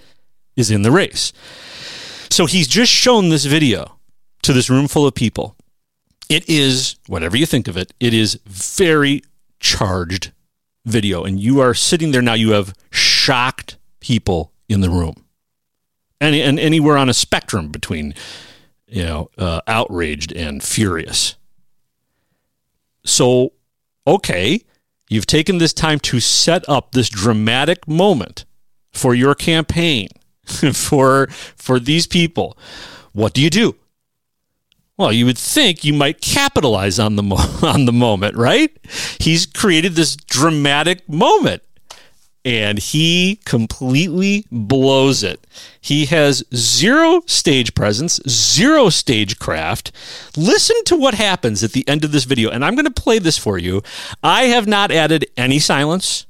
is 0.55 0.71
in 0.71 0.81
the 0.81 0.91
race. 0.91 1.31
So 2.29 2.47
he's 2.47 2.67
just 2.67 2.91
shown 2.91 3.29
this 3.29 3.45
video 3.45 3.99
to 4.41 4.53
this 4.53 4.69
room 4.69 4.87
full 4.87 5.05
of 5.05 5.13
people. 5.13 5.55
It 6.29 6.49
is 6.49 6.95
whatever 7.07 7.37
you 7.37 7.45
think 7.45 7.67
of 7.67 7.77
it. 7.77 7.93
It 7.99 8.13
is 8.13 8.39
very 8.45 9.21
charged 9.59 10.31
video, 10.85 11.23
and 11.23 11.39
you 11.39 11.59
are 11.59 11.75
sitting 11.75 12.11
there 12.11 12.21
now. 12.23 12.33
You 12.33 12.51
have 12.51 12.73
shocked 12.89 13.77
people 13.99 14.51
in 14.67 14.81
the 14.81 14.89
room 14.89 15.22
and, 16.19 16.35
and 16.35 16.59
anywhere 16.59 16.97
on 16.97 17.09
a 17.09 17.13
spectrum 17.13 17.69
between 17.69 18.13
you 18.87 19.03
know 19.03 19.29
uh, 19.37 19.61
outraged 19.67 20.31
and 20.31 20.63
furious. 20.63 21.35
So 23.05 23.53
okay 24.07 24.61
you've 25.09 25.25
taken 25.25 25.57
this 25.57 25.73
time 25.73 25.99
to 25.99 26.19
set 26.19 26.67
up 26.67 26.91
this 26.91 27.09
dramatic 27.09 27.87
moment 27.87 28.45
for 28.91 29.13
your 29.13 29.35
campaign 29.35 30.07
for 30.73 31.27
for 31.55 31.79
these 31.79 32.07
people. 32.07 32.57
What 33.11 33.33
do 33.33 33.41
you 33.41 33.49
do? 33.49 33.75
Well 34.97 35.11
you 35.11 35.25
would 35.25 35.37
think 35.37 35.83
you 35.83 35.93
might 35.93 36.21
capitalize 36.21 36.99
on 36.99 37.15
the 37.15 37.23
mo- 37.23 37.35
on 37.63 37.85
the 37.85 37.93
moment 37.93 38.35
right? 38.35 38.71
He's 39.19 39.45
created 39.45 39.93
this 39.95 40.15
dramatic 40.15 41.07
moment 41.09 41.63
and 42.45 42.77
he 42.77 43.39
completely 43.45 44.45
blows 44.51 45.23
it. 45.23 45.45
He 45.79 46.05
has 46.07 46.43
zero 46.53 47.21
stage 47.25 47.73
presence, 47.73 48.19
zero 48.27 48.89
stage 48.89 49.39
craft. 49.39 49.91
Listen 50.35 50.75
to 50.85 50.95
what 50.95 51.13
happens 51.13 51.63
at 51.63 51.71
the 51.71 51.87
end 51.87 52.03
of 52.03 52.11
this 52.11 52.25
video, 52.25 52.49
and 52.49 52.65
I'm 52.65 52.75
going 52.75 52.85
to 52.85 52.91
play 52.91 53.19
this 53.19 53.37
for 53.37 53.57
you. 53.57 53.81
I 54.21 54.45
have 54.45 54.67
not 54.67 54.91
added 54.91 55.25
any 55.37 55.59
silence. 55.59 56.25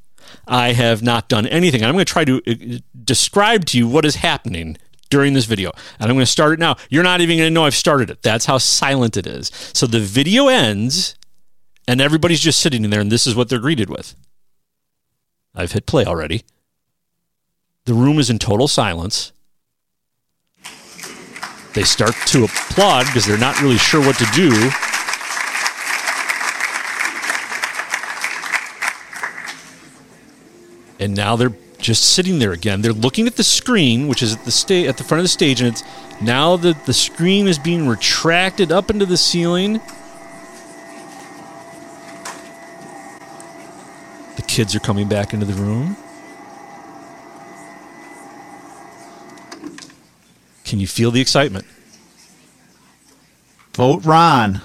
I 0.47 0.73
have 0.73 1.01
not 1.01 1.29
done 1.29 1.47
anything. 1.47 1.83
I'm 1.83 1.93
going 1.93 2.05
to 2.05 2.11
try 2.11 2.25
to 2.25 2.41
uh, 2.45 2.79
describe 3.03 3.65
to 3.65 3.77
you 3.77 3.87
what 3.87 4.05
is 4.05 4.15
happening 4.15 4.77
during 5.09 5.33
this 5.33 5.45
video. 5.45 5.71
And 5.99 6.09
I'm 6.09 6.15
going 6.15 6.25
to 6.25 6.31
start 6.31 6.53
it 6.53 6.59
now. 6.59 6.75
You're 6.89 7.03
not 7.03 7.21
even 7.21 7.37
going 7.37 7.47
to 7.47 7.53
know 7.53 7.65
I've 7.65 7.75
started 7.75 8.09
it. 8.09 8.23
That's 8.23 8.45
how 8.45 8.57
silent 8.57 9.15
it 9.15 9.27
is. 9.27 9.51
So 9.73 9.87
the 9.87 9.99
video 9.99 10.47
ends, 10.47 11.15
and 11.87 12.01
everybody's 12.01 12.41
just 12.41 12.59
sitting 12.59 12.83
in 12.83 12.89
there, 12.89 13.01
and 13.01 13.11
this 13.11 13.25
is 13.25 13.35
what 13.35 13.47
they're 13.47 13.59
greeted 13.59 13.89
with. 13.89 14.15
I've 15.55 15.71
hit 15.71 15.85
play 15.85 16.05
already. 16.05 16.43
The 17.85 17.93
room 17.93 18.17
is 18.17 18.29
in 18.29 18.39
total 18.39 18.67
silence. 18.67 19.31
They 21.73 21.83
start 21.83 22.15
to 22.27 22.45
applaud 22.45 23.05
because 23.07 23.25
they're 23.25 23.37
not 23.37 23.59
really 23.61 23.77
sure 23.77 23.99
what 23.99 24.17
to 24.17 24.25
do. 24.33 24.51
And 30.99 31.15
now 31.15 31.35
they're 31.35 31.53
just 31.79 32.13
sitting 32.13 32.39
there 32.39 32.53
again. 32.53 32.81
They're 32.81 32.93
looking 32.93 33.27
at 33.27 33.35
the 33.35 33.43
screen, 33.43 34.07
which 34.07 34.23
is 34.23 34.33
at 34.33 34.45
the 34.45 34.51
sta- 34.51 34.87
at 34.87 34.97
the 34.97 35.03
front 35.03 35.19
of 35.19 35.23
the 35.25 35.29
stage, 35.29 35.59
and 35.59 35.69
it's 35.69 35.83
now 36.21 36.55
that 36.57 36.85
the 36.85 36.93
screen 36.93 37.47
is 37.47 37.59
being 37.59 37.87
retracted 37.87 38.71
up 38.71 38.89
into 38.89 39.05
the 39.05 39.17
ceiling. 39.17 39.81
Kids 44.53 44.75
are 44.75 44.79
coming 44.79 45.07
back 45.07 45.33
into 45.33 45.47
the 45.47 45.53
room. 45.53 45.97
Can 50.63 50.79
you 50.79 50.85
feel 50.85 51.09
the 51.09 51.19
excitement? 51.19 51.65
Vote 53.73 54.05
Ron. 54.05 54.61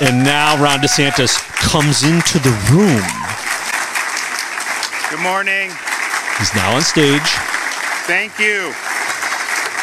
And 0.00 0.24
now 0.24 0.56
Ron 0.56 0.78
DeSantis 0.78 1.38
comes 1.60 2.04
into 2.04 2.38
the 2.38 2.56
room. 2.72 3.04
Good 5.10 5.22
morning. 5.22 5.70
He's 6.38 6.54
now 6.54 6.74
on 6.74 6.80
stage. 6.80 7.20
Thank 8.06 8.38
you. 8.38 8.72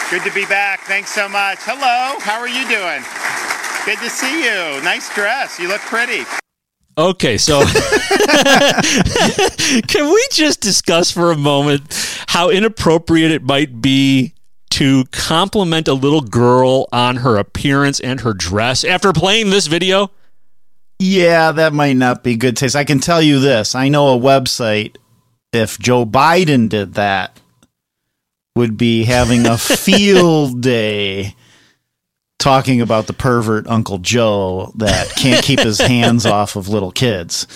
Good 0.10 0.28
to 0.28 0.34
be 0.34 0.48
back. 0.48 0.80
Thanks 0.82 1.12
so 1.12 1.30
much. 1.30 1.60
Hello. 1.62 2.20
How 2.22 2.40
are 2.40 2.50
you 2.50 2.68
doing? 2.68 3.04
Good 3.86 4.00
to 4.04 4.10
see 4.10 4.44
you. 4.44 4.82
Nice 4.82 5.14
dress. 5.14 5.60
You 5.60 5.68
look 5.68 5.82
pretty. 5.82 6.26
Okay, 6.96 7.38
so 7.40 7.64
can 9.88 10.14
we 10.14 10.28
just 10.32 10.62
discuss 10.62 11.10
for 11.10 11.32
a 11.32 11.38
moment 11.38 11.82
how 12.28 12.50
inappropriate 12.52 13.32
it 13.32 13.42
might 13.42 13.82
be 13.82 14.36
to 14.72 15.04
compliment 15.12 15.88
a 15.88 15.94
little 15.94 16.22
girl 16.22 16.88
on 16.92 17.18
her 17.18 17.38
appearance 17.38 18.00
and 18.00 18.22
her 18.22 18.34
dress 18.34 18.84
after 18.84 19.12
playing 19.12 19.50
this 19.50 19.66
video? 19.66 20.12
Yeah, 21.00 21.52
that 21.54 21.74
might 21.74 21.96
not 21.96 22.24
be 22.24 22.36
good 22.36 22.56
taste. 22.56 22.76
I 22.76 22.84
can 22.84 23.00
tell 23.00 23.22
you 23.22 23.40
this. 23.40 23.74
I 23.74 23.90
know 23.90 24.16
a 24.16 24.20
website 24.20 24.98
if 25.52 25.80
Joe 25.80 26.06
Biden 26.06 26.70
did 26.70 26.94
that 26.94 27.40
would 28.56 28.78
be 28.78 29.04
having 29.06 29.48
a 29.48 29.58
field 29.60 30.62
day 30.62 31.36
talking 32.44 32.82
about 32.82 33.08
the 33.08 33.14
pervert 33.14 33.66
Uncle 33.68 33.98
Joe 34.00 34.72
that 34.76 35.10
can't 35.16 35.44
keep 35.44 35.60
his 35.62 35.80
hands 35.94 36.26
off 36.26 36.56
of 36.58 36.68
little 36.68 36.92
kids. 36.92 37.48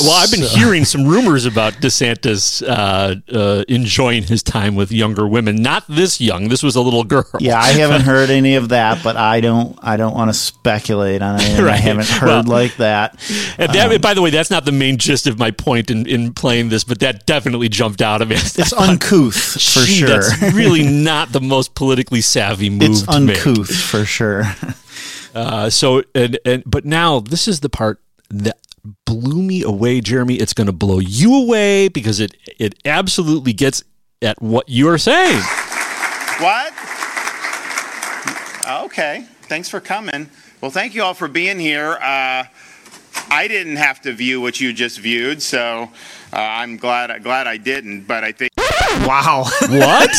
Well, 0.00 0.12
I've 0.12 0.30
been 0.30 0.44
So- 0.44 0.56
hearing 0.56 0.84
some 0.84 1.04
rumors 1.04 1.44
about 1.46 1.74
DeSantis 1.74 2.62
uh, 2.66 3.16
uh, 3.36 3.64
enjoying 3.68 4.22
his 4.22 4.42
time 4.42 4.76
with 4.76 4.92
younger 4.92 5.26
women. 5.26 5.56
Not 5.56 5.84
this 5.88 6.20
young. 6.20 6.48
This 6.48 6.62
was 6.62 6.76
a 6.76 6.80
little 6.80 7.02
girl. 7.02 7.26
Yeah, 7.40 7.58
I 7.58 7.72
haven't 7.72 8.02
heard 8.12 8.30
any 8.30 8.54
of 8.54 8.68
that, 8.68 9.02
but 9.02 9.16
I 9.16 9.40
don't 9.40 9.76
I 9.82 9.96
don't 9.96 10.14
want 10.14 10.30
to 10.30 10.34
speculate 10.34 11.22
on 11.22 11.40
it. 11.40 11.58
I 11.60 11.76
haven't 11.76 12.06
heard 12.08 12.26
Well, 12.28 12.42
like 12.44 12.76
that. 12.76 13.14
And 13.58 13.72
that, 13.72 13.92
Um, 13.92 14.00
by 14.00 14.14
the 14.14 14.22
way, 14.22 14.30
that's 14.30 14.50
not 14.50 14.64
the 14.64 14.72
main 14.72 14.96
gist 14.96 15.26
of 15.26 15.38
my 15.38 15.50
point 15.50 15.90
in, 15.90 16.06
in 16.06 16.32
playing 16.32 16.68
this, 16.68 16.84
but 16.84 17.00
that 17.00 17.26
definitely 17.26 17.68
jumped 17.68 18.00
out 18.00 18.22
of 18.22 18.28
me. 18.28 18.36
It's 18.36 18.72
uncouth 18.88 19.34
for 19.34 19.80
Gee, 19.84 19.92
sure. 19.94 20.08
That's 20.08 20.54
really 20.54 20.84
not 20.86 21.32
the 21.32 21.40
most 21.40 21.74
politically 21.74 22.20
savvy 22.20 22.70
move. 22.70 22.82
It's 22.90 23.02
to 23.02 23.20
make. 23.20 23.44
uncouth 23.44 23.74
for 23.74 24.04
sure. 24.04 24.19
Uh, 25.32 25.70
so 25.70 26.02
and 26.12 26.40
and 26.44 26.64
but 26.66 26.84
now 26.84 27.20
this 27.20 27.46
is 27.46 27.60
the 27.60 27.68
part 27.68 28.02
that 28.30 28.58
blew 29.04 29.40
me 29.42 29.62
away, 29.62 30.00
Jeremy. 30.00 30.34
It's 30.34 30.52
going 30.52 30.66
to 30.66 30.72
blow 30.72 30.98
you 30.98 31.34
away 31.34 31.86
because 31.86 32.18
it 32.18 32.36
it 32.58 32.74
absolutely 32.84 33.52
gets 33.52 33.84
at 34.22 34.42
what 34.42 34.64
you're 34.68 34.98
saying. 34.98 35.40
What? 36.40 36.72
Okay. 38.84 39.24
Thanks 39.42 39.68
for 39.68 39.80
coming. 39.80 40.28
Well, 40.60 40.70
thank 40.70 40.94
you 40.94 41.02
all 41.02 41.14
for 41.14 41.28
being 41.28 41.58
here. 41.58 41.92
Uh, 41.92 42.44
I 43.30 43.48
didn't 43.48 43.76
have 43.76 44.00
to 44.02 44.12
view 44.12 44.40
what 44.40 44.60
you 44.60 44.72
just 44.72 44.98
viewed, 44.98 45.42
so 45.42 45.90
uh, 46.32 46.36
I'm 46.36 46.76
glad 46.76 47.22
glad 47.22 47.46
I 47.46 47.56
didn't. 47.56 48.06
But 48.06 48.24
I 48.24 48.32
think 48.32 48.50
wow, 49.06 49.44
what? 49.68 50.10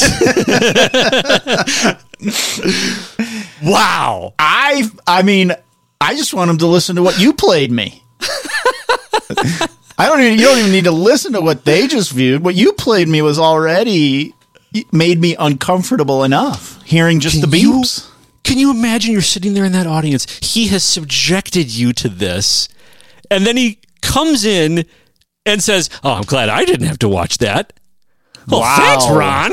wow. 3.63 4.33
I 4.39 4.89
I 5.07 5.21
mean, 5.23 5.51
I 5.99 6.15
just 6.15 6.33
want 6.33 6.49
him 6.49 6.57
to 6.59 6.67
listen 6.67 6.95
to 6.97 7.03
what 7.03 7.19
you 7.19 7.33
played 7.33 7.71
me. 7.71 8.03
I 9.97 10.07
don't 10.09 10.21
even 10.21 10.39
you 10.39 10.45
don't 10.45 10.57
even 10.59 10.71
need 10.71 10.85
to 10.85 10.91
listen 10.91 11.33
to 11.33 11.41
what 11.41 11.63
they 11.65 11.88
just 11.88 12.11
viewed. 12.11 12.43
What 12.43 12.55
you 12.55 12.73
played 12.73 13.07
me 13.07 13.21
was 13.21 13.38
already 13.38 14.33
made 14.91 15.19
me 15.19 15.35
uncomfortable 15.38 16.23
enough 16.23 16.81
hearing 16.83 17.19
just 17.19 17.39
Can 17.41 17.49
the 17.49 17.57
you- 17.57 17.73
beeps. 17.81 18.07
Can 18.43 18.57
you 18.57 18.71
imagine 18.71 19.11
you're 19.13 19.21
sitting 19.21 19.53
there 19.53 19.65
in 19.65 19.71
that 19.73 19.85
audience? 19.85 20.25
He 20.41 20.67
has 20.69 20.83
subjected 20.83 21.69
you 21.69 21.93
to 21.93 22.09
this, 22.09 22.67
and 23.29 23.45
then 23.45 23.55
he 23.55 23.79
comes 24.01 24.43
in 24.43 24.85
and 25.45 25.61
says, 25.61 25.89
"Oh, 26.03 26.13
I'm 26.13 26.23
glad 26.23 26.49
I 26.49 26.65
didn't 26.65 26.88
have 26.88 26.99
to 26.99 27.07
watch 27.07 27.38
that." 27.38 27.71
Well, 28.47 28.61
Wow. 28.61 28.75
thanks, 28.77 29.07
Ron. 29.09 29.51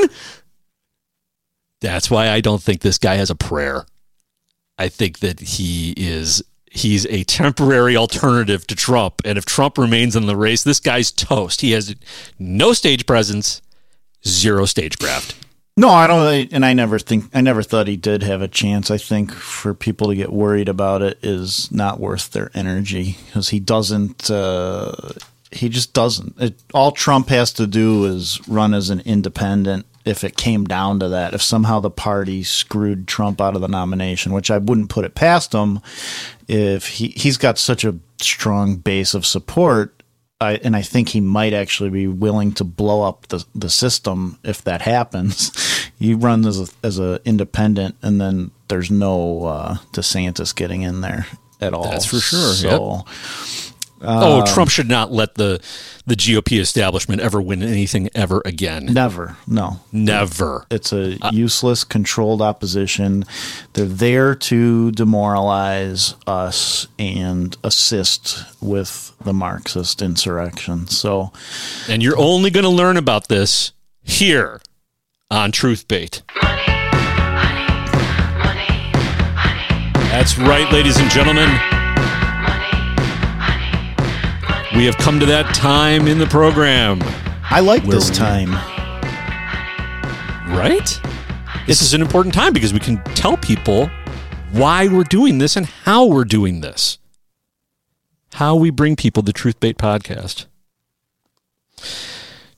That's 1.83 2.11
why 2.11 2.31
I 2.31 2.41
don't 2.41 2.63
think 2.63 2.81
this 2.81 2.97
guy 2.99 3.17
has 3.17 3.29
a 3.31 3.35
prayer. 3.37 3.85
I 4.79 4.89
think 4.89 5.19
that 5.21 5.41
he 5.41 5.93
is 5.97 6.43
he's 6.71 7.07
a 7.07 7.25
temporary 7.25 7.97
alternative 7.97 8.67
to 8.69 8.75
Trump, 8.75 9.23
and 9.25 9.37
if 9.39 9.45
Trump 9.45 9.79
remains 9.79 10.15
in 10.17 10.27
the 10.27 10.37
race, 10.37 10.63
this 10.63 10.81
guy's 10.81 11.11
toast. 11.11 11.61
He 11.61 11.73
has 11.73 11.95
no 12.39 12.73
stage 12.73 13.07
presence, 13.07 13.61
zero 14.27 14.65
stagecraft. 14.65 15.35
No, 15.77 15.91
I 15.91 16.09
don't, 16.09 16.53
and 16.53 16.67
I 16.67 16.73
never 16.73 16.99
think 16.99 17.27
I 17.33 17.41
never 17.41 17.63
thought 17.63 17.87
he 17.87 17.97
did 17.97 18.25
have 18.25 18.43
a 18.43 18.49
chance. 18.49 18.91
I 18.91 18.99
think 18.99 19.33
for 19.33 19.75
people 19.75 20.09
to 20.09 20.17
get 20.17 20.33
worried 20.33 20.69
about 20.69 21.03
it 21.03 21.19
is 21.23 21.71
not 21.71 22.01
worth 22.01 22.33
their 22.33 22.51
energy 22.53 23.17
because 23.27 23.51
he 23.51 23.61
doesn't. 23.61 24.29
Uh, 24.29 24.93
he 25.53 25.69
just 25.69 25.95
doesn't. 25.95 26.35
It, 26.41 26.61
all 26.75 26.91
Trump 26.91 27.29
has 27.29 27.53
to 27.55 27.67
do 27.69 28.07
is 28.07 28.41
run 28.49 28.75
as 28.75 28.91
an 28.91 29.01
independent. 29.01 29.87
If 30.09 30.25
it 30.25 30.37
came 30.37 30.65
down 30.65 31.01
to 31.01 31.09
that, 31.11 31.35
if 31.35 31.43
somehow 31.43 31.81
the 31.81 31.91
party 31.91 32.43
screwed 32.43 33.07
Trump 33.07 33.41
out 33.41 33.55
of 33.55 33.61
the 33.61 33.69
nomination, 33.69 34.33
which 34.33 34.51
I 34.51 34.59
wouldn't 34.59 34.89
put 34.89 35.05
it 35.05 35.15
past 35.15 35.53
him, 35.53 35.81
if 36.49 36.87
he 36.87 37.09
he's 37.09 37.37
got 37.37 37.59
such 37.59 37.85
a 37.85 37.97
strong 38.21 38.77
base 38.77 39.15
of 39.15 39.27
support, 39.27 40.03
I, 40.41 40.55
and 40.57 40.77
I 40.77 40.83
think 40.83 41.09
he 41.11 41.21
might 41.21 41.53
actually 41.53 41.91
be 41.91 42.07
willing 42.07 42.53
to 42.53 42.65
blow 42.65 43.03
up 43.03 43.27
the, 43.29 43.45
the 43.55 43.69
system 43.69 44.39
if 44.45 44.63
that 44.65 44.83
happens. 44.83 45.53
he 45.99 46.15
runs 46.15 46.47
as 46.47 46.61
a, 46.61 46.87
as 46.87 46.99
a 46.99 47.21
independent, 47.25 47.97
and 48.03 48.21
then 48.21 48.53
there's 48.69 48.91
no 48.91 49.45
uh, 49.45 49.75
DeSantis 49.93 50.55
getting 50.55 50.83
in 50.83 51.01
there 51.01 51.27
at 51.61 51.75
all. 51.75 51.91
That's 51.91 52.07
for 52.07 52.21
sure, 52.21 52.53
So, 52.53 53.05
oh, 54.03 54.41
um, 54.41 54.47
Trump 54.47 54.71
should 54.71 54.89
not 54.89 55.13
let 55.13 55.35
the 55.35 55.61
the 56.07 56.15
GOP 56.15 56.59
establishment 56.59 57.21
ever 57.21 57.41
win 57.41 57.63
anything 57.63 58.09
ever 58.15 58.41
again. 58.45 58.87
Never, 58.87 59.37
no, 59.47 59.81
Never. 59.93 60.65
It's 60.71 60.93
a 60.93 61.19
useless, 61.33 61.85
controlled 61.85 62.41
opposition. 62.41 63.25
They're 63.75 63.85
there 63.85 64.35
to 64.35 64.91
demoralize 64.93 66.15
us 66.27 66.89
and 66.99 67.57
assist 67.63 68.45
with 68.63 69.13
the 69.23 69.35
Marxist 69.35 70.01
insurrection. 70.01 70.87
So, 70.87 71.33
And 71.89 72.03
you're 72.03 72.19
only 72.19 72.51
going 72.51 72.65
to 72.65 72.71
learn 72.71 72.97
about 72.97 73.29
this 73.29 73.73
here 74.03 74.61
on 75.31 75.53
Truth 75.53 75.89
Bait. 75.89 76.23
That's 80.11 80.39
right, 80.39 80.71
ladies 80.73 80.97
and 80.97 81.11
gentlemen. 81.11 81.78
We 84.79 84.85
have 84.85 84.97
come 84.97 85.19
to 85.19 85.27
that 85.27 85.57
time 85.57 86.07
in 86.07 86.21
the 86.21 86.27
program. 86.29 87.01
I 87.51 87.59
like 87.59 87.83
Where 87.83 87.97
this 87.97 88.11
we- 88.11 88.15
time. 88.15 88.53
Right? 90.57 91.01
This 91.67 91.83
is 91.83 91.95
an 91.95 92.01
important 92.01 92.33
time 92.33 92.53
because 92.53 92.73
we 92.73 92.79
can 92.79 93.03
tell 93.15 93.37
people 93.37 93.91
why 94.53 94.87
we're 94.87 95.03
doing 95.03 95.39
this 95.39 95.57
and 95.57 95.67
how 95.67 96.07
we're 96.07 96.25
doing 96.25 96.61
this. 96.61 96.99
How 98.35 98.55
we 98.55 98.71
bring 98.71 98.95
people 98.95 99.21
the 99.25 99.33
Truth 99.33 99.59
Bait 99.59 99.79
podcast. 99.79 100.47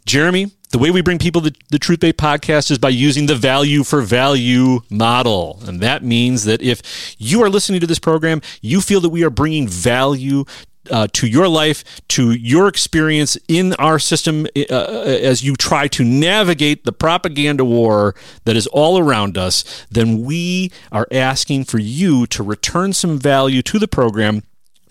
Jeremy, 0.04 0.50
the 0.72 0.78
way 0.78 0.90
we 0.90 1.00
bring 1.00 1.18
people 1.18 1.40
the, 1.40 1.54
the 1.70 1.78
Truth 1.78 2.00
Bait 2.00 2.18
podcast 2.18 2.70
is 2.70 2.76
by 2.76 2.90
using 2.90 3.26
the 3.26 3.34
value 3.34 3.82
for 3.82 4.02
value 4.02 4.80
model. 4.90 5.58
And 5.62 5.80
that 5.80 6.04
means 6.04 6.44
that 6.44 6.60
if 6.60 7.16
you 7.18 7.42
are 7.42 7.48
listening 7.48 7.80
to 7.80 7.86
this 7.86 7.98
program, 7.98 8.42
you 8.60 8.82
feel 8.82 9.00
that 9.00 9.08
we 9.08 9.24
are 9.24 9.30
bringing 9.30 9.66
value 9.66 10.44
uh, 10.90 11.06
to 11.12 11.26
your 11.26 11.48
life, 11.48 11.84
to 12.08 12.32
your 12.32 12.68
experience 12.68 13.36
in 13.48 13.74
our 13.74 13.98
system 13.98 14.46
uh, 14.70 14.74
as 14.74 15.42
you 15.42 15.56
try 15.56 15.88
to 15.88 16.04
navigate 16.04 16.84
the 16.84 16.92
propaganda 16.92 17.64
war 17.64 18.14
that 18.44 18.56
is 18.56 18.66
all 18.68 18.98
around 18.98 19.36
us, 19.36 19.86
then 19.90 20.22
we 20.22 20.72
are 20.90 21.06
asking 21.12 21.64
for 21.64 21.78
you 21.78 22.26
to 22.26 22.42
return 22.42 22.92
some 22.92 23.18
value 23.18 23.62
to 23.62 23.78
the 23.78 23.88
program 23.88 24.42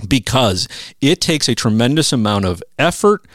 because 0.07 0.67
it 1.01 1.19
takes 1.19 1.49
a 1.49 1.55
tremendous 1.55 2.13
amount 2.13 2.45
of 2.45 2.63
effort, 2.77 3.25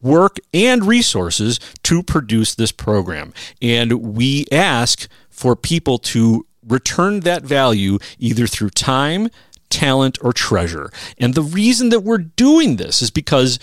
work, 0.00 0.38
and 0.52 0.84
resources 0.86 1.58
to 1.82 2.02
produce 2.02 2.54
this 2.54 2.72
program. 2.72 3.32
And 3.60 4.14
we 4.14 4.46
ask 4.52 5.08
for 5.30 5.56
people 5.56 5.98
to 5.98 6.46
return 6.66 7.20
that 7.20 7.42
value 7.42 7.98
either 8.18 8.46
through 8.46 8.70
time, 8.70 9.28
talent, 9.74 10.18
or 10.22 10.32
treasure. 10.32 10.90
And 11.18 11.34
the 11.34 11.42
reason 11.42 11.88
that 11.88 12.00
we're 12.00 12.18
doing 12.18 12.76
this 12.76 13.02
is 13.02 13.10
because 13.10 13.58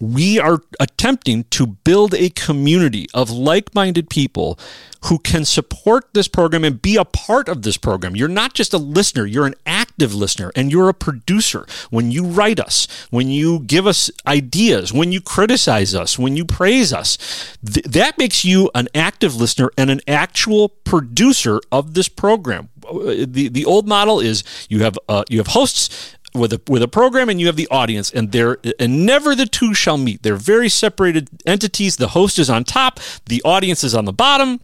we 0.00 0.40
are 0.40 0.58
attempting 0.80 1.44
to 1.44 1.66
build 1.66 2.14
a 2.14 2.30
community 2.30 3.06
of 3.14 3.30
like 3.30 3.74
minded 3.74 4.10
people 4.10 4.58
who 5.04 5.18
can 5.18 5.44
support 5.44 6.12
this 6.12 6.26
program 6.26 6.64
and 6.64 6.82
be 6.82 6.96
a 6.96 7.04
part 7.04 7.48
of 7.48 7.62
this 7.62 7.76
program. 7.76 8.16
You're 8.16 8.28
not 8.28 8.54
just 8.54 8.74
a 8.74 8.78
listener, 8.78 9.26
you're 9.26 9.46
an 9.46 9.54
active 9.94 10.14
listener 10.14 10.50
and 10.56 10.72
you're 10.72 10.88
a 10.88 10.94
producer. 10.94 11.66
When 11.90 12.10
you 12.10 12.24
write 12.24 12.58
us, 12.58 12.88
when 13.10 13.28
you 13.28 13.60
give 13.60 13.86
us 13.86 14.10
ideas, 14.26 14.92
when 14.92 15.12
you 15.12 15.20
criticize 15.20 15.94
us, 15.94 16.18
when 16.18 16.36
you 16.36 16.44
praise 16.44 16.92
us, 16.92 17.16
th- 17.64 17.86
that 17.86 18.18
makes 18.18 18.44
you 18.44 18.70
an 18.74 18.88
active 18.94 19.36
listener 19.36 19.70
and 19.78 19.90
an 19.90 20.00
actual 20.08 20.68
producer 20.68 21.60
of 21.70 21.94
this 21.94 22.08
program. 22.08 22.70
The, 22.82 23.48
the 23.48 23.64
old 23.64 23.86
model 23.86 24.20
is 24.20 24.42
you 24.68 24.82
have 24.82 24.98
uh, 25.08 25.24
you 25.30 25.38
have 25.38 25.48
hosts 25.48 26.16
with 26.34 26.52
a 26.52 26.60
with 26.68 26.82
a 26.82 26.88
program 26.88 27.28
and 27.28 27.40
you 27.40 27.46
have 27.46 27.56
the 27.56 27.68
audience 27.70 28.10
and 28.10 28.32
they're 28.32 28.58
and 28.80 29.06
never 29.06 29.36
the 29.36 29.46
two 29.46 29.72
shall 29.72 29.96
meet 29.96 30.22
they're 30.24 30.34
very 30.34 30.68
separated 30.68 31.30
entities 31.46 31.96
the 31.96 32.08
host 32.08 32.40
is 32.40 32.50
on 32.50 32.64
top 32.64 32.98
the 33.26 33.40
audience 33.44 33.84
is 33.84 33.94
on 33.94 34.04
the 34.04 34.12
bottom 34.12 34.60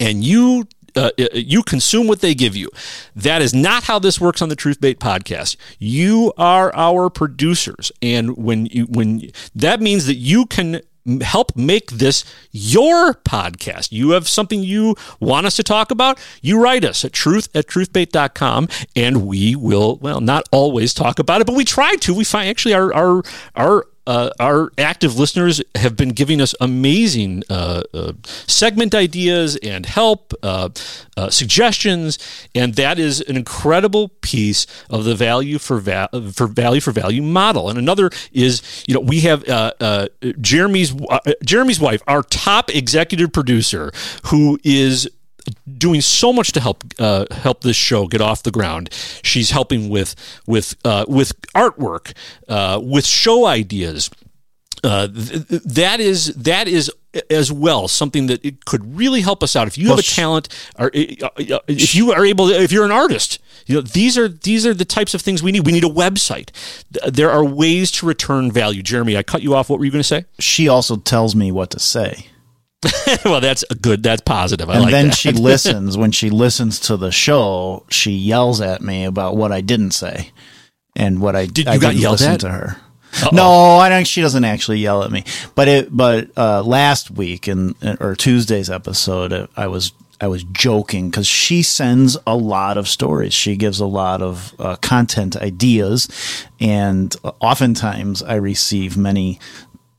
and 0.00 0.24
you 0.24 0.66
uh, 0.96 1.10
you 1.32 1.62
consume 1.62 2.06
what 2.06 2.20
they 2.20 2.34
give 2.34 2.56
you. 2.56 2.68
That 3.14 3.42
is 3.42 3.54
not 3.54 3.84
how 3.84 3.98
this 3.98 4.20
works 4.20 4.42
on 4.42 4.48
the 4.48 4.56
Truth 4.56 4.80
Bait 4.80 4.98
podcast. 5.00 5.56
You 5.78 6.32
are 6.36 6.74
our 6.74 7.10
producers, 7.10 7.92
and 8.00 8.36
when 8.36 8.66
you 8.66 8.84
when 8.84 9.30
that 9.54 9.80
means 9.80 10.06
that 10.06 10.16
you 10.16 10.46
can 10.46 10.80
help 11.20 11.56
make 11.56 11.90
this 11.90 12.24
your 12.50 13.14
podcast. 13.14 13.92
You 13.92 14.10
have 14.10 14.28
something 14.28 14.62
you 14.62 14.94
want 15.20 15.46
us 15.46 15.56
to 15.56 15.62
talk 15.62 15.90
about, 15.90 16.18
you 16.42 16.62
write 16.62 16.84
us 16.84 17.04
at 17.04 17.12
truth 17.12 17.48
at 17.54 17.66
truthbait.com 17.66 18.68
and 18.94 19.26
we 19.26 19.56
will, 19.56 19.96
well, 19.96 20.20
not 20.20 20.48
always 20.52 20.94
talk 20.94 21.18
about 21.18 21.40
it, 21.40 21.46
but 21.46 21.56
we 21.56 21.64
try 21.64 21.96
to. 21.96 22.14
We 22.14 22.24
find 22.24 22.48
actually 22.48 22.74
our, 22.74 22.94
our, 22.94 23.22
our, 23.56 23.86
uh, 24.06 24.30
our 24.40 24.72
active 24.78 25.18
listeners 25.18 25.62
have 25.76 25.96
been 25.96 26.10
giving 26.10 26.40
us 26.40 26.54
amazing 26.60 27.42
uh, 27.48 27.82
uh, 27.94 28.12
segment 28.24 28.94
ideas 28.94 29.56
and 29.56 29.86
help, 29.86 30.34
uh, 30.42 30.68
uh, 31.16 31.30
suggestions, 31.30 32.18
and 32.54 32.74
that 32.74 32.98
is 32.98 33.20
an 33.20 33.36
incredible 33.36 34.08
piece 34.20 34.66
of 34.90 35.04
the 35.04 35.14
value 35.14 35.58
for 35.58 35.78
va- 35.78 36.08
for 36.32 36.46
value 36.46 36.80
for 36.80 36.92
value 36.92 37.22
model. 37.22 37.68
And 37.68 37.78
another 37.78 38.10
is, 38.32 38.84
you 38.86 38.94
know, 38.94 39.00
we 39.00 39.20
have 39.20 39.48
uh, 39.48 40.08
Jeremy's 40.40 40.94
Jeremy's 41.44 41.80
wife, 41.80 42.02
our 42.06 42.22
top 42.22 42.74
executive 42.74 43.32
producer, 43.32 43.92
who 44.26 44.58
is 44.64 45.08
doing 45.78 46.00
so 46.00 46.32
much 46.32 46.52
to 46.52 46.60
help 46.60 46.84
uh, 46.98 47.26
help 47.30 47.62
this 47.62 47.76
show 47.76 48.06
get 48.06 48.20
off 48.20 48.42
the 48.42 48.50
ground. 48.50 48.90
She's 49.22 49.50
helping 49.50 49.88
with 49.88 50.14
with 50.46 50.74
uh, 50.84 51.04
with 51.08 51.40
artwork, 51.52 52.12
uh, 52.48 52.80
with 52.82 53.06
show 53.06 53.46
ideas. 53.46 54.10
Uh, 54.84 55.06
th- 55.06 55.48
th- 55.48 55.62
that 55.62 56.00
is 56.00 56.34
that 56.34 56.66
is 56.66 56.90
as 57.30 57.52
well 57.52 57.88
something 57.88 58.26
that 58.26 58.44
it 58.44 58.64
could 58.64 58.96
really 58.96 59.20
help 59.20 59.42
us 59.42 59.54
out. 59.54 59.68
If 59.68 59.78
you 59.78 59.88
have 59.90 59.98
a 59.98 60.02
talent, 60.02 60.48
or 60.78 60.86
uh, 60.86 61.58
if 61.68 61.94
you 61.94 62.12
are 62.12 62.24
able, 62.24 62.48
if 62.48 62.72
you're 62.72 62.84
an 62.84 62.90
artist, 62.90 63.38
you 63.66 63.76
know 63.76 63.80
these 63.80 64.16
are 64.18 64.28
these 64.28 64.66
are 64.66 64.74
the 64.74 64.84
types 64.84 65.14
of 65.14 65.20
things 65.20 65.42
we 65.42 65.52
need. 65.52 65.66
We 65.66 65.72
need 65.72 65.84
a 65.84 65.88
website. 65.88 66.50
There 66.90 67.30
are 67.30 67.44
ways 67.44 67.90
to 67.92 68.06
return 68.06 68.50
value. 68.50 68.82
Jeremy, 68.82 69.16
I 69.16 69.22
cut 69.22 69.42
you 69.42 69.54
off. 69.54 69.70
What 69.70 69.78
were 69.78 69.84
you 69.84 69.92
going 69.92 70.00
to 70.00 70.08
say? 70.08 70.24
She 70.38 70.68
also 70.68 70.96
tells 70.96 71.36
me 71.36 71.52
what 71.52 71.70
to 71.70 71.78
say. 71.78 72.26
well, 73.24 73.40
that's 73.40 73.64
a 73.70 73.74
good. 73.74 74.02
That's 74.02 74.22
positive. 74.22 74.68
I 74.68 74.78
like 74.78 74.80
that. 74.80 74.84
and 74.84 74.84
like 74.84 74.92
then 74.92 75.06
that. 75.08 75.16
she 75.16 75.32
listens. 75.50 75.96
When 75.96 76.10
she 76.12 76.30
listens 76.30 76.80
to 76.80 76.96
the 76.96 77.12
show, 77.12 77.84
she 77.90 78.12
yells 78.12 78.60
at 78.60 78.82
me 78.82 79.04
about 79.04 79.36
what 79.36 79.52
I 79.52 79.60
didn't 79.60 79.92
say. 79.92 80.30
and 80.96 81.20
what 81.20 81.36
I 81.36 81.46
Did 81.46 81.68
I 81.68 81.74
you 81.74 81.80
got 81.80 81.88
didn't 81.90 82.02
yelled 82.02 82.12
listen 82.20 82.32
at? 82.32 82.40
to 82.40 82.48
her. 82.50 82.76
Uh-oh. 83.22 83.30
No, 83.32 83.50
I 83.76 83.88
don't. 83.88 84.06
She 84.06 84.20
doesn't 84.22 84.44
actually 84.44 84.78
yell 84.78 85.02
at 85.04 85.10
me. 85.12 85.24
But 85.54 85.68
it. 85.68 85.94
But 85.96 86.30
uh, 86.36 86.62
last 86.62 87.10
week 87.10 87.46
and 87.46 87.74
or 88.00 88.14
Tuesday's 88.16 88.70
episode, 88.70 89.32
uh, 89.32 89.46
I 89.56 89.66
was 89.66 89.92
I 90.20 90.28
was 90.28 90.44
joking 90.44 91.10
because 91.10 91.26
she 91.26 91.62
sends 91.62 92.16
a 92.26 92.36
lot 92.36 92.78
of 92.78 92.88
stories. 92.88 93.34
She 93.34 93.56
gives 93.56 93.80
a 93.80 93.86
lot 93.86 94.22
of 94.22 94.54
uh, 94.58 94.76
content 94.76 95.36
ideas, 95.36 96.08
and 96.58 97.14
oftentimes 97.40 98.22
I 98.22 98.36
receive 98.36 98.96
many. 98.96 99.38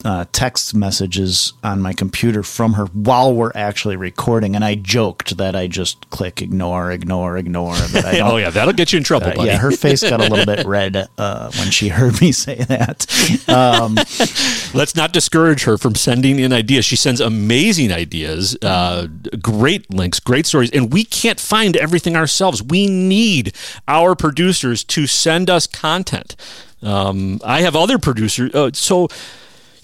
Uh, 0.04 0.26
text 0.34 0.76
messages 0.76 1.54
on 1.64 1.82
my 1.82 1.94
computer 1.94 2.44
from 2.44 2.74
her 2.74 2.86
while 2.88 3.34
we're 3.34 3.54
actually 3.56 3.96
recording, 3.96 4.54
and 4.54 4.64
I 4.66 4.76
joked 4.76 5.38
that 5.38 5.56
I 5.56 5.68
just 5.68 6.10
click 6.10 6.42
ignore, 6.42 6.92
ignore, 6.92 7.38
ignore. 7.38 7.76
Oh 8.24 8.38
yeah, 8.38 8.50
that'll 8.50 8.74
get 8.74 8.92
you 8.92 8.98
in 8.98 9.04
trouble, 9.04 9.28
uh, 9.28 9.36
buddy. 9.36 9.48
yeah, 9.50 9.58
her 9.58 9.72
face 9.72 10.02
got 10.02 10.20
a 10.20 10.28
little 10.28 10.46
bit 10.46 10.66
red 10.66 11.08
uh, 11.18 11.52
when 11.58 11.72
she 11.72 11.88
heard 12.00 12.20
me 12.20 12.32
say 12.34 12.56
that. 12.56 13.08
Um, 13.48 13.96
Let's 14.74 14.96
not 14.96 15.14
discourage 15.14 15.64
her 15.64 15.78
from 15.78 15.96
sending 15.96 16.40
in 16.40 16.52
ideas. 16.52 16.84
She 16.84 16.96
sends 16.96 17.22
amazing 17.22 17.92
ideas, 17.92 18.58
uh, 18.62 19.08
great 19.42 19.90
links, 19.94 20.20
great 20.20 20.46
stories, 20.46 20.72
and 20.72 20.92
we 20.92 21.06
can't 21.06 21.40
find 21.40 21.78
everything 21.78 22.16
ourselves. 22.16 22.62
We 22.62 22.88
need 22.88 23.56
our 23.88 24.16
producers 24.16 24.84
to 24.86 25.08
send 25.08 25.50
us 25.50 25.66
content. 25.68 26.36
Um, 26.82 27.40
I 27.46 27.62
have 27.62 27.76
other 27.76 27.98
producers. 27.98 28.54
Uh, 28.54 28.72
so, 28.74 29.08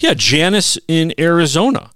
yeah, 0.00 0.14
Janice 0.14 0.78
in 0.88 1.14
Arizona. 1.18 1.90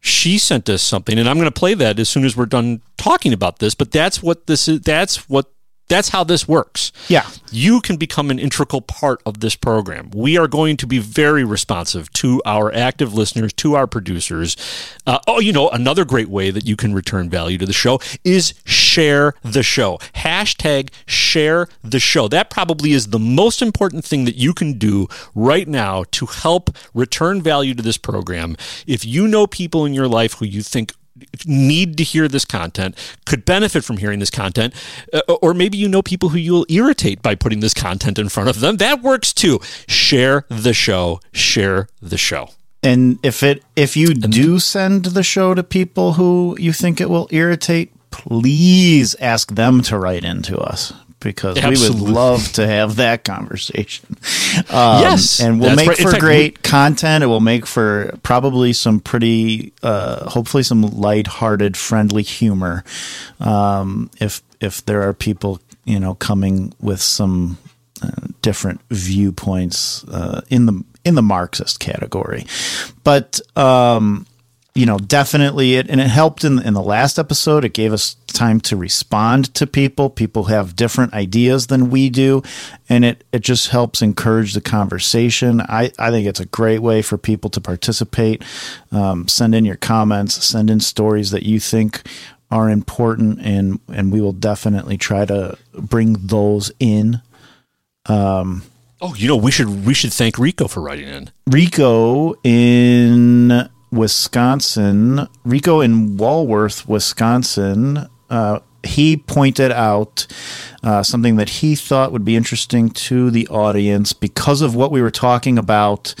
She 0.00 0.38
sent 0.38 0.70
us 0.70 0.82
something, 0.82 1.18
and 1.18 1.28
I'm 1.28 1.36
going 1.36 1.50
to 1.50 1.58
play 1.58 1.74
that 1.74 1.98
as 1.98 2.08
soon 2.08 2.24
as 2.24 2.36
we're 2.36 2.46
done 2.46 2.80
talking 2.96 3.32
about 3.32 3.58
this. 3.58 3.74
But 3.74 3.90
that's 3.90 4.22
what 4.22 4.46
this 4.46 4.68
is. 4.68 4.80
That's 4.82 5.28
what. 5.28 5.52
That's 5.90 6.10
how 6.10 6.22
this 6.22 6.46
works. 6.46 6.92
Yeah. 7.08 7.28
You 7.50 7.80
can 7.80 7.96
become 7.96 8.30
an 8.30 8.38
integral 8.38 8.80
part 8.80 9.20
of 9.26 9.40
this 9.40 9.56
program. 9.56 10.10
We 10.14 10.38
are 10.38 10.46
going 10.46 10.76
to 10.76 10.86
be 10.86 11.00
very 11.00 11.42
responsive 11.42 12.12
to 12.12 12.40
our 12.46 12.72
active 12.72 13.12
listeners, 13.12 13.52
to 13.54 13.74
our 13.74 13.88
producers. 13.88 14.56
Uh, 15.04 15.18
oh, 15.26 15.40
you 15.40 15.52
know, 15.52 15.68
another 15.68 16.04
great 16.04 16.28
way 16.28 16.52
that 16.52 16.64
you 16.64 16.76
can 16.76 16.94
return 16.94 17.28
value 17.28 17.58
to 17.58 17.66
the 17.66 17.72
show 17.72 17.98
is 18.22 18.54
share 18.64 19.34
the 19.42 19.64
show. 19.64 19.98
Hashtag 20.14 20.90
share 21.06 21.66
the 21.82 21.98
show. 21.98 22.28
That 22.28 22.50
probably 22.50 22.92
is 22.92 23.08
the 23.08 23.18
most 23.18 23.60
important 23.60 24.04
thing 24.04 24.26
that 24.26 24.36
you 24.36 24.54
can 24.54 24.78
do 24.78 25.08
right 25.34 25.66
now 25.66 26.04
to 26.12 26.26
help 26.26 26.70
return 26.94 27.42
value 27.42 27.74
to 27.74 27.82
this 27.82 27.98
program. 27.98 28.56
If 28.86 29.04
you 29.04 29.26
know 29.26 29.48
people 29.48 29.84
in 29.84 29.92
your 29.92 30.06
life 30.06 30.34
who 30.34 30.44
you 30.44 30.62
think 30.62 30.94
need 31.46 31.96
to 31.98 32.04
hear 32.04 32.28
this 32.28 32.44
content, 32.44 32.96
could 33.26 33.44
benefit 33.44 33.84
from 33.84 33.98
hearing 33.98 34.18
this 34.20 34.30
content, 34.30 34.74
uh, 35.12 35.20
or 35.42 35.54
maybe 35.54 35.76
you 35.78 35.88
know 35.88 36.02
people 36.02 36.30
who 36.30 36.38
you'll 36.38 36.66
irritate 36.68 37.22
by 37.22 37.34
putting 37.34 37.60
this 37.60 37.74
content 37.74 38.18
in 38.18 38.28
front 38.28 38.48
of 38.48 38.60
them. 38.60 38.76
That 38.78 39.02
works 39.02 39.32
too. 39.32 39.60
Share 39.88 40.44
the 40.48 40.72
show. 40.74 41.20
Share 41.32 41.88
the 42.00 42.18
show. 42.18 42.48
and 42.82 43.18
if 43.22 43.42
it 43.42 43.62
if 43.76 43.96
you 43.96 44.14
do 44.14 44.58
send 44.58 45.04
the 45.04 45.22
show 45.22 45.54
to 45.54 45.62
people 45.62 46.14
who 46.14 46.56
you 46.58 46.72
think 46.72 47.00
it 47.00 47.10
will 47.10 47.28
irritate, 47.30 47.92
please 48.10 49.14
ask 49.20 49.54
them 49.54 49.82
to 49.82 49.98
write 49.98 50.24
into 50.24 50.56
us 50.58 50.92
because 51.20 51.56
we 51.56 51.88
would 51.88 52.00
love 52.00 52.52
to 52.54 52.66
have 52.66 52.96
that 52.96 53.24
conversation. 53.24 54.16
Um, 54.68 55.00
Yes, 55.02 55.40
and 55.40 55.60
we'll 55.60 55.76
make 55.76 55.88
right. 55.88 55.96
For 55.96 56.10
fact, 56.10 56.20
great 56.20 56.62
content. 56.62 57.22
It 57.22 57.28
will 57.28 57.40
make 57.40 57.66
for 57.66 58.18
probably 58.24 58.72
some 58.72 58.98
pretty, 58.98 59.72
uh, 59.82 60.28
hopefully 60.28 60.64
some 60.64 60.82
lighthearted, 60.82 61.76
friendly 61.76 62.22
humor. 62.22 62.84
Um, 63.38 64.10
if 64.20 64.42
if 64.60 64.84
there 64.86 65.02
are 65.02 65.14
people 65.14 65.60
you 65.84 66.00
know 66.00 66.14
coming 66.14 66.72
with 66.80 67.00
some 67.00 67.58
uh, 68.02 68.10
different 68.42 68.80
viewpoints 68.90 70.04
uh, 70.04 70.40
in 70.50 70.66
the 70.66 70.84
in 71.04 71.14
the 71.14 71.22
Marxist 71.22 71.78
category, 71.80 72.44
but 73.04 73.40
um, 73.56 74.26
you 74.74 74.86
know 74.86 74.98
definitely 74.98 75.74
it 75.74 75.88
and 75.90 76.00
it 76.00 76.08
helped 76.08 76.44
in 76.44 76.60
in 76.60 76.74
the 76.74 76.82
last 76.82 77.18
episode. 77.18 77.64
It 77.64 77.72
gave 77.72 77.92
us 77.92 78.14
time 78.28 78.60
to 78.62 78.76
respond 78.76 79.52
to 79.54 79.66
people. 79.66 80.10
People 80.10 80.44
have 80.44 80.76
different 80.76 81.12
ideas 81.12 81.66
than 81.66 81.90
we 81.90 82.10
do, 82.10 82.42
and 82.88 83.04
it 83.04 83.24
it 83.32 83.40
just 83.40 83.68
helps 83.68 84.02
encourage 84.02 84.54
the 84.54 84.60
conversation. 84.60 85.60
I 85.60 85.92
I 85.98 86.10
think 86.10 86.26
it's 86.26 86.40
a 86.40 86.46
great 86.46 86.80
way 86.80 87.02
for 87.02 87.18
people 87.18 87.50
to 87.50 87.60
participate. 87.60 88.44
Um, 88.92 89.28
send 89.28 89.54
in 89.54 89.64
your 89.64 89.76
comments. 89.76 90.44
Send 90.44 90.70
in 90.70 90.80
stories 90.80 91.30
that 91.30 91.42
you 91.42 91.60
think 91.60 92.02
are 92.50 92.68
important 92.68 93.40
and 93.40 93.78
and 93.92 94.12
we 94.12 94.20
will 94.20 94.32
definitely 94.32 94.98
try 94.98 95.24
to 95.24 95.56
bring 95.74 96.14
those 96.14 96.72
in 96.80 97.22
um 98.06 98.62
Oh, 99.02 99.14
you 99.14 99.28
know, 99.28 99.36
we 99.36 99.50
should 99.50 99.86
we 99.86 99.94
should 99.94 100.12
thank 100.12 100.38
Rico 100.38 100.68
for 100.68 100.82
writing 100.82 101.08
in. 101.08 101.30
Rico 101.46 102.34
in 102.44 103.68
Wisconsin, 103.92 105.28
Rico 105.44 105.80
in 105.80 106.16
Walworth, 106.16 106.88
Wisconsin, 106.88 108.08
uh, 108.28 108.60
he 108.82 109.16
pointed 109.16 109.72
out 109.72 110.26
uh, 110.82 111.02
something 111.02 111.36
that 111.36 111.48
he 111.48 111.74
thought 111.74 112.12
would 112.12 112.24
be 112.24 112.36
interesting 112.36 112.90
to 112.90 113.30
the 113.30 113.46
audience 113.48 114.12
because 114.12 114.62
of 114.62 114.74
what 114.74 114.90
we 114.90 115.02
were 115.02 115.10
talking 115.10 115.58
about 115.58 116.14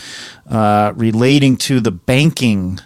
uh, 0.48 0.92
relating 0.96 1.56
to 1.56 1.80
the 1.80 1.90
banking 1.90 2.78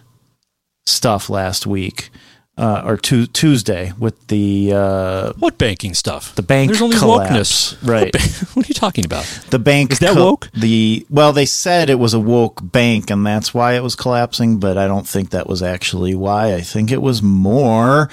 stuff 0.87 1.29
last 1.29 1.67
week. 1.67 2.11
Uh, 2.57 2.83
or 2.87 2.97
tu- 2.97 3.27
Tuesday 3.27 3.93
with 3.99 4.29
the 4.29 4.73
uh, 4.73 5.33
what 5.41 5.59
banking 5.59 5.93
stuff? 5.93 6.33
The 6.37 6.43
bank 6.43 6.69
There's 6.71 6.81
only 6.83 6.97
collapse, 6.97 7.75
wokeness. 7.75 7.89
right? 7.89 8.05
What, 8.05 8.13
ba- 8.13 8.47
what 8.55 8.67
are 8.67 8.69
you 8.69 8.75
talking 8.75 9.05
about? 9.05 9.25
The 9.51 9.59
bank 9.59 9.91
Is 9.91 9.99
that 9.99 10.15
co- 10.15 10.25
woke? 10.25 10.51
The 10.53 11.05
well, 11.11 11.33
they 11.33 11.47
said 11.47 11.91
it 11.91 11.99
was 11.99 12.15
a 12.15 12.21
woke 12.21 12.61
bank, 12.63 13.11
and 13.11 13.27
that's 13.27 13.53
why 13.53 13.75
it 13.75 13.83
was 13.83 13.97
collapsing. 13.97 14.61
But 14.61 14.79
I 14.79 14.87
don't 14.87 15.05
think 15.07 15.31
that 15.31 15.49
was 15.49 15.65
actually 15.65 16.15
why. 16.15 16.55
I 16.55 16.61
think 16.61 16.93
it 16.93 17.03
was 17.03 17.23
more 17.25 18.09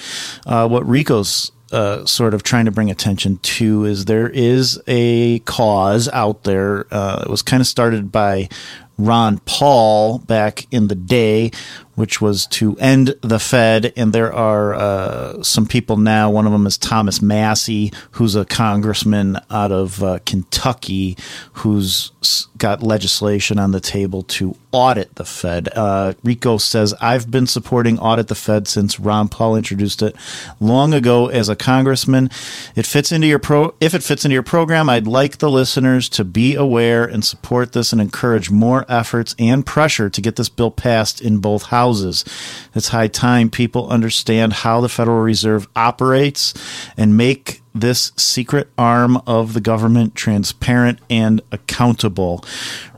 uh, 0.47 0.67
what 0.67 0.87
Rico's 0.87 1.51
uh, 1.71 2.03
sort 2.07 2.33
of 2.33 2.41
trying 2.41 2.65
to 2.65 2.71
bring 2.71 2.89
attention 2.89 3.37
to 3.43 3.85
is 3.85 4.05
there 4.05 4.27
is 4.27 4.81
a 4.87 5.37
cause 5.45 6.09
out 6.09 6.45
there. 6.45 6.87
Uh, 6.89 7.21
it 7.27 7.29
was 7.29 7.43
kind 7.43 7.61
of 7.61 7.67
started 7.67 8.11
by 8.11 8.49
Ron 8.97 9.37
Paul 9.45 10.17
back 10.19 10.65
in 10.71 10.87
the 10.87 10.95
day, 10.95 11.51
which 11.95 12.21
was 12.21 12.47
to 12.47 12.75
end 12.77 13.15
the 13.21 13.39
Fed. 13.39 13.93
And 13.95 14.13
there 14.13 14.33
are 14.33 14.73
uh, 14.73 15.43
some 15.43 15.65
people 15.65 15.97
now. 15.97 16.29
One 16.29 16.45
of 16.45 16.51
them 16.51 16.65
is 16.65 16.77
Thomas 16.77 17.21
Massie, 17.21 17.91
who's 18.11 18.35
a 18.35 18.45
congressman 18.45 19.37
out 19.49 19.71
of 19.71 20.01
uh, 20.03 20.19
Kentucky, 20.25 21.17
who's 21.53 22.11
got 22.57 22.83
legislation 22.83 23.59
on 23.59 23.71
the 23.71 23.79
table 23.79 24.23
to 24.23 24.55
audit 24.71 25.15
the 25.15 25.25
Fed. 25.25 25.69
Uh, 25.75 26.13
Rico 26.23 26.57
says, 26.57 26.93
I've 27.01 27.29
been 27.29 27.47
supporting 27.47 27.99
audit 27.99 28.27
the 28.27 28.35
Fed 28.35 28.67
since 28.67 28.99
Ron 28.99 29.27
Paul 29.27 29.55
introduced 29.55 30.01
it 30.01 30.15
long 30.59 30.93
ago 30.93 31.27
as 31.27 31.49
a 31.49 31.55
congressman. 31.55 32.29
It 32.75 32.85
fits 32.85 33.11
into 33.11 33.27
your 33.27 33.39
pro. 33.39 33.73
If 33.81 33.93
it 33.93 34.03
fits 34.03 34.23
into 34.23 34.33
your 34.33 34.43
program, 34.43 34.89
I'd 34.89 35.07
like 35.07 35.39
the 35.39 35.49
listeners 35.49 36.07
to 36.09 36.23
be 36.23 36.55
aware 36.55 37.03
and 37.03 37.25
support 37.25 37.73
this 37.73 37.91
and 37.91 38.01
encourage 38.01 38.49
more 38.49 38.85
efforts 38.87 39.35
and 39.37 39.65
pressure 39.65 40.09
to 40.09 40.21
get 40.21 40.35
this 40.35 40.49
bill 40.49 40.71
passed 40.71 41.19
in 41.19 41.39
both 41.39 41.63
houses. 41.63 41.80
It's 41.89 42.89
high 42.89 43.07
time 43.07 43.49
people 43.49 43.89
understand 43.89 44.53
how 44.53 44.81
the 44.81 44.89
Federal 44.89 45.21
Reserve 45.21 45.67
operates 45.75 46.53
and 46.97 47.17
make 47.17 47.61
this 47.73 48.11
secret 48.17 48.69
arm 48.77 49.17
of 49.25 49.53
the 49.53 49.61
government 49.61 50.13
transparent 50.15 50.99
and 51.09 51.41
accountable. 51.51 52.43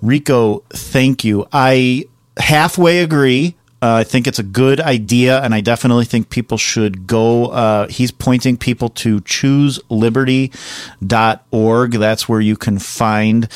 Rico, 0.02 0.64
thank 0.70 1.24
you. 1.24 1.48
I 1.52 2.06
halfway 2.38 3.00
agree. 3.00 3.56
Uh, 3.82 3.96
I 3.96 4.04
think 4.06 4.28
it's 4.28 4.40
a 4.40 4.44
good 4.44 4.80
idea, 4.80 5.42
and 5.42 5.54
I 5.54 5.60
definitely 5.60 6.06
think 6.06 6.30
people 6.30 6.58
should 6.58 7.06
go. 7.06 7.48
Uh, 7.48 7.90
he's 7.90 8.12
pointing 8.12 8.56
people 8.56 8.88
to 8.90 9.20
chooseliberty.org. 9.20 11.92
That's 11.92 12.30
where 12.30 12.40
you 12.40 12.56
can 12.56 12.80
find, 12.80 13.50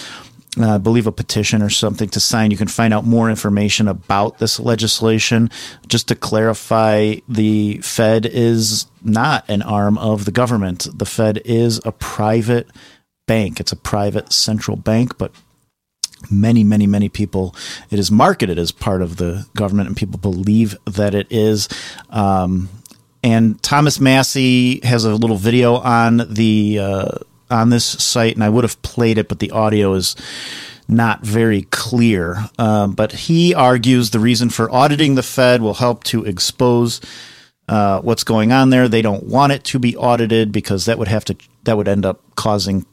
uh, 0.60 0.76
I 0.76 0.78
believe, 0.78 1.08
a 1.08 1.12
petition 1.12 1.62
or 1.62 1.70
something 1.70 2.10
to 2.10 2.20
sign. 2.20 2.52
You 2.52 2.58
can 2.58 2.68
find 2.68 2.94
out 2.94 3.06
more 3.06 3.30
information 3.30 3.88
about 3.88 4.40
this 4.40 4.60
legislation. 4.60 5.50
Just 5.88 6.08
to 6.08 6.16
clarify, 6.16 7.16
the 7.28 7.80
Fed 7.80 8.26
is 8.26 8.88
not 9.04 9.48
an 9.50 9.62
arm 9.62 9.98
of 9.98 10.26
the 10.26 10.32
government. 10.32 10.88
The 10.94 11.06
Fed 11.06 11.42
is 11.46 11.80
a 11.86 11.92
private 11.92 12.68
bank, 13.28 13.60
it's 13.60 13.72
a 13.74 13.78
private 13.78 14.32
central 14.32 14.78
bank, 14.78 15.18
but 15.18 15.32
many, 16.32 16.64
many, 16.64 16.88
many 16.88 17.10
people. 17.10 17.56
It 17.92 18.00
is 18.00 18.10
marketed 18.10 18.58
as 18.58 18.72
part 18.72 19.02
of 19.02 19.18
the 19.18 19.46
government, 19.56 19.88
and 19.88 19.98
people 19.98 20.20
believe 20.20 20.76
that 20.86 21.14
it 21.14 21.28
is. 21.30 21.68
Um, 22.10 22.70
and 23.24 23.62
Thomas 23.62 24.00
Massie 24.00 24.80
has 24.84 25.04
a 25.04 25.14
little 25.16 25.36
video 25.38 25.76
on 25.76 26.22
the 26.30 26.80
uh, 26.80 27.18
on 27.50 27.70
this 27.70 27.86
site, 27.86 28.36
and 28.36 28.44
I 28.44 28.50
would 28.50 28.64
have 28.64 28.82
played 28.82 29.18
it, 29.18 29.28
but 29.28 29.40
the 29.40 29.52
audio 29.52 29.94
is 29.94 30.16
not 30.88 31.22
very 31.22 31.64
clear. 31.64 32.46
Um, 32.58 32.94
but 32.94 33.12
he 33.12 33.54
argues 33.54 34.10
the 34.10 34.20
reason 34.20 34.50
for 34.50 34.72
auditing 34.72 35.16
the 35.16 35.24
Fed 35.24 35.62
will 35.62 35.76
help 35.76 36.04
to 36.06 36.24
expose 36.24 37.02
uh, 37.68 38.02
what's 38.02 38.24
going 38.24 38.52
on 38.52 38.70
there. 38.70 38.88
They 38.88 39.02
don't 39.02 39.24
want 39.24 39.52
it 39.52 39.64
to 39.66 39.80
be 39.80 39.98
audited 39.98 40.52
because 40.52 40.86
that 40.86 40.98
would 40.98 41.10
have 41.10 41.26
to 41.26 41.36
that 41.64 41.76
would 41.76 41.88
end 41.88 42.06
up 42.06 42.22
causing 42.36 42.86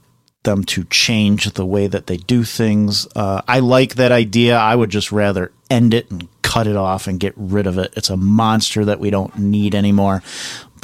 them 0.43 0.65
to 0.65 0.85
change 0.85 1.51
the 1.53 1.65
way 1.65 1.87
that 1.87 2.07
they 2.07 2.17
do 2.17 2.45
things. 2.45 3.07
Uh, 3.17 3.41
I 3.49 3.61
like 3.61 3.95
that 3.95 4.13
idea. 4.13 4.57
I 4.57 4.75
would 4.75 4.91
just 4.91 5.11
rather 5.11 5.53
end 5.71 5.95
it 5.95 6.11
and 6.11 6.29
cut 6.43 6.67
it 6.67 6.77
off 6.77 7.07
and 7.07 7.19
get 7.19 7.33
rid 7.37 7.67
of 7.67 7.79
it. 7.79 7.93
It's 7.97 8.11
a 8.11 8.17
monster 8.17 8.85
that 8.85 9.01
we 9.01 9.11
don't 9.11 9.37
need 9.39 9.75
anymore. 9.75 10.23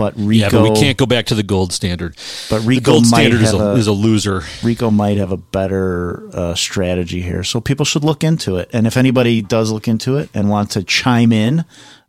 But 0.00 0.14
Rico, 0.16 0.32
yeah, 0.32 0.48
but 0.50 0.62
we 0.62 0.80
can't 0.80 0.96
go 0.96 1.04
back 1.04 1.26
to 1.26 1.34
the 1.34 1.42
gold 1.42 1.74
standard. 1.74 2.16
But 2.48 2.60
the 2.62 2.68
Rico 2.68 2.92
gold 2.92 3.02
might 3.10 3.18
standard 3.28 3.42
is 3.42 3.52
a, 3.52 3.58
a- 3.58 3.74
is 3.74 3.86
a 3.86 3.92
loser. 3.92 4.40
Rico 4.62 4.90
might 4.90 5.18
have 5.18 5.30
a 5.30 5.36
better 5.36 6.26
uh, 6.32 6.54
strategy 6.54 7.20
here. 7.20 7.44
So 7.44 7.60
people 7.60 7.84
should 7.84 8.02
look 8.02 8.24
into 8.24 8.56
it. 8.56 8.70
And 8.72 8.86
if 8.86 8.96
anybody 8.96 9.42
does 9.42 9.70
look 9.70 9.86
into 9.88 10.16
it 10.16 10.30
and 10.32 10.48
want 10.48 10.70
to 10.70 10.82
chime 10.82 11.32
in 11.32 11.66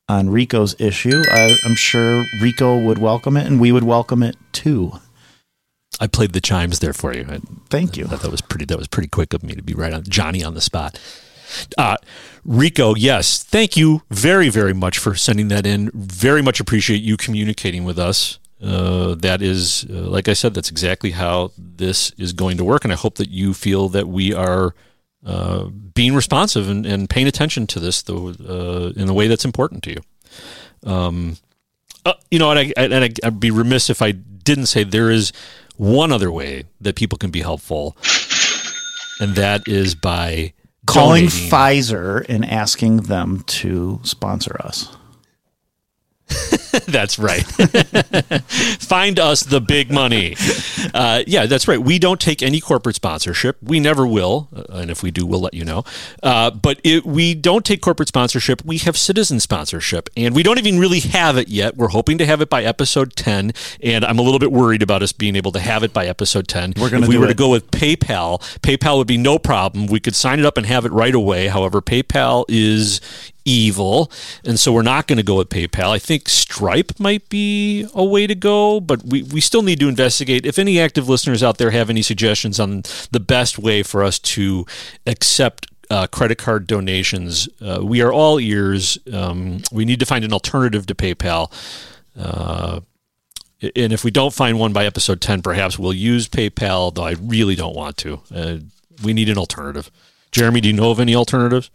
on 0.07 0.29
Rico's 0.29 0.73
issue, 0.79 1.21
I, 1.31 1.53
I'm 1.65 1.75
sure 1.75 2.23
Rico 2.41 2.81
would 2.81 2.97
welcome 2.97 3.35
it 3.35 3.45
and 3.45 3.59
we 3.59 3.73
would 3.73 3.83
welcome 3.83 4.23
it 4.23 4.37
too. 4.53 4.93
I 5.99 6.07
played 6.07 6.31
the 6.31 6.39
chimes 6.39 6.79
there 6.79 6.93
for 6.93 7.13
you. 7.13 7.25
I, 7.29 7.39
Thank 7.69 7.97
you. 7.97 8.05
I 8.05 8.07
thought 8.07 8.21
that 8.21 8.31
was 8.31 8.39
pretty. 8.41 8.63
That 8.65 8.77
was 8.77 8.87
pretty 8.87 9.09
quick 9.09 9.33
of 9.33 9.43
me 9.43 9.53
to 9.53 9.61
be 9.61 9.73
right 9.73 9.93
on 9.93 10.03
Johnny 10.03 10.43
on 10.45 10.53
the 10.53 10.61
spot. 10.61 10.97
Uh, 11.77 11.97
Rico, 12.43 12.95
yes, 12.95 13.43
thank 13.43 13.77
you 13.77 14.01
very, 14.09 14.49
very 14.49 14.73
much 14.73 14.97
for 14.97 15.15
sending 15.15 15.47
that 15.49 15.65
in. 15.65 15.91
Very 15.93 16.41
much 16.41 16.59
appreciate 16.59 17.01
you 17.01 17.17
communicating 17.17 17.83
with 17.83 17.99
us. 17.99 18.39
Uh, 18.63 19.15
that 19.15 19.41
is, 19.41 19.85
uh, 19.89 19.93
like 19.93 20.27
I 20.27 20.33
said, 20.33 20.53
that's 20.53 20.69
exactly 20.69 21.11
how 21.11 21.51
this 21.57 22.11
is 22.11 22.31
going 22.33 22.57
to 22.57 22.63
work, 22.63 22.83
and 22.83 22.93
I 22.93 22.95
hope 22.95 23.15
that 23.15 23.29
you 23.29 23.53
feel 23.53 23.89
that 23.89 24.07
we 24.07 24.33
are 24.33 24.75
uh, 25.25 25.65
being 25.65 26.13
responsive 26.13 26.69
and, 26.69 26.85
and 26.85 27.09
paying 27.09 27.27
attention 27.27 27.67
to 27.67 27.79
this, 27.79 28.07
uh, 28.07 28.93
in 28.95 29.07
the 29.07 29.13
way 29.13 29.27
that's 29.27 29.45
important 29.45 29.83
to 29.83 29.91
you. 29.91 30.91
Um, 30.91 31.37
uh, 32.05 32.13
you 32.29 32.39
know, 32.39 32.51
and, 32.51 32.59
I, 32.59 32.73
and 32.75 33.19
I'd 33.23 33.39
be 33.39 33.51
remiss 33.51 33.89
if 33.89 34.01
I 34.01 34.11
didn't 34.11 34.67
say 34.67 34.83
there 34.83 35.11
is 35.11 35.31
one 35.77 36.11
other 36.11 36.31
way 36.31 36.65
that 36.79 36.95
people 36.95 37.17
can 37.17 37.31
be 37.31 37.41
helpful, 37.41 37.95
and 39.19 39.35
that 39.35 39.67
is 39.67 39.95
by 39.95 40.53
Calling. 40.93 41.25
Pfizer 41.25 42.25
and 42.27 42.45
asking 42.45 42.97
them 42.97 43.43
to 43.47 43.99
sponsor 44.03 44.57
us. 44.63 44.95
that's 46.87 47.19
right. 47.19 47.43
Find 48.79 49.19
us 49.19 49.41
the 49.41 49.61
big 49.61 49.91
money. 49.91 50.35
Uh, 50.93 51.23
yeah, 51.27 51.45
that's 51.45 51.67
right. 51.67 51.79
We 51.79 51.99
don't 51.99 52.19
take 52.19 52.41
any 52.41 52.59
corporate 52.59 52.95
sponsorship. 52.95 53.57
We 53.61 53.79
never 53.79 54.07
will. 54.07 54.49
Uh, 54.55 54.63
and 54.69 54.91
if 54.91 55.03
we 55.03 55.11
do, 55.11 55.25
we'll 55.25 55.41
let 55.41 55.53
you 55.53 55.65
know. 55.65 55.83
Uh, 56.23 56.51
but 56.51 56.79
it, 56.83 57.05
we 57.05 57.33
don't 57.33 57.65
take 57.65 57.81
corporate 57.81 58.07
sponsorship. 58.07 58.63
We 58.63 58.77
have 58.79 58.97
citizen 58.97 59.39
sponsorship. 59.39 60.09
And 60.15 60.35
we 60.35 60.43
don't 60.43 60.57
even 60.57 60.79
really 60.79 60.99
have 61.01 61.37
it 61.37 61.49
yet. 61.49 61.77
We're 61.77 61.89
hoping 61.89 62.17
to 62.19 62.25
have 62.25 62.41
it 62.41 62.49
by 62.49 62.63
episode 62.63 63.15
10. 63.15 63.51
And 63.81 64.05
I'm 64.05 64.19
a 64.19 64.21
little 64.21 64.39
bit 64.39 64.51
worried 64.51 64.81
about 64.81 65.03
us 65.03 65.11
being 65.11 65.35
able 65.35 65.51
to 65.53 65.59
have 65.59 65.83
it 65.83 65.93
by 65.93 66.05
episode 66.05 66.47
10. 66.47 66.73
We're 66.79 66.89
gonna 66.89 67.03
if 67.03 67.09
we 67.09 67.17
were 67.17 67.27
to 67.27 67.33
go 67.33 67.49
with 67.49 67.69
PayPal, 67.71 68.39
PayPal 68.61 68.97
would 68.97 69.07
be 69.07 69.17
no 69.17 69.37
problem. 69.37 69.87
We 69.87 69.99
could 69.99 70.15
sign 70.15 70.39
it 70.39 70.45
up 70.45 70.57
and 70.57 70.65
have 70.65 70.85
it 70.85 70.91
right 70.91 71.13
away. 71.13 71.47
However, 71.47 71.81
PayPal 71.81 72.45
is 72.47 73.01
evil, 73.45 74.11
and 74.45 74.59
so 74.59 74.71
we're 74.71 74.81
not 74.81 75.07
going 75.07 75.17
to 75.17 75.23
go 75.23 75.35
with 75.35 75.49
PayPal. 75.49 75.89
I 75.89 75.99
think 75.99 76.29
Stripe 76.29 76.99
might 76.99 77.27
be 77.29 77.87
a 77.93 78.03
way 78.03 78.27
to 78.27 78.35
go, 78.35 78.79
but 78.79 79.03
we, 79.03 79.23
we 79.23 79.41
still 79.41 79.61
need 79.61 79.79
to 79.79 79.89
investigate. 79.89 80.45
If 80.45 80.59
any 80.59 80.79
active 80.79 81.09
listeners 81.09 81.43
out 81.43 81.57
there 81.57 81.71
have 81.71 81.89
any 81.89 82.01
suggestions 82.01 82.59
on 82.59 82.83
the 83.11 83.19
best 83.19 83.57
way 83.59 83.83
for 83.83 84.03
us 84.03 84.19
to 84.19 84.65
accept 85.05 85.67
uh, 85.89 86.07
credit 86.07 86.37
card 86.37 86.67
donations, 86.67 87.49
uh, 87.61 87.79
we 87.83 88.01
are 88.01 88.11
all 88.11 88.39
ears. 88.39 88.97
Um, 89.11 89.61
we 89.71 89.85
need 89.85 89.99
to 89.99 90.05
find 90.05 90.23
an 90.23 90.33
alternative 90.33 90.85
to 90.87 90.95
PayPal. 90.95 91.51
Uh, 92.17 92.81
and 93.61 93.93
if 93.93 94.03
we 94.03 94.11
don't 94.11 94.33
find 94.33 94.59
one 94.59 94.73
by 94.73 94.85
episode 94.85 95.21
10, 95.21 95.41
perhaps 95.41 95.77
we'll 95.77 95.93
use 95.93 96.27
PayPal, 96.27 96.93
though 96.93 97.03
I 97.03 97.15
really 97.21 97.55
don't 97.55 97.75
want 97.75 97.97
to. 97.97 98.21
Uh, 98.33 98.57
we 99.03 99.13
need 99.13 99.29
an 99.29 99.37
alternative. 99.37 99.91
Jeremy, 100.31 100.61
do 100.61 100.69
you 100.69 100.73
know 100.73 100.91
of 100.91 100.99
any 100.99 101.15
alternatives? 101.15 101.69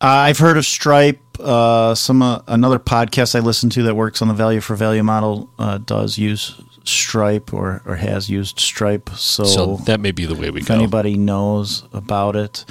Uh, 0.00 0.06
I've 0.28 0.38
heard 0.38 0.56
of 0.58 0.66
Stripe. 0.66 1.18
Uh, 1.40 1.94
some 1.94 2.22
uh, 2.22 2.40
another 2.46 2.78
podcast 2.78 3.34
I 3.34 3.40
listen 3.40 3.70
to 3.70 3.82
that 3.84 3.94
works 3.94 4.20
on 4.20 4.28
the 4.28 4.34
value 4.34 4.60
for 4.60 4.76
value 4.76 5.02
model 5.02 5.50
uh, 5.58 5.78
does 5.78 6.18
use 6.18 6.60
Stripe 6.84 7.52
or, 7.54 7.82
or 7.86 7.96
has 7.96 8.28
used 8.28 8.60
Stripe. 8.60 9.08
So, 9.16 9.44
So 9.44 9.76
that 9.86 10.00
may 10.00 10.10
be 10.12 10.26
the 10.26 10.34
way 10.34 10.50
we 10.50 10.60
if 10.60 10.68
go. 10.68 10.74
anybody 10.74 11.16
knows 11.16 11.84
about 11.92 12.36
it, 12.36 12.64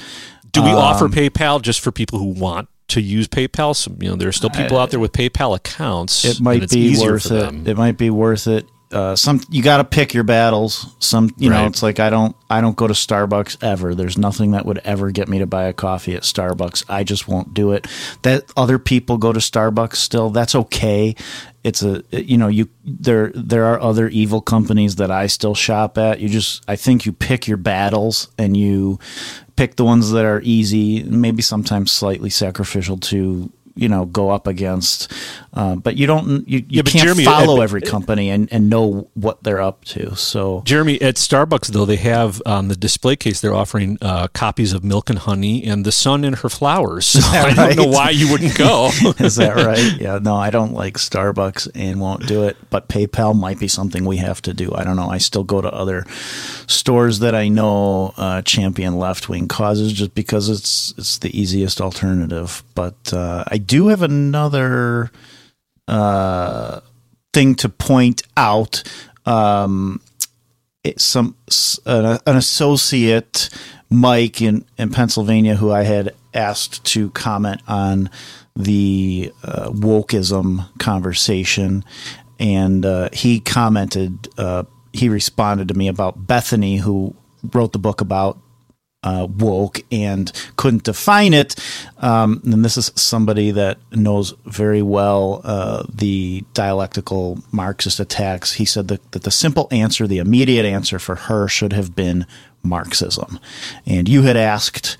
Do 0.52 0.62
we 0.64 0.70
Um, 0.70 0.76
offer 0.78 1.08
PayPal 1.08 1.62
just 1.62 1.82
for 1.82 1.92
people 1.92 2.20
who 2.20 2.26
want 2.40 2.70
to 2.90 3.02
use 3.02 3.28
PayPal? 3.28 3.76
So, 3.76 3.92
you 4.00 4.10
know, 4.10 4.16
there 4.16 4.30
are 4.30 4.32
still 4.34 4.52
people 4.52 4.78
out 4.78 4.92
there 4.92 5.00
with 5.00 5.12
PayPal 5.12 5.56
accounts. 5.56 6.26
It 6.26 6.40
might 6.40 6.70
be 6.70 6.96
worth 7.00 7.26
it. 7.26 7.30
them. 7.30 7.68
It 7.68 7.76
might 7.76 7.98
be 7.98 8.10
worth 8.12 8.46
it. 8.48 8.68
Uh, 8.96 9.14
some 9.14 9.42
you 9.50 9.62
got 9.62 9.78
to 9.78 9.84
pick 9.84 10.14
your 10.14 10.24
battles. 10.24 10.96
Some 11.00 11.30
you 11.38 11.50
know, 11.50 11.66
it's 11.66 11.84
like 11.84 12.00
I 12.00 12.10
don't 12.10 12.34
I 12.50 12.62
don't 12.62 12.78
go 12.78 12.88
to 12.88 12.94
Starbucks 12.94 13.62
ever. 13.62 13.94
There's 13.94 14.18
nothing 14.18 14.52
that 14.52 14.66
would 14.66 14.78
ever 14.80 15.12
get 15.12 15.28
me 15.28 15.40
to 15.40 15.46
buy 15.46 15.66
a 15.66 15.74
coffee 15.74 16.16
at 16.16 16.24
Starbucks. 16.24 16.86
I 16.88 17.04
just 17.04 17.28
won't 17.28 17.54
do 17.54 17.74
it. 17.74 17.88
That 18.22 18.46
other 18.56 18.80
people 18.80 19.18
go 19.18 19.34
to 19.34 19.40
Starbucks 19.40 19.98
still. 19.98 20.30
That's 20.30 20.56
okay. 20.56 21.14
It's 21.66 21.84
a 21.84 22.04
you 22.12 22.38
know 22.38 22.48
you 22.48 22.70
there 22.86 23.34
there 23.36 23.66
are 23.66 23.82
other 23.82 24.08
evil 24.08 24.40
companies 24.40 24.96
that 24.96 25.12
I 25.12 25.28
still 25.28 25.56
shop 25.56 25.98
at. 25.98 26.22
You 26.22 26.30
just 26.30 26.64
I 26.66 26.78
think 26.78 27.06
you 27.06 27.12
pick 27.12 27.50
your 27.50 27.58
battles 27.58 28.30
and 28.38 28.56
you 28.56 28.98
pick 29.58 29.76
the 29.76 29.84
ones 29.84 30.12
that 30.12 30.24
are 30.24 30.40
easy, 30.42 31.04
maybe 31.04 31.42
sometimes 31.42 31.92
slightly 31.92 32.30
sacrificial 32.30 32.96
to 32.98 33.52
you 33.76 33.90
know 33.90 34.06
go 34.06 34.30
up 34.30 34.48
against. 34.48 35.12
Uh, 35.54 35.76
but 35.76 35.96
you 35.96 36.06
don't 36.06 36.48
you, 36.50 36.60
you 36.60 36.66
Yeah, 36.70 36.84
can't 36.84 37.04
Jeremy, 37.04 37.24
follow 37.24 37.60
uh, 37.60 37.64
every 37.64 37.82
company 37.82 38.30
and, 38.30 38.52
and 38.52 38.70
know 38.70 39.10
what 39.14 39.44
they're 39.44 39.62
up 39.62 39.86
to. 39.86 40.16
So 40.16 40.64
Jeremy, 40.66 41.02
at 41.02 41.16
Starbucks, 41.16 41.68
though, 41.68 41.86
they 41.86 41.96
have 41.96 42.42
on 42.46 42.68
the 42.68 42.76
display 42.76 43.16
case, 43.16 43.40
they're 43.40 43.54
offering 43.54 43.98
uh, 44.02 44.28
copies 44.34 44.74
of 44.74 44.84
Milk 44.84 45.10
and 45.10 45.20
Honey 45.20 45.64
and 45.64 45.86
The 45.86 45.94
Sun 45.94 46.26
and 46.26 46.38
Her 46.38 46.50
Flowers. 46.50 47.16
So 47.26 47.32
I 47.32 47.54
don't 47.54 47.76
know 47.78 47.88
why 47.88 48.12
you 48.12 48.30
wouldn't 48.32 48.56
go. 48.58 48.88
Is 49.20 49.38
that 49.38 49.56
right? 49.56 50.00
Yeah, 50.00 50.20
no, 50.22 50.36
I 50.36 50.50
don't 50.50 50.74
like 50.74 50.96
Starbucks 50.96 51.70
and 51.74 52.00
won't 52.00 52.28
do 52.28 52.44
it. 52.44 52.58
But 52.70 52.88
PayPal 52.88 53.38
might 53.38 53.58
be 53.60 53.68
something 53.68 54.06
we 54.06 54.18
have 54.18 54.42
to 54.44 54.54
do. 54.54 54.72
I 54.76 54.84
don't 54.84 54.96
know. 54.96 55.10
I 55.10 55.18
still 55.18 55.44
go 55.44 55.62
to 55.62 55.74
other 55.74 56.06
stores 56.68 57.20
that 57.20 57.34
I 57.34 57.48
know 57.48 58.14
uh, 58.18 58.42
champion 58.44 58.98
left 58.98 59.30
wing 59.30 59.48
causes 59.48 59.94
just 59.94 60.14
because 60.14 60.50
it's 60.50 60.94
it's 60.98 61.18
the 61.18 61.38
easiest 61.38 61.82
alternative. 61.82 62.64
But 62.76 63.14
uh, 63.14 63.46
I 63.48 63.58
do 63.66 63.88
have 63.88 64.02
another 64.02 65.12
uh, 65.88 66.82
thing 67.34 67.56
to 67.56 67.70
point 67.70 68.24
out. 68.38 68.84
Um, 69.26 70.02
some 70.98 71.36
an, 71.86 72.20
an 72.26 72.38
associate 72.38 73.50
Mike 73.90 74.42
in, 74.42 74.66
in 74.78 74.90
Pennsylvania 74.92 75.56
who 75.56 75.72
I 75.72 75.84
had 75.84 76.14
asked 76.34 76.84
to 76.86 77.10
comment 77.12 77.62
on 77.68 78.10
the 78.56 79.32
uh, 79.44 79.70
wokeism 79.70 80.78
conversation, 80.78 81.84
and 82.40 82.86
uh, 82.86 83.10
he 83.14 83.40
commented. 83.40 84.28
Uh, 84.38 84.64
he 84.94 85.10
responded 85.10 85.68
to 85.68 85.74
me 85.74 85.90
about 85.90 86.26
Bethany, 86.26 86.78
who 86.78 87.16
wrote 87.54 87.74
the 87.74 87.80
book 87.80 88.00
about 88.00 88.40
uh, 89.06 89.28
woke 89.38 89.84
and 89.92 90.32
couldn't 90.58 90.84
define 90.84 91.34
it. 91.34 91.56
Um, 92.00 92.42
and 92.44 92.66
this 92.66 92.76
is 92.76 92.92
somebody 92.96 93.52
that 93.52 93.78
knows 93.92 94.34
very 94.46 94.82
well 94.82 95.42
uh, 95.44 95.84
the 95.88 96.44
dialectical 96.54 97.40
Marxist 97.52 98.00
attacks. 98.00 98.54
He 98.54 98.66
said 98.66 98.88
that, 98.90 99.12
that 99.12 99.24
the 99.24 99.32
simple 99.32 99.68
answer, 99.72 100.08
the 100.08 100.18
immediate 100.18 100.66
answer 100.66 101.00
for 101.00 101.16
her 101.16 101.48
should 101.48 101.72
have 101.72 101.96
been 101.96 102.26
Marxism. 102.64 103.40
And 103.86 104.10
you 104.10 104.24
had 104.24 104.36
asked, 104.36 104.98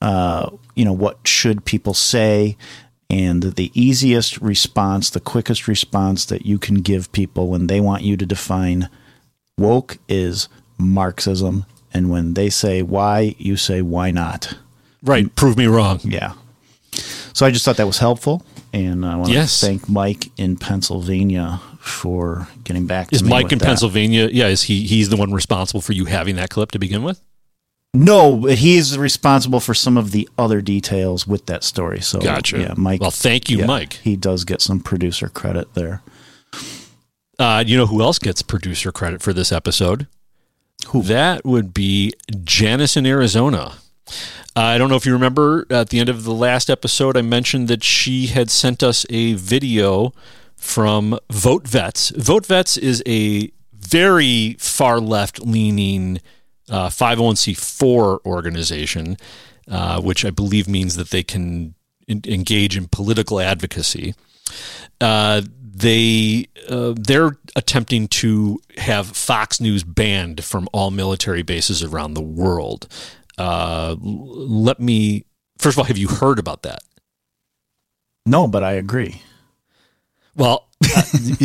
uh, 0.00 0.50
you 0.76 0.84
know, 0.84 0.92
what 0.92 1.18
should 1.26 1.64
people 1.64 1.94
say? 1.94 2.56
And 3.10 3.42
the 3.42 3.72
easiest 3.74 4.38
response, 4.38 5.10
the 5.10 5.18
quickest 5.20 5.66
response 5.66 6.26
that 6.26 6.46
you 6.46 6.58
can 6.58 6.76
give 6.76 7.10
people 7.10 7.48
when 7.48 7.66
they 7.66 7.80
want 7.80 8.02
you 8.02 8.16
to 8.16 8.26
define 8.26 8.88
woke 9.56 9.98
is 10.08 10.48
Marxism. 10.78 11.64
And 11.92 12.10
when 12.10 12.34
they 12.34 12.50
say 12.50 12.82
why, 12.82 13.34
you 13.38 13.56
say 13.56 13.82
why 13.82 14.10
not. 14.10 14.54
Right. 15.02 15.34
Prove 15.36 15.56
me 15.56 15.66
wrong. 15.66 16.00
Yeah. 16.02 16.34
So 17.32 17.46
I 17.46 17.50
just 17.50 17.64
thought 17.64 17.76
that 17.76 17.86
was 17.86 17.98
helpful. 17.98 18.44
And 18.72 19.06
I 19.06 19.16
want 19.16 19.30
Yes. 19.32 19.58
to 19.60 19.66
thank 19.66 19.88
Mike 19.88 20.30
in 20.36 20.56
Pennsylvania 20.56 21.60
for 21.80 22.48
getting 22.64 22.86
back 22.86 23.08
to 23.10 23.16
Is. 23.16 23.22
Mike 23.22 23.50
in 23.52 23.58
that. 23.58 23.64
Pennsylvania? 23.64 24.28
Yeah, 24.30 24.48
is 24.48 24.64
he? 24.64 24.86
He's 24.86 25.08
the 25.08 25.16
one 25.16 25.32
responsible 25.32 25.80
for 25.80 25.92
you 25.94 26.04
having 26.06 26.36
that 26.36 26.50
clip 26.50 26.72
to 26.72 26.78
begin 26.78 27.02
with. 27.02 27.20
No, 27.94 28.36
but 28.36 28.58
he 28.58 28.76
is 28.76 28.98
responsible 28.98 29.60
for 29.60 29.72
some 29.72 29.96
of 29.96 30.10
the 30.10 30.28
other 30.36 30.60
details 30.60 31.26
with 31.26 31.46
that 31.46 31.64
story. 31.64 32.00
So 32.02 32.18
Gotcha. 32.20 32.58
Yeah, 32.60 32.74
Mike. 32.76 33.00
Well, 33.00 33.10
thank 33.10 33.48
you, 33.48 33.60
yeah, 33.60 33.66
Mike. 33.66 33.94
He 34.02 34.14
does 34.14 34.44
get 34.44 34.60
some 34.60 34.80
producer 34.80 35.28
credit 35.30 35.72
there. 35.72 36.02
Uh, 37.38 37.62
you 37.66 37.76
know 37.76 37.86
who 37.86 38.02
else 38.02 38.18
gets 38.18 38.42
producer 38.42 38.92
credit 38.92 39.22
for 39.22 39.32
this 39.32 39.52
episode? 39.52 40.06
Who? 40.88 41.02
That 41.02 41.44
would 41.44 41.74
be 41.74 42.12
Janice 42.44 42.96
in 42.96 43.04
Arizona. 43.06 43.74
I 44.56 44.78
don't 44.78 44.88
know 44.88 44.96
if 44.96 45.06
you 45.06 45.12
remember 45.12 45.66
at 45.70 45.90
the 45.90 46.00
end 46.00 46.08
of 46.08 46.24
the 46.24 46.32
last 46.32 46.68
episode, 46.70 47.16
I 47.16 47.22
mentioned 47.22 47.68
that 47.68 47.84
she 47.84 48.26
had 48.26 48.50
sent 48.50 48.82
us 48.82 49.06
a 49.10 49.34
video 49.34 50.12
from 50.56 51.18
Vote 51.30 51.68
Vets. 51.68 52.10
Vote 52.10 52.44
Vets 52.46 52.76
is 52.76 53.02
a 53.06 53.52
very 53.72 54.56
far 54.58 54.98
left 54.98 55.40
leaning 55.40 56.20
uh, 56.68 56.88
501c4 56.88 58.24
organization, 58.24 59.16
uh, 59.70 60.00
which 60.00 60.24
I 60.24 60.30
believe 60.30 60.68
means 60.68 60.96
that 60.96 61.10
they 61.10 61.22
can 61.22 61.74
en- 62.08 62.22
engage 62.26 62.76
in 62.76 62.88
political 62.88 63.40
advocacy. 63.40 64.14
Uh, 65.00 65.42
they 65.78 66.46
uh, 66.68 66.94
they're 66.96 67.38
attempting 67.56 68.08
to 68.08 68.60
have 68.76 69.06
Fox 69.06 69.60
News 69.60 69.84
banned 69.84 70.44
from 70.44 70.68
all 70.72 70.90
military 70.90 71.42
bases 71.42 71.82
around 71.82 72.14
the 72.14 72.22
world. 72.22 72.88
Uh, 73.36 73.96
let 74.00 74.80
me 74.80 75.24
first 75.58 75.74
of 75.74 75.78
all, 75.78 75.84
have 75.84 75.98
you 75.98 76.08
heard 76.08 76.38
about 76.38 76.62
that? 76.62 76.80
No, 78.26 78.46
but 78.46 78.62
I 78.62 78.72
agree. 78.72 79.22
Well, 80.38 80.66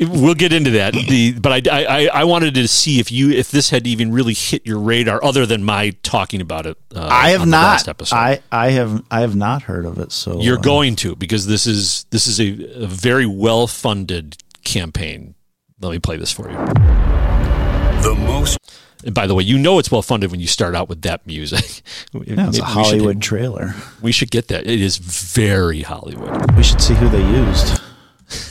we'll 0.00 0.34
get 0.34 0.52
into 0.52 0.70
that. 0.70 0.94
The 0.94 1.32
but 1.40 1.68
I, 1.68 1.84
I 1.84 2.06
I 2.06 2.24
wanted 2.24 2.54
to 2.54 2.68
see 2.68 3.00
if 3.00 3.10
you 3.10 3.30
if 3.30 3.50
this 3.50 3.70
had 3.70 3.86
even 3.86 4.12
really 4.12 4.34
hit 4.34 4.64
your 4.64 4.78
radar, 4.78 5.22
other 5.24 5.44
than 5.44 5.64
my 5.64 5.90
talking 6.02 6.40
about 6.40 6.64
it. 6.66 6.78
Uh, 6.94 7.08
I 7.10 7.30
have 7.30 7.42
on 7.42 7.48
the 7.48 7.56
not. 7.56 7.62
last 7.64 7.88
episode. 7.88 8.16
I 8.16 8.40
I 8.52 8.70
have 8.70 9.02
I 9.10 9.20
have 9.22 9.34
not 9.34 9.62
heard 9.62 9.84
of 9.84 9.98
it. 9.98 10.12
So 10.12 10.40
You're 10.40 10.58
uh, 10.58 10.62
going 10.62 10.94
to 10.96 11.16
because 11.16 11.46
this 11.48 11.66
is 11.66 12.04
this 12.10 12.26
is 12.28 12.38
a, 12.40 12.84
a 12.84 12.86
very 12.86 13.26
well 13.26 13.66
funded 13.66 14.36
campaign. 14.64 15.34
Let 15.80 15.90
me 15.90 15.98
play 15.98 16.16
this 16.16 16.32
for 16.32 16.48
you. 16.48 16.56
The 16.56 18.14
most. 18.16 18.58
And 19.04 19.14
by 19.14 19.26
the 19.28 19.34
way, 19.34 19.44
you 19.44 19.58
know 19.58 19.78
it's 19.78 19.90
well 19.92 20.02
funded 20.02 20.30
when 20.32 20.40
you 20.40 20.46
start 20.48 20.74
out 20.74 20.88
with 20.88 21.02
that 21.02 21.26
music. 21.26 21.82
Yeah, 22.12 22.20
it's 22.22 22.28
Maybe 22.28 22.42
a 22.42 22.46
we 22.46 22.52
should- 22.54 22.64
Hollywood 22.64 23.20
trailer. 23.22 23.74
We 24.02 24.12
should 24.12 24.30
get 24.30 24.48
that. 24.48 24.66
It 24.66 24.80
is 24.80 24.96
very 24.96 25.82
Hollywood. 25.82 26.52
We 26.56 26.62
should 26.62 26.80
see 26.80 26.94
who 26.94 27.08
they 27.08 27.20
used. 27.20 27.80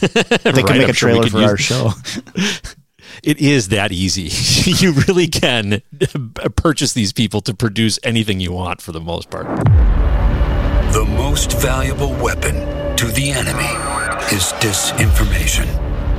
They 0.02 0.08
can 0.08 0.42
Right, 0.44 0.56
make 0.56 0.70
I'm 0.84 0.90
a 0.90 0.94
trailer 0.94 1.24
could 1.24 1.32
for 1.32 1.42
use- 1.42 1.50
our 1.50 1.58
show. 1.58 1.92
It 3.24 3.40
is 3.40 3.70
that 3.70 3.92
easy. 3.92 4.30
you 4.72 4.92
really 5.08 5.28
can 5.28 5.82
uh, 6.44 6.50
purchase 6.50 6.94
these 6.94 7.12
people 7.14 7.42
to 7.42 7.54
produce 7.54 7.98
anything 8.04 8.40
you 8.40 8.52
want 8.52 8.80
for 8.80 8.92
the 8.92 9.00
most 9.00 9.32
part. 9.32 9.48
The 10.94 11.04
most 11.18 11.54
valuable 11.60 12.14
weapon 12.14 12.54
to 12.98 13.08
the 13.08 13.32
enemy 13.32 13.74
is 14.36 14.54
disinformation. 14.62 15.66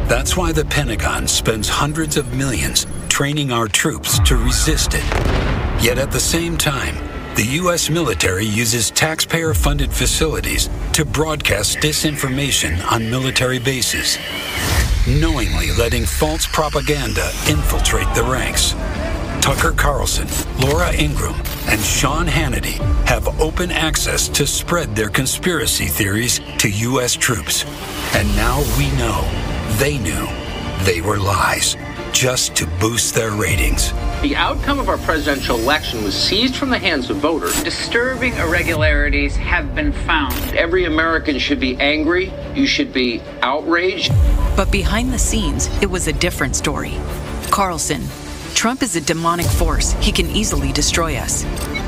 That's 0.09 0.37
why 0.37 0.51
the 0.51 0.65
Pentagon 0.65 1.29
spends 1.29 1.69
hundreds 1.69 2.17
of 2.17 2.35
millions 2.35 2.85
training 3.09 3.53
our 3.53 3.69
troops 3.69 4.19
to 4.21 4.37
resist 4.37 4.91
it. 4.95 5.05
Yet 5.83 5.99
at 5.99 6.11
the 6.11 6.21
same 6.21 6.57
time, 6.57 6.97
the 7.39 7.55
U.S. 7.63 7.89
military 7.89 8.45
uses 8.45 8.91
taxpayer 8.91 9.55
funded 9.55 9.93
facilities 9.93 10.69
to 10.93 11.05
broadcast 11.05 11.79
disinformation 11.79 12.85
on 12.91 13.09
military 13.09 13.61
bases, 13.61 14.19
knowingly 15.07 15.71
letting 15.79 16.05
false 16.05 16.49
propaganda 16.49 17.31
infiltrate 17.49 18.13
the 18.17 18.25
ranks. 18.25 18.73
Tucker 19.41 19.71
Carlson, 19.71 20.27
Laura 20.59 20.93
Ingraham, 20.93 21.41
and 21.69 21.81
Sean 21.81 22.27
Hannity 22.27 22.77
have 23.07 23.41
open 23.41 23.71
access 23.71 24.29
to 24.31 24.45
spread 24.45 24.97
their 24.97 25.09
conspiracy 25.09 25.87
theories 25.87 26.41
to 26.59 26.69
U.S. 26.69 27.15
troops. 27.15 27.65
And 28.17 28.27
now 28.35 28.59
we 28.77 28.91
know 28.99 29.23
they 29.79 29.97
knew 29.99 30.27
they 30.85 31.01
were 31.01 31.19
lies 31.19 31.77
just 32.13 32.57
to 32.57 32.67
boost 32.81 33.15
their 33.15 33.31
ratings. 33.31 33.93
The 34.23 34.35
outcome 34.35 34.81
of 34.81 34.89
our 34.89 34.99
presidential 34.99 35.57
election 35.57 36.03
was 36.03 36.15
seized 36.15 36.57
from 36.57 36.71
the 36.71 36.79
hands 36.79 37.11
of 37.11 37.19
voters. 37.19 37.63
Disturbing 37.63 38.35
irregularities 38.35 39.37
have 39.37 39.75
been 39.75 39.93
found. 39.93 40.35
Every 40.57 40.85
American 40.87 41.39
should 41.39 41.61
be 41.61 41.77
angry. 41.77 42.33
You 42.55 42.67
should 42.67 42.93
be 42.93 43.23
outraged. 43.43 44.13
But 44.57 44.73
behind 44.73 45.13
the 45.13 45.19
scenes, 45.19 45.69
it 45.81 45.91
was 45.91 46.09
a 46.09 46.13
different 46.13 46.57
story. 46.57 46.95
Carlson, 47.51 48.03
Trump 48.55 48.83
is 48.83 48.97
a 48.97 49.01
demonic 49.01 49.47
force. 49.47 49.93
He 50.01 50.11
can 50.11 50.27
easily 50.31 50.73
destroy 50.73 51.17
us. 51.17 51.45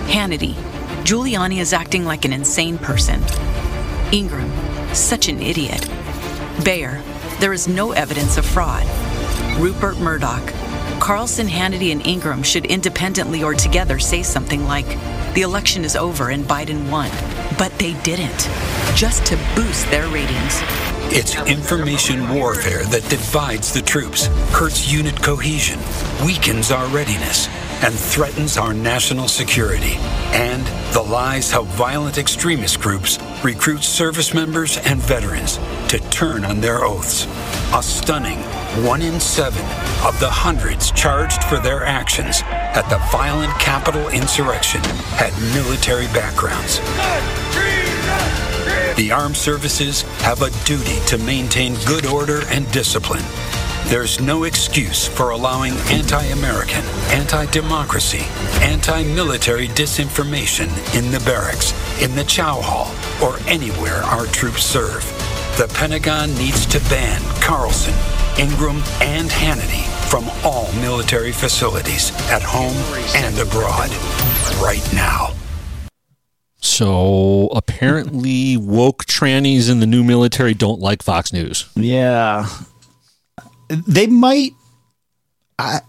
Hannity, 0.06 0.54
Giuliani 1.02 1.60
is 1.60 1.72
acting 1.72 2.04
like 2.04 2.24
an 2.24 2.32
insane 2.32 2.78
person. 2.78 3.20
Ingraham, 4.12 4.94
such 4.94 5.28
an 5.28 5.40
idiot. 5.40 5.80
Baier, 6.58 7.02
there 7.40 7.54
is 7.54 7.66
no 7.66 7.92
evidence 7.92 8.36
of 8.36 8.44
fraud. 8.44 8.86
Rupert 9.58 9.96
Murdoch, 9.98 10.46
Carlson, 10.98 11.46
Hannity, 11.46 11.92
and 11.92 12.06
Ingraham 12.06 12.42
should 12.42 12.66
independently 12.66 13.42
or 13.42 13.54
together 13.54 13.98
say 13.98 14.22
something 14.22 14.64
like, 14.64 14.86
the 15.34 15.42
election 15.42 15.84
is 15.84 15.96
over 15.96 16.30
and 16.30 16.44
Biden 16.44 16.90
won. 16.90 17.10
But 17.58 17.76
they 17.78 17.94
didn't, 18.02 18.48
just 18.94 19.24
to 19.26 19.36
boost 19.54 19.90
their 19.90 20.08
ratings. 20.08 20.62
It's 21.12 21.34
information 21.48 22.28
warfare 22.34 22.84
that 22.84 23.08
divides 23.08 23.72
the 23.72 23.82
troops, 23.82 24.26
hurts 24.52 24.92
unit 24.92 25.20
cohesion, 25.22 25.78
weakens 26.24 26.70
our 26.70 26.86
readiness, 26.88 27.48
and 27.82 27.94
threatens 27.94 28.56
our 28.56 28.72
national 28.72 29.28
security. 29.28 29.94
And 30.32 30.64
the 30.94 31.02
lies 31.02 31.50
how 31.50 31.62
violent 31.64 32.18
extremist 32.18 32.80
groups 32.80 33.18
recruit 33.42 33.82
service 33.82 34.34
members 34.34 34.78
and 34.78 35.00
veterans 35.00 35.58
to 35.88 35.98
turn 36.10 36.44
on 36.44 36.60
their 36.60 36.84
oaths. 36.84 37.26
A 37.74 37.82
stunning 37.82 38.40
one 38.84 39.02
in 39.02 39.18
seven 39.18 39.64
of 40.06 40.18
the 40.20 40.30
charged 40.88 41.44
for 41.44 41.58
their 41.58 41.84
actions 41.84 42.42
at 42.46 42.88
the 42.88 42.98
violent 43.10 43.52
Capitol 43.58 44.08
insurrection 44.08 44.80
had 45.18 45.32
military 45.52 46.06
backgrounds. 46.08 46.78
The 48.96 49.10
armed 49.12 49.36
services 49.36 50.02
have 50.22 50.42
a 50.42 50.50
duty 50.64 51.00
to 51.06 51.18
maintain 51.18 51.74
good 51.86 52.06
order 52.06 52.42
and 52.48 52.70
discipline. 52.70 53.24
There's 53.86 54.20
no 54.20 54.44
excuse 54.44 55.08
for 55.08 55.30
allowing 55.30 55.72
anti 55.90 56.22
American, 56.26 56.84
anti 57.10 57.46
democracy, 57.46 58.24
anti 58.62 59.02
military 59.02 59.68
disinformation 59.68 60.68
in 60.94 61.10
the 61.10 61.20
barracks, 61.20 61.72
in 62.00 62.14
the 62.14 62.24
chow 62.24 62.60
hall, 62.60 62.94
or 63.20 63.38
anywhere 63.48 64.02
our 64.04 64.26
troops 64.26 64.64
serve. 64.64 65.02
The 65.56 65.70
Pentagon 65.74 66.32
needs 66.36 66.64
to 66.66 66.78
ban 66.88 67.20
Carlson, 67.40 67.94
Ingraham, 68.38 68.82
and 69.00 69.28
Hannity 69.28 69.89
from 70.10 70.28
all 70.44 70.70
military 70.74 71.30
facilities 71.30 72.10
at 72.30 72.42
home 72.42 72.74
and 73.14 73.38
abroad 73.38 73.90
right 74.60 74.86
now. 74.92 75.32
So 76.56 77.46
apparently, 77.54 78.56
woke 78.56 79.06
trannies 79.06 79.70
in 79.70 79.78
the 79.78 79.86
new 79.86 80.02
military 80.02 80.52
don't 80.52 80.80
like 80.80 81.02
Fox 81.02 81.32
News. 81.32 81.70
Yeah, 81.76 82.48
they 83.68 84.08
might. 84.08 84.52
I 85.58 85.80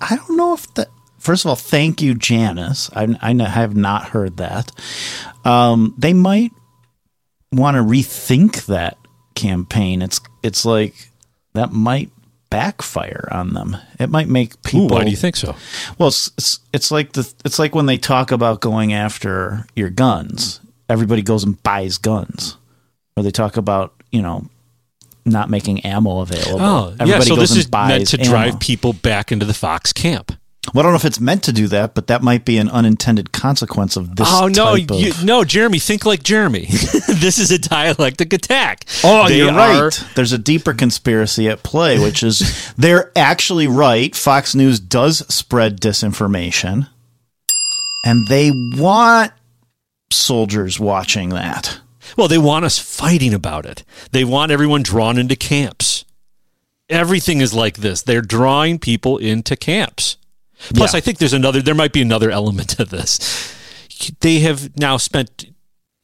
I 0.00 0.16
don't 0.16 0.36
know 0.36 0.54
if 0.54 0.74
that. 0.74 0.88
First 1.18 1.44
of 1.44 1.50
all, 1.50 1.56
thank 1.56 2.02
you, 2.02 2.14
Janice. 2.14 2.90
I 2.94 3.16
I 3.22 3.32
have 3.44 3.76
not 3.76 4.08
heard 4.08 4.38
that. 4.38 4.72
Um, 5.44 5.94
they 5.96 6.12
might 6.12 6.50
want 7.52 7.76
to 7.76 7.82
rethink 7.82 8.66
that 8.66 8.98
campaign. 9.34 10.02
It's 10.02 10.20
it's 10.42 10.64
like 10.64 10.94
that 11.54 11.72
might 11.72 12.10
backfire 12.50 13.28
on 13.30 13.54
them. 13.54 13.76
It 13.98 14.10
might 14.10 14.28
make 14.28 14.60
people. 14.62 14.88
why 14.88 15.04
do 15.04 15.10
you 15.10 15.16
think 15.16 15.36
so? 15.36 15.54
Well, 15.98 16.08
it's, 16.08 16.30
it's 16.36 16.60
it's 16.72 16.90
like 16.90 17.12
the 17.12 17.32
it's 17.44 17.58
like 17.58 17.74
when 17.74 17.86
they 17.86 17.98
talk 17.98 18.30
about 18.30 18.60
going 18.60 18.92
after 18.92 19.66
your 19.74 19.90
guns. 19.90 20.60
Everybody 20.88 21.20
goes 21.20 21.44
and 21.44 21.62
buys 21.62 21.98
guns, 21.98 22.56
or 23.16 23.22
they 23.22 23.30
talk 23.30 23.56
about 23.56 23.92
you 24.10 24.22
know 24.22 24.48
not 25.26 25.50
making 25.50 25.80
ammo 25.80 26.20
available. 26.20 26.60
Oh, 26.60 26.96
yeah. 27.04 27.20
So 27.20 27.36
goes 27.36 27.50
this 27.50 27.56
is 27.56 27.70
meant 27.70 28.08
to 28.08 28.20
ammo. 28.20 28.30
drive 28.30 28.60
people 28.60 28.92
back 28.92 29.30
into 29.30 29.44
the 29.44 29.54
Fox 29.54 29.92
camp. 29.92 30.32
Well, 30.74 30.80
I 30.80 30.82
don't 30.82 30.92
know 30.92 30.96
if 30.96 31.04
it's 31.04 31.20
meant 31.20 31.42
to 31.44 31.52
do 31.52 31.66
that, 31.68 31.94
but 31.94 32.06
that 32.08 32.22
might 32.22 32.44
be 32.44 32.58
an 32.58 32.68
unintended 32.68 33.32
consequence 33.32 33.96
of 33.96 34.16
this. 34.16 34.28
oh 34.30 34.48
no, 34.48 34.74
of- 34.74 34.90
you, 34.90 35.12
no, 35.24 35.44
Jeremy, 35.44 35.78
think 35.78 36.04
like 36.04 36.22
Jeremy. 36.22 36.66
this 37.08 37.38
is 37.38 37.50
a 37.50 37.58
dialectic 37.58 38.32
attack. 38.32 38.84
Oh, 39.04 39.28
They 39.28 39.38
you're 39.38 39.52
right. 39.52 40.04
There's 40.14 40.32
a 40.32 40.38
deeper 40.38 40.74
conspiracy 40.74 41.48
at 41.48 41.62
play, 41.62 41.98
which 41.98 42.22
is 42.22 42.72
they're 42.76 43.12
actually 43.16 43.66
right. 43.66 44.14
Fox 44.14 44.54
News 44.54 44.80
does 44.80 45.18
spread 45.32 45.80
disinformation, 45.80 46.88
and 48.04 48.26
they 48.28 48.50
want 48.76 49.32
soldiers 50.10 50.78
watching 50.80 51.30
that. 51.30 51.80
Well, 52.16 52.28
they 52.28 52.38
want 52.38 52.64
us 52.64 52.78
fighting 52.78 53.34
about 53.34 53.66
it. 53.66 53.84
They 54.12 54.24
want 54.24 54.50
everyone 54.50 54.82
drawn 54.82 55.18
into 55.18 55.36
camps. 55.36 56.04
Everything 56.88 57.40
is 57.42 57.52
like 57.52 57.76
this. 57.76 58.00
They're 58.02 58.22
drawing 58.22 58.78
people 58.78 59.18
into 59.18 59.56
camps. 59.56 60.16
Plus, 60.74 60.92
Yeah. 60.92 60.98
I 60.98 61.00
think 61.00 61.18
there's 61.18 61.32
another. 61.32 61.62
There 61.62 61.74
might 61.74 61.92
be 61.92 62.02
another 62.02 62.30
element 62.30 62.68
to 62.70 62.84
this. 62.84 63.54
They 64.20 64.40
have 64.40 64.76
now 64.78 64.96
spent 64.96 65.46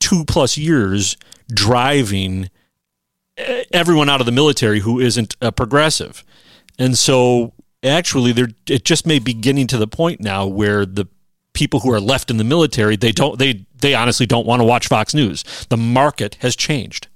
two 0.00 0.24
plus 0.24 0.56
years 0.58 1.16
driving 1.52 2.50
eh, 3.36 3.64
everyone 3.72 4.08
out 4.08 4.20
of 4.20 4.26
the 4.26 4.32
military 4.32 4.80
who 4.80 5.00
isn't 5.00 5.36
a 5.40 5.50
progressive, 5.52 6.24
and 6.78 6.96
so 6.98 7.52
actually, 7.82 8.32
they're 8.32 8.48
it 8.68 8.84
just 8.84 9.06
may 9.06 9.18
be 9.18 9.34
getting 9.34 9.66
to 9.68 9.78
the 9.78 9.86
point 9.86 10.20
now 10.20 10.46
where 10.46 10.86
the 10.86 11.06
people 11.52 11.80
who 11.80 11.92
are 11.92 12.00
left 12.00 12.30
in 12.30 12.36
the 12.36 12.42
military 12.44 12.96
they 12.96 13.12
don't 13.12 13.38
they 13.38 13.64
they 13.78 13.94
honestly 13.94 14.26
don't 14.26 14.46
want 14.46 14.58
to 14.60 14.64
watch 14.64 14.88
Fox 14.88 15.14
News. 15.14 15.44
The 15.68 15.76
market 15.76 16.36
has 16.40 16.56
changed. 16.56 17.08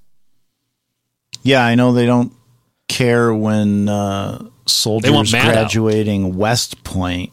Yeah, 1.43 1.65
I 1.65 1.75
know 1.75 1.93
they 1.93 2.07
don't 2.07 2.33
care 2.89 3.33
when 3.35 3.89
uh, 3.89 4.45
soldiers 4.67 5.31
graduating 5.33 6.37
West 6.37 6.83
Point, 6.85 7.33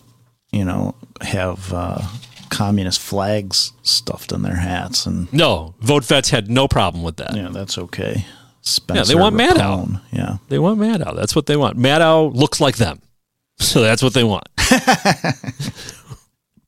you 0.51 0.63
know, 0.65 0.95
have 1.21 1.73
uh, 1.73 2.01
communist 2.49 3.01
flags 3.01 3.73
stuffed 3.81 4.31
in 4.31 4.41
their 4.43 4.55
hats, 4.55 5.05
and 5.05 5.31
No, 5.33 5.73
vote 5.79 6.05
vets 6.05 6.29
had 6.29 6.49
no 6.49 6.67
problem 6.67 7.03
with 7.03 7.17
that. 7.17 7.35
yeah, 7.35 7.49
that's 7.51 7.77
okay. 7.77 8.13
yeah, 8.17 8.23
Spencer 8.61 9.13
they 9.13 9.19
want 9.19 9.35
Maddow. 9.35 10.01
Yeah, 10.11 10.37
They 10.49 10.59
want 10.59 10.79
Maddow. 10.79 11.15
That's 11.15 11.35
what 11.35 11.45
they 11.45 11.57
want. 11.57 11.77
Maddow 11.77 12.33
looks 12.33 12.59
like 12.61 12.77
them. 12.77 13.01
So 13.57 13.81
that's 13.81 14.03
what 14.03 14.13
they 14.13 14.25
want. 14.25 14.43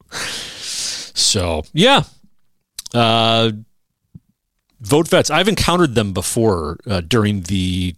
so, 0.09 1.63
yeah. 1.73 2.03
Uh, 2.93 3.51
vote 4.79 5.09
vets. 5.09 5.29
I've 5.29 5.49
encountered 5.49 5.95
them 5.95 6.13
before 6.13 6.77
uh, 6.87 7.01
during 7.01 7.41
the, 7.41 7.93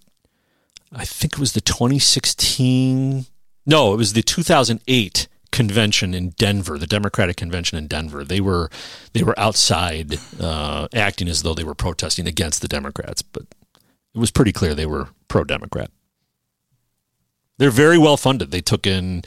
I 0.92 1.06
think 1.06 1.34
it 1.34 1.40
was 1.40 1.54
the 1.54 1.62
2016, 1.62 3.26
no, 3.66 3.94
it 3.94 3.98
was 3.98 4.14
the 4.14 4.24
2008 4.24 5.28
convention 5.52 6.14
in 6.14 6.30
Denver, 6.32 6.78
the 6.78 6.88
Democratic 6.88 7.38
convention 7.38 7.78
in 7.78 7.88
Denver. 7.88 8.24
They 8.24 8.40
were 8.40 8.70
they 9.14 9.24
were 9.24 9.38
outside 9.40 10.18
uh, 10.40 10.88
acting 10.94 11.28
as 11.28 11.44
though 11.44 11.54
they 11.54 11.64
were 11.64 11.76
protesting 11.76 12.28
against 12.28 12.62
the 12.62 12.68
Democrats, 12.68 13.22
but 13.22 13.44
it 14.14 14.20
was 14.20 14.32
pretty 14.32 14.52
clear 14.52 14.74
they 14.74 14.86
were 14.86 15.10
pro 15.28 15.44
Democrat. 15.44 15.92
They're 17.58 17.72
very 17.72 17.98
well 17.98 18.18
funded. 18.18 18.52
They 18.52 18.62
took 18.62 18.88
in 18.88 19.24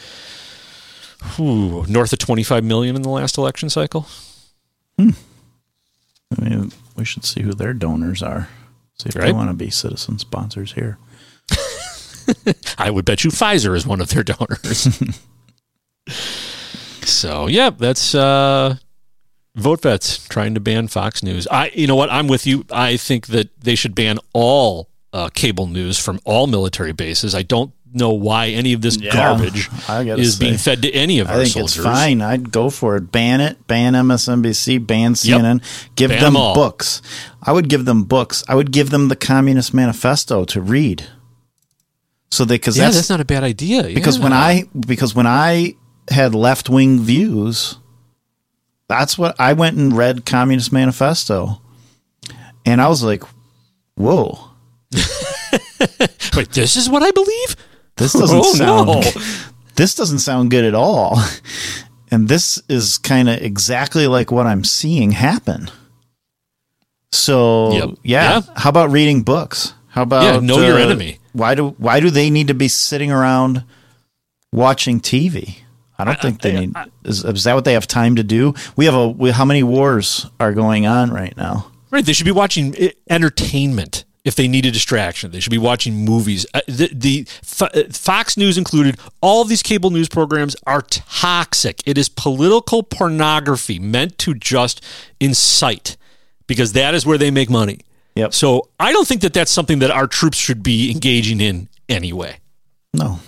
whew, 1.36 1.84
north 1.88 2.12
of 2.12 2.18
25 2.18 2.64
million 2.64 2.96
in 2.96 3.02
the 3.02 3.08
last 3.08 3.36
election 3.36 3.68
cycle. 3.68 4.06
Hmm. 4.98 5.10
I 6.36 6.44
mean, 6.44 6.72
we 6.96 7.04
should 7.04 7.24
see 7.24 7.42
who 7.42 7.52
their 7.52 7.74
donors 7.74 8.22
are. 8.22 8.48
See 8.98 9.08
if 9.08 9.14
they 9.14 9.32
want 9.32 9.50
to 9.50 9.54
be 9.54 9.70
citizen 9.70 10.18
sponsors 10.18 10.72
here. 10.72 10.98
I 12.78 12.90
would 12.90 13.04
bet 13.04 13.24
you 13.24 13.30
Pfizer 13.30 13.76
is 13.76 13.86
one 13.86 14.00
of 14.00 14.08
their 14.10 14.22
donors. 14.22 14.88
so, 17.02 17.46
yeah, 17.46 17.70
that's 17.70 18.14
uh, 18.14 18.76
vote 19.56 19.82
vets 19.82 20.26
trying 20.28 20.54
to 20.54 20.60
ban 20.60 20.88
Fox 20.88 21.22
News. 21.22 21.46
I, 21.50 21.70
you 21.74 21.86
know 21.86 21.96
what? 21.96 22.10
I'm 22.10 22.28
with 22.28 22.46
you. 22.46 22.64
I 22.70 22.96
think 22.96 23.28
that 23.28 23.48
they 23.60 23.74
should 23.74 23.94
ban 23.94 24.18
all 24.32 24.88
uh, 25.12 25.28
cable 25.34 25.66
news 25.66 25.98
from 25.98 26.20
all 26.24 26.46
military 26.46 26.92
bases. 26.92 27.34
I 27.34 27.42
don't 27.42 27.72
know 27.94 28.12
why 28.14 28.46
any 28.48 28.72
of 28.72 28.80
this 28.80 28.96
Yeah, 28.96 29.12
garbage 29.12 29.68
is 30.18 30.38
being 30.38 30.56
fed 30.56 30.80
to 30.80 30.90
any 30.92 31.18
of 31.18 31.28
I 31.28 31.40
our 31.40 31.44
soldiers. 31.44 31.76
it's 31.76 31.84
fine. 31.84 32.22
I'd 32.22 32.50
go 32.50 32.70
for 32.70 32.96
it. 32.96 33.12
Ban 33.12 33.42
it. 33.42 33.66
Ban 33.66 33.92
MSNBC. 33.92 34.86
Ban 34.86 35.12
CNN. 35.12 35.62
Give 35.94 36.08
Ban 36.08 36.22
them 36.22 36.32
them 36.34 36.54
books. 36.54 37.02
I 37.42 37.52
would 37.52 37.68
give 37.68 37.84
them 37.84 38.04
books. 38.04 38.42
I 38.48 38.54
would 38.54 38.72
give 38.72 38.88
them 38.90 39.08
the 39.08 39.16
Communist 39.16 39.74
Manifesto 39.74 40.44
to 40.46 40.60
read. 40.62 41.06
So 42.32 42.46
they 42.46 42.54
because 42.54 42.78
Yeah, 42.78 42.84
that's, 42.84 42.96
that's 42.96 43.10
not 43.10 43.20
a 43.20 43.26
bad 43.26 43.44
idea. 43.44 43.82
because 43.94 44.18
when 44.18 44.32
I 44.32 44.64
because 44.80 45.14
when 45.14 45.26
I 45.26 45.74
had 46.10 46.34
left 46.34 46.70
wing 46.70 47.00
views, 47.00 47.76
that's 48.88 49.18
what 49.18 49.36
I 49.38 49.52
went 49.52 49.76
and 49.76 49.94
read 49.94 50.24
Communist 50.24 50.72
Manifesto, 50.72 51.60
and 52.64 52.80
I 52.80 52.88
was 52.88 53.02
like, 53.04 53.22
"Whoa, 53.96 54.48
Wait, 56.34 56.50
this 56.52 56.76
is 56.76 56.88
what 56.88 57.02
I 57.02 57.10
believe? 57.10 57.56
this 57.96 58.14
doesn't 58.14 58.38
Oh, 58.44 58.54
sound 58.54 58.86
no. 58.88 59.02
this 59.76 59.94
doesn't 59.94 60.20
sound 60.20 60.50
good 60.50 60.64
at 60.64 60.74
all." 60.74 61.18
And 62.10 62.28
this 62.28 62.62
is 62.68 62.98
kind 62.98 63.30
of 63.30 63.40
exactly 63.40 64.06
like 64.06 64.30
what 64.30 64.46
I'm 64.46 64.64
seeing 64.64 65.12
happen. 65.12 65.70
So 67.10 67.72
Yep. 67.72 67.88
yeah. 68.02 68.40
Yeah. 68.40 68.40
how 68.54 68.68
about 68.68 68.90
reading 68.90 69.22
books? 69.22 69.72
How 69.92 70.02
about 70.02 70.22
Yeah, 70.22 70.40
know 70.40 70.58
your 70.66 70.78
uh, 70.78 70.84
enemy. 70.84 71.18
Why 71.32 71.54
do 71.54 71.70
why 71.76 72.00
do 72.00 72.08
they 72.08 72.30
need 72.30 72.48
to 72.48 72.54
be 72.54 72.68
sitting 72.68 73.12
around 73.12 73.64
watching 74.50 75.00
TV? 75.00 75.58
I 75.98 76.04
don't 76.04 76.20
think 76.20 76.40
they 76.40 76.60
need. 76.60 76.74
Is, 77.04 77.24
is 77.24 77.44
that 77.44 77.54
what 77.54 77.66
they 77.66 77.74
have 77.74 77.86
time 77.86 78.16
to 78.16 78.22
do? 78.22 78.54
We 78.74 78.86
have 78.86 78.94
a. 78.94 79.08
We, 79.08 79.30
how 79.30 79.44
many 79.44 79.62
wars 79.62 80.26
are 80.40 80.52
going 80.54 80.86
on 80.86 81.10
right 81.10 81.36
now? 81.36 81.70
Right. 81.90 82.04
They 82.04 82.14
should 82.14 82.24
be 82.24 82.32
watching 82.32 82.74
eh, 82.76 82.92
entertainment 83.10 84.04
if 84.24 84.34
they 84.34 84.48
need 84.48 84.64
a 84.64 84.70
distraction. 84.70 85.30
They 85.30 85.40
should 85.40 85.50
be 85.50 85.58
watching 85.58 86.06
movies. 86.06 86.46
Uh, 86.54 86.62
the, 86.66 86.88
the 86.90 87.26
Fo- 87.42 87.66
uh, 87.66 87.84
Fox 87.90 88.38
News 88.38 88.56
included, 88.56 88.98
all 89.20 89.42
of 89.42 89.50
these 89.50 89.62
cable 89.62 89.90
news 89.90 90.08
programs 90.08 90.56
are 90.66 90.80
toxic. 90.80 91.82
It 91.84 91.98
is 91.98 92.08
political 92.08 92.82
pornography 92.82 93.78
meant 93.78 94.16
to 94.18 94.32
just 94.32 94.82
incite 95.20 95.98
because 96.46 96.72
that 96.72 96.94
is 96.94 97.04
where 97.04 97.18
they 97.18 97.30
make 97.30 97.50
money. 97.50 97.80
Yep. 98.14 98.34
So 98.34 98.68
I 98.78 98.92
don't 98.92 99.06
think 99.06 99.22
that 99.22 99.32
that's 99.32 99.50
something 99.50 99.78
that 99.80 99.90
our 99.90 100.06
troops 100.06 100.38
should 100.38 100.62
be 100.62 100.90
engaging 100.90 101.40
in 101.40 101.68
anyway. 101.88 102.38
No. 102.94 103.20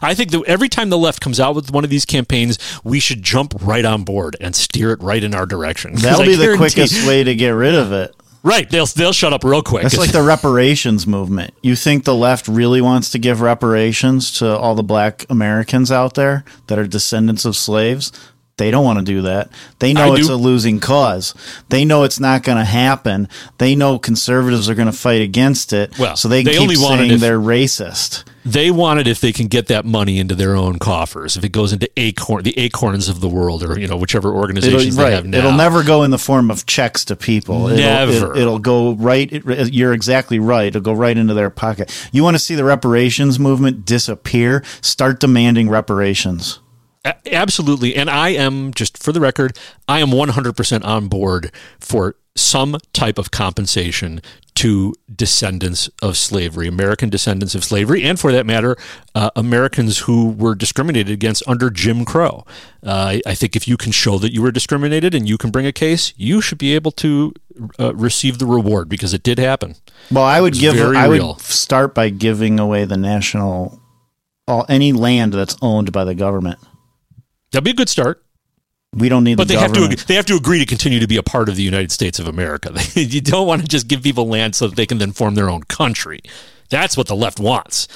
I 0.00 0.14
think 0.14 0.30
that 0.30 0.44
every 0.46 0.68
time 0.68 0.90
the 0.90 0.98
left 0.98 1.20
comes 1.20 1.40
out 1.40 1.54
with 1.54 1.72
one 1.72 1.84
of 1.84 1.90
these 1.90 2.04
campaigns, 2.04 2.58
we 2.84 3.00
should 3.00 3.22
jump 3.22 3.54
right 3.60 3.84
on 3.84 4.04
board 4.04 4.36
and 4.40 4.54
steer 4.54 4.92
it 4.92 5.02
right 5.02 5.22
in 5.22 5.34
our 5.34 5.46
direction. 5.46 5.94
That'll 5.96 6.24
be 6.24 6.36
the 6.36 6.56
quickest 6.56 7.06
way 7.06 7.24
to 7.24 7.34
get 7.34 7.50
rid 7.50 7.74
of 7.74 7.92
it. 7.92 8.14
Right. 8.44 8.70
They'll 8.70 8.86
they'll 8.86 9.12
shut 9.12 9.32
up 9.32 9.42
real 9.42 9.62
quick. 9.62 9.84
It's 9.84 9.98
like 9.98 10.12
the 10.12 10.22
reparations 10.22 11.08
movement. 11.08 11.54
You 11.60 11.74
think 11.74 12.04
the 12.04 12.14
left 12.14 12.46
really 12.46 12.80
wants 12.80 13.10
to 13.10 13.18
give 13.18 13.40
reparations 13.40 14.38
to 14.38 14.56
all 14.56 14.76
the 14.76 14.84
black 14.84 15.26
Americans 15.28 15.90
out 15.90 16.14
there 16.14 16.44
that 16.68 16.78
are 16.78 16.86
descendants 16.86 17.44
of 17.44 17.56
slaves? 17.56 18.12
They 18.58 18.70
don't 18.70 18.84
want 18.84 18.98
to 18.98 19.04
do 19.04 19.22
that. 19.22 19.50
They 19.78 19.92
know 19.94 20.12
I 20.14 20.18
it's 20.18 20.28
do. 20.28 20.34
a 20.34 20.36
losing 20.36 20.80
cause. 20.80 21.34
They 21.70 21.84
know 21.84 22.02
it's 22.04 22.20
not 22.20 22.42
going 22.42 22.58
to 22.58 22.64
happen. 22.64 23.28
They 23.58 23.74
know 23.74 23.98
conservatives 23.98 24.68
are 24.68 24.74
going 24.74 24.86
to 24.86 24.92
fight 24.92 25.22
against 25.22 25.72
it. 25.72 25.98
Well, 25.98 26.16
so 26.16 26.28
they, 26.28 26.42
they 26.42 26.52
keep 26.52 26.60
only 26.62 26.74
saying 26.76 27.10
if- 27.12 27.20
they're 27.20 27.38
racist. 27.40 28.24
They 28.44 28.70
want 28.70 28.98
it 29.00 29.06
if 29.06 29.20
they 29.20 29.32
can 29.32 29.48
get 29.48 29.66
that 29.66 29.84
money 29.84 30.18
into 30.18 30.34
their 30.34 30.54
own 30.56 30.78
coffers. 30.78 31.36
If 31.36 31.44
it 31.44 31.50
goes 31.52 31.74
into 31.74 31.90
acorn, 31.98 32.44
the 32.44 32.58
acorns 32.58 33.08
of 33.10 33.20
the 33.20 33.28
world, 33.28 33.62
or 33.62 33.78
you 33.78 33.86
know 33.86 33.96
whichever 33.98 34.32
organizations 34.32 34.84
It'll, 34.86 34.96
they 34.96 35.02
right. 35.02 35.12
have 35.12 35.26
now. 35.26 35.38
It'll 35.38 35.52
never 35.52 35.82
go 35.82 36.02
in 36.02 36.10
the 36.10 36.18
form 36.18 36.50
of 36.50 36.64
checks 36.64 37.04
to 37.06 37.16
people. 37.16 37.66
It'll, 37.68 37.76
Never. 37.76 38.34
It, 38.38 38.46
will 38.46 38.58
go 38.58 38.94
right. 38.94 39.30
it- 39.30 39.74
you're 39.74 39.92
exactly 39.92 40.38
right. 40.38 40.68
It'll 40.68 40.80
go 40.80 40.94
right 40.94 41.16
into 41.18 41.34
their 41.34 41.50
pocket. 41.50 41.92
You 42.10 42.22
want 42.22 42.36
to 42.36 42.38
see 42.38 42.54
the 42.54 42.64
reparations 42.64 43.38
movement 43.38 43.84
disappear? 43.84 44.64
Start 44.80 45.20
demanding 45.20 45.68
reparations. 45.68 46.60
Absolutely. 47.26 47.96
And 47.96 48.10
I 48.10 48.30
am, 48.30 48.72
just 48.74 49.02
for 49.02 49.12
the 49.12 49.20
record, 49.20 49.56
I 49.88 50.00
am 50.00 50.08
100% 50.08 50.84
on 50.84 51.08
board 51.08 51.52
for 51.78 52.16
some 52.34 52.78
type 52.92 53.18
of 53.18 53.30
compensation 53.30 54.20
to 54.54 54.92
descendants 55.14 55.88
of 56.02 56.16
slavery, 56.16 56.66
American 56.66 57.08
descendants 57.08 57.54
of 57.54 57.62
slavery, 57.62 58.02
and 58.02 58.18
for 58.18 58.32
that 58.32 58.44
matter, 58.44 58.76
uh, 59.14 59.30
Americans 59.36 59.98
who 59.98 60.30
were 60.30 60.56
discriminated 60.56 61.12
against 61.12 61.44
under 61.46 61.70
Jim 61.70 62.04
Crow. 62.04 62.44
Uh, 62.82 63.18
I, 63.24 63.34
think 63.34 63.54
if 63.54 63.68
you 63.68 63.76
can 63.76 63.92
show 63.92 64.18
that 64.18 64.32
you 64.32 64.42
were 64.42 64.50
discriminated 64.50 65.14
and 65.14 65.28
you 65.28 65.38
can 65.38 65.50
bring 65.50 65.66
a 65.66 65.72
case, 65.72 66.12
you 66.16 66.40
should 66.40 66.58
be 66.58 66.74
able 66.74 66.90
to 66.92 67.32
uh, 67.78 67.94
receive 67.94 68.38
the 68.38 68.46
reward 68.46 68.88
because 68.88 69.14
it 69.14 69.22
did 69.22 69.38
happen. 69.38 69.76
Well, 70.10 70.24
I 70.24 70.40
would 70.40 70.54
give. 70.54 70.76
I 70.76 71.06
real. 71.06 71.34
would 71.34 71.40
start 71.40 71.94
by 71.94 72.08
giving 72.08 72.58
away 72.58 72.84
the 72.84 72.96
national, 72.96 73.80
all 74.48 74.66
any 74.68 74.92
land 74.92 75.34
that's 75.34 75.56
owned 75.62 75.92
by 75.92 76.04
the 76.04 76.16
government. 76.16 76.58
That'd 77.52 77.64
be 77.64 77.70
a 77.70 77.74
good 77.74 77.88
start. 77.88 78.24
We 78.94 79.08
don't 79.08 79.24
need 79.24 79.36
But 79.36 79.48
the 79.48 79.54
they 79.54 79.60
have 79.60 79.72
to 79.74 79.88
they 80.06 80.14
have 80.14 80.26
to 80.26 80.36
agree 80.36 80.58
to 80.58 80.66
continue 80.66 80.98
to 80.98 81.06
be 81.06 81.16
a 81.18 81.22
part 81.22 81.48
of 81.48 81.56
the 81.56 81.62
United 81.62 81.92
States 81.92 82.18
of 82.18 82.26
America. 82.26 82.72
you 82.94 83.20
don't 83.20 83.46
want 83.46 83.62
to 83.62 83.68
just 83.68 83.86
give 83.86 84.02
people 84.02 84.26
land 84.26 84.54
so 84.54 84.66
that 84.68 84.76
they 84.76 84.86
can 84.86 84.98
then 84.98 85.12
form 85.12 85.34
their 85.34 85.50
own 85.50 85.62
country. 85.64 86.20
That's 86.70 86.96
what 86.96 87.06
the 87.06 87.16
left 87.16 87.38
wants. 87.38 87.86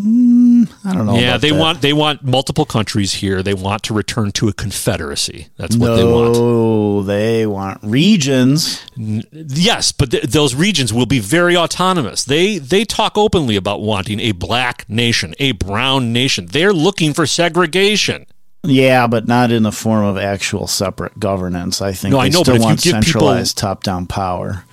Mm, 0.00 0.70
I 0.84 0.94
don't 0.94 1.06
know. 1.06 1.16
yeah, 1.18 1.36
they 1.36 1.50
that. 1.50 1.58
want 1.58 1.82
they 1.82 1.92
want 1.92 2.24
multiple 2.24 2.64
countries 2.64 3.14
here. 3.14 3.42
They 3.42 3.54
want 3.54 3.82
to 3.84 3.94
return 3.94 4.32
to 4.32 4.48
a 4.48 4.52
confederacy. 4.52 5.48
That's 5.56 5.76
what 5.76 5.96
they 5.96 6.04
want. 6.04 6.34
No, 6.34 7.02
they 7.02 7.46
want 7.46 7.80
regions. 7.82 8.80
Yes, 8.96 9.92
but 9.92 10.10
th- 10.10 10.24
those 10.24 10.54
regions 10.54 10.92
will 10.92 11.06
be 11.06 11.18
very 11.18 11.56
autonomous. 11.56 12.24
They 12.24 12.58
they 12.58 12.84
talk 12.84 13.18
openly 13.18 13.56
about 13.56 13.80
wanting 13.82 14.20
a 14.20 14.32
black 14.32 14.88
nation, 14.88 15.34
a 15.38 15.52
brown 15.52 16.12
nation. 16.12 16.46
They're 16.46 16.72
looking 16.72 17.12
for 17.12 17.26
segregation. 17.26 18.26
Yeah, 18.62 19.06
but 19.06 19.26
not 19.26 19.50
in 19.50 19.62
the 19.62 19.72
form 19.72 20.04
of 20.04 20.18
actual 20.18 20.66
separate 20.66 21.18
governance. 21.18 21.80
I 21.80 21.92
think 21.92 22.12
No, 22.12 22.18
they 22.18 22.26
I 22.26 22.28
know, 22.28 22.40
but 22.40 22.44
still 22.44 22.54
if 22.56 22.60
you 22.60 22.66
want 22.66 22.82
give 22.82 22.92
people- 22.96 23.02
centralized 23.04 23.56
top-down 23.58 24.06
power. 24.06 24.64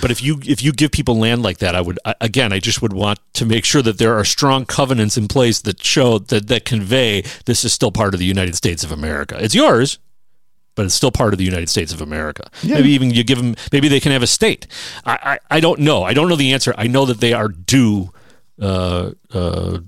But 0.00 0.10
if 0.10 0.22
you 0.22 0.40
if 0.46 0.62
you 0.62 0.72
give 0.72 0.90
people 0.90 1.18
land 1.18 1.42
like 1.42 1.58
that, 1.58 1.74
I 1.74 1.80
would 1.80 1.98
I- 2.04 2.14
again, 2.20 2.52
I 2.52 2.58
just 2.60 2.82
would 2.82 2.92
want 2.92 3.18
to 3.34 3.46
make 3.46 3.64
sure 3.64 3.82
that 3.82 3.98
there 3.98 4.14
are 4.18 4.24
strong 4.24 4.64
covenants 4.66 5.16
in 5.16 5.28
place 5.28 5.60
that 5.62 5.82
show 5.82 6.18
that 6.18 6.48
that 6.48 6.64
convey 6.64 7.22
this 7.46 7.64
is 7.64 7.72
still 7.72 7.90
part 7.92 8.14
of 8.14 8.20
the 8.20 8.26
United 8.26 8.54
States 8.54 8.84
of 8.84 8.92
America. 8.92 9.36
It's 9.40 9.54
yours, 9.54 9.98
but 10.74 10.84
it's 10.86 10.94
still 10.94 11.10
part 11.10 11.32
of 11.34 11.38
the 11.38 11.44
United 11.44 11.68
States 11.68 11.92
of 11.92 12.00
America. 12.00 12.48
Yeah. 12.62 12.76
Maybe 12.76 12.90
even 12.90 13.10
you 13.10 13.24
give 13.24 13.38
them 13.38 13.54
maybe 13.72 13.88
they 13.88 14.00
can 14.00 14.12
have 14.12 14.22
a 14.22 14.26
state. 14.26 14.66
I 15.04 15.38
I, 15.50 15.56
I 15.56 15.60
don't 15.60 15.80
know. 15.80 16.02
I 16.04 16.14
don't 16.14 16.28
know 16.28 16.36
the 16.36 16.52
answer. 16.52 16.74
I 16.76 16.86
know 16.86 17.06
that 17.06 17.20
they 17.20 17.32
are 17.32 17.48
due 17.48 18.12
uh, 18.60 19.10
uh, 19.32 19.78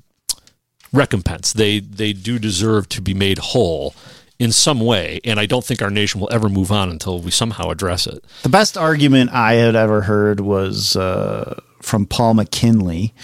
recompense. 0.92 1.52
They 1.52 1.80
they 1.80 2.12
do 2.12 2.38
deserve 2.38 2.88
to 2.90 3.02
be 3.02 3.14
made 3.14 3.38
whole 3.38 3.94
in 4.38 4.52
some 4.52 4.80
way, 4.80 5.20
and 5.24 5.40
I 5.40 5.46
don't 5.46 5.64
think 5.64 5.82
our 5.82 5.90
nation 5.90 6.20
will 6.20 6.28
ever 6.32 6.48
move 6.48 6.70
on 6.70 6.90
until 6.90 7.20
we 7.20 7.30
somehow 7.30 7.70
address 7.70 8.06
it. 8.06 8.24
The 8.42 8.48
best 8.48 8.76
argument 8.78 9.32
I 9.32 9.54
had 9.54 9.74
ever 9.74 10.02
heard 10.02 10.40
was 10.40 10.94
uh, 10.94 11.60
from 11.82 12.06
Paul 12.06 12.34
McKinley, 12.34 13.14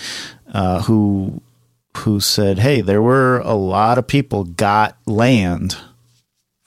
uh, 0.52 0.82
who 0.82 1.40
who 1.98 2.18
said, 2.20 2.58
"Hey, 2.58 2.80
there 2.80 3.02
were 3.02 3.38
a 3.44 3.54
lot 3.54 3.98
of 3.98 4.06
people 4.08 4.44
got 4.44 4.96
land 5.06 5.76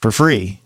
for 0.00 0.10
free 0.10 0.60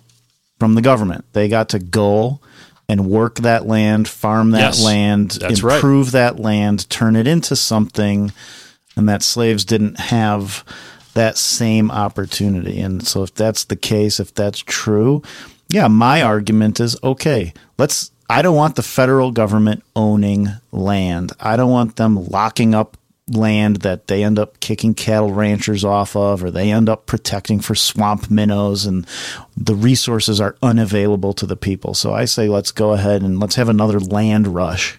from 0.60 0.74
the 0.74 0.82
government. 0.82 1.24
They 1.32 1.48
got 1.48 1.70
to 1.70 1.80
go 1.80 2.40
and 2.88 3.08
work 3.08 3.36
that 3.38 3.66
land, 3.66 4.06
farm 4.06 4.50
that 4.52 4.58
Yes, 4.60 4.84
land, 4.84 5.30
that's 5.40 5.62
right. 5.62 5.76
improve 5.76 6.12
that 6.12 6.38
land, 6.38 6.88
turn 6.90 7.16
it 7.16 7.26
into 7.26 7.56
something, 7.56 8.30
and 8.96 9.08
that 9.08 9.22
slaves 9.22 9.64
didn't 9.64 9.98
have 9.98 10.62
that 11.14 11.38
same 11.38 11.90
opportunity. 11.90 12.80
And 12.80 13.06
so, 13.06 13.22
if 13.22 13.34
that's 13.34 13.64
the 13.64 13.76
case, 13.76 14.20
if 14.20 14.34
that's 14.34 14.60
true, 14.60 15.22
yeah, 15.68 15.88
my 15.88 16.22
argument 16.22 16.80
is 16.80 16.96
okay. 17.02 17.52
Let's. 17.78 18.10
I 18.30 18.40
don't 18.40 18.56
want 18.56 18.76
the 18.76 18.82
federal 18.82 19.30
government 19.30 19.82
owning 19.94 20.48
land. 20.70 21.32
I 21.38 21.56
don't 21.56 21.70
want 21.70 21.96
them 21.96 22.28
locking 22.28 22.74
up 22.74 22.96
land 23.28 23.76
that 23.76 24.06
they 24.08 24.24
end 24.24 24.38
up 24.38 24.58
kicking 24.60 24.94
cattle 24.94 25.32
ranchers 25.32 25.84
off 25.84 26.16
of 26.16 26.42
or 26.42 26.50
they 26.50 26.72
end 26.72 26.88
up 26.88 27.06
protecting 27.06 27.60
for 27.60 27.74
swamp 27.74 28.30
minnows 28.30 28.84
and 28.84 29.06
the 29.56 29.74
resources 29.74 30.40
are 30.40 30.56
unavailable 30.62 31.32
to 31.34 31.46
the 31.46 31.56
people. 31.56 31.94
So 31.94 32.12
I 32.12 32.24
say 32.24 32.48
let's 32.48 32.72
go 32.72 32.92
ahead 32.92 33.22
and 33.22 33.38
let's 33.38 33.56
have 33.56 33.68
another 33.68 34.00
land 34.00 34.48
rush 34.48 34.98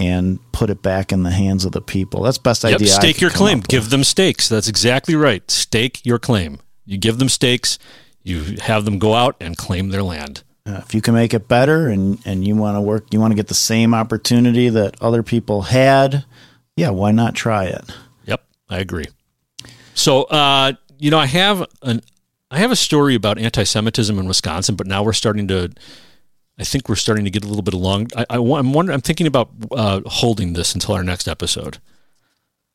and 0.00 0.38
put 0.52 0.70
it 0.70 0.82
back 0.82 1.12
in 1.12 1.22
the 1.22 1.30
hands 1.30 1.64
of 1.64 1.72
the 1.72 1.80
people. 1.80 2.22
That's 2.22 2.38
best 2.38 2.64
Yep, 2.64 2.74
idea. 2.74 2.88
Stake 2.88 3.20
your 3.20 3.30
claim. 3.30 3.60
Give 3.60 3.90
them 3.90 4.04
stakes. 4.04 4.48
That's 4.48 4.68
exactly 4.68 5.14
right. 5.14 5.48
Stake 5.50 6.04
your 6.06 6.18
claim. 6.18 6.60
You 6.84 6.98
give 6.98 7.18
them 7.18 7.28
stakes. 7.28 7.78
You 8.22 8.56
have 8.60 8.84
them 8.84 8.98
go 8.98 9.14
out 9.14 9.36
and 9.40 9.56
claim 9.56 9.88
their 9.90 10.02
land. 10.02 10.42
Uh, 10.66 10.80
if 10.84 10.94
you 10.94 11.00
can 11.00 11.14
make 11.14 11.32
it 11.32 11.48
better 11.48 11.88
and, 11.88 12.18
and 12.26 12.46
you 12.46 12.54
want 12.54 12.76
to 12.76 12.80
work, 12.80 13.06
you 13.12 13.18
want 13.18 13.30
to 13.30 13.34
get 13.34 13.48
the 13.48 13.54
same 13.54 13.94
opportunity 13.94 14.68
that 14.68 15.00
other 15.00 15.22
people 15.22 15.62
had, 15.62 16.24
yeah, 16.76 16.90
why 16.90 17.10
not 17.10 17.34
try 17.34 17.64
it? 17.64 17.84
Yep, 18.26 18.44
I 18.68 18.78
agree. 18.78 19.06
So, 19.94 20.24
uh, 20.24 20.74
you 20.98 21.10
know, 21.10 21.18
I 21.18 21.26
have 21.26 21.66
an 21.82 22.02
I 22.50 22.58
have 22.58 22.70
a 22.70 22.76
story 22.76 23.14
about 23.14 23.38
anti-Semitism 23.38 24.18
in 24.18 24.26
Wisconsin, 24.26 24.74
but 24.74 24.86
now 24.86 25.02
we're 25.02 25.12
starting 25.12 25.48
to. 25.48 25.70
I 26.58 26.64
think 26.64 26.88
we're 26.88 26.96
starting 26.96 27.24
to 27.24 27.30
get 27.30 27.44
a 27.44 27.46
little 27.46 27.62
bit 27.62 27.74
along. 27.74 28.08
I, 28.16 28.26
I, 28.30 28.36
am 28.36 28.72
wondering. 28.72 28.94
I'm 28.94 29.00
thinking 29.00 29.26
about 29.26 29.50
uh, 29.70 30.00
holding 30.06 30.54
this 30.54 30.74
until 30.74 30.94
our 30.94 31.04
next 31.04 31.28
episode. 31.28 31.78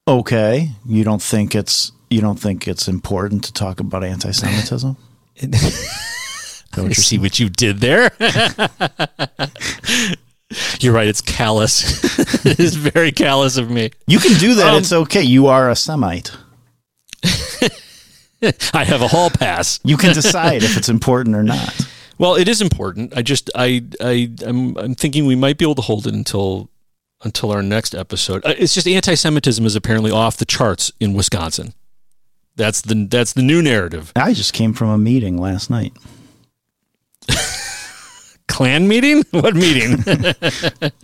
Okay, 0.07 0.71
you 0.85 1.03
don't 1.03 1.21
think 1.21 1.53
it's 1.55 1.91
you 2.09 2.21
don't 2.21 2.39
think 2.39 2.67
it's 2.67 2.87
important 2.87 3.43
to 3.45 3.53
talk 3.53 3.79
about 3.79 4.03
anti-Semitism? 4.03 4.97
Don't 6.73 6.87
you 6.87 6.95
see 6.95 7.19
what 7.19 7.39
you 7.39 7.49
did 7.49 7.79
there. 7.79 8.11
You're 10.79 10.93
right. 10.93 11.07
It's 11.07 11.21
callous. 11.21 12.03
it 12.45 12.59
is 12.59 12.75
very 12.75 13.11
callous 13.11 13.57
of 13.57 13.69
me. 13.69 13.91
You 14.07 14.19
can 14.19 14.39
do 14.39 14.55
that. 14.55 14.73
Um, 14.73 14.79
it's 14.79 14.91
okay. 14.91 15.21
You 15.21 15.47
are 15.47 15.69
a 15.69 15.75
Semite. 15.75 16.31
I 18.73 18.83
have 18.83 19.01
a 19.01 19.07
hall 19.07 19.29
pass. 19.29 19.79
You 19.83 19.97
can 19.97 20.13
decide 20.13 20.63
if 20.63 20.77
it's 20.77 20.89
important 20.89 21.35
or 21.35 21.43
not. 21.43 21.73
Well, 22.17 22.35
it 22.35 22.47
is 22.47 22.61
important. 22.61 23.15
I 23.17 23.21
just 23.21 23.49
I 23.55 23.83
I 24.01 24.29
I'm 24.45 24.77
I'm 24.77 24.95
thinking 24.95 25.25
we 25.25 25.35
might 25.35 25.57
be 25.57 25.65
able 25.65 25.75
to 25.75 25.81
hold 25.81 26.05
it 26.07 26.13
until 26.13 26.69
until 27.23 27.51
our 27.51 27.63
next 27.63 27.95
episode. 27.95 28.45
Uh, 28.45 28.53
It's 28.57 28.73
just 28.73 28.87
anti-Semitism 28.87 29.65
is 29.65 29.75
apparently 29.75 30.11
off 30.11 30.37
the 30.37 30.45
charts 30.45 30.91
in 30.99 31.13
Wisconsin. 31.13 31.73
That's 32.55 32.81
the 32.81 33.07
that's 33.09 33.33
the 33.33 33.41
new 33.41 33.61
narrative. 33.61 34.11
I 34.15 34.33
just 34.33 34.53
came 34.53 34.73
from 34.73 34.89
a 34.89 34.97
meeting 34.97 35.37
last 35.37 35.69
night. 35.69 35.93
Klan 38.47 38.87
meeting? 38.87 39.23
What 39.31 39.55
meeting? 39.55 40.03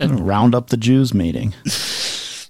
Round 0.24 0.54
up 0.54 0.68
the 0.68 0.76
Jews 0.76 1.12
meeting. 1.12 1.54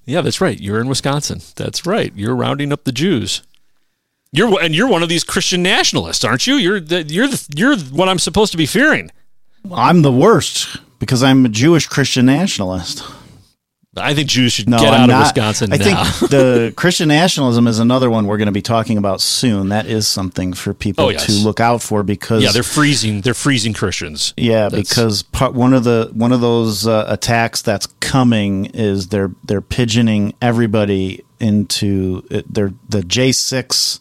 yeah, 0.04 0.20
that's 0.20 0.40
right. 0.40 0.60
You're 0.60 0.80
in 0.80 0.88
Wisconsin. 0.88 1.40
That's 1.56 1.86
right. 1.86 2.12
You're 2.14 2.36
rounding 2.36 2.72
up 2.72 2.84
the 2.84 2.92
Jews. 2.92 3.42
You're 4.32 4.60
and 4.62 4.74
you're 4.74 4.88
one 4.88 5.02
of 5.02 5.08
these 5.08 5.24
Christian 5.24 5.62
nationalists, 5.62 6.24
aren't 6.24 6.46
you? 6.46 6.54
You're 6.54 6.80
the, 6.80 7.02
you're 7.02 7.26
the, 7.28 7.46
you're 7.56 7.76
what 7.76 8.08
I'm 8.08 8.18
supposed 8.18 8.52
to 8.52 8.58
be 8.58 8.66
fearing. 8.66 9.10
I'm 9.72 10.02
the 10.02 10.12
worst 10.12 10.76
because 11.00 11.22
I'm 11.22 11.44
a 11.44 11.48
Jewish 11.48 11.86
Christian 11.86 12.26
nationalist. 12.26 13.02
I 13.96 14.14
think 14.14 14.28
Jews 14.28 14.52
should 14.52 14.68
No, 14.68 14.78
get 14.78 14.94
I'm 14.94 15.00
out 15.02 15.08
not. 15.08 15.16
of 15.16 15.26
Wisconsin 15.36 15.72
I 15.72 15.76
now. 15.78 16.04
think 16.04 16.30
the 16.30 16.72
Christian 16.76 17.08
nationalism 17.08 17.66
is 17.66 17.80
another 17.80 18.08
one 18.08 18.26
we're 18.26 18.36
going 18.36 18.46
to 18.46 18.52
be 18.52 18.62
talking 18.62 18.96
about 18.98 19.20
soon. 19.20 19.70
That 19.70 19.86
is 19.86 20.06
something 20.06 20.52
for 20.52 20.72
people 20.72 21.06
Oh, 21.06 21.08
yes. 21.08 21.26
to 21.26 21.32
look 21.32 21.58
out 21.58 21.82
for 21.82 22.04
because 22.04 22.44
yeah, 22.44 22.52
they're 22.52 22.62
freezing. 22.62 23.22
They're 23.22 23.34
freezing 23.34 23.72
Christians. 23.72 24.32
Yeah, 24.36 24.68
That's- 24.68 24.88
because 24.88 25.24
part, 25.24 25.54
one 25.54 25.74
of 25.74 25.82
the 25.82 26.08
one 26.14 26.30
of 26.30 26.40
those 26.40 26.86
uh, 26.86 27.06
attacks 27.08 27.62
that's 27.62 27.86
coming 27.98 28.66
is 28.66 29.08
they're 29.08 29.32
they're 29.42 29.60
pigeoning 29.60 30.34
everybody 30.40 31.24
into 31.40 32.24
it, 32.30 32.52
they're 32.52 32.74
the 32.88 33.02
J 33.02 33.32
six 33.32 34.00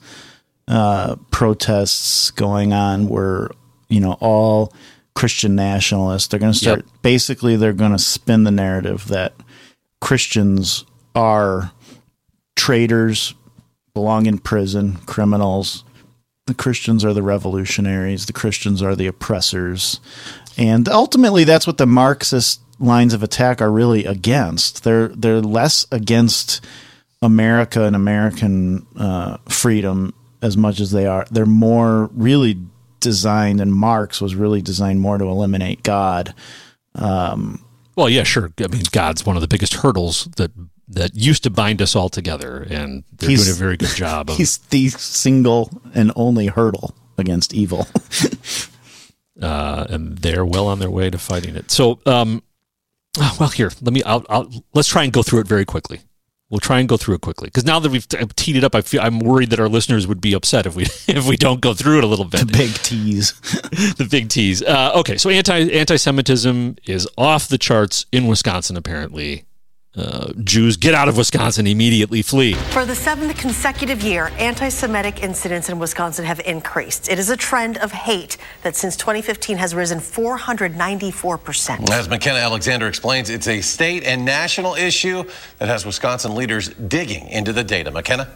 uh, 0.67 1.15
protests 1.31 2.31
going 2.31 2.73
on 2.73 3.07
where 3.07 3.49
you 3.87 3.99
know 3.99 4.17
all 4.19 4.73
Christian 5.15 5.55
nationalists 5.55 6.27
they're 6.27 6.39
going 6.39 6.53
to 6.53 6.57
start 6.57 6.79
Yep. 6.85 7.01
basically 7.01 7.55
they're 7.55 7.73
going 7.73 7.91
to 7.91 7.99
spin 7.99 8.43
the 8.43 8.51
narrative 8.51 9.07
that 9.07 9.33
Christians 9.99 10.85
are 11.15 11.71
traitors, 12.55 13.33
belong 13.93 14.25
in 14.25 14.37
prison, 14.37 14.97
criminals. 15.05 15.83
The 16.45 16.53
Christians 16.53 17.05
are 17.05 17.13
the 17.13 17.23
revolutionaries. 17.23 18.25
The 18.25 18.33
Christians 18.33 18.81
are 18.81 18.95
the 18.95 19.07
oppressors. 19.07 19.99
And 20.57 20.89
ultimately, 20.89 21.43
that's 21.43 21.67
what 21.67 21.77
the 21.77 21.85
Marxist 21.85 22.61
lines 22.79 23.13
of 23.13 23.23
attack 23.23 23.61
are 23.61 23.71
really 23.71 24.05
against. 24.05 24.83
They're 24.83 25.09
they're 25.09 25.41
less 25.41 25.85
against 25.91 26.61
America 27.21 27.83
and 27.83 27.95
American 27.95 28.85
uh, 28.97 29.37
freedom 29.49 30.13
as 30.41 30.55
much 30.55 30.79
as 30.79 30.91
they 30.91 31.05
are. 31.05 31.25
They're 31.31 31.45
more 31.45 32.09
really 32.13 32.57
designed, 32.99 33.59
and 33.61 33.73
Marx 33.73 34.21
was 34.21 34.35
really 34.35 34.61
designed 34.61 35.01
more 35.01 35.17
to 35.17 35.25
eliminate 35.25 35.83
God. 35.83 36.33
Um, 36.95 37.65
Well, 37.95 38.09
yeah, 38.09 38.23
sure. 38.23 38.51
I 38.59 38.67
mean, 38.67 38.83
God's 38.91 39.25
one 39.25 39.35
of 39.35 39.41
the 39.41 39.47
biggest 39.47 39.75
hurdles 39.75 40.29
that 40.37 40.51
that 40.91 41.15
used 41.15 41.43
to 41.43 41.49
bind 41.49 41.81
us 41.81 41.95
all 41.95 42.09
together, 42.09 42.65
and 42.69 43.03
they're 43.17 43.29
doing 43.29 43.49
a 43.49 43.53
very 43.53 43.77
good 43.77 43.95
job 43.95 44.29
of. 44.29 44.37
he's 44.37 44.57
the 44.57 44.89
single 44.89 45.69
and 45.93 46.11
only 46.15 46.47
hurdle 46.47 46.95
against 47.17 47.53
evil. 47.53 47.87
uh, 49.41 49.85
and 49.89 50.17
they're 50.17 50.45
well 50.45 50.67
on 50.67 50.79
their 50.79 50.89
way 50.89 51.09
to 51.09 51.17
fighting 51.17 51.55
it. 51.55 51.69
So, 51.69 51.99
um, 52.05 52.41
oh, 53.19 53.37
well, 53.39 53.49
here, 53.49 53.71
let 53.81 53.93
me. 53.93 54.01
I'll, 54.03 54.25
I'll, 54.29 54.49
let's 54.73 54.87
try 54.87 55.03
and 55.03 55.13
go 55.13 55.21
through 55.21 55.41
it 55.41 55.47
very 55.47 55.65
quickly. 55.65 56.01
We'll 56.49 56.59
try 56.59 56.79
and 56.79 56.89
go 56.89 56.97
through 56.97 57.15
it 57.15 57.21
quickly 57.21 57.47
because 57.47 57.63
now 57.63 57.79
that 57.79 57.91
we've 57.91 58.07
teed 58.07 58.55
it 58.55 58.63
up, 58.63 58.73
I 58.73 58.81
feel 58.81 59.01
I'm 59.01 59.19
worried 59.19 59.51
that 59.51 59.59
our 59.59 59.69
listeners 59.69 60.07
would 60.07 60.19
be 60.19 60.33
upset 60.33 60.65
if 60.65 60.75
we 60.75 60.83
if 61.07 61.27
we 61.27 61.37
don't 61.37 61.61
go 61.61 61.73
through 61.75 61.99
it 61.99 62.03
a 62.03 62.07
little 62.07 62.25
bit. 62.25 62.47
the 62.47 62.57
big 62.57 62.73
tease. 62.73 63.33
the 63.97 64.07
big 64.09 64.29
tease. 64.29 64.63
Uh, 64.63 64.91
okay, 64.95 65.17
so 65.17 65.29
anti 65.29 65.69
anti-Semitism 65.69 66.77
is 66.85 67.07
off 67.17 67.47
the 67.47 67.59
charts 67.59 68.07
in 68.11 68.25
Wisconsin. 68.25 68.77
Apparently, 68.77 69.45
uh, 69.95 70.31
Jews 70.43 70.77
get 70.77 70.93
out 70.93 71.09
of 71.09 71.17
Wisconsin 71.17 71.65
immediately, 71.65 72.21
flee. 72.21 72.53
For 72.53 72.85
the 72.85 72.95
seventh 72.95 73.35
consecutive 73.37 74.03
year, 74.03 74.31
anti 74.37 74.69
Semitic 74.69 75.23
incidents 75.23 75.67
in 75.69 75.79
Wisconsin 75.79 76.25
have 76.25 76.39
increased. 76.41 77.09
It 77.09 77.17
is 77.17 77.29
a 77.29 77.37
trend 77.37 77.77
of 77.79 77.91
hate 77.91 78.37
that 78.61 78.75
since 78.75 78.95
2015 78.95 79.57
has 79.57 79.73
risen 79.73 79.99
494%. 79.99 81.89
As 81.89 82.07
McKenna 82.07 82.39
Alexander 82.39 82.87
explains, 82.87 83.29
it's 83.29 83.47
a 83.47 83.61
state 83.61 84.03
and 84.03 84.23
national 84.23 84.75
issue 84.75 85.23
that 85.57 85.67
has 85.67 85.85
Wisconsin 85.85 86.35
leaders 86.35 86.69
digging 86.69 87.27
into 87.29 87.51
the 87.51 87.63
data. 87.63 87.89
McKenna? 87.89 88.27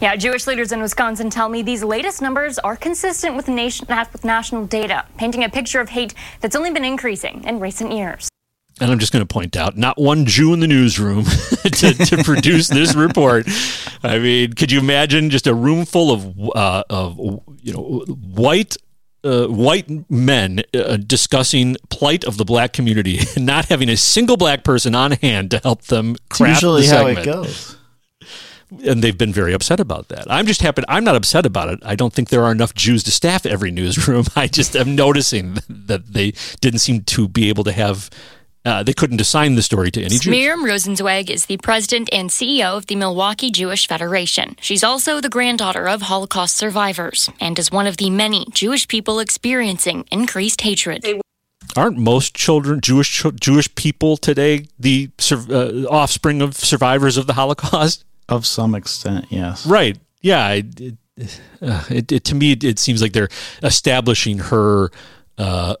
Yeah, 0.00 0.14
Jewish 0.14 0.46
leaders 0.46 0.70
in 0.70 0.80
Wisconsin 0.80 1.30
tell 1.30 1.48
me 1.48 1.62
these 1.62 1.82
latest 1.82 2.22
numbers 2.22 2.60
are 2.60 2.76
consistent 2.76 3.34
with, 3.34 3.48
nation, 3.48 3.86
with 3.88 4.24
national 4.24 4.66
data, 4.66 5.04
painting 5.16 5.42
a 5.42 5.48
picture 5.48 5.80
of 5.80 5.88
hate 5.88 6.14
that's 6.40 6.54
only 6.54 6.70
been 6.70 6.84
increasing 6.84 7.42
in 7.44 7.58
recent 7.58 7.90
years. 7.90 8.28
And 8.80 8.90
I'm 8.90 8.98
just 8.98 9.12
going 9.12 9.24
to 9.24 9.32
point 9.32 9.56
out, 9.56 9.76
not 9.76 10.00
one 10.00 10.26
Jew 10.26 10.52
in 10.52 10.58
the 10.58 10.66
newsroom 10.66 11.24
to, 11.62 11.94
to 11.94 12.24
produce 12.24 12.66
this 12.66 12.96
report. 12.96 13.46
I 14.02 14.18
mean, 14.18 14.54
could 14.54 14.72
you 14.72 14.80
imagine 14.80 15.30
just 15.30 15.46
a 15.46 15.54
room 15.54 15.84
full 15.84 16.10
of 16.10 16.50
uh, 16.56 16.82
of 16.90 17.16
you 17.62 17.72
know 17.72 18.04
white 18.08 18.76
uh, 19.22 19.46
white 19.46 19.88
men 20.10 20.62
uh, 20.74 20.96
discussing 20.96 21.76
plight 21.88 22.24
of 22.24 22.36
the 22.36 22.44
black 22.44 22.72
community 22.72 23.20
and 23.36 23.46
not 23.46 23.66
having 23.66 23.88
a 23.88 23.96
single 23.96 24.36
black 24.36 24.64
person 24.64 24.94
on 24.94 25.12
hand 25.12 25.50
to 25.52 25.58
help 25.58 25.82
them 25.84 26.16
craft 26.28 26.62
usually 26.62 26.86
the 26.86 26.94
how 26.94 27.06
it 27.06 27.24
goes. 27.24 27.76
and 28.84 29.02
they've 29.02 29.16
been 29.16 29.32
very 29.32 29.52
upset 29.52 29.80
about 29.80 30.08
that. 30.08 30.30
I'm 30.30 30.46
just 30.46 30.60
happy. 30.62 30.82
I'm 30.88 31.04
not 31.04 31.14
upset 31.16 31.46
about 31.46 31.68
it. 31.68 31.78
I 31.84 31.94
don't 31.94 32.12
think 32.12 32.28
there 32.28 32.44
are 32.44 32.52
enough 32.52 32.74
Jews 32.74 33.02
to 33.04 33.10
staff 33.10 33.46
every 33.46 33.70
newsroom. 33.70 34.24
I 34.36 34.46
just 34.46 34.76
am 34.76 34.94
noticing 34.94 35.58
that 35.68 36.12
they 36.12 36.32
didn't 36.60 36.80
seem 36.80 37.02
to 37.04 37.28
be 37.28 37.48
able 37.48 37.64
to 37.64 37.72
have. 37.72 38.10
Uh, 38.64 38.82
they 38.82 38.94
couldn't 38.94 39.20
assign 39.20 39.56
the 39.56 39.62
story 39.62 39.90
to 39.90 40.00
any 40.00 40.16
Jews. 40.18 40.26
Miryam 40.26 40.64
Rosenzweig 40.64 41.28
is 41.28 41.46
the 41.46 41.58
president 41.58 42.08
and 42.12 42.30
CEO 42.30 42.76
of 42.76 42.86
the 42.86 42.96
Milwaukee 42.96 43.50
Jewish 43.50 43.86
Federation. 43.86 44.56
She's 44.60 44.82
also 44.82 45.20
the 45.20 45.28
granddaughter 45.28 45.86
of 45.86 46.02
Holocaust 46.02 46.56
survivors 46.56 47.28
and 47.40 47.58
is 47.58 47.70
one 47.70 47.86
of 47.86 47.98
the 47.98 48.08
many 48.08 48.46
Jewish 48.52 48.88
people 48.88 49.20
experiencing 49.20 50.06
increased 50.10 50.62
hatred. 50.62 51.04
Aren't 51.76 51.98
most 51.98 52.34
children 52.34 52.80
Jewish 52.80 53.24
Jewish 53.40 53.74
people 53.74 54.16
today 54.16 54.66
the 54.78 55.10
uh, 55.30 55.84
offspring 55.90 56.40
of 56.40 56.54
survivors 56.54 57.16
of 57.16 57.26
the 57.26 57.34
Holocaust? 57.34 58.04
Of 58.28 58.46
some 58.46 58.74
extent, 58.74 59.26
yes. 59.28 59.66
Right. 59.66 59.98
Yeah. 60.22 60.50
It, 60.52 60.80
it, 60.80 61.40
uh, 61.60 61.84
it, 61.90 62.12
it 62.12 62.24
to 62.24 62.34
me, 62.34 62.52
it, 62.52 62.64
it 62.64 62.78
seems 62.78 63.02
like 63.02 63.12
they're 63.12 63.28
establishing 63.62 64.38
her 64.38 64.90
uh, 65.36 65.76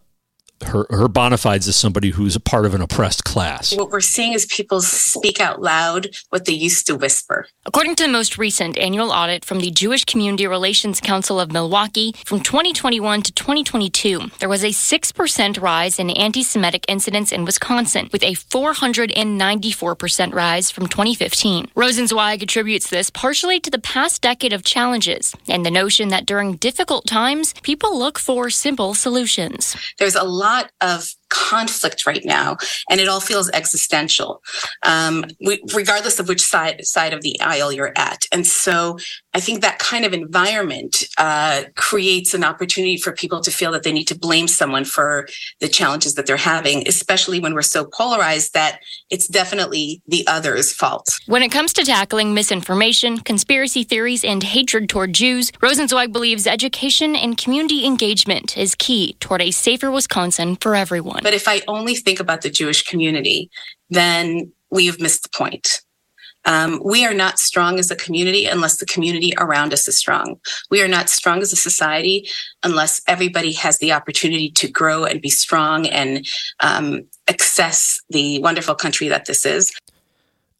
her 0.68 0.86
her 0.90 1.08
bona 1.08 1.36
fides 1.36 1.68
as 1.68 1.76
somebody 1.76 2.10
who's 2.10 2.36
a 2.36 2.40
part 2.40 2.66
of 2.66 2.74
an 2.74 2.80
oppressed 2.80 3.24
class. 3.24 3.74
What 3.74 3.90
we're 3.90 4.00
seeing 4.00 4.32
is 4.32 4.46
people 4.46 4.80
speak 4.80 5.40
out 5.40 5.60
loud 5.60 6.08
what 6.30 6.44
they 6.44 6.52
used 6.52 6.86
to 6.86 6.96
whisper. 6.96 7.46
According 7.66 7.96
to 7.96 8.04
the 8.04 8.08
most 8.08 8.38
recent 8.38 8.78
annual 8.78 9.10
audit 9.10 9.44
from 9.44 9.60
the 9.60 9.70
Jewish 9.70 10.04
Community 10.04 10.46
Relations 10.46 11.00
Council 11.00 11.40
of 11.40 11.52
Milwaukee, 11.52 12.14
from 12.24 12.40
2021 12.40 13.22
to 13.22 13.32
2022, 13.32 14.30
there 14.38 14.48
was 14.48 14.62
a 14.62 14.68
6% 14.68 15.60
rise 15.60 15.98
in 15.98 16.10
anti 16.10 16.42
Semitic 16.42 16.84
incidents 16.88 17.32
in 17.32 17.44
Wisconsin, 17.44 18.08
with 18.12 18.22
a 18.22 18.34
494% 18.34 20.34
rise 20.34 20.70
from 20.70 20.86
2015. 20.86 21.66
Rosenzweig 21.74 22.42
attributes 22.42 22.88
this 22.88 23.10
partially 23.10 23.58
to 23.60 23.70
the 23.70 23.78
past 23.78 24.22
decade 24.22 24.52
of 24.52 24.64
challenges 24.64 25.34
and 25.48 25.64
the 25.64 25.70
notion 25.70 26.08
that 26.08 26.26
during 26.26 26.56
difficult 26.56 27.06
times, 27.06 27.54
people 27.62 27.98
look 27.98 28.18
for 28.18 28.50
simple 28.50 28.94
solutions. 28.94 29.76
There's 29.98 30.14
a 30.14 30.24
lot 30.24 30.53
of 30.80 31.14
conflict 31.34 32.06
right 32.06 32.24
now, 32.24 32.56
and 32.88 33.00
it 33.00 33.08
all 33.08 33.20
feels 33.20 33.50
existential, 33.50 34.42
um, 34.84 35.24
we, 35.44 35.62
regardless 35.74 36.18
of 36.20 36.28
which 36.28 36.40
side 36.40 36.86
side 36.86 37.12
of 37.12 37.22
the 37.22 37.38
aisle 37.40 37.72
you're 37.72 37.92
at. 37.96 38.24
And 38.32 38.46
so, 38.46 38.98
I 39.34 39.40
think 39.40 39.60
that 39.60 39.80
kind 39.80 40.04
of 40.04 40.12
environment 40.12 41.04
uh, 41.18 41.64
creates 41.74 42.34
an 42.34 42.44
opportunity 42.44 42.96
for 42.96 43.12
people 43.12 43.40
to 43.40 43.50
feel 43.50 43.72
that 43.72 43.82
they 43.82 43.92
need 43.92 44.06
to 44.08 44.18
blame 44.18 44.46
someone 44.46 44.84
for 44.84 45.26
the 45.60 45.68
challenges 45.68 46.14
that 46.14 46.26
they're 46.26 46.36
having, 46.36 46.86
especially 46.86 47.40
when 47.40 47.52
we're 47.52 47.62
so 47.62 47.84
polarized 47.84 48.54
that 48.54 48.78
it's 49.10 49.26
definitely 49.26 50.00
the 50.06 50.24
other's 50.28 50.72
fault. 50.72 51.18
When 51.26 51.42
it 51.42 51.50
comes 51.50 51.72
to 51.74 51.84
tackling 51.84 52.32
misinformation, 52.32 53.18
conspiracy 53.18 53.82
theories, 53.82 54.24
and 54.24 54.42
hatred 54.42 54.88
toward 54.88 55.12
Jews, 55.12 55.50
Rosenzweig 55.60 56.12
believes 56.12 56.46
education 56.46 57.16
and 57.16 57.36
community 57.36 57.84
engagement 57.84 58.56
is 58.56 58.76
key 58.76 59.16
toward 59.18 59.42
a 59.42 59.50
safer 59.50 59.90
Wisconsin 59.90 60.56
for 60.56 60.76
everyone. 60.76 61.22
But 61.24 61.34
if 61.34 61.48
I 61.48 61.62
only 61.66 61.96
think 61.96 62.20
about 62.20 62.42
the 62.42 62.50
Jewish 62.50 62.84
community, 62.84 63.50
then 63.88 64.52
we 64.70 64.86
have 64.86 65.00
missed 65.00 65.22
the 65.22 65.30
point. 65.30 65.80
Um, 66.44 66.82
we 66.84 67.06
are 67.06 67.14
not 67.14 67.38
strong 67.38 67.78
as 67.78 67.90
a 67.90 67.96
community 67.96 68.44
unless 68.44 68.76
the 68.76 68.84
community 68.84 69.32
around 69.38 69.72
us 69.72 69.88
is 69.88 69.96
strong. 69.96 70.36
We 70.70 70.82
are 70.82 70.88
not 70.88 71.08
strong 71.08 71.40
as 71.40 71.54
a 71.54 71.56
society 71.56 72.28
unless 72.62 73.00
everybody 73.08 73.52
has 73.52 73.78
the 73.78 73.92
opportunity 73.92 74.50
to 74.50 74.68
grow 74.68 75.04
and 75.04 75.22
be 75.22 75.30
strong 75.30 75.86
and 75.86 76.26
um, 76.60 77.06
access 77.26 77.98
the 78.10 78.40
wonderful 78.40 78.74
country 78.74 79.08
that 79.08 79.24
this 79.24 79.46
is. 79.46 79.72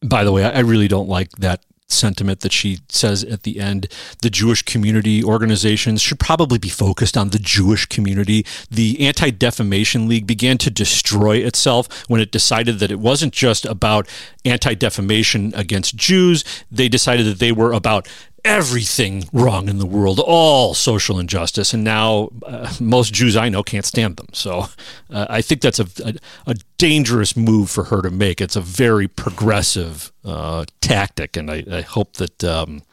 By 0.01 0.23
the 0.23 0.31
way, 0.31 0.43
I 0.43 0.61
really 0.61 0.87
don't 0.87 1.07
like 1.07 1.29
that 1.33 1.63
sentiment 1.87 2.39
that 2.41 2.51
she 2.51 2.79
says 2.89 3.23
at 3.23 3.43
the 3.43 3.59
end 3.59 3.87
the 4.21 4.29
Jewish 4.29 4.63
community 4.63 5.23
organizations 5.23 6.01
should 6.01 6.19
probably 6.19 6.57
be 6.57 6.69
focused 6.69 7.17
on 7.17 7.29
the 7.29 7.39
Jewish 7.39 7.85
community. 7.85 8.45
The 8.69 9.07
Anti 9.07 9.31
Defamation 9.31 10.07
League 10.07 10.27
began 10.27 10.57
to 10.59 10.69
destroy 10.69 11.37
itself 11.37 12.09
when 12.09 12.21
it 12.21 12.31
decided 12.31 12.79
that 12.79 12.91
it 12.91 12.99
wasn't 12.99 13.33
just 13.33 13.65
about 13.65 14.07
anti 14.43 14.73
defamation 14.75 15.53
against 15.55 15.95
Jews, 15.95 16.43
they 16.71 16.87
decided 16.87 17.25
that 17.25 17.39
they 17.39 17.51
were 17.51 17.73
about 17.73 18.07
everything 18.45 19.27
wrong 19.33 19.67
in 19.67 19.79
the 19.79 19.85
world, 19.85 20.21
all 20.23 20.73
social 20.73 21.19
injustice, 21.19 21.73
and 21.73 21.83
now 21.83 22.29
uh, 22.45 22.71
most 22.79 23.13
Jews 23.13 23.35
I 23.35 23.49
know 23.49 23.63
can't 23.63 23.85
stand 23.85 24.17
them. 24.17 24.27
So 24.31 24.67
uh, 25.09 25.25
I 25.29 25.41
think 25.41 25.61
that's 25.61 25.79
a, 25.79 25.87
a, 26.05 26.13
a, 26.47 26.55
dangerous 26.77 27.35
move 27.35 27.69
for 27.69 27.85
her 27.85 28.01
to 28.01 28.11
make. 28.11 28.39
It's 28.39 28.55
a 28.55 28.61
very 28.61 29.07
progressive 29.07 30.11
uh, 30.23 30.65
tactic, 30.79 31.35
and 31.35 31.49
I, 31.49 31.63
I 31.69 31.81
hope 31.81 32.13
that 32.13 32.43
um, 32.43 32.83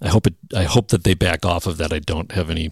I 0.00 0.08
hope 0.08 0.26
it 0.26 0.34
I 0.56 0.62
hope 0.62 0.88
that 0.88 1.04
they 1.04 1.14
back 1.14 1.44
off 1.44 1.66
of 1.66 1.76
that. 1.78 1.92
I 1.92 1.98
don't 1.98 2.32
have 2.32 2.48
any 2.48 2.70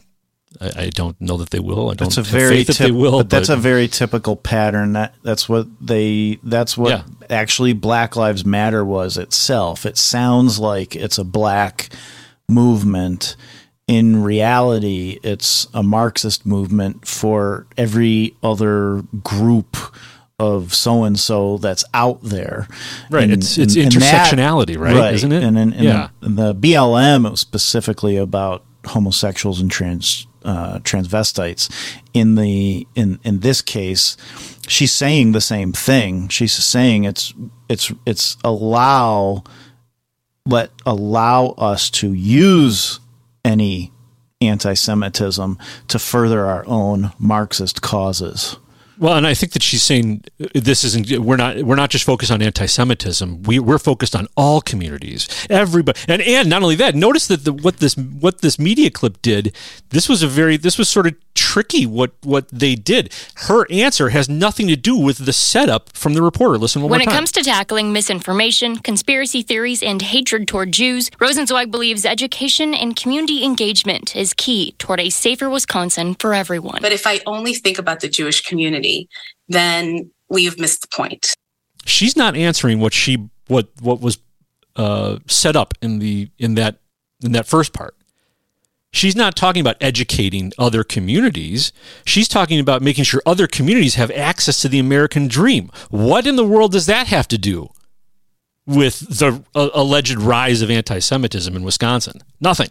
I, 0.61 0.73
I, 0.77 0.91
don't 0.91 1.21
know 1.21 1.37
that 1.37 1.51
they 1.51 1.61
will. 1.61 1.91
I 1.91 1.95
don't 1.95 2.09
that's 2.09 2.17
a 2.17 2.23
very 2.23 2.59
faith 2.59 2.67
that 2.69 2.79
they 2.79 2.91
will. 2.91 3.19
But, 3.19 3.29
but, 3.29 3.31
that's 3.31 3.49
a 3.49 3.57
very 3.57 3.89
typical 3.89 4.37
pattern. 4.37 4.95
That 4.95 5.15
that's 5.23 5.49
what 5.49 5.67
they. 5.81 6.39
That's 6.43 6.77
what 6.77 6.91
yeah. 6.91 7.03
actually 7.31 7.75
Black 7.75 8.17
Lives 8.17 8.45
Matter 8.45 8.85
was 8.85 9.17
itself. 9.17 9.85
It 9.87 9.99
sounds 9.99 10.59
like 10.59 10.97
it's 10.97 11.19
a 11.19 11.25
black 11.25 11.91
movement. 12.49 13.37
In 13.87 14.23
reality, 14.23 15.19
it's 15.23 15.67
a 15.73 15.83
Marxist 15.83 16.45
movement 16.45 17.07
for 17.07 17.67
every 17.77 18.37
other 18.43 19.03
group 19.23 19.77
of 20.39 20.75
so 20.75 21.05
and 21.05 21.19
so 21.19 21.59
that's 21.59 21.85
out 21.95 22.23
there. 22.23 22.69
Right. 23.11 23.25
And, 23.25 23.33
it's 23.33 23.59
it's 23.59 23.77
and, 23.77 23.91
intersectionality, 23.91 24.75
and 24.75 24.77
that, 24.77 24.79
right? 24.79 24.97
right? 24.97 25.15
Isn't 25.15 25.33
it? 25.33 25.43
And 25.43 25.59
in, 25.59 25.73
yeah. 25.73 26.11
the, 26.21 26.53
the 26.53 26.55
BLM, 26.55 27.27
it 27.27 27.31
was 27.31 27.41
specifically 27.41 28.17
about 28.17 28.65
homosexuals 28.87 29.61
and 29.61 29.71
trans 29.71 30.28
uh, 30.45 30.79
transvestites. 30.81 31.71
In 32.15 32.35
the 32.35 32.87
in 32.95 33.19
in 33.25 33.41
this 33.41 33.63
case, 33.63 34.17
she's 34.67 34.93
saying 34.93 35.33
the 35.33 35.41
same 35.41 35.73
thing. 35.73 36.29
She's 36.29 36.53
saying 36.53 37.05
it's 37.05 37.35
it's 37.69 37.93
it's 38.07 38.37
allow 38.45 39.45
let 40.47 40.71
allow 40.87 41.49
us 41.59 41.91
to 41.91 42.13
use 42.13 43.01
any 43.45 43.93
anti-Semitism 44.41 45.59
to 45.89 45.99
further 45.99 46.47
our 46.47 46.65
own 46.67 47.13
Marxist 47.19 47.83
causes. 47.83 48.57
Well, 48.99 49.17
and 49.17 49.27
I 49.27 49.35
think 49.35 49.53
that 49.53 49.63
she's 49.63 49.83
saying 49.83 50.25
uh, 50.43 50.47
this 50.55 50.83
isn't. 50.85 51.11
We're 51.21 51.37
not. 51.37 51.63
We're 51.63 51.77
not 51.77 51.91
just 51.91 52.05
focused 52.05 52.33
on 52.33 52.43
anti-Semitism. 52.43 53.45
We, 53.45 53.59
we're 53.59 53.79
focused 53.79 54.17
on 54.17 54.27
all 54.37 54.61
communities, 54.61 55.29
everybody, 55.49 55.99
and 56.09 56.21
and 56.23 56.49
not 56.49 56.63
only 56.63 56.77
that. 56.77 56.95
Notice 56.95 57.29
that 57.29 57.45
the, 57.45 57.53
what 57.53 57.79
this 57.79 57.97
what 57.97 58.41
this 58.41 58.59
media 58.59 58.91
clip 58.91 59.23
did. 59.23 59.55
This 59.91 60.09
was 60.09 60.23
a 60.23 60.27
very. 60.27 60.57
This 60.57 60.79
was 60.79 60.89
sort 60.89 61.07
of 61.07 61.15
tricky. 61.39 61.87
What 61.87 62.13
what 62.23 62.49
they 62.49 62.75
did. 62.75 63.13
Her 63.37 63.71
answer 63.71 64.11
has 64.11 64.29
nothing 64.29 64.69
to 64.69 64.77
do 64.77 64.97
with 64.97 65.25
the 65.25 65.33
setup 65.33 65.97
from 65.97 66.15
the 66.15 66.23
reporter. 66.23 66.59
Listen 66.59 66.83
one 66.83 66.91
when 66.91 66.99
more 66.99 67.05
time. 67.05 67.07
When 67.07 67.15
it 67.15 67.19
comes 67.19 67.33
to 67.33 67.43
tackling 67.43 67.93
misinformation, 67.93 68.79
conspiracy 68.79 69.43
theories, 69.43 69.83
and 69.83 70.03
hatred 70.03 70.49
toward 70.49 70.73
Jews, 70.73 71.11
Rosenzweig 71.11 71.71
believes 71.71 72.05
education 72.05 72.75
and 72.75 72.97
community 72.97 73.45
engagement 73.45 74.17
is 74.17 74.35
key 74.35 74.73
toward 74.79 75.01
a 75.01 75.11
safer 75.11 75.49
Wisconsin 75.49 76.15
for 76.15 76.35
everyone. 76.35 76.81
But 76.83 76.93
if 76.93 77.07
I 77.07 77.21
only 77.27 77.55
think 77.55 77.79
about 77.79 78.01
the 78.01 78.09
Jewish 78.09 78.43
community 78.43 79.09
then 79.49 80.11
we 80.29 80.45
have 80.45 80.59
missed 80.59 80.83
the 80.83 80.89
point. 80.89 81.35
She's 81.85 82.17
not 82.17 82.37
answering 82.37 82.81
what 82.81 82.93
she 82.93 83.29
what 83.47 83.69
what 83.81 84.01
was 84.01 84.19
uh, 84.77 85.19
set 85.27 85.57
up 85.57 85.75
in 85.81 85.99
the 85.99 86.31
in 86.39 86.55
that 86.55 86.77
in 87.23 87.33
that 87.33 87.47
first 87.47 87.73
part. 87.73 87.95
She's 88.91 89.15
not 89.15 89.37
talking 89.37 89.61
about 89.61 89.77
educating 89.81 90.53
other 90.59 90.83
communities. 90.83 91.73
She's 92.07 92.27
talking 92.27 92.59
about 92.59 92.81
making 92.81 93.05
sure 93.05 93.21
other 93.27 93.47
communities 93.47 93.97
have 93.97 94.11
access 94.13 94.63
to 94.63 94.69
the 94.69 94.79
American 94.79 95.29
dream. 95.29 95.71
What 95.91 96.27
in 96.27 96.37
the 96.37 96.47
world 96.47 96.73
does 96.73 96.87
that 96.87 97.07
have 97.09 97.29
to 97.29 97.39
do 97.39 97.69
with 98.67 99.01
the 99.01 99.43
uh, 99.55 99.69
alleged 99.75 100.19
rise 100.19 100.63
of 100.63 100.71
anti-Semitism 100.71 101.55
in 101.55 101.63
Wisconsin? 101.65 102.23
Nothing. 102.41 102.71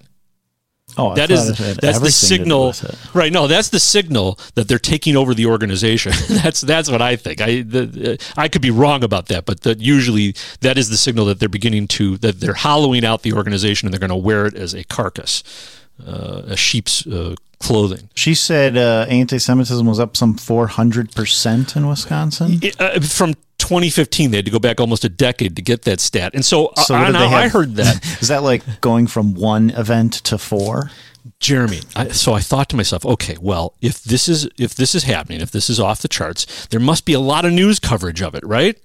Oh, 0.95 1.09
I 1.09 1.15
that 1.15 1.31
is 1.31 1.57
that's 1.75 1.99
the 1.99 2.11
signal, 2.11 2.73
right? 3.13 3.31
No, 3.31 3.47
that's 3.47 3.69
the 3.69 3.79
signal 3.79 4.39
that 4.55 4.67
they're 4.67 4.79
taking 4.79 5.15
over 5.15 5.33
the 5.33 5.45
organization. 5.45 6.13
that's 6.29 6.61
that's 6.61 6.89
what 6.89 7.01
I 7.01 7.17
think. 7.17 7.41
I 7.41 7.61
the, 7.61 8.17
I 8.37 8.47
could 8.47 8.61
be 8.61 8.71
wrong 8.71 9.03
about 9.03 9.27
that, 9.27 9.45
but 9.45 9.61
that 9.61 9.79
usually 9.79 10.33
that 10.61 10.77
is 10.77 10.89
the 10.89 10.97
signal 10.97 11.25
that 11.25 11.39
they're 11.39 11.49
beginning 11.49 11.87
to 11.89 12.17
that 12.19 12.39
they're 12.39 12.53
hollowing 12.53 13.03
out 13.03 13.21
the 13.23 13.33
organization 13.33 13.87
and 13.87 13.93
they're 13.93 13.99
going 13.99 14.09
to 14.09 14.15
wear 14.15 14.45
it 14.45 14.55
as 14.55 14.73
a 14.73 14.83
carcass, 14.85 15.43
uh, 16.05 16.43
a 16.47 16.57
sheep's 16.57 17.05
uh, 17.07 17.35
clothing. 17.59 18.09
She 18.13 18.35
said 18.35 18.77
uh, 18.77 19.05
anti-Semitism 19.09 19.85
was 19.85 19.99
up 19.99 20.15
some 20.17 20.35
four 20.35 20.67
hundred 20.67 21.13
percent 21.13 21.75
in 21.75 21.87
Wisconsin 21.87 22.59
uh, 22.79 22.99
from 23.01 23.33
2015. 23.57 24.31
They 24.31 24.37
had 24.37 24.45
to 24.45 24.51
go 24.51 24.59
back 24.59 24.79
almost 24.79 25.03
a 25.03 25.09
decade 25.09 25.55
to 25.55 25.61
get 25.61 25.83
that 25.83 25.99
stat. 25.99 26.33
And 26.33 26.45
so, 26.45 26.71
so 26.77 26.95
I, 26.95 27.05
have, 27.05 27.15
I 27.15 27.47
heard 27.47 27.75
that. 27.75 28.05
is 28.21 28.27
that 28.27 28.43
like 28.43 28.81
going 28.81 29.07
from 29.07 29.33
one 29.33 29.71
event 29.71 30.13
to 30.25 30.37
four? 30.37 30.91
Jeremy, 31.39 31.81
I, 31.95 32.07
so 32.09 32.33
I 32.33 32.39
thought 32.39 32.69
to 32.69 32.75
myself, 32.77 33.05
okay, 33.05 33.35
well, 33.41 33.75
if 33.81 34.01
this 34.01 34.29
is 34.29 34.47
if 34.57 34.75
this 34.75 34.95
is 34.95 35.03
happening, 35.03 35.41
if 35.41 35.51
this 35.51 35.69
is 35.69 35.79
off 35.79 36.01
the 36.01 36.07
charts, 36.07 36.67
there 36.67 36.79
must 36.79 37.05
be 37.05 37.13
a 37.13 37.19
lot 37.19 37.43
of 37.43 37.51
news 37.51 37.79
coverage 37.79 38.21
of 38.21 38.33
it, 38.33 38.45
right? 38.45 38.79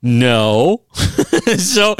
No. 0.00 0.82
so 1.58 1.96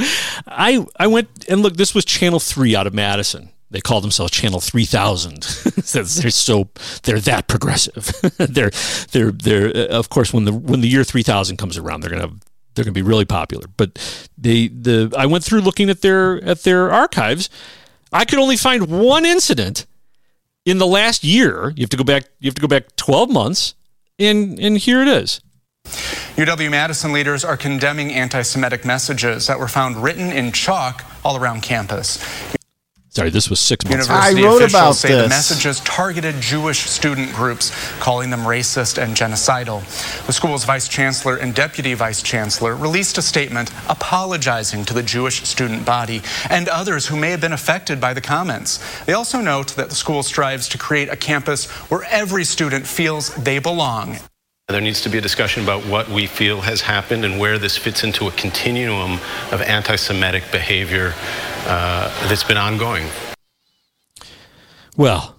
I 0.47 0.87
I 0.97 1.09
went 1.09 1.29
and 1.49 1.61
look, 1.61 1.77
this 1.77 1.95
was 1.95 2.05
channel 2.05 2.39
3 2.39 2.77
out 2.77 2.87
of 2.87 2.95
Madison. 2.95 3.51
They 3.75 3.81
call 3.81 4.01
themselves 4.01 4.31
Channel 4.31 4.61
3000. 4.61 5.43
they're 5.93 6.31
so 6.31 6.69
they're 7.03 7.19
that 7.19 7.49
progressive. 7.49 8.13
they're 8.39 8.71
they're 9.11 9.33
they're 9.33 9.77
uh, 9.77 9.99
of 9.99 10.11
course 10.11 10.33
when 10.33 10.45
the 10.45 10.53
when 10.53 10.81
the 10.81 10.87
year 10.87 11.03
3000 11.03 11.57
comes 11.57 11.77
around, 11.77 12.01
they're 12.01 12.11
to 12.11 12.31
they're 12.75 12.85
to 12.85 12.93
be 12.93 13.03
really 13.03 13.25
popular. 13.25 13.67
But 13.77 13.99
they 14.39 14.69
the 14.69 15.13
I 15.19 15.27
went 15.27 15.43
through 15.43 15.63
looking 15.63 15.91
at 15.91 16.03
their 16.03 16.43
at 16.45 16.63
their 16.63 16.93
archives. 16.93 17.51
I 18.13 18.25
could 18.25 18.39
only 18.39 18.57
find 18.57 18.87
one 18.87 19.27
incident 19.27 19.87
in 20.65 20.79
the 20.79 20.87
last 20.87 21.25
year. 21.25 21.73
You 21.75 21.83
have 21.83 21.91
to 21.91 21.97
go 21.97 22.05
back 22.05 22.27
you 22.39 22.47
have 22.47 22.55
to 22.55 22.63
go 22.63 22.69
back 22.69 22.95
12 22.95 23.29
months 23.29 23.75
and 24.21 24.57
and 24.61 24.79
here 24.79 25.03
it 25.03 25.09
is. 25.09 25.41
UW 26.37 26.71
Madison 26.71 27.13
leaders 27.13 27.45
are 27.45 27.57
condemning 27.57 28.13
anti 28.13 28.43
Semitic 28.43 28.85
messages 28.85 29.49
that 29.49 29.59
were 29.59 29.67
found 29.67 30.01
written 30.01 30.31
in 30.31 30.53
chalk 30.53 31.05
all 31.25 31.37
around 31.37 31.63
campus. 31.63 32.25
Sorry, 33.17 33.31
this 33.31 33.49
was 33.49 33.61
six 33.61 33.85
months 33.85 34.07
ago. 34.07 34.15
University 34.15 34.43
I 34.43 34.45
wrote 34.45 34.57
officials 34.57 34.75
about 34.75 34.95
say 34.97 35.15
the 35.15 35.29
messages 35.29 35.79
targeted 35.81 36.41
Jewish 36.41 36.81
student 36.91 37.33
groups, 37.33 37.71
calling 38.01 38.29
them 38.29 38.41
racist 38.41 39.01
and 39.01 39.17
genocidal. 39.17 39.83
The 40.27 40.33
school's 40.33 40.65
vice 40.65 40.89
chancellor 40.89 41.37
and 41.37 41.55
deputy 41.55 41.95
vice 41.95 42.23
chancellor 42.23 42.75
released 42.75 43.17
a 43.17 43.23
statement 43.23 43.71
apologizing 43.89 44.85
to 44.87 44.95
the 44.95 45.03
Jewish 45.03 45.45
student 45.45 45.87
body 45.87 46.23
and 46.51 46.69
others 46.69 47.07
who 47.07 47.17
may 47.17 47.31
have 47.31 47.41
been 47.41 47.53
affected 47.53 48.01
by 48.01 48.15
the 48.15 48.21
comments. 48.21 48.81
They 49.05 49.13
also 49.13 49.41
note 49.41 49.77
that 49.77 49.91
the 49.91 49.95
school 49.95 50.25
strives 50.25 50.69
to 50.71 50.79
create 50.79 51.09
a 51.09 51.17
campus 51.17 51.71
where 51.91 52.03
every 52.11 52.43
student 52.43 52.85
feels 52.85 53.33
they 53.37 53.61
belong 53.61 54.19
There 54.69 54.81
needs 54.81 55.03
to 55.03 55.11
be 55.11 55.19
a 55.19 55.21
discussion 55.21 55.63
about 55.63 55.85
what 55.85 56.09
we 56.09 56.27
feel 56.27 56.63
has 56.63 56.81
happened 56.81 57.27
and 57.27 57.39
where 57.39 57.59
this 57.59 57.77
fits 57.77 58.03
into 58.03 58.29
a 58.29 58.31
continuum 58.31 59.21
of 59.53 59.61
anti 59.61 59.97
Semitic 59.97 60.51
behavior 60.51 61.13
uh, 61.67 62.29
that's 62.29 62.45
been 62.45 62.57
ongoing. 62.57 63.07
Well, 64.97 65.37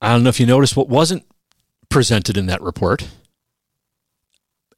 I 0.00 0.12
don't 0.12 0.22
know 0.22 0.30
if 0.30 0.40
you 0.40 0.46
noticed 0.46 0.74
what 0.74 0.88
wasn't 0.88 1.26
presented 1.90 2.38
in 2.38 2.46
that 2.46 2.62
report. 2.62 3.06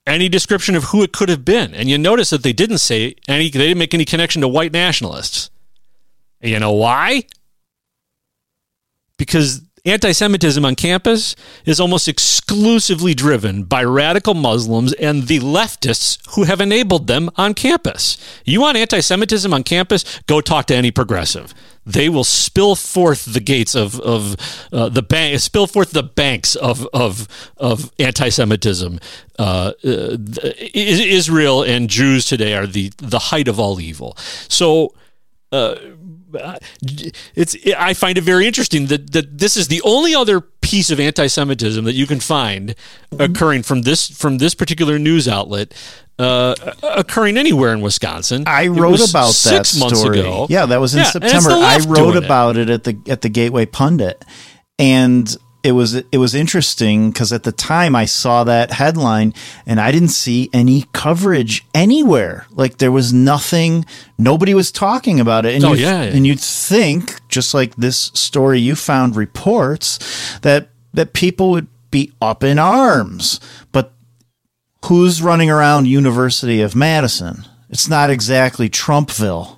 Any 0.07 0.29
description 0.29 0.75
of 0.75 0.85
who 0.85 1.05
it 1.05 1.13
could 1.13 1.29
have 1.29 1.45
been. 1.45 1.73
And 1.73 1.89
you 1.89 1.99
notice 1.99 2.31
that 2.31 2.43
they 2.43 2.53
didn't 2.53 2.79
say 2.79 3.15
any, 3.29 3.49
they 3.49 3.59
didn't 3.59 3.79
make 3.79 3.95
any 3.95 4.05
connection 4.05 4.43
to 4.43 4.49
white 4.49 4.73
nationalists. 4.73 5.51
You 6.41 6.59
know 6.59 6.73
why? 6.73 7.25
Because 9.19 9.63
anti 9.89 10.13
Semitism 10.13 10.65
on 10.65 10.75
campus 10.75 11.35
is 11.65 11.81
almost 11.81 12.09
exclusively 12.09 13.15
driven 13.15 13.65
by 13.65 13.85
radical 13.85 14.35
Muslims 14.35 14.93
and 14.95 15.25
the 15.25 15.41
leftists 15.41 16.19
who 16.35 16.45
have 16.45 16.61
enabled 16.61 17.07
them 17.07 17.31
on 17.37 17.55
campus. 17.55 18.19
You 18.45 18.61
want 18.61 18.77
anti 18.77 19.01
Semitism 19.01 19.53
on 19.53 19.63
campus? 19.63 20.21
Go 20.27 20.41
talk 20.41 20.67
to 20.67 20.75
any 20.75 20.91
progressive. 20.91 21.55
They 21.85 22.11
will 22.11 22.25
spill 22.25 22.77
forth 22.77 23.25
the 23.25 23.41
gates 23.41 23.75
of, 23.75 23.99
of 24.01 24.37
uh, 24.73 24.91
the 24.91 25.03
bank, 25.03 25.41
spill 25.41 25.67
forth 25.67 25.93
the 25.93 26.03
banks 26.03 26.55
of, 26.55 26.87
of, 26.93 27.27
of 27.57 27.91
anti 27.99 28.29
Semitism. 28.29 29.01
Uh, 29.39 29.73
uh, 29.85 30.17
Israel 30.75 31.63
and 31.63 31.89
Jews 31.89 32.27
today 32.27 32.55
are 32.55 32.67
the, 32.67 32.93
the 32.99 33.19
height 33.19 33.49
of 33.49 33.59
all 33.59 33.81
evil. 33.81 34.17
So, 34.49 34.93
uh, 36.35 36.59
it's 37.35 37.57
I 37.77 37.95
find 37.95 38.19
it 38.19 38.23
very 38.23 38.47
interesting 38.47 38.87
that 38.87 39.13
that 39.13 39.39
this 39.39 39.57
is 39.57 39.69
the 39.69 39.81
only 39.83 40.15
other 40.15 40.41
piece 40.41 40.91
of 40.91 41.01
anti-Semitism 41.01 41.85
that 41.85 41.95
you 41.95 42.07
can 42.07 42.21
find 42.21 42.75
occurring 43.19 43.63
from 43.63 43.83
this 43.83 44.09
from 44.09 44.39
this 44.39 44.55
particular 44.55 44.99
news 44.99 45.27
outlet 45.29 45.73
uh, 46.19 46.55
occurring 46.83 47.37
anywhere 47.37 47.73
in 47.73 47.81
Wisconsin. 47.81 48.45
I 48.47 48.67
wrote 48.67 49.09
about 49.09 49.33
six 49.33 49.73
that 49.73 49.81
months 49.81 50.01
story. 50.01 50.21
ago. 50.21 50.47
Yeah, 50.51 50.67
that 50.67 50.81
was 50.81 50.95
in 50.95 51.01
Yeah, 51.01 51.11
and 51.15 51.25
it's 51.25 51.33
the 51.33 51.39
September. 51.41 51.65
I 51.65 51.77
wrote 51.87 51.97
doing 52.13 52.17
it. 52.17 52.25
about 52.25 52.57
it. 52.57 52.71
at 52.71 52.85
the 52.85 52.99
at 53.09 53.23
the 53.23 53.29
Gateway 53.29 53.67
Pundit, 53.67 54.25
and 54.79 55.35
it 55.69 55.73
was 55.73 55.95
it 55.95 56.17
was 56.19 56.35
interesting 56.35 57.11
because 57.11 57.33
at 57.33 57.43
the 57.43 57.53
time 57.53 57.95
I 57.95 58.07
saw 58.07 58.43
that 58.45 58.73
headline 58.73 59.35
and 59.67 59.79
I 59.79 59.93
didn't 59.93 60.09
see 60.25 60.49
any 60.53 60.87
coverage 60.93 61.65
anywhere. 61.75 62.47
Like 62.51 62.79
there 62.79 62.91
was 62.91 63.13
nothing. 63.13 63.85
Nobody 64.17 64.55
was 64.55 64.73
talking 64.73 65.21
about 65.21 65.45
it. 65.45 65.55
And 65.55 65.65
Oh, 65.65 65.75
yeah. 65.75 66.03
and 66.03 66.27
you'd 66.27 66.41
think 66.41 67.21
just 67.29 67.53
like 67.53 67.77
this 67.77 68.11
story 68.15 68.59
you 68.61 68.75
found 68.75 69.15
reports 69.15 69.99
that 70.41 70.71
that 70.95 71.13
people 71.13 71.51
would 71.51 71.69
be 71.91 72.13
up 72.21 72.43
in 72.43 72.59
arms, 72.59 73.41
but 73.73 73.93
who's 74.87 75.21
running 75.23 75.51
around 75.51 75.87
University 75.87 76.63
of 76.63 76.75
Madison? 76.75 77.45
It's 77.71 77.89
not 77.89 78.09
exactly 78.11 78.71
Trumpville. 78.71 79.58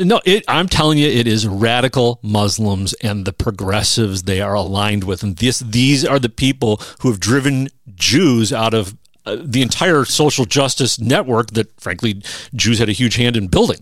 No, 0.00 0.20
it, 0.24 0.44
I'm 0.48 0.68
telling 0.68 0.98
you, 0.98 1.06
it 1.06 1.26
is 1.26 1.46
radical 1.46 2.18
Muslims 2.22 2.92
and 2.94 3.24
the 3.24 3.32
progressives 3.32 4.22
they 4.22 4.40
are 4.40 4.54
aligned 4.54 5.04
with, 5.04 5.22
and 5.22 5.36
this 5.36 5.60
these 5.60 6.04
are 6.04 6.18
the 6.18 6.28
people 6.28 6.80
who 7.00 7.10
have 7.10 7.20
driven 7.20 7.68
Jews 7.94 8.52
out 8.52 8.74
of 8.74 8.96
uh, 9.24 9.36
the 9.40 9.62
entire 9.62 10.04
social 10.04 10.44
justice 10.44 10.98
network 10.98 11.52
that, 11.52 11.80
frankly, 11.80 12.22
Jews 12.54 12.78
had 12.78 12.88
a 12.88 12.92
huge 12.92 13.16
hand 13.16 13.36
in 13.36 13.46
building. 13.46 13.78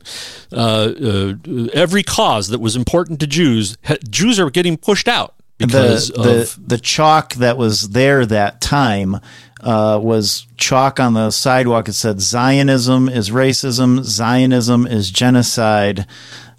Uh, 0.52 0.92
uh, 1.02 1.34
every 1.72 2.02
cause 2.02 2.48
that 2.48 2.60
was 2.60 2.76
important 2.76 3.20
to 3.20 3.26
Jews, 3.26 3.78
ha- 3.84 3.96
Jews 4.08 4.38
are 4.38 4.50
getting 4.50 4.76
pushed 4.76 5.08
out 5.08 5.34
because 5.56 6.08
the, 6.08 6.22
the, 6.22 6.42
of 6.42 6.68
the 6.68 6.78
chalk 6.78 7.34
that 7.34 7.56
was 7.56 7.90
there 7.90 8.26
that 8.26 8.60
time 8.60 9.16
uh, 9.62 9.98
was 10.02 10.46
chalk 10.56 11.00
on 11.00 11.14
the 11.14 11.30
sidewalk. 11.30 11.88
It 11.88 11.94
said 11.94 12.20
Zionism 12.20 13.08
is 13.08 13.30
racism, 13.30 14.02
Zionism 14.02 14.86
is 14.86 15.10
genocide, 15.10 16.06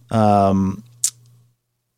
um, 0.09 0.83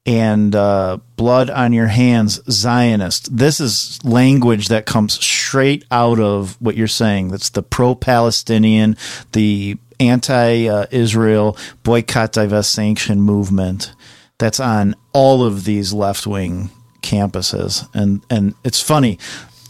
and 0.05 0.53
uh, 0.53 0.97
blood 1.15 1.49
on 1.49 1.71
your 1.73 1.87
hands, 1.87 2.41
Zionist. 2.51 3.35
This 3.35 3.59
is 3.59 4.03
language 4.03 4.67
that 4.67 4.85
comes 4.85 5.13
straight 5.13 5.85
out 5.89 6.19
of 6.19 6.61
what 6.61 6.75
you're 6.75 6.87
saying. 6.87 7.29
That's 7.29 7.49
the 7.49 7.63
pro 7.63 7.95
Palestinian, 7.95 8.97
the 9.31 9.77
anti 9.99 10.85
Israel, 10.91 11.57
boycott, 11.83 12.33
divest, 12.33 12.73
sanction 12.73 13.21
movement 13.21 13.93
that's 14.37 14.59
on 14.59 14.95
all 15.13 15.43
of 15.43 15.63
these 15.63 15.93
left 15.93 16.27
wing 16.27 16.69
campuses. 17.01 17.87
And, 17.93 18.21
and 18.29 18.55
it's 18.63 18.81
funny, 18.81 19.19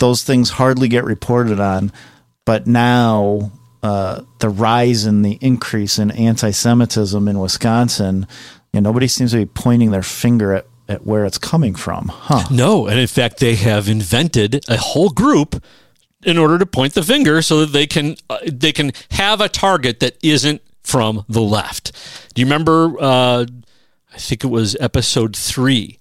those 0.04 0.22
things 0.22 0.50
hardly 0.50 0.90
get 0.90 1.06
reported 1.06 1.62
on, 1.62 1.90
but 2.44 2.68
now 2.68 3.54
uh, 3.82 4.22
the 4.40 4.50
rise 4.50 5.06
and 5.06 5.24
the 5.24 5.38
increase 5.40 5.98
in 5.98 6.12
anti 6.12 6.52
Semitism 6.52 7.26
in 7.26 7.40
Wisconsin, 7.40 8.28
you 8.74 8.82
know, 8.82 8.90
nobody 8.90 9.08
seems 9.08 9.32
to 9.32 9.38
be 9.38 9.46
pointing 9.46 9.92
their 9.92 10.04
finger 10.04 10.52
at, 10.56 10.66
at 10.90 11.06
where 11.06 11.24
it's 11.24 11.38
coming 11.38 11.74
from. 11.74 12.10
Huh. 12.10 12.46
No, 12.52 12.88
and 12.88 13.00
in 13.00 13.08
fact, 13.08 13.40
they 13.40 13.56
have 13.56 13.88
invented 13.88 14.68
a 14.70 14.76
whole 14.76 15.10
group 15.10 15.64
in 16.24 16.38
order 16.38 16.58
to 16.58 16.66
point 16.66 16.96
the 16.96 17.04
finger 17.04 17.42
so 17.42 17.62
that 17.62 17.72
they 17.72 17.88
can 17.88 18.18
uh, 18.30 18.40
they 18.46 18.74
can 18.74 18.92
have 19.12 19.40
a 19.40 19.48
target 19.48 20.02
that 20.02 20.18
isn't 20.22 20.62
from 20.84 21.24
the 21.30 21.42
left. 21.42 21.94
Do 22.34 22.42
you 22.42 22.46
remember? 22.46 22.94
Uh, 23.00 23.46
I 24.14 24.18
think 24.18 24.44
it 24.44 24.48
was 24.48 24.76
episode 24.82 25.34
three 25.34 25.98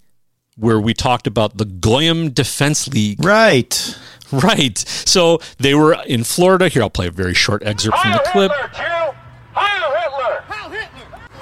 where 0.56 0.80
we 0.80 0.94
talked 0.94 1.26
about 1.26 1.56
the 1.56 1.64
Goyim 1.64 2.30
Defense 2.30 2.88
League. 2.88 3.24
Right. 3.24 3.98
Right. 4.30 4.78
So 4.78 5.40
they 5.58 5.74
were 5.74 5.94
in 6.06 6.24
Florida. 6.24 6.68
Here, 6.68 6.82
I'll 6.82 6.88
play 6.88 7.06
a 7.06 7.10
very 7.10 7.34
short 7.34 7.62
excerpt 7.64 7.98
from 7.98 8.12
the 8.12 8.22
clip. 8.26 8.50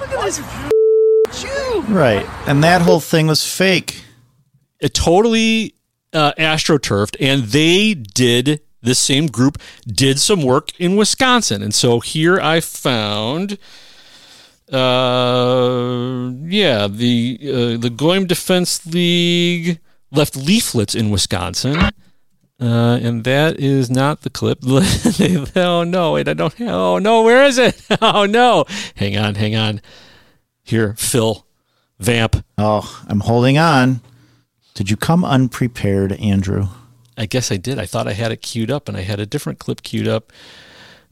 Look 0.01 0.11
at 0.11 0.25
this 0.25 0.39
Jew. 1.41 1.83
Right. 1.83 2.27
And 2.49 2.65
that 2.65 2.83
whole 2.83 3.01
thing 3.01 3.29
was 3.29 3.45
fake. 3.47 4.03
It 4.81 4.95
totally 4.95 5.75
uh, 6.13 6.33
astroturfed, 6.39 7.17
and 7.21 7.45
they 7.45 7.95
did 7.95 8.61
this 8.83 8.99
same 8.99 9.27
group 9.27 9.59
did 9.87 10.19
some 10.19 10.43
work 10.43 10.73
in 10.81 10.97
Wisconsin, 10.97 11.63
and 11.63 11.75
so 11.75 12.01
here 12.01 12.41
I 12.41 12.61
found. 12.61 13.59
Uh, 14.73 16.31
yeah, 16.43 16.87
the 16.87 17.39
uh, 17.43 17.77
the 17.77 17.91
Goyim 17.91 18.27
Defense 18.27 18.87
League 18.87 19.81
left 20.13 20.37
leaflets 20.37 20.95
in 20.95 21.11
Wisconsin, 21.11 21.77
uh, 22.61 22.99
and 23.03 23.25
that 23.25 23.59
is 23.59 23.91
not 23.91 24.23
the 24.23 24.31
clip. 24.31 24.61
oh 25.57 25.83
no, 25.85 26.13
wait, 26.13 26.29
I 26.29 26.35
don't. 26.35 26.55
Oh 26.61 26.99
no, 26.99 27.23
where 27.23 27.45
is 27.45 27.59
it? 27.59 27.81
Oh 28.01 28.27
no, 28.27 28.65
hang 28.95 29.17
on, 29.17 29.35
hang 29.35 29.57
on. 29.57 29.81
Here, 30.63 30.95
Phil, 30.97 31.45
vamp. 31.99 32.45
Oh, 32.57 33.03
I'm 33.09 33.21
holding 33.21 33.59
on. 33.59 34.01
Did 34.75 34.89
you 34.89 34.97
come 34.97 35.25
unprepared, 35.25 36.13
Andrew? 36.13 36.69
I 37.19 37.27
guess 37.27 37.51
I 37.51 37.57
did. 37.57 37.79
I 37.79 37.87
thought 37.87 38.07
I 38.07 38.13
had 38.13 38.31
it 38.31 38.41
queued 38.41 38.71
up, 38.71 38.89
and 38.89 38.97
I 38.97 39.03
had 39.03 39.19
a 39.21 39.27
different 39.27 39.59
clip 39.59 39.83
queued 39.83 40.09
up. 40.09 40.33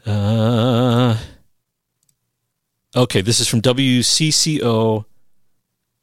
Uh, 0.06 1.18
okay, 2.96 3.20
this 3.20 3.40
is 3.40 3.48
from 3.48 3.60
WCCO 3.62 5.04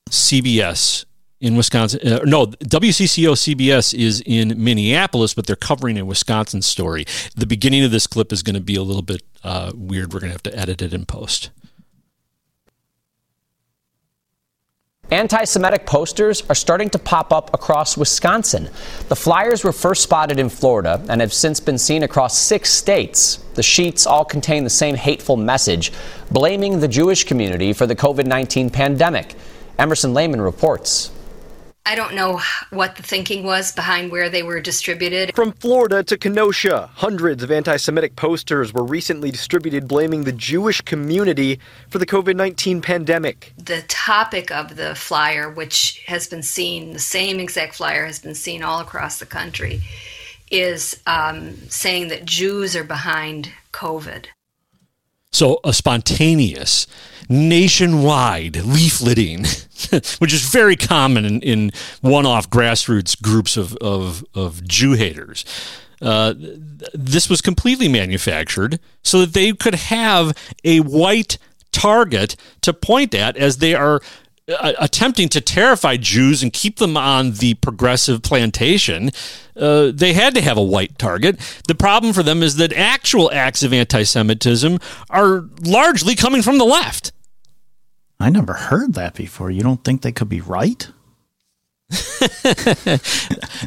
CBS 0.09 1.05
in 1.41 1.55
Wisconsin. 1.55 1.99
Uh, 2.07 2.19
no, 2.23 2.47
WCCO 2.47 3.33
CBS 3.33 3.93
is 3.93 4.21
in 4.25 4.63
Minneapolis, 4.63 5.33
but 5.33 5.45
they're 5.47 5.55
covering 5.55 5.97
a 5.97 6.05
Wisconsin 6.05 6.61
story. 6.61 7.05
The 7.35 7.45
beginning 7.45 7.83
of 7.83 7.91
this 7.91 8.07
clip 8.07 8.31
is 8.31 8.43
going 8.43 8.55
to 8.55 8.61
be 8.61 8.75
a 8.75 8.83
little 8.83 9.01
bit 9.01 9.23
uh, 9.43 9.71
weird. 9.75 10.13
We're 10.13 10.19
going 10.19 10.29
to 10.29 10.35
have 10.35 10.43
to 10.43 10.57
edit 10.57 10.81
it 10.81 10.93
in 10.93 11.05
post. 11.05 11.51
Anti 15.11 15.43
Semitic 15.43 15.85
posters 15.85 16.41
are 16.49 16.55
starting 16.55 16.89
to 16.89 16.97
pop 16.97 17.31
up 17.31 17.53
across 17.53 17.95
Wisconsin. 17.95 18.69
The 19.07 19.15
flyers 19.15 19.63
were 19.63 19.71
first 19.71 20.01
spotted 20.01 20.39
in 20.39 20.49
Florida 20.49 21.03
and 21.07 21.21
have 21.21 21.31
since 21.31 21.59
been 21.59 21.77
seen 21.77 22.01
across 22.01 22.37
six 22.37 22.71
states. 22.71 23.37
The 23.53 23.61
sheets 23.61 24.07
all 24.07 24.25
contain 24.25 24.63
the 24.63 24.69
same 24.71 24.95
hateful 24.95 25.37
message, 25.37 25.91
blaming 26.31 26.79
the 26.79 26.87
Jewish 26.87 27.23
community 27.23 27.71
for 27.71 27.85
the 27.85 27.95
COVID 27.95 28.25
19 28.25 28.71
pandemic. 28.71 29.35
Emerson 29.77 30.15
Lehman 30.15 30.41
reports. 30.41 31.11
I 31.87 31.93
don't 31.93 32.15
know 32.15 32.41
what 32.71 32.95
the 32.95 33.03
thinking 33.03 33.43
was 33.43 33.71
behind 33.71 34.11
where 34.11 34.27
they 34.27 34.41
were 34.41 34.59
distributed. 34.59 35.35
From 35.35 35.51
Florida 35.51 36.03
to 36.05 36.17
Kenosha, 36.17 36.89
hundreds 36.95 37.43
of 37.43 37.51
anti 37.51 37.77
Semitic 37.77 38.15
posters 38.15 38.73
were 38.73 38.83
recently 38.83 39.29
distributed 39.29 39.87
blaming 39.87 40.23
the 40.23 40.31
Jewish 40.31 40.81
community 40.81 41.59
for 41.89 41.99
the 41.99 42.07
COVID 42.07 42.35
19 42.35 42.81
pandemic. 42.81 43.53
The 43.57 43.83
topic 43.83 44.49
of 44.49 44.77
the 44.77 44.95
flyer, 44.95 45.47
which 45.47 46.03
has 46.07 46.27
been 46.27 46.41
seen, 46.41 46.93
the 46.93 46.99
same 46.99 47.39
exact 47.39 47.75
flyer 47.75 48.07
has 48.07 48.17
been 48.17 48.35
seen 48.35 48.63
all 48.63 48.79
across 48.79 49.19
the 49.19 49.27
country, 49.27 49.81
is 50.49 50.99
um, 51.05 51.55
saying 51.69 52.07
that 52.07 52.25
Jews 52.25 52.75
are 52.75 52.83
behind 52.83 53.51
COVID. 53.73 54.25
So 55.35 55.59
a 55.65 55.73
spontaneous, 55.73 56.87
nationwide 57.27 58.53
leafleting, 58.53 59.45
which 60.19 60.31
is 60.31 60.43
very 60.49 60.77
common 60.77 61.25
in, 61.25 61.41
in 61.41 61.71
one-off 61.99 62.49
grassroots 62.49 63.21
groups 63.21 63.57
of 63.57 63.75
of, 63.81 64.23
of 64.33 64.65
Jew 64.65 64.93
haters. 64.93 65.43
Uh, 66.01 66.35
this 66.93 67.29
was 67.29 67.41
completely 67.41 67.89
manufactured 67.89 68.79
so 69.03 69.19
that 69.19 69.33
they 69.33 69.51
could 69.51 69.75
have 69.75 70.37
a 70.63 70.79
white 70.79 71.37
target 71.73 72.37
to 72.61 72.71
point 72.71 73.13
at 73.13 73.35
as 73.35 73.57
they 73.57 73.75
are 73.75 73.99
uh, 74.47 74.73
attempting 74.79 75.27
to 75.29 75.41
terrify 75.41 75.97
Jews 75.97 76.43
and 76.43 76.53
keep 76.53 76.77
them 76.77 76.95
on 76.97 77.31
the 77.33 77.55
progressive 77.55 78.21
plantation, 78.21 79.09
uh, 79.55 79.91
they 79.91 80.13
had 80.13 80.35
to 80.35 80.41
have 80.41 80.57
a 80.57 80.63
white 80.63 80.97
target. 80.99 81.39
The 81.67 81.75
problem 81.75 82.13
for 82.13 82.21
them 82.23 82.43
is 82.43 82.57
that 82.57 82.71
actual 82.73 83.31
acts 83.31 83.63
of 83.63 83.73
anti 83.73 84.03
Semitism 84.03 84.79
are 85.09 85.45
largely 85.63 86.15
coming 86.15 86.41
from 86.41 86.57
the 86.57 86.65
left. 86.65 87.11
I 88.19 88.29
never 88.29 88.53
heard 88.53 88.93
that 88.93 89.15
before. 89.15 89.49
You 89.49 89.63
don't 89.63 89.83
think 89.83 90.01
they 90.01 90.11
could 90.11 90.29
be 90.29 90.41
right? 90.41 90.87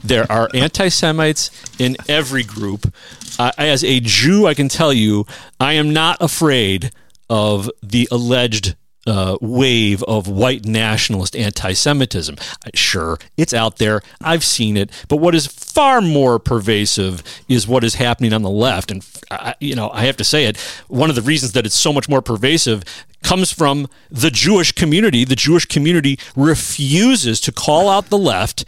there 0.04 0.30
are 0.30 0.48
anti 0.54 0.88
Semites 0.88 1.50
in 1.78 1.96
every 2.08 2.44
group. 2.44 2.92
Uh, 3.38 3.52
as 3.58 3.84
a 3.84 4.00
Jew, 4.00 4.46
I 4.46 4.54
can 4.54 4.68
tell 4.68 4.92
you, 4.92 5.26
I 5.60 5.74
am 5.74 5.92
not 5.92 6.18
afraid 6.20 6.92
of 7.30 7.70
the 7.82 8.08
alleged 8.10 8.76
uh, 9.08 9.38
wave 9.40 10.02
of 10.04 10.28
white 10.28 10.66
nationalist 10.66 11.34
anti 11.34 11.72
Semitism. 11.72 12.36
Sure, 12.74 13.18
it's 13.36 13.54
out 13.54 13.78
there. 13.78 14.02
I've 14.20 14.44
seen 14.44 14.76
it. 14.76 14.90
But 15.08 15.16
what 15.16 15.34
is 15.34 15.46
far 15.46 16.00
more 16.00 16.38
pervasive 16.38 17.22
is 17.48 17.66
what 17.66 17.84
is 17.84 17.94
happening 17.94 18.32
on 18.32 18.42
the 18.42 18.50
left. 18.50 18.90
And, 18.90 19.08
uh, 19.30 19.54
you 19.60 19.74
know, 19.74 19.90
I 19.90 20.04
have 20.04 20.16
to 20.18 20.24
say 20.24 20.44
it. 20.44 20.58
One 20.88 21.08
of 21.08 21.16
the 21.16 21.22
reasons 21.22 21.52
that 21.52 21.64
it's 21.64 21.74
so 21.74 21.92
much 21.92 22.08
more 22.08 22.20
pervasive 22.20 22.84
comes 23.22 23.50
from 23.50 23.88
the 24.10 24.30
Jewish 24.30 24.72
community. 24.72 25.24
The 25.24 25.36
Jewish 25.36 25.64
community 25.64 26.18
refuses 26.36 27.40
to 27.42 27.52
call 27.52 27.88
out 27.88 28.10
the 28.10 28.18
left. 28.18 28.64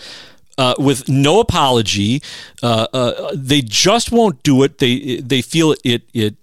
Uh, 0.59 0.75
with 0.77 1.09
no 1.09 1.41
apology, 1.41 2.21
uh, 2.63 2.87
uh, 2.93 3.31
they 3.35 3.63
just 3.63 4.13
won't 4.13 4.43
do 4.43 4.63
it. 4.63 4.77
They 4.77 5.17
they 5.17 5.41
feel 5.41 5.75
it 5.85 6.03
it 6.13 6.35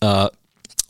uh, 0.00 0.30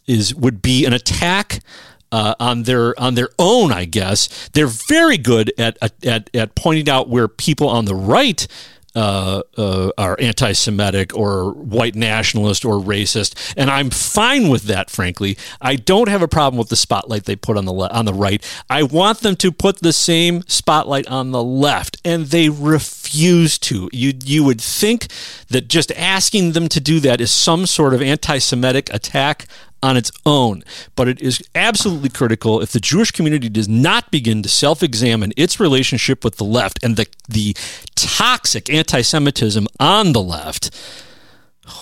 is 0.06 0.32
would 0.36 0.62
be 0.62 0.84
an 0.86 0.92
attack 0.92 1.64
uh, 2.12 2.34
on 2.38 2.64
their 2.64 2.98
on 2.98 3.14
their 3.14 3.30
own, 3.38 3.72
I 3.72 3.84
guess. 3.84 4.48
They're 4.52 4.66
very 4.66 5.18
good 5.18 5.52
at 5.58 5.78
at 6.04 6.30
at 6.34 6.54
pointing 6.54 6.88
out 6.88 7.08
where 7.08 7.28
people 7.28 7.68
on 7.68 7.84
the 7.84 7.94
right. 7.94 8.46
Uh, 8.94 9.42
uh, 9.58 9.90
are 9.98 10.16
anti-Semitic 10.18 11.14
or 11.14 11.50
white 11.52 11.94
nationalist 11.94 12.64
or 12.64 12.80
racist, 12.80 13.52
and 13.54 13.68
I'm 13.68 13.90
fine 13.90 14.48
with 14.48 14.62
that. 14.62 14.88
Frankly, 14.88 15.36
I 15.60 15.76
don't 15.76 16.08
have 16.08 16.22
a 16.22 16.28
problem 16.28 16.56
with 16.56 16.70
the 16.70 16.76
spotlight 16.76 17.24
they 17.24 17.36
put 17.36 17.58
on 17.58 17.66
the 17.66 17.74
le- 17.74 17.90
on 17.90 18.06
the 18.06 18.14
right. 18.14 18.42
I 18.70 18.84
want 18.84 19.20
them 19.20 19.36
to 19.36 19.52
put 19.52 19.80
the 19.80 19.92
same 19.92 20.40
spotlight 20.48 21.06
on 21.08 21.30
the 21.30 21.42
left, 21.42 22.00
and 22.06 22.24
they 22.28 22.48
refuse 22.48 23.58
to. 23.58 23.90
You 23.92 24.14
you 24.24 24.42
would 24.44 24.62
think 24.62 25.08
that 25.48 25.68
just 25.68 25.92
asking 25.92 26.52
them 26.52 26.66
to 26.70 26.80
do 26.80 26.98
that 27.00 27.20
is 27.20 27.30
some 27.30 27.66
sort 27.66 27.92
of 27.92 28.00
anti-Semitic 28.00 28.88
attack 28.94 29.46
on 29.86 29.96
its 29.96 30.10
own. 30.26 30.62
But 30.94 31.08
it 31.08 31.20
is 31.20 31.42
absolutely 31.54 32.10
critical 32.10 32.60
if 32.60 32.72
the 32.72 32.80
Jewish 32.80 33.10
community 33.10 33.48
does 33.48 33.68
not 33.68 34.10
begin 34.10 34.42
to 34.42 34.48
self 34.48 34.82
examine 34.82 35.32
its 35.36 35.58
relationship 35.60 36.24
with 36.24 36.36
the 36.36 36.44
left 36.44 36.82
and 36.82 36.96
the, 36.96 37.06
the 37.28 37.56
toxic 37.94 38.68
anti 38.68 39.00
Semitism 39.00 39.66
on 39.78 40.12
the 40.12 40.22
left, 40.22 40.70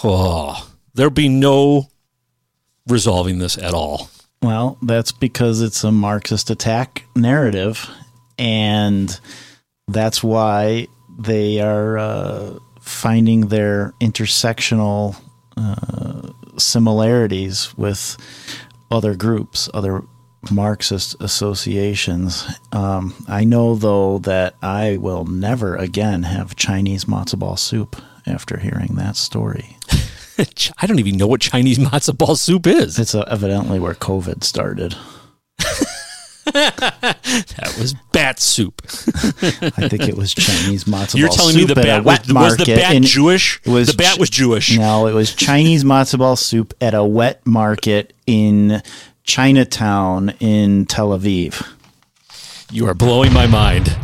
oh, 0.05 0.71
there'll 0.95 1.11
be 1.11 1.29
no 1.29 1.89
resolving 2.87 3.39
this 3.39 3.57
at 3.59 3.75
all. 3.75 4.11
Well, 4.43 4.77
that's 4.83 5.11
because 5.11 5.63
it's 5.63 5.85
a 5.85 5.91
Marxist 5.91 6.51
attack 6.51 7.05
narrative. 7.17 7.89
And 8.39 9.19
that's 9.89 10.23
why 10.23 10.89
they 11.19 11.61
are 11.61 11.99
uh, 11.99 12.59
finding 12.81 13.49
their 13.49 13.95
intersectional 14.01 15.17
uh, 15.57 16.31
similarities 16.59 17.77
with 17.77 18.17
other 18.91 19.15
groups, 19.15 19.69
other 19.75 20.05
Marxist 20.51 21.17
associations. 21.21 22.47
Um, 22.73 23.15
I 23.29 23.45
know, 23.45 23.75
though, 23.75 24.19
that 24.19 24.55
I 24.63 24.99
will 24.99 25.25
never 25.25 25.77
again 25.77 26.25
have 26.25 26.57
Chinese 26.57 27.07
matzo 27.07 27.39
ball 27.39 27.57
soup 27.57 28.01
after 28.27 28.59
hearing 28.59 28.95
that 28.97 29.17
story. 29.17 29.77
I 30.79 30.87
don't 30.87 30.99
even 30.99 31.17
know 31.17 31.27
what 31.27 31.41
Chinese 31.41 31.79
matzo 31.79 32.17
ball 32.17 32.37
soup 32.37 32.67
is. 32.67 32.99
It's 32.99 33.15
uh, 33.15 33.23
evidently 33.23 33.79
where 33.79 33.95
COVID 33.95 34.45
started. 34.45 34.97
that 36.55 37.75
was 37.79 37.95
bat 38.13 38.39
soup. 38.39 38.81
I 38.85 39.89
think 39.89 40.09
it 40.09 40.17
was 40.17 40.33
Chinese 40.33 40.85
matzo 40.85 41.17
You're 41.17 41.29
ball 41.29 41.37
telling 41.37 41.57
me 41.57 41.67
soup 41.67 41.75
the 41.75 41.81
at 41.81 41.99
a 41.99 42.03
bat 42.03 42.05
was, 42.05 42.33
was 42.33 42.57
the 42.57 42.77
bat 42.77 43.03
Jewish? 43.03 43.65
Was 43.67 43.89
the 43.89 43.97
bat 43.97 44.19
was 44.19 44.31
Jewish. 44.31 44.79
No, 44.79 45.09
it 45.09 45.15
was 45.15 45.35
Chinese 45.35 45.83
matzo 45.83 46.19
ball 46.19 46.37
soup 46.37 46.73
at 46.81 46.95
a 46.95 47.03
wet 47.05 47.45
market 47.45 48.13
in 48.27 48.83
Chinatown 49.25 50.31
in 50.39 50.87
Tel 50.87 51.09
Aviv. 51.09 51.67
You 52.71 52.87
are 52.87 52.95
blowing 52.95 53.33
my 53.33 53.49
mind. 53.49 53.97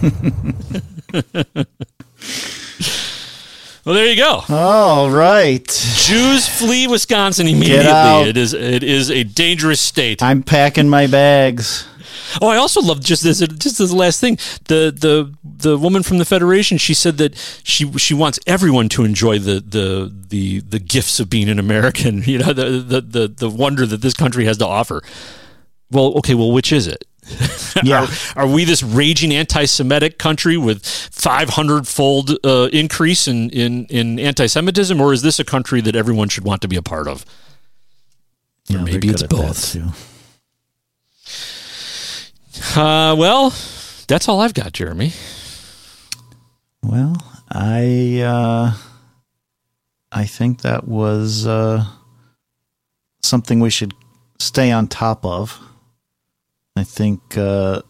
well, 3.84 3.94
there 3.94 4.06
you 4.06 4.16
go. 4.16 4.42
All 4.48 5.10
right. 5.10 5.66
Jews 5.96 6.48
flee 6.48 6.86
Wisconsin 6.86 7.46
immediately. 7.46 8.28
It 8.28 8.36
is 8.36 8.52
it 8.52 8.82
is 8.82 9.10
a 9.10 9.24
dangerous 9.24 9.80
state. 9.80 10.22
I'm 10.22 10.42
packing 10.42 10.88
my 10.88 11.06
bags. 11.06 11.86
Oh, 12.40 12.48
I 12.48 12.56
also 12.56 12.80
love 12.80 13.00
just 13.00 13.22
this 13.22 13.38
just 13.38 13.78
this 13.78 13.92
last 13.92 14.20
thing. 14.20 14.36
The 14.68 14.94
the 14.96 15.34
the 15.42 15.78
woman 15.78 16.02
from 16.02 16.18
the 16.18 16.24
Federation, 16.24 16.78
she 16.78 16.94
said 16.94 17.16
that 17.18 17.36
she 17.64 17.90
she 17.98 18.14
wants 18.14 18.38
everyone 18.46 18.88
to 18.90 19.04
enjoy 19.04 19.38
the 19.38 19.60
the 19.60 20.12
the 20.28 20.60
the 20.60 20.78
gifts 20.78 21.18
of 21.18 21.30
being 21.30 21.48
an 21.48 21.58
American, 21.58 22.22
you 22.26 22.38
know, 22.38 22.52
the 22.52 22.70
the 22.80 23.00
the, 23.00 23.28
the 23.28 23.50
wonder 23.50 23.86
that 23.86 24.02
this 24.02 24.14
country 24.14 24.44
has 24.44 24.58
to 24.58 24.66
offer. 24.66 25.02
Well, 25.90 26.14
okay, 26.18 26.34
well 26.34 26.52
which 26.52 26.72
is 26.72 26.86
it? 26.86 27.04
Yeah. 27.84 28.08
are, 28.34 28.42
are 28.42 28.46
we 28.48 28.64
this 28.64 28.82
raging 28.82 29.32
anti-Semitic 29.32 30.18
country 30.18 30.56
with 30.56 30.82
500-fold 30.82 32.32
uh, 32.44 32.68
increase 32.72 33.28
in, 33.28 33.48
in, 33.50 33.86
in 33.86 34.18
anti-Semitism, 34.18 35.00
or 35.00 35.12
is 35.12 35.22
this 35.22 35.38
a 35.38 35.44
country 35.44 35.80
that 35.82 35.94
everyone 35.94 36.28
should 36.28 36.44
want 36.44 36.62
to 36.62 36.68
be 36.68 36.76
a 36.76 36.82
part 36.82 37.06
of? 37.06 37.24
Or 38.68 38.76
Yeah, 38.76 38.82
maybe 38.82 39.08
it's 39.08 39.22
good 39.22 39.32
at 39.32 39.36
that, 39.36 39.36
both. 39.36 39.76
Uh, 42.76 43.14
well, 43.16 43.50
that's 44.08 44.28
all 44.28 44.40
I've 44.40 44.54
got, 44.54 44.72
Jeremy. 44.72 45.12
Well, 46.82 47.16
I 47.50 48.20
uh, 48.20 48.74
I 50.12 50.24
think 50.24 50.62
that 50.62 50.86
was 50.88 51.46
uh, 51.46 51.84
something 53.22 53.60
we 53.60 53.70
should 53.70 53.94
stay 54.38 54.72
on 54.72 54.88
top 54.88 55.24
of. 55.24 55.58
I 56.76 56.84
think 56.84 57.36
uh, 57.36 57.82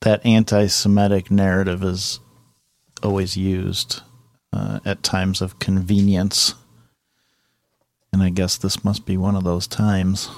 that 0.00 0.24
anti-Semitic 0.24 1.30
narrative 1.30 1.82
is 1.82 2.20
always 3.02 3.36
used 3.36 4.02
uh, 4.52 4.80
at 4.84 5.02
times 5.02 5.40
of 5.40 5.58
convenience, 5.58 6.54
and 8.12 8.22
I 8.22 8.30
guess 8.30 8.56
this 8.56 8.84
must 8.84 9.06
be 9.06 9.16
one 9.16 9.36
of 9.36 9.44
those 9.44 9.66
times. 9.66 10.28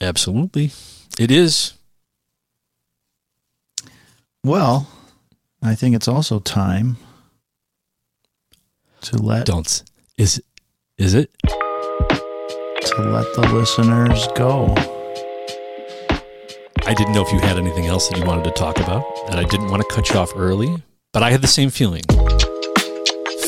Absolutely. 0.00 0.72
It 1.18 1.30
is. 1.30 1.72
Well, 4.44 4.88
I 5.62 5.74
think 5.74 5.96
it's 5.96 6.08
also 6.08 6.38
time 6.38 6.98
to 9.02 9.16
let 9.18 9.46
Don't. 9.46 9.82
Is 10.18 10.42
is 10.98 11.14
it? 11.14 11.30
to 12.86 13.02
let 13.02 13.26
the 13.34 13.50
listeners 13.52 14.28
go. 14.36 14.74
I 16.88 16.94
didn't 16.94 17.14
know 17.14 17.22
if 17.22 17.32
you 17.32 17.40
had 17.40 17.58
anything 17.58 17.86
else 17.86 18.08
that 18.08 18.18
you 18.18 18.24
wanted 18.24 18.44
to 18.44 18.50
talk 18.52 18.78
about, 18.78 19.04
and 19.28 19.38
I 19.40 19.44
didn't 19.44 19.68
want 19.70 19.82
to 19.82 19.88
cut 19.94 20.08
you 20.10 20.16
off 20.18 20.32
early, 20.36 20.82
but 21.12 21.22
I 21.22 21.30
had 21.30 21.42
the 21.42 21.48
same 21.48 21.70
feeling. 21.70 22.02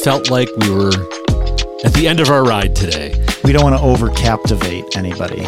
Felt 0.02 0.30
like 0.30 0.48
we 0.58 0.70
were 0.70 0.90
at 1.84 1.92
the 1.94 2.06
end 2.08 2.18
of 2.20 2.30
our 2.30 2.42
ride 2.44 2.74
today, 2.74 3.14
We 3.44 3.52
don't 3.52 3.62
want 3.62 3.76
to 3.76 3.82
over 3.82 4.10
captivate 4.10 4.96
anybody. 4.96 5.42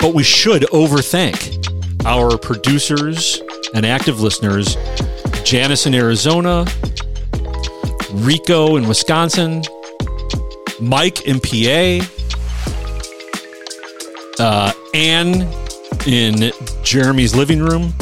but 0.00 0.14
we 0.14 0.22
should 0.22 0.62
overthink. 0.72 1.58
our 2.06 2.38
producers 2.38 3.40
and 3.74 3.84
active 3.84 4.20
listeners 4.22 4.76
Janice 5.44 5.84
in 5.86 5.94
Arizona, 5.94 6.64
Rico 8.12 8.76
in 8.76 8.88
Wisconsin, 8.88 9.62
Mike 10.80 11.26
in 11.26 11.38
PA, 11.40 12.06
uh, 14.38 14.72
Anne 14.94 15.46
in 16.06 16.52
Jeremy's 16.82 17.34
living 17.34 17.60
room. 17.60 17.94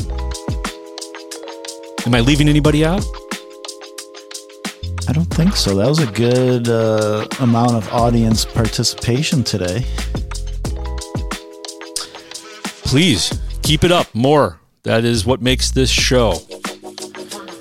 Am 2.06 2.14
I 2.14 2.20
leaving 2.20 2.48
anybody 2.48 2.84
out? 2.84 3.04
I 5.08 5.12
don't 5.12 5.26
think 5.26 5.56
so. 5.56 5.74
That 5.74 5.88
was 5.88 6.00
a 6.00 6.10
good 6.12 6.68
uh, 6.68 7.26
amount 7.40 7.72
of 7.72 7.88
audience 7.92 8.44
participation 8.44 9.42
today. 9.42 9.84
Please 12.84 13.38
keep 13.62 13.84
it 13.84 13.92
up 13.92 14.06
more. 14.14 14.60
That 14.84 15.04
is 15.04 15.26
what 15.26 15.42
makes 15.42 15.70
this 15.70 15.90
show. 15.90 16.40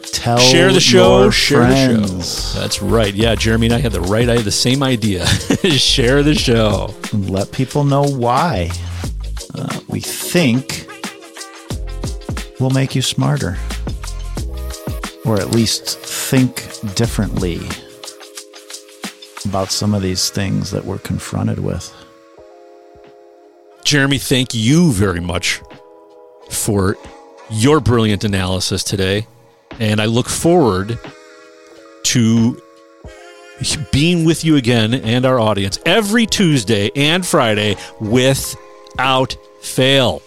Tell 0.04 0.38
share 0.38 0.72
the 0.72 0.80
show. 0.80 1.30
Share 1.30 1.68
the 1.68 2.22
show. 2.22 2.60
That's 2.60 2.82
right. 2.82 3.14
Yeah, 3.14 3.36
Jeremy 3.36 3.68
and 3.68 3.76
I 3.76 3.80
had 3.80 3.92
the 3.92 4.02
right. 4.02 4.30
I 4.30 4.36
had 4.36 4.46
the 4.46 4.52
same 4.52 4.84
idea. 4.84 5.26
share 5.78 6.24
the 6.24 6.36
show. 6.36 6.94
Let 7.14 7.52
people 7.52 7.84
know 7.84 8.04
why 8.04 8.72
we 9.98 10.02
think 10.02 10.88
will 12.60 12.70
make 12.70 12.94
you 12.94 13.02
smarter, 13.02 13.58
or 15.26 15.42
at 15.42 15.50
least 15.50 15.98
think 15.98 16.54
differently 16.94 17.60
about 19.46 19.72
some 19.72 19.96
of 19.96 20.04
these 20.04 20.30
things 20.30 20.70
that 20.70 20.86
we're 20.86 21.00
confronted 21.00 21.58
with. 21.58 21.92
Jeremy, 23.84 24.20
thank 24.20 24.54
you 24.54 24.92
very 24.92 25.20
much 25.20 25.62
for 26.52 26.96
your 27.50 27.80
brilliant 27.80 28.24
analysis 28.24 28.84
today. 28.84 29.26
And 29.80 30.00
I 30.00 30.06
look 30.06 30.30
forward 30.30 31.00
to 32.04 32.62
being 33.92 34.26
with 34.26 34.46
you 34.46 34.58
again 34.58 34.94
and 34.94 35.26
our 35.26 35.40
audience 35.40 35.80
every 35.88 36.28
Tuesday 36.28 36.92
and 36.96 37.26
Friday 37.26 37.76
without 38.00 39.36
fail. 39.68 40.22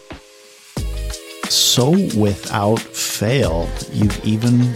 So, 1.49 1.91
without 2.17 2.79
fail, 2.79 3.69
you've 3.93 4.25
even 4.25 4.75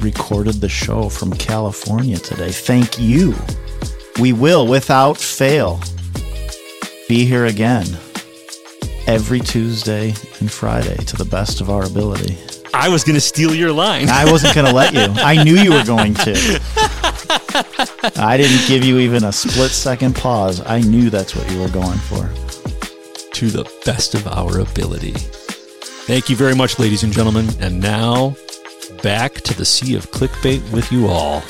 recorded 0.00 0.60
the 0.60 0.68
show 0.68 1.08
from 1.08 1.32
California 1.32 2.18
today. 2.18 2.52
Thank 2.52 2.98
you. 2.98 3.34
We 4.20 4.32
will, 4.32 4.66
without 4.66 5.16
fail, 5.16 5.80
be 7.08 7.24
here 7.24 7.46
again 7.46 7.86
every 9.06 9.40
Tuesday 9.40 10.14
and 10.40 10.50
Friday 10.50 10.96
to 10.96 11.16
the 11.16 11.24
best 11.24 11.60
of 11.60 11.70
our 11.70 11.84
ability. 11.84 12.38
I 12.74 12.88
was 12.88 13.04
going 13.04 13.14
to 13.14 13.20
steal 13.20 13.54
your 13.54 13.72
line. 13.72 14.08
I 14.08 14.30
wasn't 14.30 14.54
going 14.54 14.66
to 14.66 14.72
let 14.72 14.94
you. 14.94 15.08
I 15.22 15.42
knew 15.42 15.56
you 15.56 15.72
were 15.72 15.84
going 15.84 16.14
to. 16.14 16.60
I 18.16 18.36
didn't 18.36 18.66
give 18.66 18.84
you 18.84 18.98
even 18.98 19.24
a 19.24 19.32
split 19.32 19.70
second 19.70 20.16
pause. 20.16 20.62
I 20.64 20.80
knew 20.80 21.10
that's 21.10 21.36
what 21.36 21.50
you 21.50 21.60
were 21.60 21.68
going 21.68 21.98
for. 21.98 22.30
To 23.42 23.50
the 23.50 23.68
best 23.84 24.14
of 24.14 24.24
our 24.28 24.60
ability. 24.60 25.14
Thank 26.06 26.30
you 26.30 26.36
very 26.36 26.54
much, 26.54 26.78
ladies 26.78 27.02
and 27.02 27.12
gentlemen. 27.12 27.48
And 27.58 27.80
now 27.80 28.36
back 29.02 29.34
to 29.34 29.52
the 29.52 29.64
sea 29.64 29.96
of 29.96 30.12
clickbait 30.12 30.72
with 30.72 30.92
you 30.92 31.08
all. 31.08 31.42